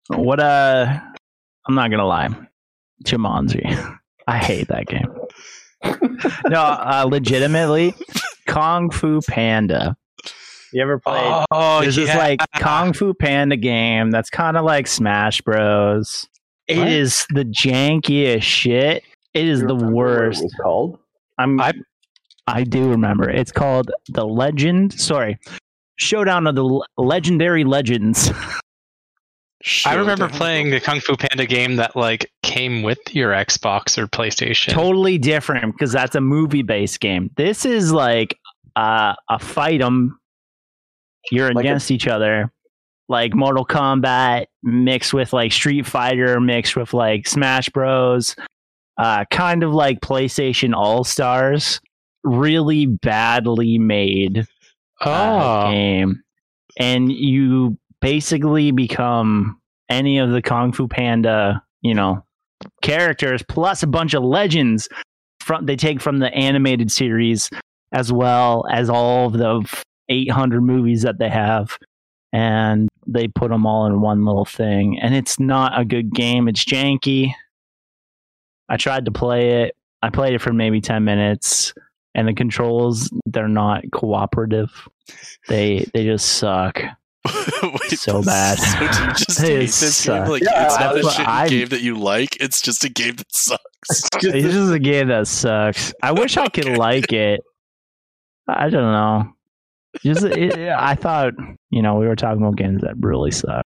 What 0.09 0.39
uh 0.39 0.99
I'm 1.67 1.75
not 1.75 1.91
gonna 1.91 2.05
lie. 2.07 2.29
Jumanji. 3.05 3.97
I 4.27 4.37
hate 4.37 4.67
that 4.69 4.87
game. 4.87 5.07
no, 6.49 6.59
uh, 6.61 7.05
legitimately, 7.07 7.93
Kung 8.47 8.89
Fu 8.89 9.21
Panda. 9.27 9.95
You 10.73 10.81
ever 10.81 10.99
played? 10.99 11.45
Oh, 11.51 11.79
There's 11.81 11.95
this 11.95 12.09
yeah. 12.09 12.17
like 12.17 12.39
Kung 12.57 12.91
Fu 12.93 13.13
Panda 13.13 13.55
game 13.55 14.11
that's 14.11 14.29
kind 14.29 14.57
of 14.57 14.65
like 14.65 14.87
Smash 14.87 15.41
Bros. 15.41 16.27
It 16.67 16.77
What? 16.79 16.87
is 16.89 17.25
the 17.29 17.45
jankiest 17.45 18.41
shit. 18.43 19.03
It 19.33 19.47
is 19.47 19.61
You 19.61 19.67
the 19.67 19.75
remember 19.75 19.95
what 19.95 20.05
worst. 20.05 20.41
It 20.41 20.45
was 20.45 20.55
called. 20.61 20.99
I'm 21.37 21.59
I- 21.61 21.73
I 22.47 22.63
do 22.63 22.89
remember. 22.89 23.29
It's 23.29 23.51
called 23.51 23.91
The 24.09 24.25
Legend. 24.25 24.93
Sorry. 24.93 25.37
Showdown 25.97 26.47
of 26.47 26.55
the 26.55 26.85
Legendary 26.97 27.63
Legends. 27.65 28.31
I 29.85 29.95
remember 29.95 30.29
playing 30.29 30.69
the 30.69 30.79
Kung 30.79 30.99
Fu 31.01 31.15
Panda 31.17 31.45
game 31.45 31.75
that 31.77 31.95
like 31.95 32.31
came 32.43 32.83
with 32.83 32.99
your 33.13 33.31
Xbox 33.31 33.97
or 33.97 34.07
PlayStation. 34.07 34.71
totally 34.71 35.17
different 35.17 35.73
because 35.73 35.91
that's 35.91 36.15
a 36.15 36.21
movie 36.21 36.61
based 36.61 36.99
game. 36.99 37.31
This 37.35 37.65
is 37.65 37.91
like 37.91 38.37
uh, 38.75 39.15
a 39.29 39.39
fight 39.39 39.81
'em. 39.81 40.19
You're 41.31 41.47
Like 41.53 41.65
a- 41.65 41.67
against 41.67 41.91
each 41.91 42.07
other, 42.07 42.51
like 43.09 43.33
Mortal 43.33 43.65
Kombat 43.65 44.47
mixed 44.63 45.13
with 45.13 45.33
like 45.33 45.51
Street 45.51 45.85
Fighter 45.85 46.39
mixed 46.39 46.75
with 46.75 46.93
like 46.93 47.27
Smash 47.27 47.69
Bros. 47.69 48.35
Uh, 48.97 49.25
kind 49.29 49.63
of 49.63 49.73
like 49.73 49.99
PlayStation 50.01 50.73
All 50.75 51.03
Stars. 51.03 51.79
Really 52.23 52.85
badly 52.87 53.77
made 53.77 54.47
uh, 55.01 55.65
Oh, 55.65 55.71
game, 55.71 56.23
and 56.79 57.11
you 57.11 57.77
basically 58.01 58.71
become 58.71 59.59
any 59.89 60.17
of 60.17 60.31
the 60.31 60.41
Kung 60.41 60.73
Fu 60.73 60.87
Panda, 60.87 61.63
you 61.81 61.93
know, 61.93 62.23
characters 62.81 63.43
plus 63.47 63.83
a 63.83 63.87
bunch 63.87 64.13
of 64.13 64.23
legends 64.23 64.89
from 65.39 65.65
they 65.65 65.75
take 65.75 66.01
from 66.01 66.17
the 66.17 66.33
animated 66.33 66.91
series 66.91 67.49
as 67.93 68.11
well 68.11 68.65
as 68.69 68.89
all 68.89 69.27
of 69.27 69.33
the 69.33 69.83
800 70.09 70.61
movies 70.61 71.03
that 71.03 71.19
they 71.19 71.29
have 71.29 71.77
and 72.33 72.89
they 73.07 73.27
put 73.27 73.49
them 73.49 73.65
all 73.65 73.85
in 73.85 74.01
one 74.01 74.25
little 74.25 74.45
thing 74.45 74.99
and 74.99 75.15
it's 75.15 75.39
not 75.39 75.79
a 75.79 75.85
good 75.85 76.13
game. 76.13 76.47
It's 76.47 76.63
janky. 76.63 77.31
I 78.69 78.77
tried 78.77 79.05
to 79.05 79.11
play 79.11 79.63
it. 79.63 79.75
I 80.01 80.09
played 80.09 80.33
it 80.33 80.41
for 80.41 80.53
maybe 80.53 80.81
10 80.81 81.03
minutes 81.03 81.73
and 82.13 82.27
the 82.27 82.33
controls 82.33 83.09
they're 83.25 83.47
not 83.47 83.83
cooperative. 83.91 84.69
They 85.47 85.87
they 85.93 86.03
just 86.05 86.27
suck. 86.33 86.81
Wait, 87.63 87.97
so 87.97 88.21
bad. 88.25 88.57
So 88.59 89.13
just 89.25 89.43
It 89.43 89.47
hate 89.47 89.59
this 89.61 90.05
game? 90.05 90.25
Like, 90.25 90.43
yeah, 90.43 90.65
it's 90.65 90.79
not 90.79 90.97
a 90.97 91.01
shitty 91.01 91.27
I'm- 91.27 91.49
game 91.49 91.67
that 91.69 91.81
you 91.81 91.95
like. 91.97 92.37
It's 92.41 92.61
just 92.61 92.83
a 92.83 92.89
game 92.89 93.15
that 93.15 93.33
sucks. 93.33 93.61
Just 94.19 94.35
it's 94.35 94.53
just 94.53 94.73
a 94.73 94.79
game 94.79 95.07
that 95.07 95.27
sucks. 95.27 95.93
I 96.03 96.11
wish 96.11 96.35
i 96.37 96.47
could 96.49 96.77
like 96.77 97.13
it. 97.13 97.41
I 98.49 98.69
don't 98.69 98.91
know 98.91 99.33
Just, 100.03 100.23
it, 100.25 100.57
I 100.57 100.95
thought, 100.95 101.33
you 101.69 101.81
know, 101.81 101.95
we 101.95 102.07
were 102.07 102.15
talking 102.15 102.41
about 102.41 102.55
games 102.57 102.81
that 102.81 102.95
really 102.99 103.31
suck, 103.31 103.65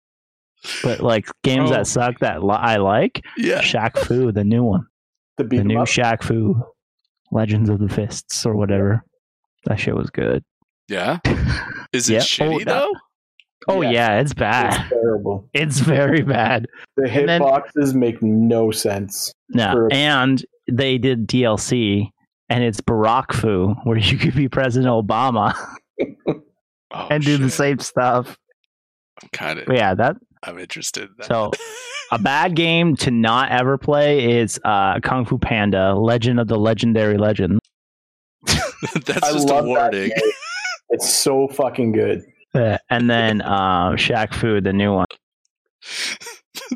but 0.83 1.01
like 1.01 1.27
games 1.45 1.71
Oh. 1.71 1.75
that 1.75 1.87
suck 1.87 2.19
that 2.21 2.43
li- 2.43 2.57
I 2.59 2.77
like. 2.77 3.25
Yeah. 3.37 3.61
Shaq 3.61 3.99
Fu, 3.99 4.33
the 4.33 4.45
new 4.45 4.65
one, 4.65 4.87
The 5.39 5.45
beat 5.45 5.59
the 5.59 5.65
new 5.65 5.79
up. 5.81 5.89
Shaq 5.89 6.23
Fu, 6.23 6.63
Legends 7.33 7.69
of 7.71 7.79
the 7.79 7.89
Fists 7.89 8.45
or 8.47 8.55
whatever. 8.57 9.03
That 9.67 9.79
shit 9.79 9.95
was 9.95 10.11
good. 10.11 10.43
Yeah. 10.89 11.19
Is 11.93 12.09
it 12.11 12.15
Yeah. 12.15 12.19
shitty 12.21 12.63
Oh, 12.63 12.65
though? 12.65 12.93
Oh 13.69 13.83
Yeah. 13.83 13.91
yeah, 13.91 14.21
it's 14.21 14.33
bad. 14.35 14.81
It's 14.81 14.89
terrible. 14.91 15.49
It's 15.53 15.79
very 15.81 16.23
bad. 16.23 16.67
The 16.97 17.09
hitboxes 17.09 17.95
make 17.95 18.23
no 18.23 18.71
sense. 18.71 19.33
No, 19.51 19.73
For- 19.73 19.93
and 19.93 20.43
they 20.71 20.97
did 20.99 21.27
DLC, 21.29 22.09
and 22.49 22.65
it's 22.65 22.81
Barack 22.81 23.33
Fu, 23.33 23.75
where 23.85 23.99
you 23.99 24.17
could 24.17 24.35
be 24.35 24.49
President 24.49 24.91
Obama 24.91 25.55
Oh, 26.93 27.07
and 27.11 27.23
do 27.25 27.37
the 27.39 27.51
same 27.51 27.79
stuff. 27.79 28.37
I'm 29.23 29.29
kind 29.33 29.59
of. 29.61 29.69
Yeah, 29.73 29.95
that 29.95 30.17
I'm 30.43 30.59
interested. 30.59 31.05
In 31.05 31.15
that. 31.19 31.27
So, 31.27 31.53
a 32.11 32.19
bad 32.23 32.57
game 32.57 32.97
to 32.97 33.11
not 33.11 33.53
ever 33.53 33.79
play 33.79 34.41
is 34.41 34.59
uh, 34.65 34.99
Kung 35.01 35.25
Fu 35.25 35.39
Panda: 35.39 35.95
Legend 35.95 36.41
of 36.41 36.49
the 36.49 36.59
Legendary 36.59 37.17
Legend. 37.17 37.61
that's 38.47 39.23
I 39.23 39.33
just 39.33 39.49
a 39.49 39.53
love 39.53 39.65
that 39.65 39.67
warning. 39.67 40.09
game. 40.09 40.11
It's 40.93 41.09
so 41.09 41.47
fucking 41.47 41.93
good. 41.93 42.25
And 42.53 43.09
then 43.09 43.43
uh, 43.43 43.91
Shaq 43.91 44.35
Fu, 44.35 44.61
the 44.61 44.73
new 44.73 44.93
one. 44.93 45.07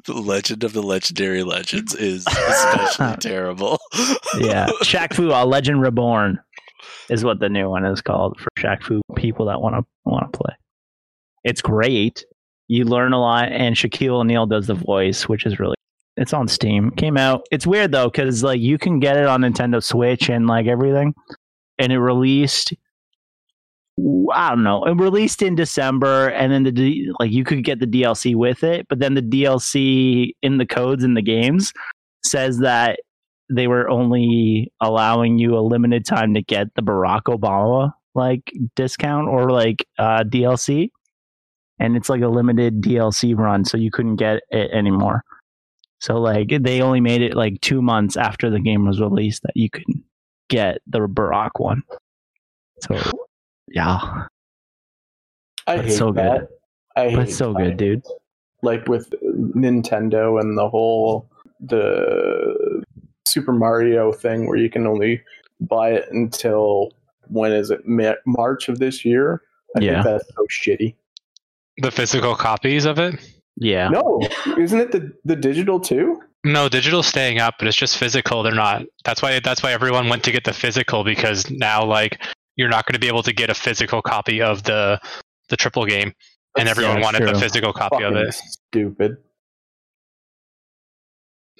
the 0.06 0.14
Legend 0.14 0.62
of 0.62 0.72
the 0.72 0.84
Legendary 0.84 1.42
Legends 1.42 1.96
is 1.96 2.24
especially 2.28 3.16
terrible. 3.16 3.80
Yeah, 4.38 4.68
Shaq 4.84 5.14
Fu: 5.14 5.32
uh, 5.32 5.44
Legend 5.44 5.80
Reborn 5.82 6.38
is 7.08 7.24
what 7.24 7.40
the 7.40 7.48
new 7.48 7.68
one 7.68 7.84
is 7.84 8.00
called 8.00 8.38
for 8.38 8.48
Shaq 8.58 8.82
Fu 8.82 9.00
people 9.16 9.46
that 9.46 9.60
want 9.60 9.74
to 9.76 9.84
want 10.04 10.32
to 10.32 10.38
play. 10.38 10.54
It's 11.44 11.60
great. 11.60 12.24
You 12.68 12.84
learn 12.84 13.12
a 13.12 13.20
lot, 13.20 13.52
and 13.52 13.76
Shaquille 13.76 14.20
O'Neal 14.20 14.46
does 14.46 14.66
the 14.66 14.74
voice, 14.74 15.28
which 15.28 15.46
is 15.46 15.58
really. 15.58 15.74
It's 16.16 16.32
on 16.32 16.46
Steam. 16.46 16.90
Came 16.92 17.16
out. 17.16 17.44
It's 17.50 17.66
weird 17.66 17.92
though, 17.92 18.08
because 18.08 18.42
like 18.42 18.60
you 18.60 18.78
can 18.78 19.00
get 19.00 19.16
it 19.16 19.26
on 19.26 19.42
Nintendo 19.42 19.82
Switch 19.82 20.30
and 20.30 20.46
like 20.46 20.66
everything, 20.66 21.14
and 21.78 21.92
it 21.92 21.98
released. 21.98 22.72
I 24.32 24.50
don't 24.50 24.64
know. 24.64 24.84
It 24.84 24.94
released 24.94 25.42
in 25.42 25.54
December, 25.54 26.28
and 26.28 26.52
then 26.52 26.62
the 26.62 27.08
like 27.18 27.30
you 27.30 27.44
could 27.44 27.64
get 27.64 27.80
the 27.80 27.86
DLC 27.86 28.34
with 28.34 28.64
it, 28.64 28.86
but 28.88 28.98
then 28.98 29.14
the 29.14 29.22
DLC 29.22 30.32
in 30.42 30.58
the 30.58 30.66
codes 30.66 31.04
in 31.04 31.14
the 31.14 31.22
games 31.22 31.72
says 32.24 32.58
that 32.58 33.00
they 33.50 33.66
were 33.66 33.88
only 33.88 34.72
allowing 34.80 35.38
you 35.38 35.56
a 35.56 35.60
limited 35.60 36.06
time 36.06 36.34
to 36.34 36.42
get 36.42 36.74
the 36.74 36.82
Barack 36.82 37.22
Obama 37.22 37.92
like 38.14 38.52
discount 38.76 39.28
or 39.28 39.50
like 39.50 39.86
uh, 39.98 40.24
DLC, 40.24 40.90
and 41.78 41.96
it's 41.96 42.08
like 42.08 42.22
a 42.22 42.28
limited 42.28 42.80
DLC 42.80 43.36
run, 43.36 43.64
so 43.64 43.76
you 43.76 43.90
couldn't 43.90 44.16
get 44.16 44.40
it 44.50 44.70
anymore. 44.72 45.22
So 46.00 46.14
like 46.16 46.48
they 46.60 46.80
only 46.80 47.00
made 47.00 47.22
it 47.22 47.34
like 47.34 47.60
two 47.60 47.82
months 47.82 48.16
after 48.16 48.50
the 48.50 48.60
game 48.60 48.86
was 48.86 49.00
released 49.00 49.42
that 49.42 49.56
you 49.56 49.70
could 49.70 49.84
get 50.48 50.78
the 50.86 51.00
Barack 51.00 51.50
one. 51.56 51.82
So 52.82 53.00
yeah, 53.68 54.26
I 55.66 55.78
hate 55.78 55.92
so 55.92 56.12
that. 56.12 56.40
good. 56.40 56.48
I 56.96 57.08
hate 57.08 57.16
That's 57.16 57.36
so 57.36 57.52
good, 57.52 57.76
dude. 57.76 58.02
Like 58.62 58.86
with 58.86 59.10
Nintendo 59.22 60.40
and 60.40 60.56
the 60.56 60.68
whole 60.68 61.28
the 61.60 62.83
Super 63.34 63.52
Mario 63.52 64.12
thing, 64.12 64.46
where 64.46 64.56
you 64.56 64.70
can 64.70 64.86
only 64.86 65.20
buy 65.60 65.90
it 65.90 66.06
until 66.12 66.92
when 67.26 67.50
is 67.52 67.70
it 67.70 67.80
Ma- 67.84 68.14
March 68.26 68.68
of 68.68 68.78
this 68.78 69.04
year? 69.04 69.42
I 69.76 69.80
Yeah. 69.80 70.02
think 70.02 70.04
that's 70.04 70.28
so 70.36 70.46
shitty. 70.50 70.94
The 71.78 71.90
physical 71.90 72.36
copies 72.36 72.84
of 72.84 73.00
it? 73.00 73.14
Yeah. 73.56 73.88
No, 73.88 74.20
isn't 74.56 74.78
it 74.80 74.92
the 74.92 75.12
the 75.24 75.34
digital 75.36 75.80
too? 75.80 76.20
No, 76.44 76.68
digital's 76.68 77.06
staying 77.08 77.40
up, 77.40 77.54
but 77.58 77.66
it's 77.66 77.76
just 77.76 77.98
physical. 77.98 78.42
They're 78.44 78.54
not. 78.54 78.82
That's 79.04 79.20
why. 79.22 79.40
That's 79.40 79.62
why 79.62 79.72
everyone 79.72 80.08
went 80.08 80.22
to 80.24 80.30
get 80.32 80.44
the 80.44 80.52
physical 80.52 81.02
because 81.02 81.50
now, 81.50 81.84
like, 81.84 82.20
you're 82.56 82.68
not 82.68 82.86
going 82.86 82.92
to 82.94 83.00
be 83.00 83.08
able 83.08 83.22
to 83.24 83.32
get 83.32 83.50
a 83.50 83.54
physical 83.54 84.00
copy 84.02 84.40
of 84.42 84.62
the 84.64 85.00
the 85.48 85.56
triple 85.56 85.86
game, 85.86 86.12
and 86.56 86.68
That's 86.68 86.70
everyone 86.78 86.98
yeah, 86.98 87.04
wanted 87.04 87.28
the 87.28 87.38
physical 87.40 87.72
copy 87.72 88.04
of 88.04 88.14
it. 88.14 88.34
stupid. 88.34 89.16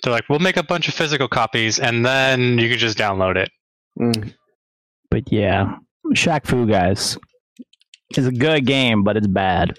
They're 0.05 0.13
like, 0.13 0.29
we'll 0.29 0.39
make 0.39 0.59
a 0.59 0.63
bunch 0.63 0.87
of 0.87 0.95
physical 0.95 1.29
copies, 1.29 1.79
and 1.79 2.05
then 2.05 2.59
you 2.59 2.69
can 2.69 2.79
just 2.79 2.99
download 2.99 3.37
it. 3.37 3.51
Mm. 3.99 4.35
But 5.11 5.33
yeah, 5.33 5.77
Shaq 6.09 6.47
Fu 6.47 6.67
guys, 6.67 7.17
it's 8.11 8.27
a 8.27 8.33
good 8.33 8.67
game, 8.67 9.03
but 9.03 9.17
it's 9.17 9.27
bad. 9.27 9.79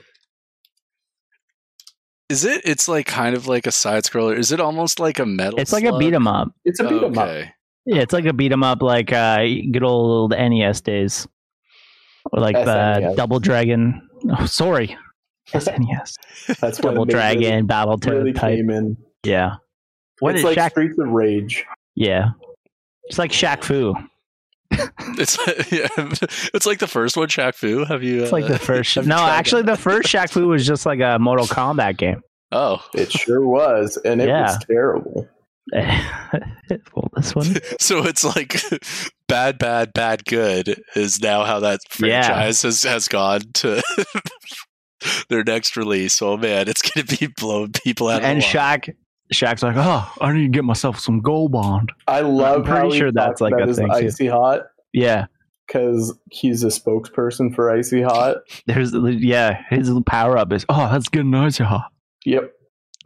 Is 2.30 2.44
it? 2.44 2.62
It's 2.66 2.88
like 2.88 3.06
kind 3.06 3.36
of 3.36 3.48
like 3.48 3.68
a 3.68 3.72
side 3.72 4.04
scroller. 4.04 4.36
Is 4.36 4.52
it 4.52 4.60
almost 4.60 5.00
like 5.00 5.20
a 5.20 5.28
metal? 5.28 5.60
It's 5.60 5.72
like 5.72 5.84
a 5.84 5.96
beat 6.00 6.14
'em 6.14 6.28
up. 6.28 6.52
It's 6.64 6.80
a 6.80 6.90
beat 6.90 7.04
'em 7.04 7.16
up. 7.18 7.46
Yeah, 7.86 8.02
it's 8.02 8.14
like 8.14 8.26
a 8.26 8.34
beat 8.34 8.52
'em 8.52 8.64
up, 8.64 8.82
like 8.82 9.14
uh, 9.14 9.44
good 9.72 9.84
old 9.84 10.32
NES 10.32 10.82
days, 10.82 11.28
or 12.32 12.40
like 12.42 12.56
the 12.56 13.14
Double 13.16 13.40
Dragon. 13.40 14.02
Oh, 14.40 14.48
sorry, 14.48 14.98
SNES. 15.54 16.16
That's 16.60 16.80
Double 16.80 17.06
Dragon, 17.06 17.42
really, 17.44 17.62
Battletoad 17.68 18.12
really 18.12 18.34
type. 18.34 18.58
in. 18.58 18.98
Yeah. 19.24 19.58
What 20.20 20.32
it's 20.36 20.40
is 20.40 20.44
like 20.46 20.58
Shaq? 20.58 20.70
Streets 20.72 20.98
of 21.00 21.08
Rage. 21.10 21.66
Yeah, 21.96 22.30
it's 23.06 23.18
like 23.20 23.32
Shaq 23.32 23.64
Fu. 23.64 23.94
It's 25.18 25.38
yeah, 25.72 25.88
it's 26.54 26.66
like 26.66 26.80
the 26.80 26.88
first 26.88 27.16
one, 27.18 27.28
Shaq 27.28 27.56
Fu. 27.56 27.86
Have 27.86 28.04
you? 28.04 28.24
It's 28.24 28.32
like 28.32 28.48
the 28.48 28.56
uh, 28.56 28.60
first. 28.60 28.96
have 28.96 29.08
no, 29.08 29.18
actually, 29.18 29.62
that? 29.64 29.76
the 29.76 29.82
first 29.82 30.10
Shaq 30.10 30.32
Fu 30.32 30.48
was 30.48 30.66
just 30.66 30.86
like 30.86 31.00
a 31.00 31.18
Mortal 31.20 31.46
Kombat 31.48 31.98
game. 31.98 32.22
Oh, 32.52 32.84
It 32.94 33.12
sure 33.12 33.46
was, 33.46 33.98
and 34.06 34.22
it 34.22 34.28
Yeah. 34.28 34.44
was 34.44 34.58
terrible. 34.66 35.28
well, 35.74 37.10
this 37.16 37.34
one. 37.36 37.46
so 37.80 38.06
it's 38.06 38.24
like 38.24 38.62
bad, 39.28 39.58
bad, 39.58 39.94
bad, 39.94 40.24
good 40.26 40.82
is 40.96 41.20
now 41.22 41.44
how 41.44 41.60
that 41.62 41.80
Yeah. 42.00 42.22
franchise 42.22 42.62
has 42.62 42.84
has 42.84 43.08
gone 43.08 43.42
to 43.56 43.82
their 45.30 45.44
next 45.44 45.76
release. 45.76 46.22
Oh 46.22 46.38
man, 46.38 46.68
it's 46.68 46.82
gonna 46.82 47.06
be 47.06 47.28
blowing 47.28 47.72
people 47.72 48.08
out. 48.10 48.22
and 48.24 48.38
of 48.40 48.44
the 48.52 48.58
water. 48.58 48.80
Shaq, 48.80 48.96
Shaq's 49.34 49.64
like, 49.64 49.76
oh, 49.78 50.12
I 50.22 50.34
need 50.34 50.44
to 50.44 50.50
get 50.50 50.64
myself 50.64 51.00
some 51.00 51.20
gold 51.20 51.52
bond. 51.52 51.92
I 52.08 52.22
love 52.22 52.66
pretty 52.66 52.80
how 52.80 52.92
he 52.92 52.98
sure 52.98 53.12
that's 53.12 53.42
like 53.42 53.54
about 53.54 53.64
a 53.64 53.68
his 53.68 53.78
thing, 53.78 53.88
too. 53.88 53.94
icy 53.94 54.28
hot 54.28 54.62
Yeah, 54.94 55.26
because 55.68 56.18
he's 56.32 56.64
a 56.64 56.68
spokesperson 56.68 57.54
for 57.56 57.72
icy 57.72 58.02
hot. 58.02 58.38
there's 58.68 58.94
yeah, 58.94 59.64
his 59.70 59.92
power 60.06 60.38
up 60.38 60.54
is 60.54 60.66
oh, 60.70 60.90
that's 60.92 61.10
good 61.10 61.26
noise, 61.26 61.60
yeah. 61.60 61.82
Yep, 62.26 62.52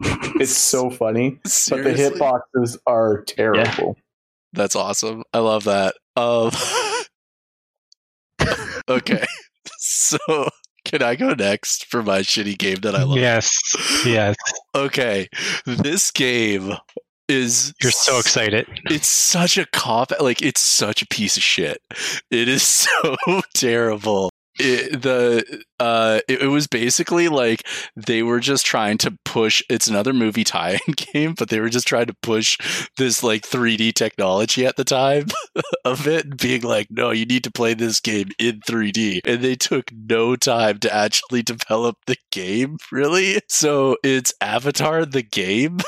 it's 0.40 0.56
so 0.56 0.90
funny, 0.90 1.30
but 1.42 1.42
the 1.42 1.50
Seriously? 1.50 2.20
hitboxes 2.20 2.78
are 2.86 3.22
terrible. 3.22 3.96
That's 4.52 4.74
awesome. 4.74 5.22
I 5.32 5.38
love 5.38 5.64
that. 5.64 5.94
Um, 6.16 6.50
okay, 8.88 9.24
so 9.78 10.48
can 10.84 11.02
I 11.02 11.14
go 11.16 11.34
next 11.34 11.86
for 11.86 12.02
my 12.02 12.20
shitty 12.20 12.58
game 12.58 12.76
that 12.82 12.94
I 12.94 13.02
love? 13.02 13.18
Yes, 13.18 13.50
yes. 14.04 14.36
Okay, 14.74 15.28
this 15.66 16.10
game 16.10 16.72
is 17.28 17.72
You're 17.80 17.92
so 17.92 18.18
excited. 18.18 18.66
it's 18.86 19.06
such 19.06 19.56
a 19.56 19.64
cop 19.66 20.10
like 20.20 20.42
it's 20.42 20.60
such 20.60 21.00
a 21.00 21.06
piece 21.06 21.36
of 21.36 21.42
shit 21.44 21.80
it 22.30 22.48
is 22.48 22.62
so 22.66 23.16
terrible 23.54 24.30
it, 24.60 25.02
the 25.02 25.64
uh 25.78 26.20
it, 26.28 26.42
it 26.42 26.46
was 26.46 26.66
basically 26.66 27.28
like 27.28 27.66
they 27.96 28.22
were 28.22 28.40
just 28.40 28.66
trying 28.66 28.98
to 28.98 29.16
push 29.24 29.62
it's 29.68 29.86
another 29.86 30.12
movie 30.12 30.44
tie-in 30.44 30.94
game 31.12 31.34
but 31.36 31.48
they 31.48 31.60
were 31.60 31.68
just 31.68 31.86
trying 31.86 32.06
to 32.06 32.16
push 32.22 32.58
this 32.96 33.22
like 33.22 33.42
3d 33.42 33.94
technology 33.94 34.66
at 34.66 34.76
the 34.76 34.84
time 34.84 35.26
of 35.84 36.06
it 36.06 36.38
being 36.38 36.62
like 36.62 36.88
no 36.90 37.10
you 37.10 37.26
need 37.26 37.44
to 37.44 37.50
play 37.50 37.74
this 37.74 38.00
game 38.00 38.28
in 38.38 38.60
3d 38.60 39.20
and 39.24 39.42
they 39.42 39.54
took 39.56 39.90
no 39.92 40.36
time 40.36 40.78
to 40.78 40.94
actually 40.94 41.42
develop 41.50 41.96
the 42.06 42.16
game 42.30 42.76
really 42.92 43.40
so 43.48 43.96
it's 44.04 44.32
avatar 44.40 45.04
the 45.04 45.22
game 45.22 45.78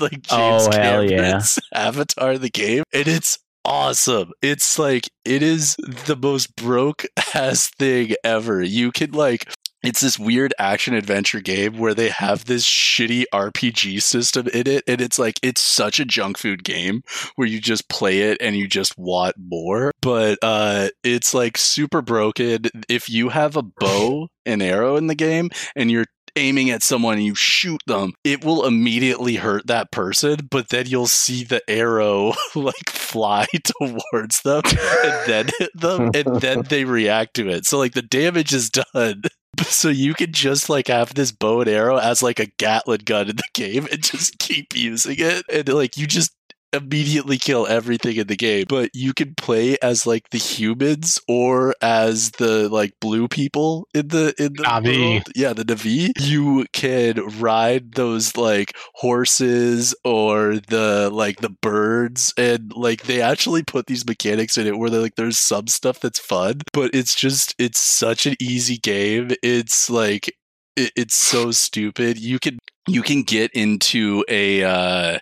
like 0.00 0.22
James 0.22 0.68
Oh, 0.68 0.70
hell 0.72 1.02
yeah. 1.04 1.16
Cameron's 1.16 1.58
Avatar 1.72 2.38
the 2.38 2.50
game, 2.50 2.84
and 2.92 3.08
it's 3.08 3.38
awesome. 3.66 4.32
It's 4.40 4.78
like 4.78 5.10
it 5.24 5.42
is 5.42 5.76
the 6.06 6.16
most 6.16 6.56
broke 6.56 7.04
ass 7.34 7.68
thing 7.78 8.14
ever. 8.24 8.62
You 8.62 8.92
can 8.92 9.10
like 9.10 9.52
it's 9.82 10.00
this 10.00 10.18
weird 10.18 10.52
action 10.58 10.94
adventure 10.94 11.40
game 11.40 11.78
where 11.78 11.94
they 11.94 12.08
have 12.08 12.46
this 12.46 12.64
shitty 12.64 13.24
RPG 13.32 14.02
system 14.02 14.48
in 14.48 14.66
it, 14.66 14.82
and 14.88 15.00
it's 15.00 15.18
like 15.18 15.38
it's 15.42 15.60
such 15.60 16.00
a 16.00 16.04
junk 16.04 16.38
food 16.38 16.64
game 16.64 17.02
where 17.36 17.46
you 17.46 17.60
just 17.60 17.88
play 17.88 18.20
it 18.22 18.38
and 18.40 18.56
you 18.56 18.66
just 18.66 18.96
want 18.96 19.36
more. 19.38 19.92
But 20.00 20.38
uh 20.42 20.88
it's 21.04 21.34
like 21.34 21.58
super 21.58 22.02
broken. 22.02 22.62
If 22.88 23.08
you 23.08 23.28
have 23.30 23.56
a 23.56 23.62
bow 23.62 24.28
and 24.44 24.62
arrow 24.62 24.96
in 24.96 25.08
the 25.08 25.14
game 25.14 25.50
and 25.74 25.90
you're 25.90 26.06
aiming 26.36 26.70
at 26.70 26.82
someone 26.82 27.14
and 27.14 27.24
you 27.24 27.34
shoot 27.34 27.80
them, 27.86 28.12
it 28.24 28.44
will 28.44 28.66
immediately 28.66 29.36
hurt 29.36 29.66
that 29.66 29.90
person, 29.90 30.48
but 30.50 30.68
then 30.68 30.86
you'll 30.86 31.06
see 31.06 31.44
the 31.44 31.62
arrow 31.68 32.34
like 32.54 32.90
fly 32.90 33.46
towards 33.80 34.42
them 34.42 34.62
and 34.64 35.26
then 35.26 35.48
hit 35.58 35.70
them 35.74 36.10
and 36.14 36.40
then 36.40 36.62
they 36.62 36.84
react 36.84 37.34
to 37.34 37.48
it. 37.48 37.66
So 37.66 37.78
like 37.78 37.94
the 37.94 38.02
damage 38.02 38.52
is 38.52 38.70
done. 38.70 39.22
So 39.62 39.88
you 39.88 40.12
can 40.12 40.32
just 40.32 40.68
like 40.68 40.88
have 40.88 41.14
this 41.14 41.32
bow 41.32 41.62
and 41.62 41.70
arrow 41.70 41.96
as 41.96 42.22
like 42.22 42.38
a 42.38 42.52
Gatling 42.58 43.00
gun 43.06 43.30
in 43.30 43.36
the 43.36 43.42
game 43.54 43.88
and 43.90 44.02
just 44.02 44.38
keep 44.38 44.76
using 44.76 45.16
it. 45.18 45.46
And 45.50 45.66
like 45.70 45.96
you 45.96 46.06
just 46.06 46.35
immediately 46.76 47.38
kill 47.38 47.66
everything 47.66 48.16
in 48.16 48.26
the 48.26 48.36
game. 48.36 48.64
But 48.68 48.90
you 48.94 49.12
can 49.14 49.34
play 49.34 49.76
as 49.82 50.06
like 50.06 50.30
the 50.30 50.38
humans 50.38 51.18
or 51.28 51.74
as 51.82 52.32
the 52.32 52.68
like 52.68 52.92
blue 53.00 53.28
people 53.28 53.88
in 53.94 54.08
the 54.08 54.34
in 54.38 54.54
the 54.54 54.62
Na'vi. 54.62 55.10
world. 55.12 55.28
Yeah, 55.34 55.52
the 55.52 55.64
Navi. 55.64 56.10
You 56.20 56.66
can 56.72 57.38
ride 57.38 57.92
those 57.92 58.36
like 58.36 58.76
horses 58.94 59.94
or 60.04 60.56
the 60.68 61.10
like 61.12 61.40
the 61.40 61.50
birds 61.50 62.32
and 62.36 62.72
like 62.74 63.02
they 63.04 63.20
actually 63.20 63.62
put 63.64 63.86
these 63.86 64.06
mechanics 64.06 64.56
in 64.56 64.66
it 64.66 64.78
where 64.78 64.90
they're 64.90 65.00
like 65.00 65.16
there's 65.16 65.38
some 65.38 65.66
stuff 65.66 66.00
that's 66.00 66.18
fun, 66.18 66.60
but 66.72 66.90
it's 66.94 67.14
just 67.14 67.54
it's 67.58 67.78
such 67.80 68.26
an 68.26 68.36
easy 68.40 68.78
game. 68.78 69.30
It's 69.42 69.90
like 69.90 70.30
it's 70.76 71.14
so 71.16 71.50
stupid. 71.52 72.18
You 72.18 72.38
can 72.38 72.58
you 72.88 73.02
can 73.02 73.22
get 73.22 73.50
into 73.52 74.24
a 74.28 74.62
uh 74.62 75.18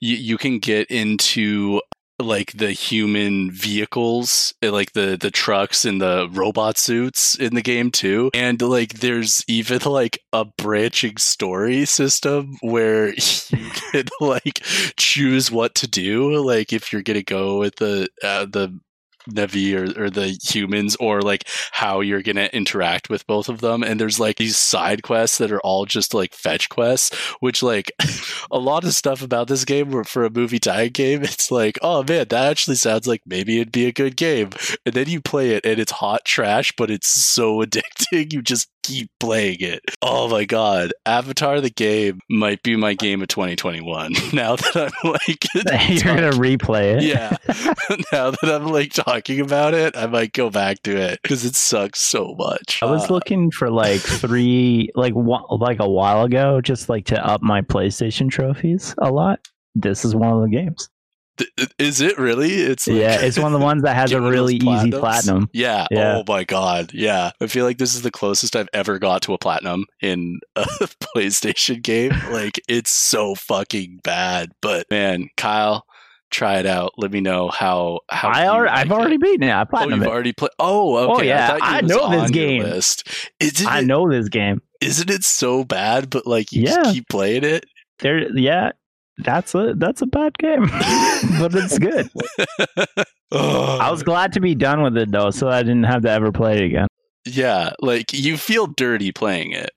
you, 0.00 0.16
you 0.16 0.38
can 0.38 0.58
get 0.58 0.90
into 0.90 1.80
like 2.20 2.52
the 2.52 2.72
human 2.72 3.50
vehicles 3.50 4.54
uh, 4.62 4.70
like 4.70 4.92
the 4.92 5.16
the 5.20 5.30
trucks 5.30 5.84
and 5.84 6.00
the 6.00 6.28
robot 6.32 6.76
suits 6.76 7.34
in 7.34 7.54
the 7.54 7.62
game 7.62 7.90
too. 7.90 8.30
And 8.34 8.60
like 8.60 8.94
there's 8.94 9.44
even 9.48 9.80
like 9.86 10.18
a 10.32 10.44
branching 10.44 11.16
story 11.16 11.84
system 11.84 12.56
where 12.60 13.08
you 13.14 13.70
can 13.92 14.04
like 14.20 14.60
choose 14.96 15.50
what 15.50 15.74
to 15.76 15.88
do 15.88 16.36
like 16.44 16.72
if 16.72 16.92
you're 16.92 17.02
gonna 17.02 17.22
go 17.22 17.58
with 17.58 17.76
the 17.76 18.08
uh, 18.22 18.46
the 18.46 18.78
Navi 19.28 19.74
or, 19.74 20.04
or 20.04 20.10
the 20.10 20.38
humans 20.42 20.96
or 20.96 21.20
like 21.20 21.46
how 21.72 22.00
you're 22.00 22.22
gonna 22.22 22.48
interact 22.52 23.10
with 23.10 23.26
both 23.26 23.48
of 23.48 23.60
them. 23.60 23.82
And 23.82 24.00
there's 24.00 24.20
like 24.20 24.36
these 24.36 24.56
side 24.56 25.02
quests 25.02 25.38
that 25.38 25.52
are 25.52 25.60
all 25.60 25.86
just 25.86 26.14
like 26.14 26.34
fetch 26.34 26.68
quests, 26.68 27.14
which 27.40 27.62
like 27.62 27.92
a 28.50 28.58
lot 28.58 28.84
of 28.84 28.94
stuff 28.94 29.22
about 29.22 29.48
this 29.48 29.64
game 29.64 30.04
for 30.04 30.24
a 30.24 30.30
movie 30.30 30.58
tie 30.58 30.88
game, 30.88 31.22
it's 31.24 31.50
like, 31.50 31.78
oh 31.82 32.02
man, 32.02 32.26
that 32.28 32.50
actually 32.50 32.76
sounds 32.76 33.06
like 33.06 33.22
maybe 33.26 33.60
it'd 33.60 33.72
be 33.72 33.86
a 33.86 33.92
good 33.92 34.16
game. 34.16 34.50
And 34.86 34.94
then 34.94 35.08
you 35.08 35.20
play 35.20 35.50
it 35.50 35.64
and 35.64 35.78
it's 35.78 35.92
hot 35.92 36.24
trash, 36.24 36.72
but 36.76 36.90
it's 36.90 37.08
so 37.08 37.58
addicting, 37.64 38.32
you 38.32 38.42
just 38.42 38.68
keep 38.82 39.10
playing 39.20 39.58
it. 39.60 39.80
Oh 40.02 40.28
my 40.28 40.44
god. 40.44 40.92
Avatar 41.06 41.60
the 41.60 41.70
game 41.70 42.20
might 42.28 42.62
be 42.62 42.76
my 42.76 42.94
game 42.94 43.22
of 43.22 43.28
2021. 43.28 44.12
Now 44.32 44.56
that 44.56 44.76
I'm 44.76 45.10
like 45.10 45.44
You're 46.04 46.14
gonna 46.14 46.30
replay 46.32 46.96
it. 46.98 47.02
yeah. 47.02 47.36
now 48.12 48.30
that 48.30 48.44
I'm 48.44 48.66
like 48.68 48.92
talking 48.92 49.40
about 49.40 49.74
it, 49.74 49.96
I 49.96 50.06
might 50.06 50.32
go 50.32 50.50
back 50.50 50.82
to 50.84 50.96
it 50.96 51.20
because 51.22 51.44
it 51.44 51.56
sucks 51.56 52.00
so 52.00 52.34
much. 52.38 52.80
I 52.82 52.86
was 52.86 53.10
Uh, 53.10 53.14
looking 53.14 53.50
for 53.50 53.70
like 53.70 54.00
three, 54.00 54.90
like 54.94 55.14
one, 55.14 55.42
like 55.50 55.80
a 55.80 55.88
while 55.90 56.24
ago, 56.24 56.60
just 56.60 56.88
like 56.88 57.06
to 57.06 57.24
up 57.26 57.42
my 57.42 57.60
PlayStation 57.62 58.30
trophies 58.30 58.94
a 58.98 59.10
lot. 59.10 59.40
This 59.74 60.04
is 60.04 60.14
one 60.16 60.32
of 60.32 60.42
the 60.42 60.48
games. 60.56 60.88
Is 61.78 62.00
it 62.00 62.18
really? 62.18 62.52
It's 62.52 62.86
like, 62.86 62.96
yeah, 62.98 63.20
it's 63.20 63.38
one 63.38 63.52
of 63.54 63.58
the 63.60 63.64
ones 63.64 63.82
that 63.82 63.94
has 63.96 64.10
a 64.10 64.14
Get 64.14 64.20
one 64.20 64.28
of 64.28 64.32
really 64.32 64.56
easy 64.56 64.90
platinum. 64.90 65.48
Yeah. 65.52 65.86
Yeah. 65.90 66.16
Oh 66.18 66.24
my 66.26 66.44
god. 66.44 66.92
Yeah. 66.94 67.30
I 67.40 67.46
feel 67.46 67.64
like 67.64 67.78
this 67.78 67.94
is 67.94 68.02
the 68.02 68.10
closest 68.10 68.56
I've 68.56 68.68
ever 68.72 68.98
got 68.98 69.22
to 69.22 69.34
a 69.34 69.38
platinum 69.38 69.84
in 70.00 70.40
a 70.56 70.62
PlayStation 71.14 71.82
game. 71.82 72.12
Like 72.30 72.60
it's 72.68 72.90
so 72.90 73.34
fucking 73.34 74.00
bad. 74.04 74.50
But 74.62 74.86
man, 74.90 75.28
Kyle, 75.36 75.84
try 76.30 76.58
it 76.58 76.66
out. 76.66 76.92
Let 76.96 77.10
me 77.12 77.20
know 77.20 77.48
how 77.48 78.00
how 78.10 78.28
I 78.28 78.46
already, 78.48 78.70
like 78.70 78.78
I've 78.78 78.86
it. 78.86 78.92
already 78.92 79.16
beaten 79.16 79.42
it. 79.48 79.52
I 79.52 79.62
Oh, 79.62 79.64
platinum 79.66 80.00
you've 80.00 80.06
it. 80.08 80.10
already 80.10 80.32
played. 80.32 80.50
Oh, 80.58 80.96
oh, 80.96 81.14
okay. 81.16 81.28
yeah, 81.28 81.48
thought 81.48 81.60
you 81.60 81.66
I 81.76 81.80
know 81.82 82.10
this 82.10 82.30
game. 82.30 82.62
List. 82.62 83.30
Isn't 83.40 83.66
I 83.66 83.80
it, 83.80 83.86
know 83.86 84.08
this 84.10 84.28
game. 84.28 84.62
Isn't 84.80 85.10
it 85.10 85.24
so 85.24 85.64
bad? 85.64 86.08
But 86.10 86.26
like 86.26 86.52
you 86.52 86.62
Yeah. 86.62 86.76
just 86.76 86.94
keep 86.94 87.08
playing 87.08 87.44
it. 87.44 87.64
There, 87.98 88.30
yeah, 88.38 88.70
that's 89.24 89.54
a 89.54 89.74
that's 89.76 90.02
a 90.02 90.06
bad 90.06 90.36
game, 90.38 90.66
but 91.38 91.54
it's 91.54 91.78
good. 91.78 92.08
I 93.32 93.90
was 93.90 94.02
glad 94.02 94.32
to 94.34 94.40
be 94.40 94.54
done 94.54 94.82
with 94.82 94.96
it 94.96 95.10
though, 95.12 95.30
so 95.30 95.48
I 95.48 95.62
didn't 95.62 95.84
have 95.84 96.02
to 96.02 96.10
ever 96.10 96.32
play 96.32 96.56
it 96.58 96.64
again. 96.64 96.86
Yeah, 97.26 97.72
like 97.80 98.12
you 98.12 98.36
feel 98.36 98.66
dirty 98.66 99.12
playing 99.12 99.52
it. 99.52 99.70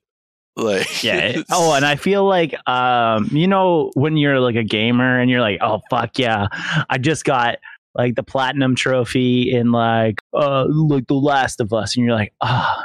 Like 0.55 1.03
Yeah. 1.03 1.15
it's- 1.17 1.45
oh, 1.51 1.73
and 1.73 1.85
I 1.85 1.95
feel 1.95 2.25
like 2.27 2.55
um, 2.69 3.27
you 3.31 3.47
know, 3.47 3.91
when 3.95 4.17
you're 4.17 4.39
like 4.39 4.55
a 4.55 4.63
gamer 4.63 5.19
and 5.19 5.29
you're 5.29 5.41
like, 5.41 5.59
oh 5.61 5.81
fuck 5.89 6.17
yeah, 6.17 6.47
I 6.89 6.97
just 6.97 7.25
got 7.25 7.57
like 7.95 8.15
the 8.15 8.23
platinum 8.23 8.75
trophy 8.75 9.51
in 9.51 9.71
like 9.71 10.19
uh 10.33 10.65
like 10.67 11.07
The 11.07 11.13
Last 11.15 11.59
of 11.59 11.73
Us, 11.73 11.95
and 11.95 12.05
you're 12.05 12.15
like, 12.15 12.33
oh 12.41 12.75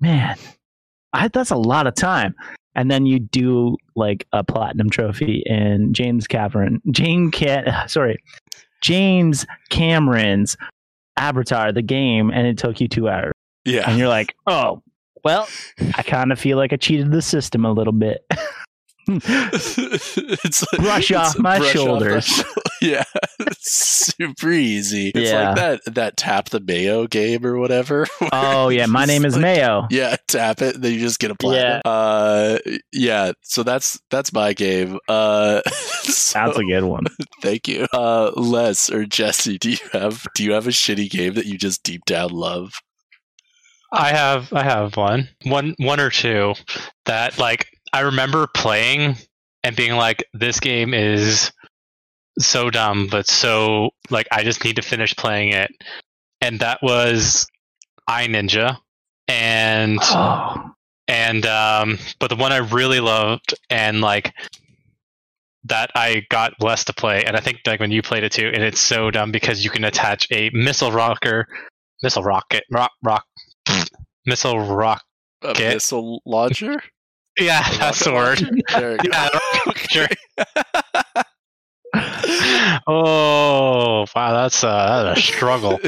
man, 0.00 0.36
I 1.12 1.28
that's 1.28 1.50
a 1.50 1.56
lot 1.56 1.86
of 1.86 1.94
time. 1.94 2.34
And 2.78 2.88
then 2.88 3.06
you 3.06 3.18
do 3.18 3.76
like 3.96 4.24
a 4.32 4.44
platinum 4.44 4.88
trophy 4.88 5.42
in 5.44 5.92
James 5.92 6.28
Cameron, 6.28 6.80
Jane 6.92 7.32
Cat, 7.32 7.90
sorry, 7.90 8.22
James 8.80 9.44
Cameron's 9.68 10.56
Avatar, 11.16 11.72
the 11.72 11.82
game, 11.82 12.30
and 12.30 12.46
it 12.46 12.56
took 12.56 12.80
you 12.80 12.86
two 12.86 13.08
hours, 13.08 13.32
yeah. 13.64 13.90
and 13.90 13.98
you're 13.98 14.06
like, 14.06 14.36
oh, 14.46 14.80
well, 15.24 15.48
I 15.96 16.04
kind 16.04 16.30
of 16.30 16.38
feel 16.38 16.56
like 16.56 16.72
I 16.72 16.76
cheated 16.76 17.10
the 17.10 17.20
system 17.20 17.64
a 17.64 17.72
little 17.72 17.92
bit. 17.92 18.24
it's 19.24 20.64
Brush 20.76 21.10
off 21.12 21.38
my 21.38 21.58
shoulders. 21.60 22.24
shou- 22.26 22.42
yeah, 22.82 23.04
it's 23.40 24.14
super 24.16 24.50
easy. 24.50 25.08
It's 25.14 25.30
Yeah. 25.30 25.48
like 25.50 25.56
that 25.56 25.94
that 25.94 26.16
tap 26.16 26.50
the 26.50 26.60
mayo 26.60 27.06
game 27.06 27.44
or 27.46 27.58
whatever. 27.58 28.06
oh 28.32 28.68
yeah, 28.68 28.86
my 28.86 29.04
name 29.06 29.24
is 29.24 29.34
like- 29.34 29.42
Mayo. 29.42 29.86
Yeah, 29.90 30.16
tap 30.26 30.60
it, 30.62 30.80
then 30.80 30.92
you 30.92 31.00
just 31.00 31.18
get 31.20 31.30
a 31.30 31.34
platinum. 31.34 31.80
Uh, 31.84 32.58
yeah. 32.92 33.32
So 33.42 33.62
that's 33.62 33.98
that's 34.10 34.32
my 34.32 34.52
game. 34.52 34.98
Uh, 35.08 35.62
so, 36.02 36.38
That's 36.38 36.58
a 36.58 36.64
good 36.64 36.84
one. 36.84 37.04
thank 37.42 37.66
you. 37.68 37.86
Uh, 37.92 38.30
Les 38.36 38.90
or 38.90 39.06
Jesse, 39.06 39.56
do 39.58 39.70
you 39.70 39.78
have 39.92 40.26
do 40.34 40.44
you 40.44 40.52
have 40.52 40.66
a 40.66 40.70
shitty 40.70 41.08
game 41.10 41.34
that 41.34 41.46
you 41.46 41.56
just 41.56 41.82
deep 41.82 42.04
down 42.04 42.30
love? 42.30 42.72
I 43.90 44.08
have 44.10 44.52
I 44.52 44.62
have 44.64 44.96
one. 44.98 45.30
One 45.44 45.74
one 45.78 45.98
or 45.98 46.10
two 46.10 46.52
that 47.06 47.38
like 47.38 47.66
I 47.92 48.00
remember 48.00 48.46
playing 48.46 49.16
and 49.64 49.76
being 49.76 49.96
like 49.96 50.24
this 50.32 50.60
game 50.60 50.94
is 50.94 51.52
so 52.38 52.70
dumb 52.70 53.08
but 53.10 53.26
so 53.26 53.90
like 54.10 54.26
I 54.30 54.44
just 54.44 54.64
need 54.64 54.76
to 54.76 54.82
finish 54.82 55.14
playing 55.16 55.52
it. 55.52 55.70
And 56.40 56.60
that 56.60 56.78
was 56.82 57.46
I 58.06 58.26
Ninja 58.26 58.78
and 59.26 59.98
Oh, 60.10 60.72
and 61.08 61.46
um 61.46 61.98
but 62.20 62.28
the 62.28 62.36
one 62.36 62.52
I 62.52 62.58
really 62.58 63.00
loved 63.00 63.54
and 63.70 64.00
like 64.00 64.32
that 65.64 65.90
I 65.94 66.26
got 66.30 66.52
less 66.60 66.84
to 66.84 66.92
play 66.92 67.24
and 67.24 67.36
I 67.36 67.40
think 67.40 67.60
like 67.66 67.80
when 67.80 67.90
you 67.90 68.02
played 68.02 68.24
it 68.24 68.32
too 68.32 68.50
and 68.54 68.62
it's 68.62 68.80
so 68.80 69.10
dumb 69.10 69.32
because 69.32 69.64
you 69.64 69.70
can 69.70 69.84
attach 69.84 70.28
a 70.30 70.50
missile 70.52 70.92
rocker 70.92 71.46
missile 72.02 72.22
rocket 72.22 72.64
rock 72.70 72.92
rock 73.02 73.24
missile 74.26 74.60
rock 74.60 75.02
A 75.42 75.54
missile 75.58 76.22
launcher? 76.24 76.82
Yeah 77.38 77.62
that's 77.78 78.04
the 78.04 78.12
word 78.12 78.38
There 78.72 78.92
we 78.92 78.96
go. 78.98 79.08
yeah, 79.12 79.28
sure. 79.88 80.08
oh 82.86 84.04
wow 84.14 84.32
that's 84.32 84.62
uh 84.62 85.04
that's 85.04 85.20
a 85.20 85.22
struggle 85.22 85.78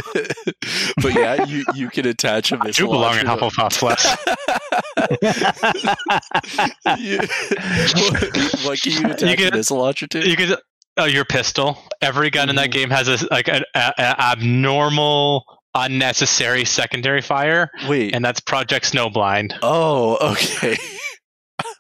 but 1.02 1.14
yeah, 1.14 1.44
you, 1.44 1.64
you 1.74 1.89
can 1.90 2.06
attach 2.06 2.52
a 2.52 2.59
I 2.59 2.64
missile 2.66 2.86
do 2.86 2.93
belong 2.93 3.18
in 3.18 3.27
Hufflepuff. 3.27 4.16
You- 6.98 7.18
what, 7.18 8.64
what 8.64 8.81
can 8.81 8.93
you 8.93 9.10
attach 9.12 9.39
You 9.40 9.48
a 9.48 9.51
missile 9.56 9.78
launcher 9.78 10.06
to? 10.09 10.27
you 10.28 10.36
could 10.36 10.56
oh 10.97 11.05
your 11.05 11.24
pistol 11.24 11.78
every 12.01 12.31
gun 12.31 12.48
in 12.51 12.56
that 12.56 12.68
Mhm. 12.70 12.72
game 12.72 12.90
has 12.90 13.09
a 13.09 13.18
like 13.31 13.48
an 13.48 13.62
a, 13.74 13.93
a 13.98 14.22
abnormal 14.32 15.44
unnecessary 15.74 16.64
secondary 16.64 17.20
fire 17.22 17.70
Wait. 17.89 18.14
and 18.14 18.24
that's 18.24 18.40
project 18.40 18.90
snowblind 18.93 19.52
oh, 19.62 20.16
okay. 20.32 20.77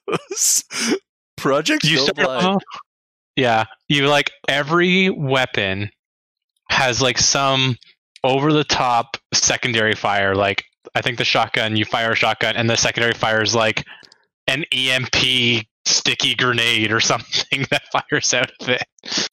Project 1.36 1.84
you 1.84 1.98
start 1.98 2.16
Snowblind. 2.18 2.56
off- 2.56 2.62
yeah 3.36 3.64
you 3.88 4.06
like 4.08 4.30
every 4.48 5.08
weapon 5.08 5.88
has 6.68 7.00
like 7.00 7.16
some 7.18 7.76
over 8.24 8.52
the 8.52 8.64
top 8.64 9.16
secondary 9.32 9.94
fire 9.94 10.34
like 10.34 10.64
i 10.94 11.00
think 11.00 11.16
the 11.16 11.24
shotgun 11.24 11.76
you 11.76 11.84
fire 11.84 12.10
a 12.12 12.14
shotgun 12.16 12.56
and 12.56 12.68
the 12.68 12.76
secondary 12.76 13.14
fire 13.14 13.40
is 13.42 13.54
like 13.54 13.86
an 14.48 14.64
emp 14.72 15.08
sticky 15.86 16.34
grenade 16.34 16.92
or 16.92 17.00
something 17.12 17.64
that 17.70 17.82
fires 17.92 18.34
out 18.34 18.50
of 18.60 18.68
it 18.68 19.28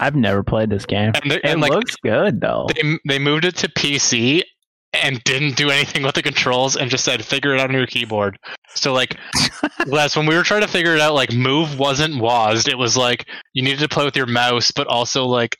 I've 0.00 0.14
never 0.14 0.42
played 0.42 0.68
this 0.68 0.84
game. 0.84 1.12
and, 1.20 1.30
they- 1.30 1.36
It 1.36 1.44
and 1.44 1.60
like 1.62 1.72
looks 1.72 1.96
good 1.96 2.40
though. 2.40 2.68
they, 2.74 2.98
they 3.08 3.18
moved 3.18 3.44
it 3.46 3.56
to 3.56 3.68
pc 3.68 4.42
and 4.92 5.22
didn't 5.24 5.56
do 5.56 5.70
anything 5.70 6.02
with 6.02 6.14
the 6.14 6.22
controls 6.22 6.76
and 6.76 6.90
just 6.90 7.04
said 7.04 7.24
figure 7.24 7.54
it 7.54 7.60
out 7.60 7.70
on 7.70 7.74
your 7.76 7.86
keyboard. 7.86 8.38
So 8.74 8.92
like 8.92 9.16
last 9.86 10.16
when 10.16 10.26
we 10.26 10.36
were 10.36 10.42
trying 10.42 10.60
to 10.62 10.68
figure 10.68 10.94
it 10.94 11.00
out, 11.00 11.14
like 11.14 11.32
move 11.32 11.78
wasn't 11.78 12.14
WASD. 12.14 12.68
It 12.68 12.78
was 12.78 12.96
like 12.96 13.26
you 13.54 13.62
needed 13.62 13.80
to 13.80 13.88
play 13.88 14.04
with 14.04 14.16
your 14.16 14.26
mouse, 14.26 14.70
but 14.70 14.86
also 14.86 15.24
like 15.24 15.56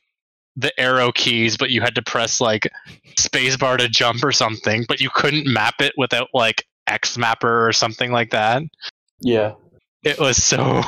the 0.56 0.70
arrow 0.78 1.10
keys, 1.12 1.56
but 1.56 1.70
you 1.70 1.80
had 1.80 1.94
to 1.94 2.02
press 2.02 2.40
like 2.40 2.68
spacebar 3.18 3.78
to 3.78 3.88
jump 3.88 4.22
or 4.22 4.32
something, 4.32 4.84
but 4.86 5.00
you 5.00 5.08
couldn't 5.14 5.46
map 5.50 5.76
it 5.80 5.94
without 5.96 6.28
like 6.34 6.64
X 6.86 7.16
mapper 7.16 7.66
or 7.66 7.72
something 7.72 8.12
like 8.12 8.30
that. 8.32 8.62
Yeah. 9.20 9.54
It 10.04 10.18
was 10.18 10.42
so 10.42 10.82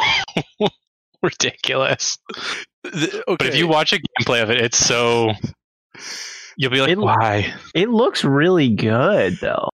ridiculous. 1.22 2.18
Th- 2.92 3.22
But 3.26 3.46
if 3.46 3.54
you 3.54 3.68
watch 3.68 3.92
a 3.92 3.98
gameplay 4.20 4.42
of 4.42 4.50
it, 4.50 4.60
it's 4.60 4.76
so 4.76 5.30
you'll 6.56 6.70
be 6.70 6.80
like, 6.80 6.90
It- 6.90 6.98
why? 6.98 7.54
It 7.74 7.88
looks 7.90 8.24
really 8.24 8.68
good 8.70 9.38
though. 9.40 9.68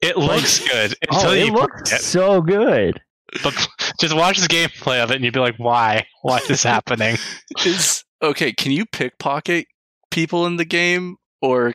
It 0.00 0.16
looks 0.16 0.60
good 0.66 0.94
oh, 1.10 1.16
until 1.16 1.30
Oh, 1.30 1.34
you 1.34 1.46
it 1.46 1.52
looks 1.52 1.92
it. 1.92 2.00
so 2.00 2.40
good. 2.40 3.00
But 3.44 3.54
just 4.00 4.14
watch 4.16 4.38
this 4.38 4.48
gameplay 4.48 5.02
of 5.04 5.10
it, 5.10 5.16
and 5.16 5.24
you'd 5.24 5.34
be 5.34 5.40
like, 5.40 5.56
why? 5.58 6.06
Why 6.22 6.38
is 6.38 6.48
this 6.48 6.62
happening? 6.62 7.16
is 7.64 8.02
okay 8.22 8.52
can 8.52 8.70
you 8.72 8.84
pickpocket 8.86 9.66
people 10.10 10.46
in 10.46 10.56
the 10.56 10.64
game 10.64 11.16
or 11.40 11.72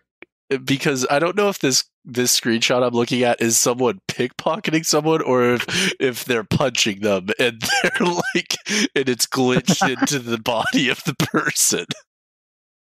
eh, 0.51 0.57
because 0.57 1.05
i 1.09 1.17
don't 1.17 1.35
know 1.35 1.49
if 1.49 1.57
this 1.59 1.83
this 2.03 2.39
screenshot 2.39 2.85
i'm 2.85 2.93
looking 2.93 3.23
at 3.23 3.41
is 3.41 3.59
someone 3.59 3.99
pickpocketing 4.07 4.85
someone 4.85 5.21
or 5.23 5.53
if 5.53 5.93
if 5.99 6.23
they're 6.25 6.43
punching 6.43 6.99
them 6.99 7.27
and 7.39 7.61
they're 7.83 8.07
like 8.07 8.55
and 8.95 9.09
it's 9.09 9.25
glitched 9.25 9.89
into 9.89 10.19
the 10.19 10.37
body 10.37 10.87
of 10.89 11.03
the 11.05 11.15
person 11.15 11.85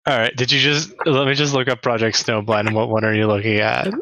All 0.06 0.18
right, 0.18 0.35
did 0.36 0.52
you 0.52 0.60
just 0.60 0.93
let 1.06 1.26
me 1.26 1.35
just 1.35 1.55
look 1.55 1.68
up 1.68 1.82
Project 1.82 2.16
Snowblind 2.16 2.66
and 2.66 2.74
what 2.74 2.90
one 2.90 3.05
are 3.05 3.14
you 3.14 3.26
looking 3.26 3.59
at? 3.59 3.93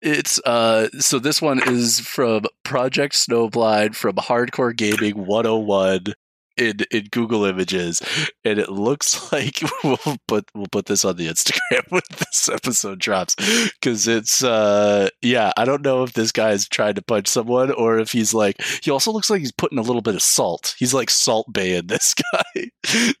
it's 0.00 0.38
uh 0.46 0.88
so 0.98 1.18
this 1.18 1.42
one 1.42 1.60
is 1.68 2.00
from 2.00 2.44
project 2.62 3.14
snowblind 3.14 3.94
from 3.94 4.14
hardcore 4.16 4.76
gaming 4.76 5.26
101 5.26 6.14
in 6.58 6.78
in 6.90 7.06
Google 7.10 7.44
Images, 7.44 8.00
and 8.44 8.58
it 8.58 8.68
looks 8.68 9.32
like 9.32 9.60
we'll 9.84 9.98
put 10.26 10.44
we'll 10.54 10.66
put 10.70 10.86
this 10.86 11.04
on 11.04 11.16
the 11.16 11.28
Instagram 11.28 11.82
when 11.90 12.02
this 12.18 12.48
episode 12.48 12.98
drops 12.98 13.34
because 13.80 14.06
it's 14.08 14.42
uh 14.42 15.08
yeah 15.22 15.52
I 15.56 15.64
don't 15.64 15.82
know 15.82 16.02
if 16.02 16.12
this 16.14 16.32
guy 16.32 16.50
is 16.50 16.68
trying 16.68 16.94
to 16.94 17.02
punch 17.02 17.28
someone 17.28 17.70
or 17.70 17.98
if 17.98 18.12
he's 18.12 18.34
like 18.34 18.60
he 18.82 18.90
also 18.90 19.12
looks 19.12 19.30
like 19.30 19.40
he's 19.40 19.52
putting 19.52 19.78
a 19.78 19.82
little 19.82 20.02
bit 20.02 20.14
of 20.14 20.22
salt. 20.22 20.74
He's 20.78 20.92
like 20.94 21.10
salt 21.10 21.52
baying 21.52 21.86
this 21.86 22.14
guy. 22.14 22.70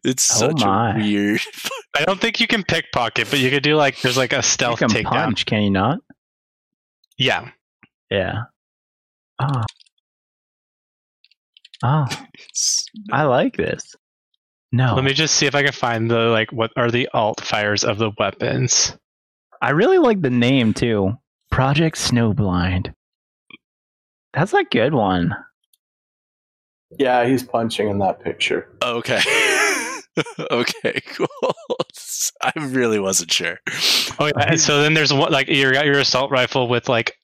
It's 0.04 0.30
Oh 0.36 0.48
such 0.48 0.64
my. 0.64 0.94
a 0.96 0.98
weird. 0.98 1.40
I 1.96 2.04
don't 2.04 2.20
think 2.20 2.40
you 2.40 2.46
can 2.46 2.62
pickpocket, 2.64 3.28
but 3.30 3.38
you 3.38 3.50
could 3.50 3.62
do 3.62 3.76
like 3.76 4.00
there's 4.00 4.16
like 4.16 4.32
a 4.32 4.36
You 4.36 4.42
stealth 4.42 4.78
can 4.78 4.88
takedown. 4.90 5.04
punch, 5.10 5.46
can 5.46 5.62
you 5.62 5.70
not? 5.70 5.98
Yeah, 7.16 7.50
Yeah. 8.10 8.42
Oh. 9.40 9.62
Oh, 11.82 12.06
I 13.12 13.24
like 13.24 13.56
this. 13.56 13.94
No, 14.70 14.94
let 14.94 15.04
me 15.04 15.14
just 15.14 15.36
see 15.36 15.46
if 15.46 15.54
I 15.54 15.62
can 15.62 15.72
find 15.72 16.10
the 16.10 16.26
like 16.26 16.52
what 16.52 16.72
are 16.76 16.90
the 16.90 17.08
alt 17.14 17.40
fires 17.40 17.84
of 17.84 17.98
the 17.98 18.10
weapons. 18.18 18.96
I 19.62 19.70
really 19.70 19.98
like 19.98 20.20
the 20.20 20.30
name 20.30 20.74
too. 20.74 21.14
Project 21.50 21.96
Snowblind. 21.96 22.92
That's 24.34 24.52
a 24.52 24.64
good 24.64 24.94
one. 24.94 25.34
Yeah, 26.98 27.26
he's 27.26 27.42
punching 27.42 27.88
in 27.88 27.98
that 27.98 28.22
picture. 28.22 28.68
Okay. 28.82 29.20
okay, 30.50 31.00
cool. 31.06 31.54
I 32.42 32.52
really 32.56 32.98
wasn't 32.98 33.32
sure. 33.32 33.58
Oh 34.18 34.26
yeah, 34.26 34.50
and 34.50 34.60
so 34.60 34.82
then 34.82 34.94
there's 34.94 35.12
one 35.12 35.32
like 35.32 35.48
you 35.48 35.72
got 35.72 35.86
your 35.86 35.98
assault 35.98 36.30
rifle 36.30 36.68
with 36.68 36.88
like 36.88 37.14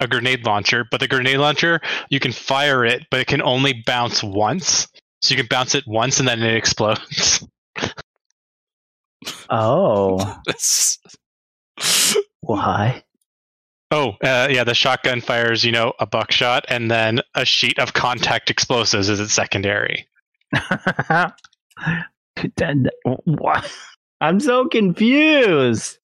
a 0.00 0.08
grenade 0.08 0.44
launcher, 0.44 0.84
but 0.90 1.00
the 1.00 1.08
grenade 1.08 1.38
launcher 1.38 1.80
you 2.10 2.20
can 2.20 2.32
fire 2.32 2.84
it, 2.84 3.06
but 3.10 3.20
it 3.20 3.26
can 3.26 3.42
only 3.42 3.82
bounce 3.86 4.22
once. 4.22 4.88
So 5.22 5.34
you 5.34 5.36
can 5.36 5.46
bounce 5.48 5.74
it 5.74 5.84
once 5.86 6.18
and 6.18 6.28
then 6.28 6.42
it 6.42 6.54
explodes. 6.54 7.46
Oh, 9.48 10.40
why? 12.40 13.02
Oh, 13.90 14.16
uh, 14.22 14.48
yeah, 14.50 14.64
the 14.64 14.74
shotgun 14.74 15.20
fires, 15.20 15.64
you 15.64 15.72
know, 15.72 15.92
a 16.00 16.06
buckshot 16.06 16.64
and 16.68 16.90
then 16.90 17.20
a 17.34 17.44
sheet 17.44 17.78
of 17.78 17.92
contact 17.92 18.50
explosives 18.50 19.08
is 19.08 19.20
its 19.20 19.32
secondary. 19.32 20.08
Then- 22.56 22.88
what? 23.24 23.72
I'm 24.20 24.40
so 24.40 24.66
confused. 24.66 25.98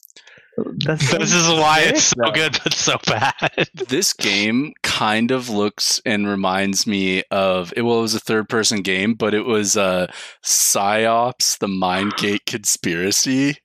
That's 0.85 1.11
This 1.19 1.33
is 1.33 1.49
why 1.49 1.81
it's 1.87 2.05
so 2.05 2.15
though. 2.25 2.31
good 2.33 2.59
but 2.63 2.73
so 2.75 2.97
bad. 3.07 3.69
this 3.89 4.13
game 4.13 4.73
kind 4.83 5.31
of 5.31 5.49
looks 5.49 6.01
and 6.05 6.27
reminds 6.29 6.87
me 6.87 7.23
of 7.31 7.73
it. 7.77 7.83
Well, 7.83 7.99
it 7.99 8.03
was 8.03 8.15
a 8.15 8.21
third-person 8.21 8.83
game, 8.83 9.15
but 9.15 9.35
it 9.35 9.45
was 9.45 9.77
uh, 9.77 10.11
Psi-Ops: 10.43 11.59
The 11.59 11.67
Mindgate 11.67 12.45
Conspiracy. 12.47 13.57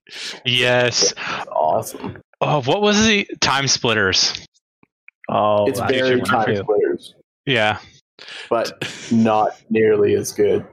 yes. 0.45 1.13
Awesome. 1.51 2.21
Oh, 2.41 2.61
what 2.63 2.81
was 2.81 3.05
the 3.05 3.27
time 3.41 3.67
splitters? 3.67 4.45
Oh, 5.29 5.65
it's 5.67 5.79
that's 5.79 5.91
a 5.91 5.95
very 5.95 6.21
time 6.21 6.45
too. 6.47 6.57
splitters, 6.57 7.15
Yeah. 7.45 7.79
but 8.49 8.87
not 9.11 9.59
nearly 9.69 10.13
as 10.15 10.31
good. 10.31 10.65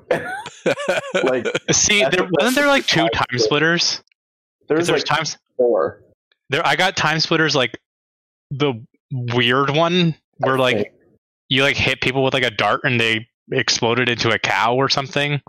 like 1.24 1.46
See, 1.70 2.04
there 2.04 2.28
wasn't 2.38 2.56
there 2.56 2.66
like 2.66 2.86
two 2.86 3.08
time 3.08 3.24
splitters? 3.38 3.84
splitters? 3.84 4.02
'Cause 4.68 4.68
there's 4.68 4.86
There's 4.86 5.00
like 5.10 5.16
times 5.18 5.38
four. 5.56 6.02
There. 6.52 6.66
I 6.66 6.76
got 6.76 6.96
time 6.96 7.20
splitters 7.20 7.56
like 7.56 7.78
the 8.50 8.74
weird 9.10 9.70
one 9.70 10.14
where 10.38 10.56
I 10.56 10.60
like 10.60 10.94
you 11.48 11.62
like 11.62 11.76
hit 11.76 12.00
people 12.00 12.24
with 12.24 12.34
like 12.34 12.44
a 12.44 12.50
dart 12.50 12.80
and 12.84 12.98
they 12.98 13.28
exploded 13.50 14.08
into 14.08 14.30
a 14.30 14.38
cow 14.38 14.74
or 14.74 14.88
something. 14.88 15.40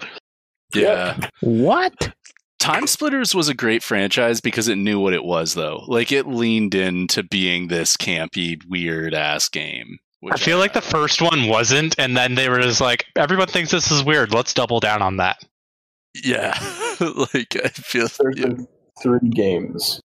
yeah. 0.73 1.17
What? 1.41 2.13
Time 2.59 2.87
Splitters 2.87 3.35
was 3.35 3.49
a 3.49 3.53
great 3.53 3.83
franchise 3.83 4.39
because 4.39 4.69
it 4.69 4.77
knew 4.77 4.97
what 4.97 5.13
it 5.13 5.25
was, 5.25 5.53
though. 5.53 5.83
Like 5.87 6.13
it 6.13 6.27
leaned 6.27 6.75
into 6.75 7.21
being 7.21 7.67
this 7.67 7.97
campy, 7.97 8.57
weird 8.69 9.13
ass 9.13 9.49
game. 9.49 9.99
I 10.23 10.27
which 10.27 10.41
feel 10.41 10.59
like 10.59 10.71
the 10.71 10.81
first 10.81 11.21
one 11.21 11.49
wasn't, 11.49 11.95
and 11.99 12.15
then 12.15 12.35
they 12.35 12.47
were 12.47 12.61
just 12.61 12.79
like, 12.79 13.05
everyone 13.17 13.47
thinks 13.47 13.71
this 13.71 13.91
is 13.91 14.05
weird. 14.05 14.33
Let's 14.33 14.53
double 14.53 14.79
down 14.79 15.01
on 15.01 15.17
that. 15.17 15.43
yeah, 16.23 16.53
like 17.33 17.57
I 17.61 17.67
feel 17.67 18.07
there's 18.07 18.37
yeah. 18.37 18.65
three 19.01 19.29
games 19.29 20.01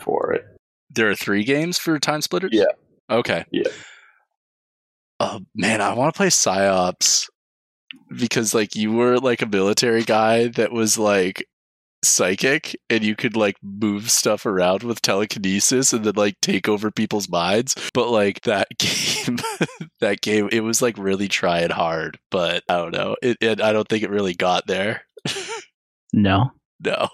for 0.00 0.32
it. 0.32 0.44
there 0.90 1.08
are 1.10 1.14
three 1.14 1.44
games 1.44 1.78
for 1.78 1.98
Time 1.98 2.20
Splitters. 2.20 2.50
Yeah. 2.52 2.64
Okay. 3.10 3.44
Yeah. 3.52 3.68
Oh 5.20 5.40
man, 5.54 5.80
I 5.80 5.92
want 5.94 6.14
to 6.14 6.16
play 6.16 6.30
Psi-Ops 6.30 7.28
because 8.18 8.54
like 8.54 8.74
you 8.74 8.92
were 8.92 9.18
like 9.18 9.42
a 9.42 9.46
military 9.46 10.02
guy 10.02 10.48
that 10.48 10.72
was 10.72 10.96
like 10.98 11.44
psychic 12.02 12.74
and 12.88 13.04
you 13.04 13.14
could 13.14 13.36
like 13.36 13.56
move 13.62 14.10
stuff 14.10 14.46
around 14.46 14.82
with 14.82 15.02
telekinesis 15.02 15.92
and 15.92 16.02
then 16.04 16.14
like 16.16 16.34
take 16.40 16.66
over 16.66 16.90
people's 16.90 17.28
minds 17.28 17.74
but 17.92 18.08
like 18.08 18.40
that 18.42 18.68
game 18.78 19.36
that 20.00 20.22
game 20.22 20.48
it 20.50 20.60
was 20.62 20.80
like 20.80 20.96
really 20.96 21.28
trying 21.28 21.68
hard 21.68 22.18
but 22.30 22.62
i 22.70 22.76
don't 22.76 22.92
know 22.94 23.14
it, 23.20 23.36
it 23.42 23.60
i 23.60 23.70
don't 23.74 23.86
think 23.86 24.02
it 24.02 24.08
really 24.08 24.32
got 24.32 24.66
there 24.66 25.02
No. 26.14 26.52
no 26.82 27.08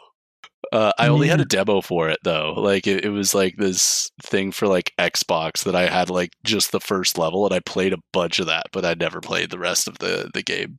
uh, 0.73 0.93
i 0.99 1.09
only 1.09 1.29
had 1.29 1.41
a 1.41 1.45
demo 1.45 1.81
for 1.81 2.09
it 2.09 2.19
though 2.25 2.55
like 2.57 2.87
it, 2.87 3.05
it 3.05 3.11
was 3.11 3.35
like 3.35 3.57
this 3.57 4.11
thing 4.23 4.51
for 4.51 4.67
like 4.67 4.93
xbox 4.99 5.65
that 5.65 5.77
i 5.77 5.87
had 5.87 6.11
like 6.11 6.31
just 6.45 6.73
the 6.73 6.81
first 6.81 7.19
level 7.19 7.47
and 7.47 7.55
i 7.55 7.61
played 7.61 7.93
a 7.93 7.99
bunch 8.13 8.39
of 8.39 8.47
that 8.47 8.67
but 8.73 8.85
i 8.85 8.95
never 8.95 9.21
played 9.21 9.51
the 9.51 9.59
rest 9.59 9.87
of 9.89 9.99
the 9.99 10.31
the 10.35 10.43
game 10.43 10.79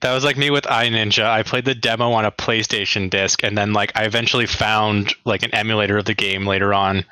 That 0.00 0.12
was 0.14 0.24
like 0.24 0.36
me 0.36 0.50
with 0.50 0.64
iNinja. 0.64 1.24
I 1.24 1.42
played 1.42 1.64
the 1.64 1.74
demo 1.74 2.12
on 2.12 2.24
a 2.24 2.30
PlayStation 2.30 3.10
disc, 3.10 3.42
and 3.42 3.58
then 3.58 3.72
like 3.72 3.92
I 3.96 4.04
eventually 4.04 4.46
found 4.46 5.14
like 5.24 5.42
an 5.42 5.54
emulator 5.54 5.98
of 5.98 6.04
the 6.04 6.14
game 6.14 6.46
later 6.46 6.72
on. 6.72 7.04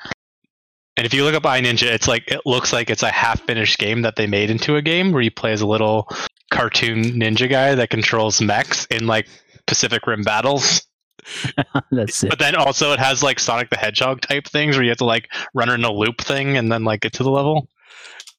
And 0.96 1.04
if 1.04 1.12
you 1.12 1.24
look 1.24 1.34
up 1.34 1.42
iNinja, 1.42 1.92
it's 1.92 2.08
like 2.08 2.30
it 2.30 2.42
looks 2.46 2.72
like 2.72 2.88
it's 2.88 3.02
a 3.02 3.10
half-finished 3.10 3.78
game 3.78 4.02
that 4.02 4.16
they 4.16 4.26
made 4.26 4.50
into 4.50 4.76
a 4.76 4.82
game 4.82 5.12
where 5.12 5.22
you 5.22 5.30
play 5.30 5.52
as 5.52 5.60
a 5.60 5.66
little 5.66 6.08
cartoon 6.50 7.02
ninja 7.02 7.50
guy 7.50 7.74
that 7.74 7.90
controls 7.90 8.40
mechs 8.40 8.86
in 8.86 9.06
like 9.06 9.26
Pacific 9.66 10.06
Rim 10.06 10.22
battles. 10.22 10.85
That's 11.90 12.24
it. 12.24 12.31
But 12.31 12.39
then 12.39 12.55
also 12.55 12.93
it 12.93 12.98
has 12.98 13.23
like 13.23 13.39
Sonic 13.39 13.70
the 13.70 13.77
Hedgehog 13.77 14.20
type 14.20 14.47
things 14.47 14.77
where 14.77 14.85
you 14.85 14.90
have 14.90 14.98
to 14.98 15.05
like 15.05 15.32
run 15.55 15.70
in 15.70 15.85
a 15.85 15.93
loop 15.93 16.20
thing 16.20 16.57
and 16.57 16.70
then 16.70 16.85
like 16.85 17.01
get 17.01 17.12
to 17.15 17.23
the 17.23 17.31
level. 17.31 17.69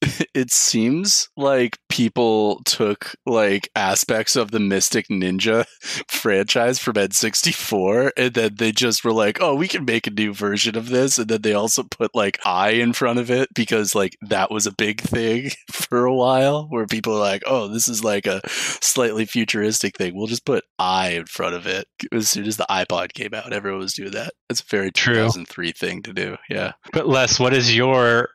it 0.34 0.52
seems 0.52 1.28
like 1.36 1.78
people 1.88 2.60
took 2.64 3.14
like 3.26 3.68
aspects 3.74 4.36
of 4.36 4.50
the 4.50 4.60
Mystic 4.60 5.08
Ninja 5.08 5.64
franchise 6.08 6.78
from 6.78 6.94
N64 6.94 8.12
and 8.16 8.34
then 8.34 8.54
they 8.56 8.70
just 8.70 9.04
were 9.04 9.12
like, 9.12 9.38
oh, 9.40 9.54
we 9.54 9.66
can 9.66 9.84
make 9.84 10.06
a 10.06 10.10
new 10.10 10.32
version 10.32 10.76
of 10.76 10.88
this. 10.88 11.18
And 11.18 11.28
then 11.28 11.42
they 11.42 11.52
also 11.52 11.82
put 11.82 12.14
like 12.14 12.38
I 12.44 12.70
in 12.70 12.92
front 12.92 13.18
of 13.18 13.30
it 13.30 13.48
because 13.54 13.94
like 13.94 14.16
that 14.28 14.50
was 14.50 14.66
a 14.66 14.74
big 14.74 15.00
thing 15.00 15.50
for 15.72 16.04
a 16.04 16.14
while 16.14 16.66
where 16.68 16.86
people 16.86 17.14
are 17.14 17.20
like, 17.20 17.42
oh, 17.46 17.68
this 17.68 17.88
is 17.88 18.04
like 18.04 18.26
a 18.26 18.40
slightly 18.48 19.24
futuristic 19.24 19.96
thing. 19.96 20.14
We'll 20.14 20.26
just 20.26 20.46
put 20.46 20.64
I 20.78 21.10
in 21.10 21.26
front 21.26 21.56
of 21.56 21.66
it. 21.66 21.86
As 22.12 22.30
soon 22.30 22.46
as 22.46 22.56
the 22.56 22.66
iPod 22.70 23.14
came 23.14 23.34
out, 23.34 23.52
everyone 23.52 23.80
was 23.80 23.94
doing 23.94 24.12
that. 24.12 24.32
It's 24.48 24.60
a 24.60 24.64
very 24.70 24.92
True. 24.92 25.14
2003 25.14 25.72
thing 25.72 26.02
to 26.02 26.12
do. 26.12 26.36
Yeah. 26.48 26.72
But 26.92 27.08
Les, 27.08 27.40
what 27.40 27.52
is 27.52 27.74
your 27.74 28.28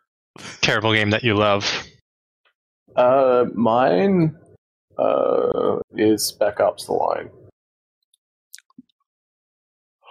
terrible 0.61 0.93
game 0.93 1.09
that 1.11 1.23
you 1.23 1.35
love? 1.35 1.87
Uh, 2.95 3.45
mine 3.53 4.35
uh, 4.97 5.79
is 5.95 6.25
Spec 6.25 6.59
Ops: 6.59 6.85
The 6.85 6.93
Line. 6.93 7.29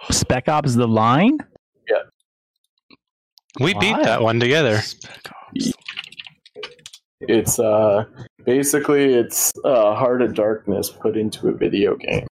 Spec 0.09 0.49
Ops: 0.49 0.75
The 0.75 0.87
Line. 0.87 1.37
Yeah. 1.89 2.03
We 3.59 3.73
beat 3.75 3.97
that 4.03 4.21
one 4.21 4.39
together. 4.39 4.81
Spec 4.81 5.31
Ops. 5.31 5.73
It's 7.21 7.57
uh, 7.57 8.05
basically 8.45 9.13
it's 9.13 9.53
uh, 9.63 9.95
Heart 9.95 10.21
of 10.21 10.33
Darkness 10.33 10.89
put 10.89 11.15
into 11.15 11.47
a 11.47 11.53
video 11.53 11.95
game. 11.95 12.27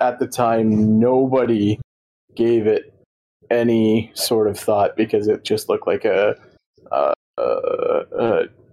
At 0.00 0.18
the 0.18 0.26
time, 0.26 1.00
nobody 1.00 1.78
gave 2.34 2.66
it 2.66 2.94
any 3.50 4.10
sort 4.14 4.48
of 4.48 4.58
thought 4.58 4.96
because 4.96 5.28
it 5.28 5.44
just 5.44 5.68
looked 5.68 5.86
like 5.86 6.04
a, 6.04 6.36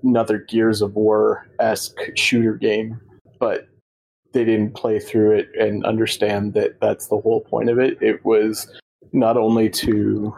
another 0.04 0.40
Gears 0.40 0.82
of 0.82 0.96
War 0.96 1.48
esque 1.60 2.00
shooter 2.16 2.54
game, 2.56 3.00
but 3.40 3.68
they 4.34 4.44
didn't 4.44 4.76
play 4.76 5.00
through 5.00 5.32
it 5.32 5.50
and 5.60 5.86
understand 5.86 6.54
that 6.54 6.80
that's 6.82 7.08
the 7.08 7.18
whole 7.18 7.42
point 7.42 7.70
of 7.70 7.80
it. 7.80 7.98
It 8.02 8.24
was 8.26 8.68
not 9.14 9.38
only 9.38 9.70
to 9.70 10.36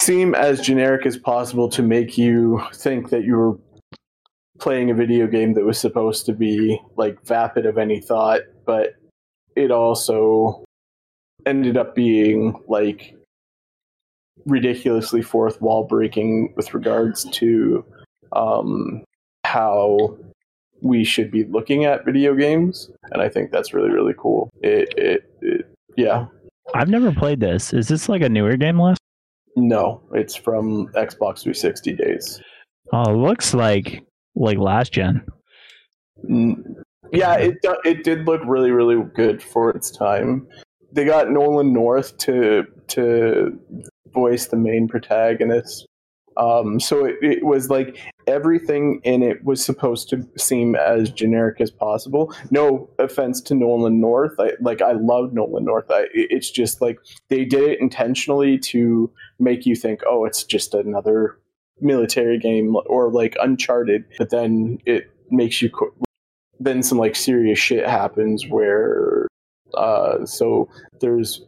seem 0.00 0.34
as 0.34 0.60
generic 0.60 1.06
as 1.06 1.16
possible 1.16 1.68
to 1.70 1.82
make 1.82 2.18
you 2.18 2.62
think 2.74 3.10
that 3.10 3.24
you 3.24 3.36
were 3.36 3.58
playing 4.58 4.90
a 4.90 4.94
video 4.94 5.26
game 5.26 5.54
that 5.54 5.64
was 5.64 5.78
supposed 5.78 6.26
to 6.26 6.32
be 6.32 6.78
like 6.96 7.24
vapid 7.24 7.64
of 7.64 7.78
any 7.78 8.00
thought, 8.00 8.40
but 8.66 8.94
it 9.56 9.70
also 9.70 10.64
ended 11.46 11.76
up 11.76 11.94
being 11.94 12.54
like 12.68 13.14
ridiculously 14.46 15.22
fourth 15.22 15.60
wall 15.60 15.84
breaking 15.84 16.52
with 16.56 16.74
regards 16.74 17.24
to 17.30 17.84
um, 18.32 19.04
how 19.44 20.16
we 20.80 21.04
should 21.04 21.30
be 21.30 21.44
looking 21.44 21.84
at 21.84 22.04
video 22.04 22.34
games, 22.34 22.90
and 23.10 23.20
I 23.20 23.28
think 23.28 23.50
that's 23.50 23.74
really 23.74 23.90
really 23.90 24.14
cool. 24.16 24.50
It, 24.62 24.92
it, 24.96 25.32
it 25.42 25.76
yeah, 25.96 26.26
I've 26.74 26.88
never 26.88 27.12
played 27.12 27.40
this. 27.40 27.72
Is 27.72 27.88
this 27.88 28.08
like 28.08 28.22
a 28.22 28.28
newer 28.28 28.56
game 28.56 28.80
list? 28.80 28.98
no, 29.58 30.00
it's 30.12 30.34
from 30.34 30.88
Xbox 30.88 31.42
360 31.42 31.92
days. 31.94 32.40
Oh, 32.92 33.12
it 33.12 33.16
looks 33.16 33.54
like 33.54 34.02
like 34.34 34.58
last 34.58 34.92
gen. 34.92 35.24
Yeah, 37.12 37.34
it 37.34 37.56
it 37.84 38.04
did 38.04 38.26
look 38.26 38.40
really 38.44 38.70
really 38.70 39.02
good 39.14 39.42
for 39.42 39.70
its 39.70 39.90
time. 39.90 40.46
They 40.92 41.04
got 41.04 41.30
Nolan 41.30 41.72
North 41.72 42.16
to 42.18 42.64
to 42.88 43.58
voice 44.12 44.46
the 44.46 44.56
main 44.56 44.88
protagonist. 44.88 45.86
Um, 46.36 46.78
so 46.78 47.04
it, 47.04 47.16
it 47.20 47.44
was 47.44 47.68
like 47.68 47.98
everything 48.28 49.00
in 49.02 49.22
it 49.24 49.44
was 49.44 49.64
supposed 49.64 50.08
to 50.10 50.24
seem 50.36 50.76
as 50.76 51.10
generic 51.10 51.60
as 51.60 51.72
possible. 51.72 52.32
No 52.50 52.88
offense 53.00 53.40
to 53.42 53.54
Nolan 53.54 54.00
North, 54.00 54.34
I, 54.38 54.52
like 54.60 54.80
I 54.80 54.92
love 54.92 55.32
Nolan 55.32 55.64
North. 55.64 55.86
I, 55.90 56.06
it's 56.12 56.50
just 56.50 56.80
like 56.80 56.98
they 57.28 57.44
did 57.44 57.68
it 57.68 57.80
intentionally 57.80 58.56
to 58.58 59.10
make 59.40 59.66
you 59.66 59.74
think, 59.74 60.00
oh, 60.08 60.24
it's 60.24 60.44
just 60.44 60.74
another 60.74 61.40
military 61.80 62.38
game 62.38 62.76
or 62.86 63.10
like 63.10 63.36
Uncharted. 63.42 64.04
But 64.16 64.30
then 64.30 64.78
it 64.86 65.10
makes 65.30 65.60
you 65.60 65.70
co- 65.70 65.94
then 66.60 66.82
some 66.82 66.98
like 66.98 67.16
serious 67.16 67.58
shit 67.58 67.86
happens 67.86 68.46
where 68.48 69.26
uh 69.74 70.24
so 70.24 70.68
there's 71.00 71.42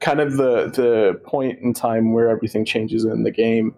kind 0.00 0.20
of 0.20 0.36
the 0.36 0.70
the 0.70 1.20
point 1.24 1.58
in 1.60 1.72
time 1.72 2.12
where 2.12 2.28
everything 2.28 2.64
changes 2.64 3.04
in 3.04 3.22
the 3.22 3.30
game 3.30 3.74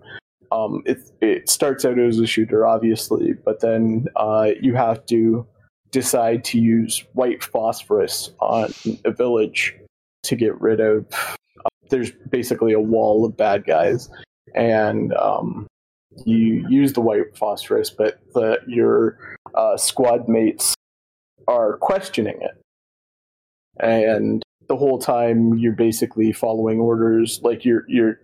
um 0.50 0.82
it 0.86 0.98
it 1.20 1.48
starts 1.48 1.84
out 1.84 1.98
as 1.98 2.18
a 2.18 2.26
shooter 2.26 2.66
obviously 2.66 3.32
but 3.44 3.60
then 3.60 4.06
uh 4.16 4.50
you 4.60 4.74
have 4.74 5.04
to 5.06 5.46
decide 5.90 6.42
to 6.42 6.58
use 6.58 7.04
white 7.12 7.42
phosphorus 7.42 8.30
on 8.40 8.72
a 9.04 9.10
village 9.10 9.74
to 10.22 10.36
get 10.36 10.58
rid 10.60 10.80
of 10.80 11.06
uh, 11.64 11.68
there's 11.90 12.12
basically 12.30 12.72
a 12.72 12.80
wall 12.80 13.24
of 13.24 13.36
bad 13.36 13.64
guys 13.66 14.08
and 14.54 15.12
um 15.14 15.66
you 16.24 16.66
use 16.68 16.92
the 16.92 17.00
white 17.00 17.36
phosphorus 17.36 17.90
but 17.90 18.20
the 18.34 18.58
your 18.66 19.18
uh, 19.54 19.76
squad 19.76 20.28
mates 20.28 20.74
are 21.48 21.76
questioning 21.78 22.38
it. 22.40 22.56
And 23.80 24.42
the 24.72 24.78
whole 24.78 24.98
time 24.98 25.58
you're 25.58 25.74
basically 25.74 26.32
following 26.32 26.80
orders, 26.80 27.40
like 27.42 27.62
your 27.62 27.84
your 27.88 28.18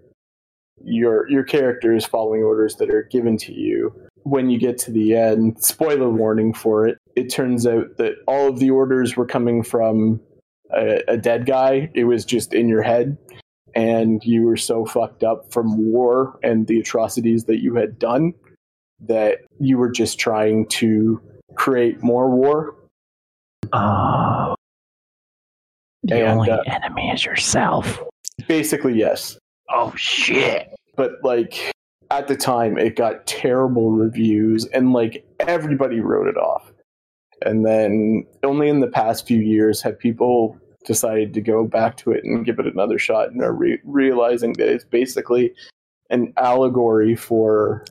your 0.82 1.28
your 1.28 1.44
character 1.44 1.94
is 1.94 2.06
following 2.06 2.42
orders 2.42 2.76
that 2.76 2.88
are 2.88 3.02
given 3.02 3.36
to 3.36 3.52
you. 3.52 3.94
When 4.22 4.48
you 4.48 4.58
get 4.58 4.78
to 4.78 4.90
the 4.90 5.14
end, 5.14 5.62
spoiler 5.62 6.08
warning 6.08 6.54
for 6.54 6.88
it, 6.88 6.96
it 7.16 7.28
turns 7.28 7.66
out 7.66 7.98
that 7.98 8.14
all 8.26 8.48
of 8.48 8.60
the 8.60 8.70
orders 8.70 9.14
were 9.14 9.26
coming 9.26 9.62
from 9.62 10.22
a, 10.74 11.02
a 11.06 11.16
dead 11.18 11.44
guy. 11.44 11.90
It 11.94 12.04
was 12.04 12.24
just 12.24 12.54
in 12.54 12.66
your 12.66 12.82
head. 12.82 13.18
And 13.74 14.24
you 14.24 14.44
were 14.44 14.56
so 14.56 14.86
fucked 14.86 15.22
up 15.22 15.52
from 15.52 15.92
war 15.92 16.38
and 16.42 16.66
the 16.66 16.80
atrocities 16.80 17.44
that 17.44 17.62
you 17.62 17.74
had 17.74 17.98
done 17.98 18.32
that 19.00 19.40
you 19.60 19.76
were 19.76 19.90
just 19.90 20.18
trying 20.18 20.66
to 20.80 21.20
create 21.56 22.02
more 22.02 22.30
war. 22.30 22.74
Oh, 23.74 24.54
the 26.08 26.24
And, 26.24 26.38
only 26.38 26.50
uh, 26.50 26.58
enemy 26.66 27.10
is 27.10 27.24
yourself. 27.24 28.00
Basically, 28.46 28.98
yes. 28.98 29.38
Oh 29.70 29.92
shit! 29.96 30.74
But 30.96 31.12
like 31.22 31.72
at 32.10 32.28
the 32.28 32.36
time, 32.36 32.78
it 32.78 32.96
got 32.96 33.26
terrible 33.26 33.90
reviews, 33.90 34.66
and 34.66 34.92
like 34.92 35.26
everybody 35.40 36.00
wrote 36.00 36.28
it 36.28 36.36
off. 36.36 36.72
And 37.44 37.64
then 37.64 38.26
only 38.42 38.68
in 38.68 38.80
the 38.80 38.88
past 38.88 39.26
few 39.26 39.38
years 39.38 39.80
have 39.82 39.98
people 39.98 40.58
decided 40.84 41.34
to 41.34 41.40
go 41.40 41.64
back 41.64 41.96
to 41.98 42.10
it 42.10 42.24
and 42.24 42.44
give 42.44 42.58
it 42.58 42.66
another 42.66 42.98
shot, 42.98 43.30
and 43.30 43.42
are 43.42 43.52
re- 43.52 43.80
realizing 43.84 44.54
that 44.54 44.68
it's 44.68 44.84
basically 44.84 45.52
an 46.10 46.32
allegory 46.38 47.14
for 47.14 47.84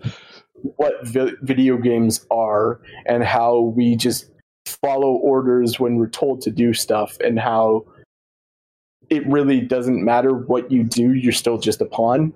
what 0.78 1.06
vi- 1.06 1.36
video 1.44 1.78
games 1.78 2.26
are 2.32 2.82
and 3.06 3.24
how 3.24 3.60
we 3.60 3.96
just 3.96 4.32
follow 4.66 5.12
orders 5.12 5.80
when 5.80 5.98
we're 5.98 6.10
told 6.10 6.42
to 6.42 6.52
do 6.52 6.74
stuff 6.74 7.18
and 7.24 7.40
how 7.40 7.86
it 9.10 9.26
really 9.28 9.62
doesn't 9.62 10.04
matter 10.04 10.34
what 10.34 10.72
you 10.72 10.84
do 10.84 11.14
you're 11.14 11.32
still 11.32 11.58
just 11.58 11.82
a 11.82 11.86
pawn. 11.86 12.34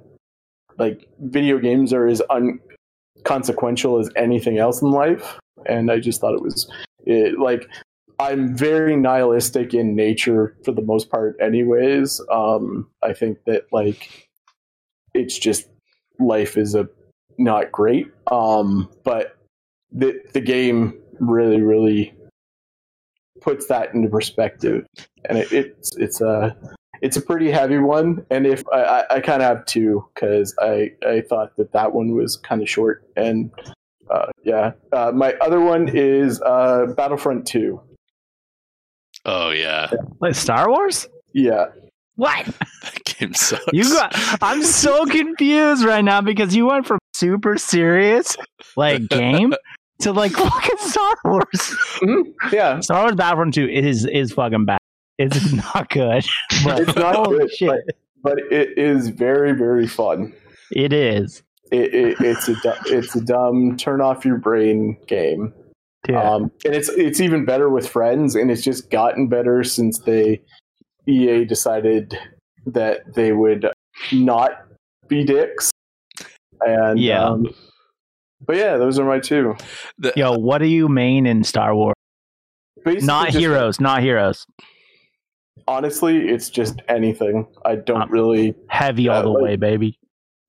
Like 0.78 1.08
video 1.20 1.60
games 1.60 1.94
are 1.94 2.08
as 2.08 2.22
unconsequential 2.30 4.00
as 4.00 4.10
anything 4.16 4.58
else 4.58 4.82
in 4.82 4.92
life 4.92 5.38
and 5.66 5.92
i 5.92 6.00
just 6.00 6.22
thought 6.22 6.34
it 6.34 6.42
was 6.42 6.70
it, 7.06 7.40
like 7.40 7.68
i'm 8.20 8.56
very 8.56 8.96
nihilistic 8.96 9.74
in 9.74 9.96
nature 9.96 10.56
for 10.64 10.72
the 10.72 10.82
most 10.82 11.10
part 11.10 11.36
anyways. 11.42 12.22
Um 12.32 12.88
i 13.04 13.14
think 13.14 13.40
that 13.46 13.66
like 13.72 14.28
it's 15.14 15.38
just 15.38 15.68
life 16.20 16.58
is 16.58 16.76
a 16.76 16.88
not 17.38 17.72
great. 17.72 18.08
Um 18.32 18.90
but 19.04 19.38
the 19.92 20.22
the 20.34 20.42
game 20.42 21.00
really 21.20 21.62
really 21.62 22.14
puts 23.42 23.68
that 23.68 23.94
into 23.94 24.08
perspective 24.10 24.86
and 25.28 25.38
it, 25.38 25.52
it's 25.52 25.96
it's 25.98 26.22
a 26.22 26.56
it's 27.02 27.18
a 27.18 27.22
pretty 27.22 27.50
heavy 27.52 27.80
one 27.80 28.26
and 28.30 28.46
if 28.46 28.64
i 28.72 28.82
i, 28.84 29.16
I 29.16 29.20
kind 29.20 29.42
of 29.42 29.48
have 29.48 29.66
two 29.66 30.08
because 30.14 30.56
i 30.62 30.92
i 31.06 31.22
thought 31.22 31.58
that 31.58 31.74
that 31.74 31.92
one 31.94 32.16
was 32.16 32.38
kind 32.38 32.62
of 32.62 32.70
short 32.70 33.04
and 33.16 33.52
uh 34.10 34.28
yeah 34.44 34.72
uh 34.94 35.12
my 35.14 35.34
other 35.42 35.60
one 35.60 35.90
is 35.90 36.42
uh 36.42 36.86
battlefront 36.96 37.46
2 37.48 37.82
Oh 39.24 39.52
yeah, 39.52 39.92
Like 40.20 40.34
Star 40.34 40.68
Wars? 40.70 41.08
yeah 41.34 41.66
What? 42.16 42.46
that 42.82 43.04
game 43.06 43.34
sucks. 43.36 43.64
You 43.72 43.84
got? 43.84 44.14
I'm 44.42 44.64
so 44.64 45.06
confused 45.06 45.84
right 45.84 46.04
now 46.04 46.22
because 46.22 46.56
you 46.56 46.66
went 46.66 46.88
from 46.88 46.98
super 47.14 47.58
serious 47.58 48.36
like 48.76 49.08
game 49.10 49.54
to 50.02 50.12
like 50.12 50.32
fucking 50.46 50.78
Star 50.78 51.16
Wars. 51.26 51.76
yeah 52.52 52.80
Star 52.80 53.04
Wars 53.04 53.16
Battlefront 53.16 53.54
2 53.54 53.68
is 53.70 54.06
is 54.06 54.32
fucking 54.34 54.66
bad. 54.66 54.80
It's 55.18 55.52
not 55.76 55.90
good. 55.90 56.26
But 56.64 56.80
It's 56.82 56.96
not 56.96 57.16
holy 57.16 57.40
good, 57.40 57.52
shit. 57.54 57.82
but 58.24 58.40
it 58.52 58.78
is 58.78 59.10
very 59.10 59.54
very 59.54 59.88
fun 59.88 60.34
It 60.72 60.94
is. 60.94 61.44
it, 61.72 61.94
it, 61.94 62.18
it's 62.22 62.48
a 62.50 62.56
du- 62.56 62.80
it's 62.88 63.16
a 63.16 63.22
dumb 63.22 63.78
turn 63.78 64.02
off 64.02 64.26
your 64.26 64.38
brain 64.38 64.98
game. 65.08 65.54
Yeah. 66.10 66.22
Um, 66.34 66.52
and 66.66 66.74
it's 66.76 66.90
it's 66.90 67.20
even 67.22 67.46
better 67.46 67.70
with 67.70 67.88
friends, 67.88 68.36
and 68.36 68.50
it's 68.50 68.64
just 68.64 68.90
gotten 68.90 69.28
better 69.28 69.64
since 69.64 70.00
they 70.00 70.42
EA 71.08 71.46
decided 71.46 72.18
that 72.66 73.14
they 73.14 73.32
would 73.34 73.70
not 74.12 74.52
be 75.08 75.24
dicks. 75.24 75.70
And 76.62 77.00
Yeah. 77.00 77.24
um, 77.24 77.48
but 78.46 78.56
yeah, 78.58 78.78
those 78.78 79.00
are 79.00 79.06
my 79.06 79.20
two. 79.20 79.56
The- 79.98 80.14
Yo, 80.16 80.38
what 80.38 80.60
do 80.60 80.68
you 80.68 80.88
main 80.90 81.26
in 81.26 81.44
Star 81.44 81.76
Wars? 81.76 81.96
Not 82.86 83.28
just- 83.28 83.38
heroes, 83.38 83.80
not 83.80 84.02
heroes. 84.02 84.46
Honestly, 85.68 86.18
it's 86.30 86.50
just 86.50 86.82
anything. 86.88 87.46
I 87.66 87.76
don't 87.76 88.04
Um, 88.04 88.12
really. 88.12 88.56
Heavy 88.70 89.04
Yeah, 89.04 89.18
all 89.18 89.24
the 89.24 89.30
like- 89.30 89.44
way, 89.44 89.56
baby. 89.58 89.98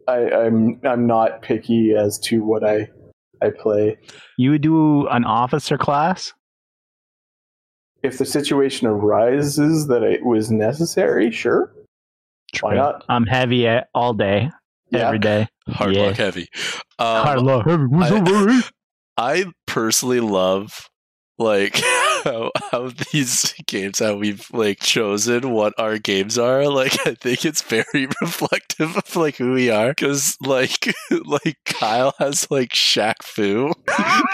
I, 0.09 0.31
I'm 0.31 0.81
I'm 0.85 1.07
not 1.07 1.43
picky 1.43 1.95
as 1.95 2.19
to 2.25 2.43
what 2.43 2.65
I 2.65 2.89
I 3.41 3.51
play. 3.51 3.99
You 4.37 4.51
would 4.53 4.63
do 4.63 5.07
an 5.09 5.25
officer 5.25 5.77
class? 5.79 6.33
If 8.03 8.19
the 8.19 8.25
situation 8.25 8.89
arises 8.89 9.87
that 9.89 10.03
it 10.03 10.25
was 10.25 10.51
necessary, 10.51 11.31
sure. 11.31 11.73
Why 12.61 12.75
not? 12.75 13.05
I'm 13.09 13.27
heavy 13.27 13.69
all 13.95 14.13
day, 14.15 14.51
Yeah. 14.91 15.07
every 15.07 15.19
day. 15.21 15.47
Hard 15.69 15.95
Yeah. 15.97 16.03
luck 16.07 16.17
heavy. 16.17 16.49
Um, 16.99 17.23
Carla, 17.25 17.65
heavy. 17.65 17.85
What's 17.87 18.13
I-? 18.13 18.63
I 19.17 19.45
personally 19.67 20.21
love 20.21 20.89
like 21.39 21.77
how, 22.25 22.51
how 22.71 22.91
these 23.11 23.53
games 23.67 23.99
how 23.99 24.15
we've 24.17 24.47
like 24.53 24.79
chosen 24.81 25.51
what 25.51 25.73
our 25.79 25.99
games 25.99 26.39
are 26.39 26.69
like 26.69 26.95
i 27.07 27.15
think 27.15 27.45
it's 27.45 27.63
very 27.63 28.07
reflective 28.21 28.97
of 28.97 29.17
like 29.17 29.39
who 29.39 29.53
we 29.53 29.71
are 29.71 29.89
because 29.89 30.37
like 30.43 30.95
like 31.25 31.57
kyle 31.65 32.15
has 32.19 32.49
like 32.51 32.69
Shaq 32.71 33.23
Fu. 33.23 33.73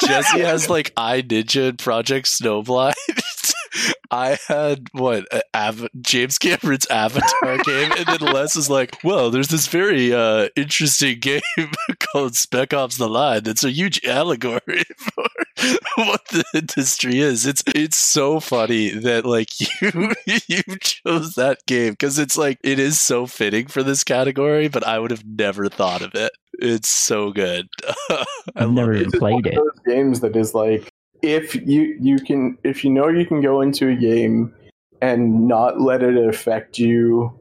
jesse 0.01 0.41
has 0.41 0.69
like 0.69 0.93
i 0.97 1.23
ninja 1.23 1.69
and 1.71 1.79
project 1.79 2.27
snowblind 2.27 2.95
I 4.11 4.39
had 4.49 4.89
what 4.93 5.27
a- 5.33 5.43
Av- 5.55 5.89
James 6.01 6.39
Cameron's 6.39 6.87
Avatar 6.87 7.59
game, 7.59 7.93
and 7.97 8.07
then 8.07 8.21
Les 8.33 8.57
is 8.57 8.71
like, 8.71 8.97
"Well, 9.05 9.31
there's 9.31 9.49
this 9.49 9.67
very 9.67 10.13
uh, 10.15 10.49
interesting 10.57 11.19
game 11.21 11.41
called 12.13 12.35
Spec 12.37 12.73
Ops: 12.73 12.97
The 12.97 13.09
Line. 13.09 13.43
That's 13.43 13.65
a 13.65 13.71
huge 13.71 14.05
allegory 14.05 14.83
for 14.99 15.25
what 15.97 16.25
the 16.29 16.45
industry 16.55 17.19
is. 17.21 17.47
It's 17.47 17.63
it's 17.75 17.97
so 17.97 18.41
funny 18.41 18.91
that 18.91 19.25
like 19.27 19.49
you 19.83 20.13
you 20.47 20.63
chose 20.81 21.35
that 21.35 21.59
game 21.67 21.93
because 21.93 22.19
it's 22.19 22.37
like 22.39 22.59
it 22.65 22.79
is 22.79 23.01
so 23.01 23.27
fitting 23.27 23.67
for 23.67 23.83
this 23.83 24.05
category, 24.05 24.69
but 24.69 24.87
I 24.87 24.99
would 24.99 25.11
have 25.11 25.25
never 25.27 25.69
thought 25.69 26.03
of 26.03 26.15
it. 26.15 26.33
It's 26.61 26.89
so 26.89 27.31
good. 27.31 27.69
I 28.09 28.25
I've 28.57 28.65
love 28.67 28.75
never 28.75 28.93
it. 28.95 29.01
even 29.07 29.19
played 29.21 29.47
it. 29.47 29.55
those 29.55 29.79
games 29.87 30.21
that 30.21 30.35
is 30.35 30.55
like 30.55 30.93
if 31.23 31.55
you 31.55 31.97
you 32.01 32.19
can 32.19 32.57
if 32.65 32.85
you 32.85 32.91
know 32.91 33.09
you 33.09 33.27
can 33.27 33.41
go 33.41 33.61
into 33.61 33.89
a 33.89 33.95
game 33.95 34.55
and 35.01 35.47
not 35.49 35.81
let 35.81 36.03
it 36.03 36.17
affect 36.17 36.79
you 36.79 37.39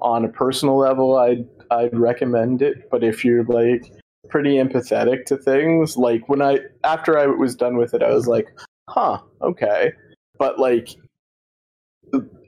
on 0.00 0.24
a 0.24 0.28
personal 0.28 0.76
level 0.76 1.16
i'd 1.18 1.46
i'd 1.70 1.96
recommend 1.96 2.62
it. 2.62 2.90
But 2.90 3.02
if 3.04 3.24
you're 3.24 3.44
like 3.44 3.92
pretty 4.28 4.54
empathetic 4.54 5.24
to 5.26 5.36
things 5.36 5.96
like 5.96 6.28
when 6.28 6.42
i 6.42 6.58
after 6.84 7.18
i 7.18 7.26
was 7.26 7.54
done 7.54 7.76
with 7.76 7.94
it 7.94 8.02
i 8.02 8.10
was 8.10 8.26
like 8.26 8.48
huh 8.88 9.18
okay. 9.42 9.92
But 10.38 10.58
like 10.58 10.90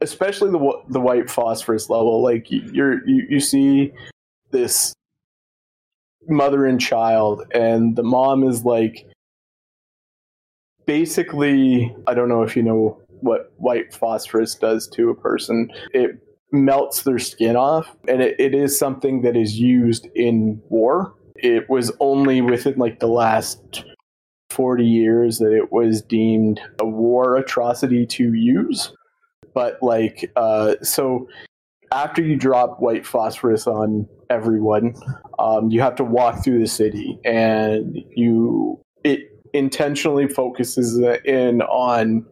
especially 0.00 0.50
the 0.50 0.82
the 0.88 1.00
white 1.00 1.30
phosphorus 1.30 1.90
level 1.90 2.22
like 2.22 2.50
you're 2.50 3.06
you, 3.08 3.26
you 3.28 3.40
see 3.40 3.92
this 4.50 4.94
mother 6.28 6.66
and 6.66 6.80
child 6.80 7.44
and 7.52 7.96
the 7.96 8.02
mom 8.02 8.44
is 8.44 8.64
like 8.64 9.07
basically 10.89 11.94
i 12.09 12.15
don't 12.15 12.28
know 12.28 12.43
if 12.43 12.56
you 12.56 12.62
know 12.65 13.01
what 13.20 13.52
white 13.56 13.94
phosphorus 13.94 14.55
does 14.55 14.89
to 14.89 15.10
a 15.10 15.15
person. 15.15 15.70
It 15.93 16.23
melts 16.52 17.02
their 17.02 17.19
skin 17.19 17.56
off 17.56 17.94
and 18.06 18.23
it, 18.23 18.36
it 18.39 18.55
is 18.55 18.78
something 18.78 19.23
that 19.23 19.36
is 19.36 19.59
used 19.59 20.09
in 20.15 20.62
war. 20.69 21.15
It 21.36 21.69
was 21.69 21.93
only 22.01 22.40
within 22.40 22.77
like 22.77 23.01
the 23.01 23.09
last 23.09 23.85
40 24.51 24.85
years 24.85 25.39
that 25.39 25.52
it 25.52 25.70
was 25.70 26.02
deemed 26.02 26.60
a 26.81 26.86
war 26.86 27.36
atrocity 27.36 28.06
to 28.06 28.32
use. 28.32 28.93
But 29.55 29.78
like 29.82 30.31
uh 30.36 30.77
so 30.82 31.28
after 31.93 32.23
you 32.23 32.36
drop 32.36 32.81
white 32.81 33.06
phosphorus 33.06 33.66
on 33.66 34.06
everyone 34.31 34.94
um, 35.39 35.70
you 35.70 35.81
have 35.81 35.94
to 35.97 36.05
walk 36.05 36.44
through 36.44 36.59
the 36.59 36.66
city 36.66 37.19
and 37.24 37.97
you 38.15 38.78
it 39.05 39.38
intentionally 39.52 40.28
focuses 40.28 40.98
in 41.24 41.62
on 41.62 42.24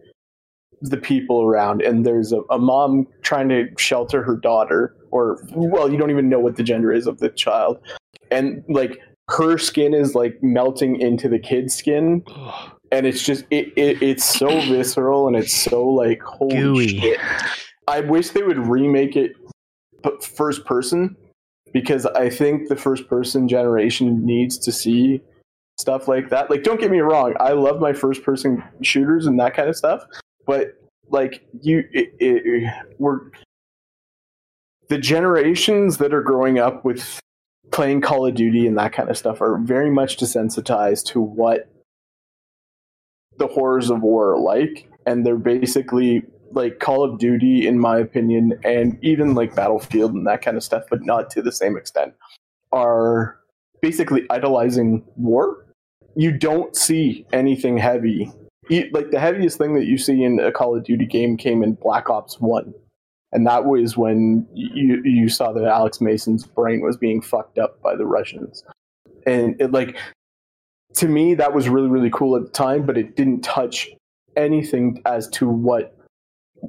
the 0.80 0.96
people 0.96 1.42
around. 1.42 1.82
And 1.82 2.04
there's 2.04 2.32
a, 2.32 2.40
a 2.50 2.58
mom 2.58 3.06
trying 3.22 3.48
to 3.48 3.68
shelter 3.78 4.22
her 4.22 4.36
daughter 4.36 4.94
or 5.10 5.42
well 5.54 5.90
you 5.90 5.96
don't 5.96 6.10
even 6.10 6.28
know 6.28 6.40
what 6.40 6.56
the 6.56 6.62
gender 6.62 6.92
is 6.92 7.06
of 7.06 7.18
the 7.18 7.30
child. 7.30 7.78
And 8.30 8.62
like 8.68 8.98
her 9.30 9.58
skin 9.58 9.94
is 9.94 10.14
like 10.14 10.38
melting 10.42 11.00
into 11.00 11.28
the 11.28 11.38
kid's 11.38 11.74
skin. 11.74 12.22
And 12.92 13.06
it's 13.06 13.24
just 13.24 13.44
it, 13.50 13.72
it 13.76 14.02
it's 14.02 14.24
so 14.24 14.48
visceral 14.68 15.26
and 15.26 15.36
it's 15.36 15.54
so 15.54 15.86
like 15.86 16.22
holy 16.22 16.56
Gooey. 16.56 16.88
shit. 17.00 17.20
I 17.88 18.00
wish 18.00 18.30
they 18.30 18.42
would 18.42 18.58
remake 18.58 19.16
it 19.16 19.32
but 20.06 20.24
first 20.24 20.64
person 20.64 21.16
because 21.72 22.06
i 22.06 22.30
think 22.30 22.68
the 22.68 22.76
first 22.76 23.08
person 23.08 23.48
generation 23.48 24.24
needs 24.24 24.56
to 24.56 24.70
see 24.70 25.20
stuff 25.78 26.08
like 26.08 26.30
that. 26.30 26.50
Like 26.50 26.62
don't 26.62 26.80
get 26.80 26.90
me 26.90 27.00
wrong 27.00 27.34
i 27.38 27.52
love 27.52 27.80
my 27.80 27.92
first 27.92 28.22
person 28.22 28.62
shooters 28.82 29.26
and 29.26 29.38
that 29.38 29.54
kind 29.54 29.68
of 29.68 29.76
stuff 29.76 30.04
but 30.46 30.74
like 31.10 31.46
you 31.60 31.84
it, 31.92 32.12
it, 32.18 32.64
we're 32.98 33.20
the 34.88 34.98
generations 34.98 35.98
that 35.98 36.12
are 36.12 36.22
growing 36.22 36.58
up 36.58 36.84
with 36.84 37.20
playing 37.72 38.00
call 38.00 38.26
of 38.26 38.34
duty 38.34 38.66
and 38.66 38.78
that 38.78 38.92
kind 38.92 39.10
of 39.10 39.16
stuff 39.16 39.40
are 39.40 39.58
very 39.58 39.90
much 39.90 40.16
desensitized 40.18 41.04
to 41.06 41.20
what 41.20 41.68
the 43.38 43.46
horrors 43.46 43.90
of 43.90 44.02
war 44.02 44.34
are 44.34 44.38
like 44.38 44.88
and 45.06 45.26
they're 45.26 45.36
basically 45.36 46.22
like 46.52 46.78
call 46.78 47.04
of 47.04 47.18
duty 47.18 47.66
in 47.66 47.78
my 47.78 47.98
opinion 47.98 48.58
and 48.64 48.98
even 49.02 49.34
like 49.34 49.54
battlefield 49.54 50.14
and 50.14 50.26
that 50.26 50.42
kind 50.42 50.56
of 50.56 50.62
stuff 50.62 50.84
but 50.90 51.04
not 51.04 51.28
to 51.30 51.42
the 51.42 51.52
same 51.52 51.76
extent 51.76 52.14
are 52.72 53.38
basically 53.82 54.24
idolizing 54.30 55.04
war 55.16 55.65
you 56.16 56.32
don't 56.32 56.74
see 56.74 57.26
anything 57.32 57.76
heavy. 57.76 58.32
Like 58.70 59.10
the 59.12 59.20
heaviest 59.20 59.58
thing 59.58 59.74
that 59.74 59.84
you 59.84 59.96
see 59.96 60.24
in 60.24 60.40
a 60.40 60.50
Call 60.50 60.76
of 60.76 60.82
Duty 60.82 61.06
game 61.06 61.36
came 61.36 61.62
in 61.62 61.74
Black 61.74 62.10
Ops 62.10 62.40
One, 62.40 62.74
and 63.30 63.46
that 63.46 63.64
was 63.64 63.96
when 63.96 64.44
you 64.54 65.00
you 65.04 65.28
saw 65.28 65.52
that 65.52 65.64
Alex 65.64 66.00
Mason's 66.00 66.44
brain 66.44 66.80
was 66.80 66.96
being 66.96 67.20
fucked 67.20 67.58
up 67.58 67.80
by 67.80 67.94
the 67.94 68.06
Russians, 68.06 68.64
and 69.24 69.60
it 69.60 69.70
like 69.70 69.96
to 70.94 71.06
me 71.06 71.34
that 71.34 71.54
was 71.54 71.68
really 71.68 71.88
really 71.88 72.10
cool 72.10 72.34
at 72.34 72.42
the 72.42 72.50
time, 72.50 72.84
but 72.84 72.98
it 72.98 73.14
didn't 73.14 73.42
touch 73.42 73.88
anything 74.36 75.00
as 75.06 75.28
to 75.28 75.48
what 75.48 75.96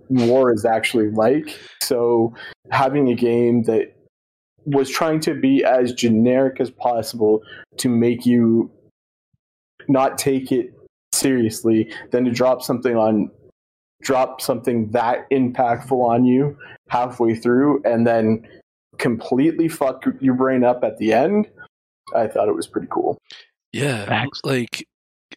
war 0.09 0.53
is 0.53 0.65
actually 0.65 1.09
like. 1.09 1.57
So 1.81 2.35
having 2.69 3.09
a 3.09 3.15
game 3.15 3.63
that 3.63 3.95
was 4.65 4.89
trying 4.89 5.21
to 5.21 5.33
be 5.33 5.63
as 5.63 5.93
generic 5.93 6.59
as 6.59 6.69
possible 6.69 7.41
to 7.77 7.89
make 7.89 8.25
you 8.25 8.69
not 9.87 10.17
take 10.17 10.51
it 10.51 10.73
seriously 11.13 11.91
than 12.11 12.25
to 12.25 12.31
drop 12.31 12.61
something 12.61 12.95
on 12.95 13.29
drop 14.03 14.39
something 14.41 14.89
that 14.91 15.27
impactful 15.31 15.91
on 15.99 16.23
you 16.25 16.55
halfway 16.89 17.33
through 17.35 17.81
and 17.83 18.05
then 18.05 18.47
completely 18.99 19.67
fuck 19.67 20.03
your 20.21 20.35
brain 20.35 20.63
up 20.63 20.83
at 20.83 20.97
the 20.99 21.11
end 21.13 21.47
i 22.15 22.27
thought 22.27 22.47
it 22.47 22.55
was 22.55 22.67
pretty 22.67 22.87
cool 22.91 23.17
Yeah, 23.73 24.05
Facts. 24.05 24.41
like 24.43 24.87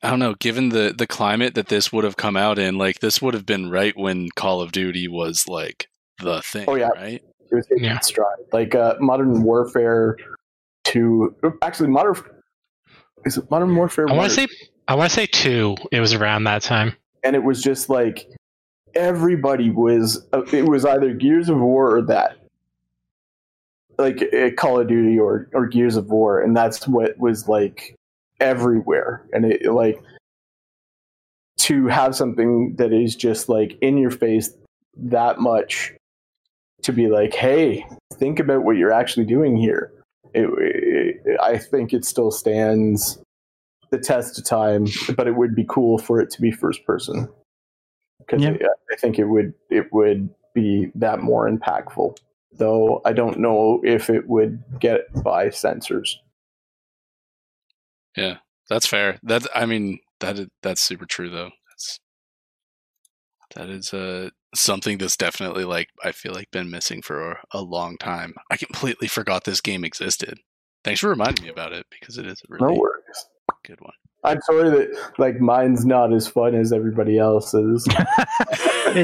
I 0.02 0.08
don't 0.08 0.18
know. 0.20 0.34
Given 0.38 0.68
the 0.70 0.94
the 0.96 1.06
climate 1.06 1.54
that 1.56 1.68
this 1.68 1.92
would 1.92 2.04
have 2.04 2.16
come 2.16 2.36
out 2.36 2.58
in, 2.58 2.78
like 2.78 3.00
this 3.00 3.20
would 3.20 3.34
have 3.34 3.44
been 3.44 3.68
right 3.70 3.94
when 3.98 4.28
Call 4.36 4.62
of 4.62 4.70
Duty 4.72 5.08
was 5.08 5.46
like 5.48 5.88
the 6.22 6.40
thing. 6.42 6.64
Oh, 6.68 6.76
yeah. 6.76 6.88
right. 6.94 7.20
it 7.50 7.54
was 7.54 7.66
taking 7.66 7.84
Yeah. 7.84 7.96
its 7.96 8.06
stride 8.06 8.38
like 8.52 8.74
uh, 8.74 8.94
modern 9.00 9.42
warfare 9.42 10.16
2 10.84 11.34
actually 11.62 11.88
modern 11.88 12.14
is 13.24 13.36
it 13.38 13.50
modern 13.50 13.74
warfare 13.76 14.08
I 14.08 14.12
want 14.14 14.30
to 14.30 14.34
say 14.34 14.48
I 14.88 14.94
want 14.94 15.10
to 15.10 15.14
say 15.14 15.26
two. 15.26 15.76
It 15.92 16.00
was 16.00 16.12
around 16.14 16.44
that 16.44 16.62
time. 16.62 16.96
and 17.22 17.36
it 17.36 17.44
was 17.44 17.62
just 17.62 17.88
like 17.88 18.28
everybody 18.94 19.70
was 19.70 20.26
uh, 20.32 20.42
it 20.52 20.66
was 20.68 20.84
either 20.84 21.14
gears 21.14 21.48
of 21.48 21.58
war 21.60 21.94
or 21.94 22.02
that 22.02 22.36
like 23.98 24.22
uh, 24.34 24.50
call 24.56 24.80
of 24.80 24.88
duty 24.88 25.18
or 25.18 25.48
or 25.52 25.66
gears 25.66 25.96
of 25.96 26.10
war 26.10 26.40
and 26.40 26.56
that's 26.56 26.88
what 26.88 27.16
was 27.18 27.46
like 27.48 27.94
everywhere 28.40 29.22
and 29.32 29.44
it 29.44 29.66
like 29.70 30.02
to 31.58 31.86
have 31.86 32.16
something 32.16 32.74
that 32.76 32.92
is 32.92 33.14
just 33.14 33.48
like 33.48 33.76
in 33.82 33.98
your 33.98 34.10
face 34.10 34.50
that 34.96 35.38
much 35.38 35.92
to 36.82 36.92
be 36.92 37.06
like 37.08 37.34
hey 37.34 37.84
think 38.14 38.40
about 38.40 38.64
what 38.64 38.76
you're 38.76 38.92
actually 38.92 39.26
doing 39.26 39.56
here 39.56 39.92
it, 40.34 40.48
it, 41.24 41.40
I 41.40 41.58
think 41.58 41.92
it 41.92 42.04
still 42.04 42.30
stands 42.30 43.18
the 43.90 43.98
test 43.98 44.38
of 44.38 44.44
time, 44.44 44.86
but 45.16 45.26
it 45.26 45.36
would 45.36 45.54
be 45.54 45.64
cool 45.68 45.98
for 45.98 46.20
it 46.20 46.30
to 46.30 46.40
be 46.40 46.50
first 46.50 46.84
person 46.84 47.28
because 48.18 48.42
Yeah. 48.42 48.56
I 48.92 48.96
think 48.96 49.18
it 49.18 49.24
would 49.24 49.54
it 49.70 49.92
would 49.92 50.30
be 50.54 50.90
that 50.94 51.20
more 51.20 51.50
impactful. 51.50 52.16
Though 52.52 53.00
I 53.04 53.12
don't 53.12 53.38
know 53.38 53.80
if 53.84 54.10
it 54.10 54.28
would 54.28 54.62
get 54.80 55.00
by 55.22 55.50
censors. 55.50 56.20
Yeah, 58.16 58.38
that's 58.68 58.86
fair. 58.86 59.18
That 59.22 59.46
I 59.54 59.66
mean 59.66 60.00
that 60.20 60.48
that's 60.62 60.80
super 60.80 61.06
true 61.06 61.30
though. 61.30 61.50
That's 63.54 63.68
that 63.68 63.70
is 63.70 63.94
uh 63.94 64.30
something 64.54 64.98
that's 64.98 65.16
definitely 65.16 65.64
like 65.64 65.88
I 66.02 66.12
feel 66.12 66.32
like 66.32 66.50
been 66.50 66.70
missing 66.70 67.02
for 67.02 67.32
a, 67.32 67.38
a 67.52 67.62
long 67.62 67.96
time. 67.98 68.34
I 68.50 68.56
completely 68.56 69.08
forgot 69.08 69.44
this 69.44 69.60
game 69.60 69.84
existed. 69.84 70.38
Thanks 70.84 71.00
for 71.00 71.08
reminding 71.10 71.44
me 71.44 71.50
about 71.50 71.72
it 71.72 71.86
because 71.90 72.16
it 72.18 72.26
is 72.26 72.40
a 72.48 72.52
No 72.60 72.66
really 72.68 72.78
worries. 72.78 73.26
good 73.66 73.80
one. 73.80 73.92
I'm 74.22 74.40
sorry 74.42 74.68
that 74.70 75.12
like 75.18 75.40
mine's 75.40 75.84
not 75.86 76.12
as 76.12 76.26
fun 76.28 76.54
as 76.54 76.72
everybody 76.72 77.18
else's. 77.18 77.86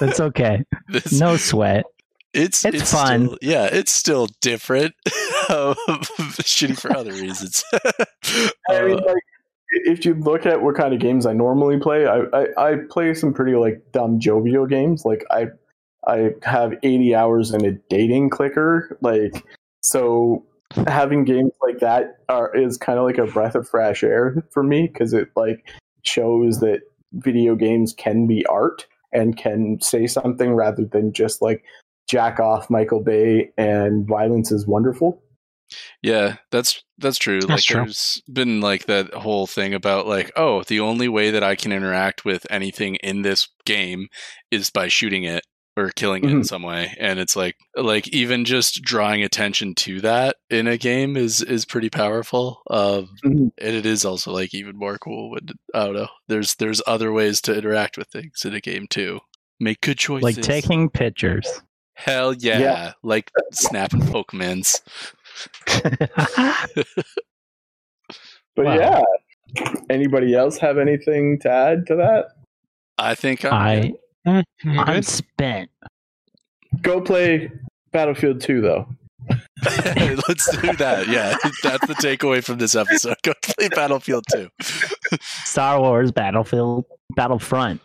That's 0.00 0.20
okay. 0.20 0.64
This- 0.88 1.12
No 1.20 1.36
sweat. 1.36 1.84
it's 2.32 2.64
it's 2.64 2.92
fun. 2.92 3.26
still- 3.26 3.38
yeah, 3.42 3.68
it's 3.72 3.92
still 3.92 4.28
different. 4.40 4.94
um, 5.48 5.74
shitty 6.42 6.78
for 6.78 6.94
other 6.96 7.12
reasons. 7.12 7.64
I 7.72 8.82
mean, 8.82 8.98
Uh, 8.98 9.06
like, 9.06 9.22
if 9.70 10.04
you 10.04 10.14
look 10.14 10.46
at 10.46 10.62
what 10.62 10.76
kind 10.76 10.94
of 10.94 11.00
games 11.00 11.26
I 11.26 11.32
normally 11.32 11.78
play, 11.78 12.06
I, 12.06 12.20
I, 12.32 12.46
I 12.56 12.76
play 12.88 13.14
some 13.14 13.32
pretty 13.32 13.56
like 13.56 13.82
dumb 13.92 14.20
jovial 14.20 14.66
games. 14.66 15.04
Like 15.04 15.24
I 15.30 15.46
I 16.06 16.30
have 16.42 16.74
80 16.82 17.14
hours 17.14 17.52
in 17.52 17.64
a 17.64 17.72
dating 17.90 18.30
clicker. 18.30 18.96
Like 19.00 19.44
so, 19.82 20.44
having 20.86 21.24
games 21.24 21.52
like 21.62 21.78
that 21.80 22.18
are 22.28 22.54
is 22.54 22.76
kind 22.76 22.98
of 22.98 23.04
like 23.04 23.18
a 23.18 23.26
breath 23.26 23.54
of 23.54 23.68
fresh 23.68 24.02
air 24.02 24.44
for 24.50 24.62
me 24.62 24.88
because 24.88 25.12
it 25.12 25.28
like 25.36 25.68
shows 26.02 26.60
that 26.60 26.80
video 27.12 27.54
games 27.54 27.92
can 27.92 28.26
be 28.26 28.44
art 28.46 28.86
and 29.12 29.36
can 29.36 29.80
say 29.80 30.06
something 30.06 30.54
rather 30.54 30.84
than 30.84 31.12
just 31.12 31.40
like 31.40 31.64
jack 32.08 32.38
off 32.38 32.70
Michael 32.70 33.00
Bay 33.00 33.50
and 33.56 34.06
violence 34.06 34.52
is 34.52 34.66
wonderful. 34.66 35.20
Yeah, 36.02 36.36
that's 36.50 36.82
that's 36.98 37.18
true. 37.18 37.40
like 37.40 37.48
That's 37.48 37.64
true. 37.64 37.80
there's 37.84 38.22
been 38.32 38.60
like 38.60 38.86
that 38.86 39.12
whole 39.14 39.46
thing 39.46 39.74
about 39.74 40.06
like, 40.06 40.30
oh, 40.36 40.62
the 40.64 40.80
only 40.80 41.08
way 41.08 41.30
that 41.30 41.42
I 41.42 41.54
can 41.56 41.72
interact 41.72 42.24
with 42.24 42.46
anything 42.50 42.96
in 42.96 43.22
this 43.22 43.48
game 43.64 44.08
is 44.50 44.70
by 44.70 44.88
shooting 44.88 45.24
it 45.24 45.44
or 45.76 45.90
killing 45.90 46.24
it 46.24 46.30
in 46.30 46.40
Mhm. 46.40 46.46
some 46.46 46.62
way. 46.62 46.94
And 46.98 47.18
it's 47.18 47.36
like 47.36 47.56
like 47.76 48.08
even 48.08 48.44
just 48.46 48.82
drawing 48.82 49.22
attention 49.22 49.74
to 49.76 50.00
that 50.02 50.36
in 50.48 50.66
a 50.66 50.78
game 50.78 51.16
is 51.16 51.42
is 51.42 51.64
pretty 51.66 51.90
powerful. 51.90 52.62
Um 52.70 53.10
Mhm. 53.24 53.50
and 53.58 53.74
it 53.76 53.84
is 53.84 54.04
also 54.04 54.32
like 54.32 54.54
even 54.54 54.76
more 54.76 54.96
cool 54.98 55.30
when 55.32 55.48
I 55.74 55.84
don't 55.84 55.94
know. 55.94 56.08
There's 56.28 56.54
there's 56.54 56.80
other 56.86 57.12
ways 57.12 57.40
to 57.42 57.54
interact 57.56 57.98
with 57.98 58.08
things 58.08 58.44
in 58.44 58.54
a 58.54 58.60
game 58.60 58.86
too. 58.88 59.20
Make 59.60 59.80
good 59.82 59.98
choices. 59.98 60.22
Like 60.22 60.40
taking 60.40 60.88
pictures. 60.88 61.46
Hell 61.94 62.34
yeah. 62.34 62.58
Yeah. 62.58 62.92
Like 63.02 63.30
snapping 63.52 64.02
Pokemons. 64.02 64.80
But 68.56 68.64
Wow. 68.64 68.74
yeah, 68.74 69.02
anybody 69.90 70.34
else 70.34 70.56
have 70.58 70.78
anything 70.78 71.38
to 71.40 71.50
add 71.50 71.86
to 71.88 71.96
that? 71.96 72.28
I 72.96 73.14
think 73.14 73.44
I'm 73.44 73.52
I 73.52 73.80
good. 73.80 73.94
Mm, 74.26 74.44
I'm 74.64 74.80
I'm 74.80 75.02
spent. 75.02 75.70
Go 76.80 77.00
play 77.02 77.50
Battlefield 77.92 78.40
2 78.40 78.60
though. 78.62 78.88
Let's 79.62 80.56
do 80.56 80.72
that. 80.76 81.06
Yeah, 81.08 81.36
that's 81.62 81.86
the 81.86 81.94
takeaway 81.94 82.42
from 82.42 82.58
this 82.58 82.74
episode. 82.74 83.16
Go 83.22 83.32
play 83.42 83.68
Battlefield 83.68 84.24
2. 84.32 84.48
Star 85.20 85.80
Wars 85.80 86.10
Battlefield 86.10 86.86
Battlefront. 87.14 87.80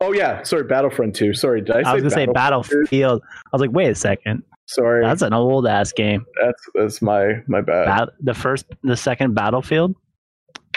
Oh 0.00 0.12
yeah, 0.12 0.42
sorry, 0.42 0.64
Battlefront 0.64 1.14
2. 1.14 1.34
Sorry, 1.34 1.60
did 1.60 1.70
I, 1.76 1.90
I, 1.90 1.94
was 1.94 2.02
gonna 2.02 2.10
say 2.10 2.26
Battlefield? 2.26 2.90
Battlefield. 2.90 3.22
I 3.46 3.48
was 3.52 3.60
like, 3.60 3.70
wait 3.70 3.90
a 3.90 3.94
second. 3.94 4.42
Sorry, 4.66 5.04
That's 5.04 5.22
an 5.22 5.32
old 5.32 5.66
ass 5.66 5.92
game. 5.92 6.24
that's 6.42 6.62
that's 6.74 7.02
my 7.02 7.42
my 7.46 7.60
bad. 7.60 7.84
Bat- 7.86 8.08
the 8.20 8.34
first, 8.34 8.66
the 8.82 8.96
second 8.96 9.34
Battlefield. 9.34 9.94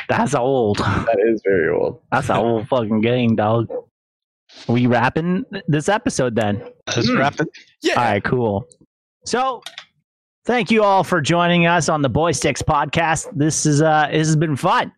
That's 0.10 0.36
old. 0.36 0.78
that 0.80 1.18
is 1.28 1.42
very 1.46 1.70
old. 1.70 2.02
That's 2.12 2.30
an 2.30 2.38
old 2.38 2.68
fucking 2.70 3.02
game, 3.02 3.36
dog. 3.36 3.72
We 4.68 4.86
wrapping 4.88 5.46
this 5.68 5.90
episode 5.90 6.36
then? 6.36 6.62
Let's 6.88 7.10
Mm. 7.10 7.18
wrap 7.20 7.40
it. 7.40 7.48
Yeah. 7.82 7.94
All 7.96 8.04
right, 8.04 8.24
cool. 8.24 8.66
So, 9.26 9.62
thank 10.46 10.70
you 10.72 10.84
all 10.84 11.04
for 11.04 11.22
joining 11.22 11.66
us 11.66 11.90
on 11.90 12.02
the 12.02 12.10
Boy 12.10 12.32
Sticks 12.32 12.62
podcast. 12.62 13.28
This 13.36 13.66
is 13.66 13.82
uh, 13.82 14.08
this 14.12 14.28
has 14.28 14.36
been 14.36 14.56
fun. 14.56 14.92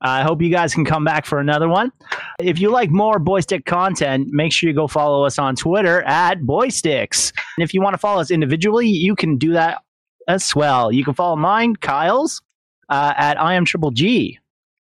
I 0.00 0.22
hope 0.22 0.42
you 0.42 0.50
guys 0.50 0.74
can 0.74 0.84
come 0.84 1.04
back 1.04 1.24
for 1.24 1.38
another 1.38 1.68
one. 1.68 1.90
If 2.38 2.60
you 2.60 2.70
like 2.70 2.90
more 2.90 3.18
Boy 3.18 3.40
Stick 3.40 3.64
content, 3.64 4.28
make 4.30 4.52
sure 4.52 4.68
you 4.68 4.74
go 4.76 4.86
follow 4.86 5.24
us 5.24 5.38
on 5.38 5.56
Twitter 5.56 6.02
at 6.02 6.42
Boy 6.42 6.68
Sticks. 6.68 7.32
And 7.56 7.64
if 7.64 7.72
you 7.72 7.80
want 7.80 7.94
to 7.94 7.98
follow 7.98 8.20
us 8.20 8.30
individually, 8.30 8.88
you 8.88 9.16
can 9.16 9.38
do 9.38 9.52
that 9.54 9.82
as 10.28 10.54
well. 10.54 10.92
You 10.92 11.04
can 11.04 11.14
follow 11.14 11.36
mine, 11.36 11.76
Kyle's, 11.76 12.42
uh, 12.90 13.14
at 13.16 13.40
I 13.40 13.54
am 13.54 13.64
Triple 13.64 13.90
G 13.90 14.38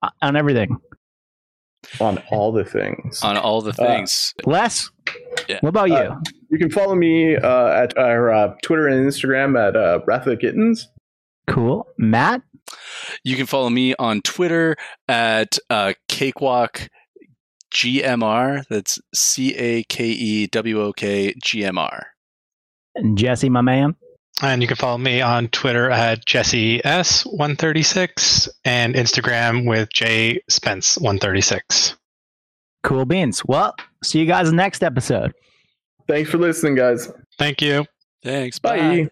uh, 0.03 0.09
on 0.23 0.35
everything. 0.35 0.79
On 2.01 2.19
all 2.31 2.51
the 2.51 2.65
things. 2.65 3.23
On 3.23 3.37
all 3.37 3.61
the 3.61 3.71
Uh, 3.71 3.75
things. 3.87 4.35
Les, 4.45 4.91
Yeah. 5.49 5.59
what 5.61 5.69
about 5.69 5.89
you? 5.89 5.95
Uh, 5.95 6.17
You 6.51 6.59
can 6.59 6.71
follow 6.71 6.95
me 6.95 7.37
uh, 7.37 7.69
at 7.69 7.97
our 7.99 8.33
uh, 8.33 8.55
Twitter 8.63 8.89
and 8.89 9.07
Instagram 9.07 9.57
at 9.61 9.77
uh, 9.77 10.01
Wrath 10.07 10.23
of 10.27 10.31
the 10.31 10.37
Kittens. 10.37 10.89
Cool. 11.47 11.87
Matt, 11.97 12.43
you 13.25 13.37
can 13.37 13.47
follow 13.47 13.71
me 13.71 13.95
on 13.99 14.21
Twitter 14.23 14.77
at 15.09 15.59
uh, 15.71 15.93
Cakewok 16.09 16.89
GMR. 17.73 18.67
That's 18.69 18.99
C 19.15 19.55
A 19.55 19.83
K 19.85 20.07
E 20.07 20.47
W 20.49 20.83
O 20.83 20.93
K 20.93 21.35
G 21.43 21.65
M 21.65 21.79
R. 21.79 22.09
and 22.95 23.17
Jesse, 23.17 23.49
my 23.49 23.61
man. 23.61 23.95
And 24.43 24.61
you 24.61 24.69
can 24.69 24.77
follow 24.77 24.99
me 24.99 25.23
on 25.23 25.49
Twitter 25.49 25.91
at 25.91 26.27
Jesse 26.27 26.81
S136 26.81 28.49
and 28.67 28.95
Instagram 28.95 29.67
with 29.67 29.89
J 29.93 30.41
Spence136. 30.51 31.97
Cool 32.83 33.07
beans. 33.07 33.45
Well, 33.47 33.75
see 34.05 34.21
you 34.21 34.27
guys 34.27 34.53
next 34.53 34.83
episode. 34.83 35.33
Thanks 36.07 36.31
for 36.31 36.39
listening, 36.39 36.75
guys. 36.75 37.11
Thank 37.39 37.63
you. 37.63 37.87
Thanks. 38.23 38.59
Bye. 38.59 38.79
Bye. 38.79 39.09